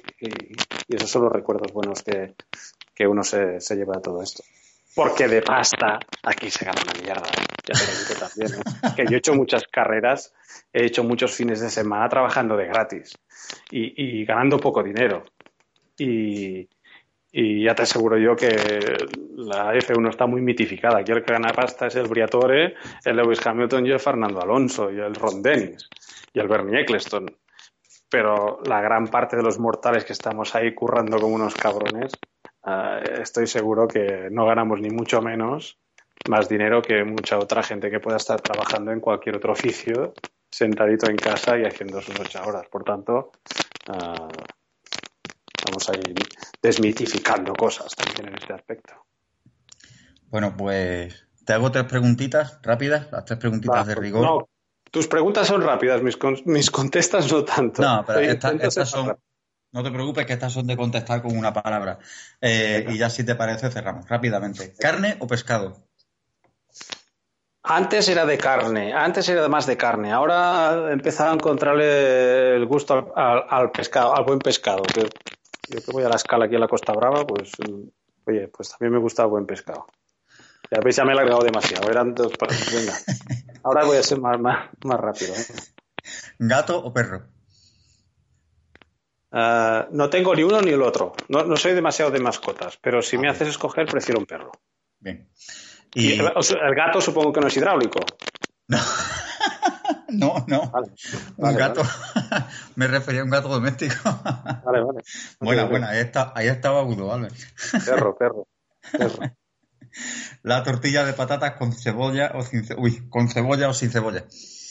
esos 0.89 1.11
son 1.11 1.25
los 1.25 1.33
recuerdos 1.33 1.73
buenos 1.73 2.03
que, 2.03 2.35
que 2.99 3.07
uno 3.07 3.23
se, 3.23 3.61
se, 3.61 3.77
lleva 3.77 3.95
de 3.95 4.03
todo 4.03 4.21
esto. 4.21 4.43
Porque 4.93 5.29
de 5.29 5.41
pasta 5.41 6.01
aquí 6.25 6.51
se 6.51 6.65
gana 6.65 6.83
una 6.83 7.01
mierda, 7.01 7.29
ya 7.65 7.75
te 7.75 7.87
lo 7.87 7.93
digo 7.93 8.27
también, 8.27 8.63
que 8.97 9.05
yo 9.05 9.15
he 9.15 9.19
hecho 9.19 9.35
muchas 9.35 9.63
carreras, 9.69 10.35
he 10.73 10.87
hecho 10.87 11.05
muchos 11.05 11.33
fines 11.33 11.61
de 11.61 11.71
semana 11.71 12.09
trabajando 12.09 12.57
de 12.57 12.67
gratis 12.67 13.17
y, 13.71 14.21
y 14.21 14.25
ganando 14.25 14.59
poco 14.59 14.83
dinero. 14.83 15.25
Y, 15.97 16.69
y 17.31 17.65
ya 17.65 17.75
te 17.77 17.83
aseguro 17.83 18.19
yo 18.19 18.35
que 18.35 18.49
la 19.37 19.73
F1 19.75 20.09
está 20.09 20.27
muy 20.27 20.41
mitificada. 20.41 20.99
Aquí 20.99 21.13
el 21.13 21.23
que 21.23 21.33
gana 21.33 21.53
pasta 21.53 21.87
es 21.87 21.95
el 21.95 22.09
Briatore, 22.09 22.75
el 23.05 23.17
Lewis 23.17 23.47
Hamilton 23.47 23.87
y 23.87 23.91
el 23.93 24.01
Fernando 24.01 24.41
Alonso 24.41 24.91
y 24.91 24.99
el 24.99 25.15
Ron 25.15 25.41
Dennis 25.41 25.89
y 26.33 26.41
el 26.41 26.49
Bernie 26.49 26.81
Eccleston. 26.81 27.27
Pero 28.11 28.61
la 28.65 28.81
gran 28.81 29.09
parte 29.09 29.37
de 29.37 29.43
los 29.43 29.59
mortales 29.59 30.05
que 30.05 30.13
estamos 30.13 30.55
ahí 30.55 30.75
currando 30.75 31.19
como 31.19 31.35
unos 31.35 31.55
cabrones, 31.55 32.19
eh, 32.67 33.03
estoy 33.21 33.47
seguro 33.47 33.87
que 33.87 34.29
no 34.31 34.47
ganamos 34.47 34.81
ni 34.81 34.91
mucho 34.91 35.21
menos 35.21 35.79
más 36.27 36.49
dinero 36.49 36.83
que 36.83 37.05
mucha 37.05 37.39
otra 37.39 37.63
gente 37.63 37.91
que 37.91 38.01
pueda 38.01 38.17
estar 38.17 38.41
trabajando 38.41 38.93
en 38.93 39.01
cualquier 39.01 39.37
otro 39.37 39.53
oficio, 39.53 40.15
sentadito 40.51 41.09
en 41.09 41.17
casa 41.17 41.59
y 41.59 41.65
haciendo 41.65 42.01
sus 42.01 42.19
ocho 42.19 42.41
horas. 42.45 42.67
Por 42.71 42.85
tanto, 42.85 43.33
uh, 43.89 44.29
estamos 45.57 45.89
ahí 45.91 46.15
desmitificando 46.63 47.55
cosas 47.55 47.95
también 47.95 48.29
en 48.29 48.35
este 48.41 48.53
aspecto. 48.53 48.95
Bueno, 50.27 50.55
pues 50.57 51.27
te 51.45 51.53
hago 51.53 51.71
tres 51.71 51.85
preguntitas 51.85 52.61
rápidas, 52.63 53.11
las 53.11 53.25
tres 53.25 53.39
preguntitas 53.39 53.87
de 53.87 53.95
rigor. 53.95 54.23
No, 54.23 54.49
tus 54.91 55.09
preguntas 55.09 55.47
son 55.47 55.63
rápidas, 55.63 56.03
mis, 56.03 56.19
mis 56.45 56.71
contestas 56.71 57.31
no 57.33 57.45
tanto. 57.45 57.83
No, 57.83 58.05
pero 58.07 58.21
estas 58.21 58.89
son. 58.89 59.17
No 59.71 59.83
te 59.83 59.91
preocupes 59.91 60.25
que 60.25 60.33
estas 60.33 60.53
son 60.53 60.67
de 60.67 60.77
contestar 60.77 61.21
con 61.21 61.37
una 61.37 61.53
palabra. 61.53 61.99
Eh, 62.41 62.87
y 62.89 62.97
ya 62.97 63.11
si 63.11 63.25
te 63.25 63.35
parece 63.35 63.71
cerramos 63.71 64.09
rápidamente. 64.09 64.73
¿Carne 64.79 65.17
o 65.21 65.27
pescado? 65.27 65.77
Antes 67.63 68.09
era 68.09 68.25
de 68.25 68.39
carne, 68.39 68.95
antes 68.95 69.29
era 69.29 69.47
más 69.49 69.67
de 69.67 69.77
carne. 69.77 70.11
Ahora 70.11 70.89
he 70.89 70.93
empezado 70.93 71.33
a 71.33 71.35
encontrarle 71.35 72.57
el 72.57 72.65
gusto 72.65 73.13
al, 73.15 73.71
pescado, 73.71 74.17
al 74.17 74.25
buen 74.25 74.39
pescado. 74.39 74.83
yo 74.95 75.05
que 75.69 75.93
voy 75.93 76.03
a 76.03 76.09
la 76.09 76.17
escala 76.17 76.47
aquí 76.47 76.55
en 76.55 76.63
la 76.63 76.69
Costa 76.69 76.95
Brava, 76.95 77.27
pues 77.27 77.53
oye, 78.25 78.49
pues 78.49 78.71
también 78.71 78.93
me 78.93 78.99
gusta 78.99 79.25
el 79.25 79.29
buen 79.29 79.45
pescado. 79.45 79.87
Ya 80.71 80.81
veis, 80.81 80.97
ya 80.97 81.05
me 81.05 81.11
he 81.11 81.13
alargado 81.13 81.43
demasiado. 81.43 81.91
Eran 81.91 82.15
dos 82.15 82.33
para. 82.39 82.55
Venga. 82.73 82.95
Ahora 83.63 83.85
voy 83.85 83.97
a 83.97 84.03
ser 84.03 84.21
más, 84.21 84.41
más, 84.41 85.01
rápido. 85.01 85.35
¿eh? 85.35 85.47
¿Gato 86.39 86.79
o 86.79 86.93
perro? 86.93 87.23
Ah, 89.31 89.89
no 89.91 90.09
tengo 90.09 90.35
ni 90.35 90.43
uno 90.43 90.61
ni 90.61 90.71
el 90.71 90.83
otro. 90.83 91.13
No, 91.29 91.45
no, 91.45 91.57
soy 91.57 91.75
demasiado 91.75 92.11
de 92.11 92.21
mascotas, 92.21 92.79
pero 92.81 93.03
si 93.03 93.19
me 93.19 93.29
haces 93.29 93.49
escoger, 93.49 93.87
prefiero 93.87 94.21
un 94.21 94.27
perro. 94.27 94.53
Bien. 95.01 95.29
Y... 95.95 96.19
el, 96.19 96.75
gato 96.75 97.01
supongo 97.01 97.33
que 97.33 97.41
no 97.41 97.47
es 97.49 97.57
hidráulico. 97.57 98.01
No. 98.69 98.79
No, 100.11 100.47
un 101.37 101.55
gato. 101.55 101.83
me 102.77 102.87
refería 102.87 103.21
a 103.21 103.25
un 103.25 103.31
gato 103.31 103.49
doméstico. 103.49 103.95
vale, 104.65 104.81
vale. 104.81 105.01
Buena, 105.41 105.65
buena. 105.65 105.91
Ahí, 105.91 105.99
está, 105.99 106.33
ahí 106.35 106.49
estaba 106.49 106.81
agudo, 106.81 107.09
¿vale? 107.09 107.29
Perro, 107.85 108.17
perro. 108.17 108.47
perro. 108.91 109.31
La 110.43 110.63
tortilla 110.63 111.05
de 111.05 111.13
patatas 111.13 111.53
con 111.53 111.73
cebolla 111.73 112.33
o 112.35 112.43
sin 112.43 112.65
Uy, 112.77 113.09
con 113.09 113.29
cebolla 113.29 113.69
o 113.69 113.75
sin 113.75 113.91
cebolla. 113.91 114.25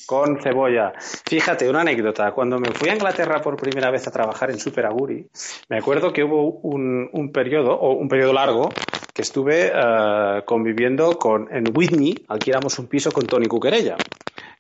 Con 0.06 0.40
cebolla. 0.42 0.94
Fíjate, 1.28 1.70
una 1.70 1.82
anécdota. 1.82 2.32
Cuando 2.32 2.60
me 2.60 2.72
fui 2.72 2.90
a 2.90 2.94
Inglaterra 2.94 3.42
por 3.42 3.58
primera 3.58 3.92
vez 3.92 4.08
a 4.08 4.12
trabajar 4.12 4.50
en 4.50 4.58
Super 4.58 4.86
Aguri, 4.86 5.28
me 5.68 5.80
acuerdo 5.80 6.14
que 6.14 6.24
hubo 6.24 6.60
un, 6.62 7.32
periodo, 7.34 7.74
o 7.74 7.94
un 7.94 8.08
periodo 8.08 8.32
largo, 8.32 8.70
que 9.14 9.22
estuve 9.22 9.72
eh, 9.74 10.44
conviviendo 10.46 11.18
con, 11.18 11.54
en 11.54 11.66
Whitney, 11.76 12.26
alquilamos 12.30 12.80
un 12.80 12.88
piso 12.88 13.12
con 13.12 13.28
Tony 13.28 13.48
Cuquerella, 13.48 13.98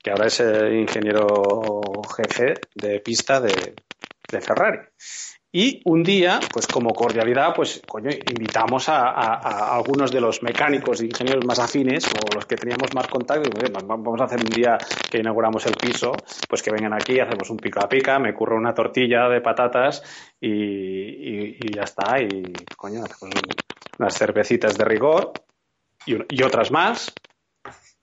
que 0.03 0.11
ahora 0.11 0.27
es 0.27 0.39
el 0.41 0.73
ingeniero 0.73 1.81
jefe 2.17 2.55
de 2.75 2.99
pista 2.99 3.39
de 3.39 4.41
Ferrari. 4.41 4.79
Y 5.52 5.82
un 5.86 6.03
día, 6.03 6.40
pues 6.52 6.68
como 6.68 6.94
cordialidad, 6.94 7.56
pues 7.56 7.82
coño, 7.88 8.10
invitamos 8.11 8.90
a, 8.90 9.76
algunos 9.76 10.11
de 10.11 10.19
los 10.19 10.44
mecánicos 10.44 10.99
e 10.99 11.06
ingenieros 11.06 11.45
más 11.45 11.60
afines 11.60 12.06
o 12.14 12.36
los 12.36 12.45
que 12.45 12.57
teníamos 12.57 12.94
más 12.94 13.07
contacto. 13.07 13.49
Y, 13.49 13.72
vamos 13.72 14.19
a 14.19 14.26
hacer 14.26 14.40
un 14.40 14.49
día 14.49 14.78
que 15.10 15.19
inauguramos 15.19 15.65
el 15.65 15.76
piso, 15.76 16.11
pues 16.49 16.61
que 16.61 16.72
vengan 16.72 16.94
aquí, 16.94 17.19
hacemos 17.19 17.49
un 17.49 17.57
pica 17.57 17.82
a 17.84 17.90
pica, 17.90 18.19
me 18.19 18.34
curro 18.34 18.57
una 18.57 18.74
tortilla 18.74 19.30
de 19.30 19.40
patatas 19.40 20.03
y, 20.41 21.74
ya 21.74 21.84
está. 21.84 22.22
Y 22.22 22.53
coño, 22.76 23.03
hacemos 23.03 23.36
unas 23.98 24.18
cervecitas 24.18 24.78
de 24.78 24.84
rigor 24.84 25.32
y 26.06 26.44
otras 26.44 26.72
más 26.72 27.14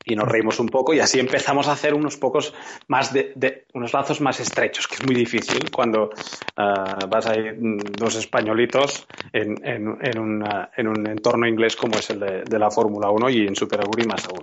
y 0.04 0.14
nos 0.14 0.28
reímos 0.28 0.58
un 0.60 0.68
poco 0.68 0.92
y 0.92 1.00
así 1.00 1.18
empezamos 1.18 1.68
a 1.68 1.72
hacer 1.72 1.94
unos 1.94 2.16
pocos 2.16 2.54
más 2.88 3.12
de, 3.12 3.66
unos 3.72 3.92
lazos 3.92 4.20
más 4.20 4.38
estrechos, 4.40 4.86
que 4.86 4.96
es 4.96 5.06
muy 5.06 5.14
difícil 5.14 5.70
cuando 5.70 6.04
uh, 6.04 7.06
vas 7.08 7.26
a 7.26 7.36
ir 7.36 7.56
dos 7.58 8.16
españolitos 8.16 9.06
en, 9.32 9.64
en, 9.64 9.98
en, 10.02 10.88
un 10.88 11.06
entorno 11.06 11.46
inglés 11.46 11.76
como 11.76 11.98
es 11.98 12.10
el 12.10 12.20
de, 12.20 12.58
la 12.58 12.70
Fórmula 12.70 13.10
1 13.10 13.30
y 13.30 13.46
en 13.46 13.56
Super 13.56 13.80
Aguri 13.80 14.06
más 14.06 14.26
aún. 14.26 14.42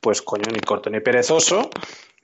Pues 0.00 0.20
coño, 0.20 0.44
ni 0.52 0.58
corto 0.60 0.90
ni 0.90 1.00
perezoso, 1.00 1.70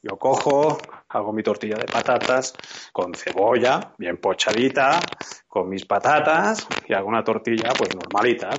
yo 0.02 0.16
cojo, 0.16 0.78
hago 1.08 1.32
mi 1.32 1.42
tortilla 1.42 1.76
de 1.76 1.86
patatas 1.86 2.54
con 2.92 3.14
cebolla, 3.14 3.92
bien 3.98 4.18
pochadita, 4.18 5.00
con 5.46 5.68
mis 5.68 5.84
patatas 5.84 6.66
y 6.86 6.94
hago 6.94 7.08
una 7.08 7.24
tortilla 7.24 7.70
pues 7.76 7.94
normalita. 7.94 8.50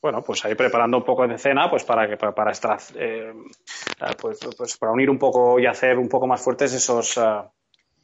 Bueno, 0.00 0.22
pues 0.22 0.44
ahí 0.44 0.54
preparando 0.54 0.98
un 0.98 1.04
poco 1.04 1.26
de 1.26 1.38
cena 1.38 1.70
pues 1.70 1.84
para 1.84 2.08
que 2.08 2.16
para, 2.16 2.50
estar, 2.50 2.78
eh, 2.96 3.32
pues, 4.20 4.40
pues, 4.56 4.76
para 4.78 4.92
unir 4.92 5.10
un 5.10 5.18
poco 5.18 5.60
y 5.60 5.66
hacer 5.66 5.98
un 5.98 6.08
poco 6.08 6.26
más 6.26 6.42
fuertes 6.42 6.72
esos, 6.72 7.18
eh, 7.18 7.42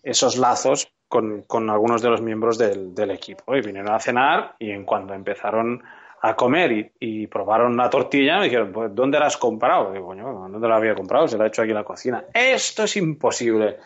esos 0.02 0.36
lazos 0.36 0.92
con, 1.08 1.42
con 1.42 1.68
algunos 1.70 2.02
de 2.02 2.10
los 2.10 2.22
miembros 2.22 2.58
del, 2.58 2.94
del, 2.94 3.10
equipo. 3.10 3.56
Y 3.56 3.62
vinieron 3.62 3.92
a 3.92 3.98
cenar 3.98 4.54
y 4.58 4.70
en 4.70 4.84
cuando 4.84 5.14
empezaron 5.14 5.82
a 6.22 6.34
comer 6.34 6.72
y, 6.72 6.92
y 7.00 7.26
probaron 7.26 7.76
la 7.76 7.90
tortilla, 7.90 8.38
me 8.38 8.44
dijeron, 8.44 8.72
pues, 8.72 8.94
¿dónde 8.94 9.18
la 9.18 9.26
has 9.26 9.36
comprado? 9.36 9.92
Digo, 9.92 10.06
coño, 10.06 10.48
¿dónde 10.48 10.68
la 10.68 10.76
había 10.76 10.94
comprado? 10.94 11.28
Se 11.28 11.38
la 11.38 11.44
he 11.44 11.48
hecho 11.48 11.62
aquí 11.62 11.70
en 11.70 11.76
la 11.76 11.84
cocina. 11.84 12.24
Esto 12.32 12.84
es 12.84 12.96
imposible. 12.96 13.78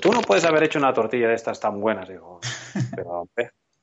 Tú 0.00 0.12
no 0.12 0.20
puedes 0.20 0.44
haber 0.44 0.64
hecho 0.64 0.78
una 0.78 0.92
tortilla 0.92 1.28
de 1.28 1.34
estas 1.34 1.58
tan 1.58 1.80
buenas. 1.80 2.08
Digo, 2.08 2.40
pero. 2.94 3.28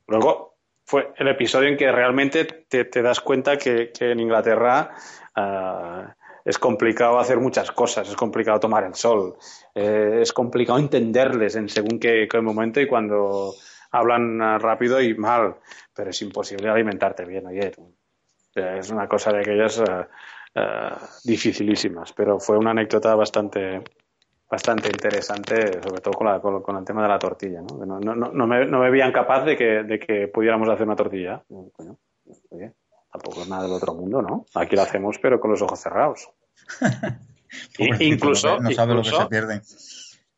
Luego 0.08 0.56
fue 0.84 1.12
el 1.16 1.28
episodio 1.28 1.68
en 1.68 1.76
que 1.76 1.90
realmente 1.90 2.44
te, 2.44 2.84
te 2.84 3.02
das 3.02 3.20
cuenta 3.20 3.56
que, 3.56 3.90
que 3.90 4.12
en 4.12 4.20
Inglaterra 4.20 4.92
uh, 5.36 6.08
es 6.44 6.58
complicado 6.58 7.18
hacer 7.18 7.38
muchas 7.38 7.72
cosas, 7.72 8.08
es 8.08 8.14
complicado 8.14 8.60
tomar 8.60 8.84
el 8.84 8.94
sol, 8.94 9.36
eh, 9.74 10.20
es 10.22 10.32
complicado 10.32 10.78
entenderles 10.78 11.56
en 11.56 11.68
según 11.68 11.98
qué, 11.98 12.28
qué, 12.30 12.40
momento 12.40 12.80
y 12.80 12.86
cuando 12.86 13.52
hablan 13.98 14.60
rápido 14.60 15.00
y 15.00 15.14
mal, 15.14 15.56
pero 15.94 16.10
es 16.10 16.22
imposible 16.22 16.68
alimentarte 16.68 17.24
bien, 17.24 17.46
oye. 17.46 17.72
Es 18.54 18.90
una 18.90 19.06
cosa 19.06 19.32
de 19.32 19.40
aquellas 19.40 19.78
uh, 19.78 19.82
uh, 19.82 20.96
dificilísimas, 21.24 22.12
pero 22.14 22.40
fue 22.40 22.56
una 22.56 22.70
anécdota 22.70 23.14
bastante, 23.14 23.82
bastante 24.50 24.88
interesante, 24.88 25.82
sobre 25.82 26.00
todo 26.00 26.14
con, 26.14 26.26
la, 26.26 26.40
con, 26.40 26.62
con, 26.62 26.76
el 26.76 26.84
tema 26.84 27.02
de 27.02 27.08
la 27.08 27.18
tortilla. 27.18 27.60
¿no? 27.60 27.84
No, 27.84 28.00
no, 28.00 28.14
no, 28.14 28.46
me, 28.46 28.64
no 28.64 28.80
me 28.80 28.90
veían 28.90 29.12
capaz 29.12 29.44
de 29.44 29.56
que, 29.56 29.82
de 29.82 29.98
que 29.98 30.28
pudiéramos 30.28 30.68
hacer 30.70 30.86
una 30.86 30.96
tortilla. 30.96 31.42
Coño, 31.48 31.98
oye, 32.48 32.72
tampoco 33.12 33.42
es 33.42 33.48
nada 33.48 33.64
del 33.64 33.72
otro 33.72 33.94
mundo, 33.94 34.22
¿no? 34.22 34.46
Aquí 34.54 34.74
lo 34.74 34.82
hacemos, 34.82 35.18
pero 35.18 35.38
con 35.38 35.50
los 35.50 35.60
ojos 35.60 35.78
cerrados. 35.78 36.30
incluso, 37.98 38.58
no 38.58 38.70
sabe 38.70 38.92
incluso, 38.92 38.94
lo 38.94 39.02
que 39.02 39.24
se 39.24 39.28
pierde. 39.28 39.62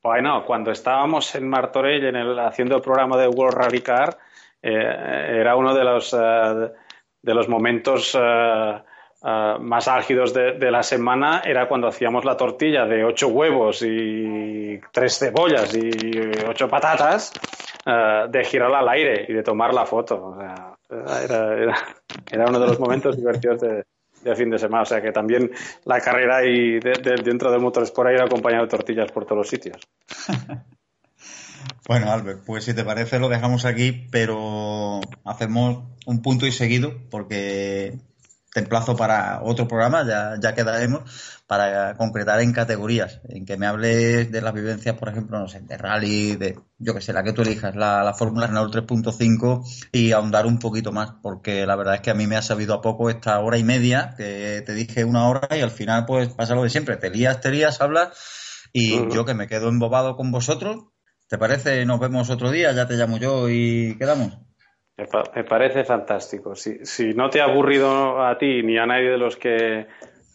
Bueno, 0.09 0.43
cuando 0.47 0.71
estábamos 0.71 1.35
en 1.35 1.47
Martorell 1.47 2.07
en 2.07 2.17
el, 2.17 2.39
haciendo 2.39 2.77
el 2.77 2.81
programa 2.81 3.19
de 3.19 3.29
World 3.29 3.59
Rally 3.59 3.83
Car, 3.83 4.17
eh, 4.63 4.73
era 4.73 5.55
uno 5.55 5.75
de 5.75 5.85
los, 5.85 6.15
uh, 6.15 6.71
de 7.21 7.35
los 7.35 7.47
momentos 7.47 8.15
uh, 8.15 8.81
más 9.61 9.87
álgidos 9.87 10.33
de, 10.33 10.71
la 10.71 10.83
semana 10.83 11.43
era 11.45 11.69
cuando 11.69 11.89
hacíamos 11.89 12.25
la 12.25 12.39
tortilla 12.39 12.87
de 12.87 13.05
ocho 13.05 13.29
huevos 13.29 13.83
y 13.83 14.81
tres 14.93 15.19
cebollas 15.19 15.77
y 15.77 15.91
ocho 16.49 16.71
patatas 16.71 17.31
de 17.85 18.45
girarla 18.45 18.79
al 18.79 18.89
aire 18.89 19.27
y 19.29 19.35
de 19.35 19.43
tomar 19.43 19.75
la 19.75 19.85
foto. 19.85 20.29
O 20.29 20.37
sea, 20.39 20.75
era, 21.23 21.55
era, 21.55 21.75
era, 22.31 22.47
uno 22.47 22.59
de 22.59 22.67
los 22.67 22.81
momentos 22.81 23.15
divertidos 23.15 23.61
de, 23.61 23.85
de, 24.23 24.37
fin 24.37 24.51
de 24.51 24.59
semana. 24.59 24.83
O 24.83 24.87
sea 24.87 25.01
que 25.01 25.13
también 25.13 25.51
la 25.85 26.01
carrera 26.01 26.45
y 26.45 26.81
de, 26.81 27.21
dentro 27.25 27.51
del 27.51 27.61
motorsport 27.61 28.09
ha 28.09 28.13
ido 28.15 28.25
acompañado 28.25 28.65
de 28.65 28.71
tortillas 28.71 29.11
por 29.13 29.25
todos 29.25 29.39
los 29.39 29.49
sitios. 29.49 29.77
Bueno, 31.87 32.13
Albert, 32.13 32.45
pues 32.45 32.65
si 32.65 32.75
te 32.75 32.85
parece 32.85 33.19
lo 33.19 33.31
dejamos 33.31 33.65
aquí, 33.65 34.07
pero 34.11 35.01
hacemos 35.25 35.85
un 36.05 36.21
punto 36.23 36.47
y 36.47 36.53
seguido 36.53 36.93
porque 37.11 37.95
te 38.59 38.65
emplazo 38.65 38.97
para 38.97 39.41
otro 39.43 39.69
programa, 39.69 40.05
ya, 40.05 40.35
ya 40.41 40.53
quedaremos, 40.53 41.41
para 41.47 41.95
concretar 41.97 42.41
en 42.41 42.53
categorías, 42.53 43.21
en 43.29 43.47
que 43.47 43.57
me 43.57 43.67
hables 43.67 44.33
de 44.33 44.41
las 44.41 44.53
vivencias, 44.53 44.97
por 44.99 45.09
ejemplo, 45.09 45.39
no 45.39 45.47
sé, 45.47 45.61
de 45.61 45.79
rally, 45.79 46.35
de, 46.35 46.59
yo 46.79 46.93
que 46.93 47.01
sé, 47.01 47.13
la 47.13 47.23
que 47.23 47.33
tú 47.33 47.43
elijas, 47.43 47.77
la, 47.77 48.03
la 48.03 48.15
Fórmula 48.15 48.49
Renault 48.49 48.75
3.5 48.75 49.89
y 49.93 50.11
ahondar 50.11 50.47
un 50.47 50.59
poquito 50.59 50.91
más, 50.91 51.13
porque 51.23 51.67
la 51.67 51.77
verdad 51.77 51.95
es 51.95 52.01
que 52.01 52.11
a 52.11 52.15
mí 52.15 52.27
me 52.27 52.37
ha 52.37 52.43
sabido 52.43 52.75
a 52.75 52.81
poco 52.81 53.11
esta 53.11 53.39
hora 53.39 53.59
y 53.59 53.65
media, 53.65 54.15
que 54.17 54.63
te 54.67 54.75
dije 54.75 55.05
una 55.05 55.29
hora 55.29 55.57
y 55.57 55.61
al 55.61 55.71
final 55.71 56.05
pues 56.05 56.31
pasa 56.31 56.57
lo 56.57 56.65
de 56.65 56.71
siempre, 56.71 56.97
te 56.97 57.11
lías, 57.11 57.41
te 57.41 57.53
lías, 57.53 57.81
hablas 57.81 58.09
y 58.73 58.91
yo 59.15 59.25
que 59.25 59.35
me 59.35 59.47
quedo 59.47 59.69
embobado 59.69 60.17
con 60.17 60.33
vosotros, 60.33 60.87
¿te 61.29 61.39
parece? 61.39 61.87
Nos 61.87 62.01
vemos 62.01 62.29
otro 62.29 62.51
día, 62.51 62.73
ya 62.73 62.89
te 62.89 62.95
llamo 62.95 63.19
yo 63.19 63.49
y 63.49 63.97
quedamos. 63.99 64.48
Me, 64.99 65.07
me, 65.37 65.45
parece 65.45 65.85
fantástico. 65.85 66.57
Si, 66.57 66.85
si, 66.85 67.15
no 67.15 67.31
te 67.31 67.41
ha 67.41 67.45
aburrido 67.45 68.21
a 68.21 68.37
ti 68.37 68.65
ni 68.65 68.77
a 68.79 68.85
nadie 68.85 69.11
de 69.11 69.19
los 69.19 69.37
que 69.37 69.87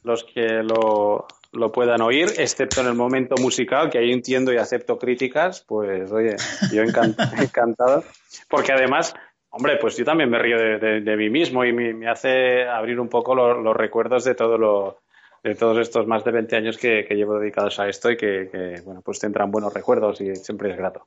los 0.03 0.23
que 0.23 0.64
lo, 0.64 1.27
lo, 1.52 1.72
puedan 1.72 2.02
oír, 2.02 2.30
excepto 2.38 2.81
en 2.81 2.88
el 2.88 2.94
momento 2.94 3.35
musical, 3.41 3.90
que 3.90 3.98
ahí 3.98 4.11
entiendo 4.11 4.53
y 4.53 4.57
acepto 4.57 4.98
críticas, 4.98 5.65
pues 5.68 6.10
oye, 6.11 6.35
yo 6.72 6.81
encant 6.81 7.18
encantado. 7.40 8.03
Porque 8.49 8.72
además, 8.72 9.14
hombre, 9.49 9.77
pues 9.77 9.98
yo 9.98 10.06
también 10.06 10.30
me 10.30 10.40
río 10.40 10.57
de, 10.57 11.02
de, 11.02 11.18
mí 11.18 11.30
mismo 11.30 11.65
y 11.65 11.73
me, 11.73 11.94
me, 11.94 12.07
hace 12.07 12.64
abrir 12.64 13.02
un 13.02 13.10
poco 13.10 13.35
lo, 13.35 13.61
los 13.61 13.76
recuerdos 13.76 14.23
de 14.23 14.35
todo 14.35 14.57
lo 14.57 14.99
de 15.44 15.56
todos 15.56 15.77
estos 15.77 16.07
más 16.07 16.23
de 16.23 16.31
20 16.31 16.56
años 16.56 16.77
que, 16.77 17.06
que 17.06 17.15
llevo 17.15 17.38
dedicados 17.38 17.77
a 17.77 17.90
esto 17.90 18.10
y 18.10 18.15
que, 18.15 18.48
que, 18.49 18.81
bueno, 18.85 19.02
pues 19.02 19.19
tendrán 19.19 19.52
buenos 19.52 19.73
recuerdos 19.73 20.22
y 20.22 20.34
siempre 20.38 20.72
es 20.72 20.77
grato. 20.77 21.06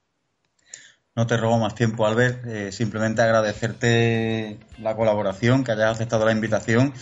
No 1.16 1.26
te 1.26 1.38
robo 1.38 1.58
más 1.58 1.74
tiempo, 1.74 2.06
Albert. 2.06 2.46
Eh, 2.46 2.72
simplemente 2.72 3.22
agradecerte 3.22 4.58
la 4.78 4.94
colaboración, 4.94 5.64
que 5.64 5.72
hayas 5.72 5.92
aceptado 5.92 6.26
la 6.26 6.32
invitación 6.32 6.92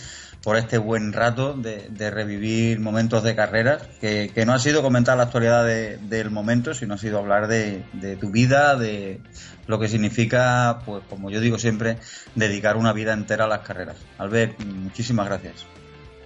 por 0.41 0.55
este 0.55 0.77
buen 0.77 1.11
rato 1.11 1.53
de, 1.53 1.87
de 1.89 2.11
revivir 2.11 2.79
momentos 2.79 3.23
de 3.23 3.35
carreras, 3.35 3.81
que, 3.99 4.31
que, 4.33 4.45
no 4.45 4.53
ha 4.53 4.59
sido 4.59 4.81
comentar 4.83 5.17
la 5.17 5.23
actualidad 5.23 5.65
de, 5.65 5.97
del 5.97 6.31
momento, 6.31 6.73
sino 6.73 6.93
ha 6.93 6.97
sido 6.97 7.17
hablar 7.17 7.47
de, 7.47 7.83
de, 7.93 8.15
tu 8.15 8.29
vida, 8.29 8.77
de 8.77 9.19
lo 9.67 9.79
que 9.79 9.89
significa, 9.89 10.79
pues 10.85 11.03
como 11.09 11.29
yo 11.29 11.41
digo 11.41 11.57
siempre, 11.57 11.97
dedicar 12.35 12.77
una 12.77 12.93
vida 12.93 13.11
entera 13.11 13.45
a 13.45 13.47
las 13.47 13.61
carreras. 13.61 13.97
Albert, 14.17 14.63
muchísimas 14.63 15.25
gracias. 15.25 15.65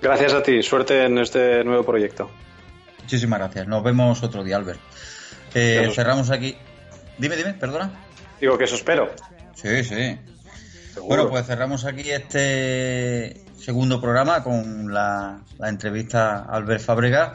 Gracias 0.02 0.34
a 0.34 0.44
ti, 0.44 0.62
suerte 0.62 1.06
en 1.06 1.18
este 1.18 1.64
nuevo 1.64 1.84
proyecto. 1.84 2.30
Muchísimas 3.02 3.40
gracias. 3.40 3.68
Nos 3.68 3.84
vemos 3.84 4.22
otro 4.22 4.44
día, 4.44 4.58
Albert. 4.58 4.80
Eh, 5.56 5.90
cerramos 5.96 6.30
aquí. 6.30 6.56
Dime, 7.20 7.36
dime, 7.36 7.54
perdona. 7.54 7.92
Digo 8.40 8.58
que 8.58 8.64
eso 8.64 8.76
espero. 8.76 9.10
Sí, 9.54 9.84
sí. 9.84 10.18
¿Seguro? 10.94 11.16
Bueno, 11.16 11.30
pues 11.30 11.46
cerramos 11.46 11.86
aquí 11.86 12.10
este 12.10 13.44
segundo 13.58 14.00
programa 14.00 14.42
con 14.44 14.94
la, 14.94 15.42
la 15.58 15.70
entrevista 15.70 16.38
a 16.38 16.56
Albert 16.56 16.82
Fábrega 16.82 17.34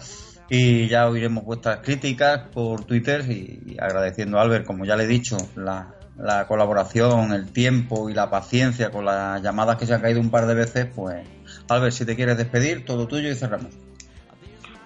y 0.49 0.89
ya 0.89 1.09
oiremos 1.09 1.45
vuestras 1.45 1.79
críticas 1.79 2.49
por 2.53 2.85
Twitter 2.85 3.31
y, 3.31 3.77
agradeciendo 3.79 4.39
a 4.39 4.43
Albert, 4.43 4.65
como 4.65 4.85
ya 4.85 4.97
le 4.97 5.05
he 5.05 5.07
dicho, 5.07 5.37
la, 5.55 5.95
la 6.17 6.47
colaboración, 6.47 7.33
el 7.33 7.53
tiempo 7.53 8.09
y 8.09 8.15
la 8.15 8.31
paciencia 8.31 8.91
con 8.91 9.05
las 9.05 9.43
llamadas 9.43 9.77
que 9.77 9.87
se 9.87 9.95
han 9.95 10.01
caído 10.01 10.21
un 10.21 10.31
par 10.31 10.47
de 10.47 10.55
veces, 10.55 10.87
pues 10.95 11.27
Albert, 11.69 11.95
si 11.95 12.05
te 12.05 12.17
quieres 12.17 12.37
despedir, 12.37 12.85
todo 12.85 13.07
tuyo 13.07 13.31
y 13.31 13.35
cerramos. 13.35 13.73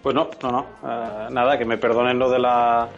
Pues 0.02 0.14
no, 0.14 0.30
no, 0.42 0.50
no. 0.52 0.66
Uh, 0.82 1.32
nada, 1.32 1.58
que 1.58 1.64
me 1.64 1.76
perdonen 1.76 2.18
lo 2.18 2.30
de 2.30 2.38
la 2.38 2.88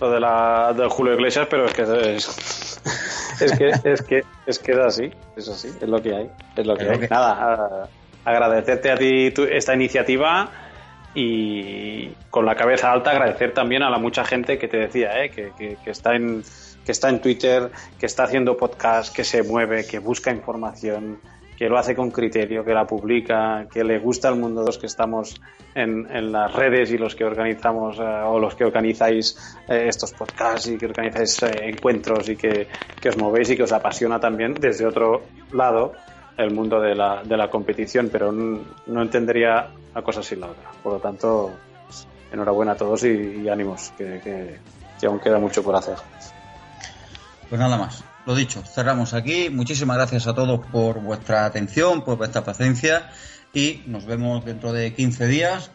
lo 0.00 0.10
de 0.10 0.20
la 0.20 0.72
de 0.76 0.88
Julio 0.88 1.14
Iglesias, 1.14 1.46
pero 1.50 1.66
es 1.66 1.74
que 1.74 1.82
es, 1.82 2.80
es 3.40 3.58
que 3.58 3.68
es 3.84 4.02
que 4.02 4.24
es 4.46 4.58
que 4.58 4.72
es 4.72 4.78
así, 4.78 5.10
es 5.36 5.48
así, 5.48 5.68
es 5.68 5.88
lo 5.88 6.00
que 6.00 6.14
hay, 6.14 6.30
es 6.56 6.66
lo 6.66 6.76
que 6.76 6.84
es 6.84 6.90
hay. 6.90 6.98
Que... 7.00 7.08
Nada, 7.08 7.88
agradecerte 8.24 8.90
a 8.90 8.96
ti 8.96 9.30
tu, 9.30 9.44
esta 9.44 9.74
iniciativa 9.74 10.50
y 11.14 12.08
con 12.30 12.46
la 12.46 12.54
cabeza 12.54 12.92
alta 12.92 13.10
agradecer 13.10 13.52
también 13.54 13.82
a 13.82 13.90
la 13.90 13.98
mucha 13.98 14.24
gente 14.24 14.58
que 14.58 14.68
te 14.68 14.76
decía, 14.76 15.24
eh, 15.24 15.30
que, 15.30 15.52
que, 15.56 15.76
que 15.82 15.90
está 15.90 16.14
en 16.14 16.42
que 16.84 16.92
está 16.92 17.10
en 17.10 17.20
Twitter, 17.20 17.70
que 17.98 18.06
está 18.06 18.24
haciendo 18.24 18.56
podcast, 18.56 19.14
que 19.14 19.22
se 19.22 19.42
mueve, 19.42 19.86
que 19.86 19.98
busca 19.98 20.30
información, 20.30 21.20
que 21.58 21.68
lo 21.68 21.76
hace 21.76 21.96
con 21.96 22.12
criterio, 22.12 22.64
que 22.64 22.72
la 22.72 22.86
publica, 22.86 23.66
que 23.68 23.82
le 23.82 23.98
gusta 23.98 24.28
el 24.28 24.36
mundo 24.36 24.62
los 24.62 24.78
que 24.78 24.86
estamos 24.86 25.40
en, 25.74 26.06
en 26.08 26.30
las 26.30 26.54
redes 26.54 26.92
y 26.92 26.98
los 26.98 27.16
que 27.16 27.24
organizamos 27.24 27.98
eh, 27.98 28.02
o 28.02 28.38
los 28.38 28.54
que 28.54 28.64
organizáis 28.64 29.36
eh, 29.68 29.86
estos 29.88 30.12
podcasts 30.12 30.68
y 30.68 30.78
que 30.78 30.86
organizáis 30.86 31.42
eh, 31.42 31.50
encuentros 31.64 32.28
y 32.28 32.36
que, 32.36 32.68
que, 33.00 33.08
os 33.08 33.16
movéis 33.18 33.50
y 33.50 33.56
que 33.56 33.64
os 33.64 33.72
apasiona 33.72 34.20
también 34.20 34.54
desde 34.54 34.86
otro 34.86 35.22
lado 35.52 35.94
el 36.36 36.54
mundo 36.54 36.80
de 36.80 36.94
la, 36.94 37.24
de 37.24 37.36
la 37.36 37.50
competición, 37.50 38.08
pero 38.12 38.30
no, 38.30 39.02
entendería 39.02 39.70
una 39.90 40.02
cosa 40.02 40.22
sin 40.22 40.38
la 40.38 40.46
otra. 40.46 40.70
Por 40.80 40.92
lo 40.92 40.98
tanto, 41.00 41.50
enhorabuena 42.32 42.72
a 42.72 42.76
todos 42.76 43.02
y, 43.02 43.42
y 43.42 43.48
ánimos, 43.48 43.92
que, 43.98 44.20
que, 44.22 44.58
que 45.00 45.06
aún 45.08 45.18
queda 45.18 45.40
mucho 45.40 45.64
por 45.64 45.74
hacer. 45.74 45.96
Pues 47.48 47.60
nada 47.60 47.76
más 47.76 48.04
lo 48.28 48.34
dicho, 48.34 48.62
cerramos 48.62 49.14
aquí. 49.14 49.48
Muchísimas 49.48 49.96
gracias 49.96 50.26
a 50.26 50.34
todos 50.34 50.60
por 50.66 51.00
vuestra 51.00 51.46
atención, 51.46 52.04
por 52.04 52.18
vuestra 52.18 52.44
paciencia 52.44 53.10
y 53.54 53.82
nos 53.86 54.04
vemos 54.04 54.44
dentro 54.44 54.74
de 54.74 54.92
15 54.92 55.26
días. 55.28 55.70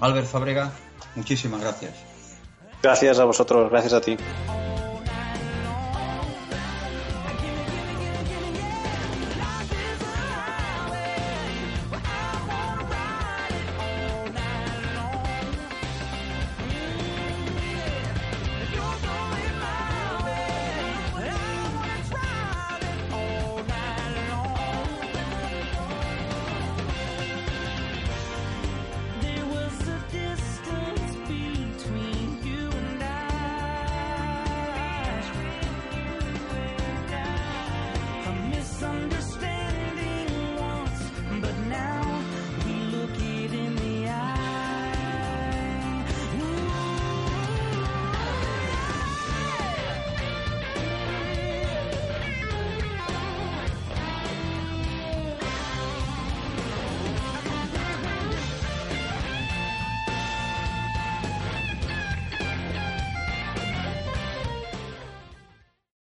Albert 0.00 0.26
Fabrega, 0.26 0.72
muchísimas 1.14 1.60
gracias. 1.60 1.92
Gracias 2.82 3.20
a 3.20 3.24
vosotros, 3.24 3.70
gracias 3.70 3.92
a 3.92 4.00
ti. 4.00 4.16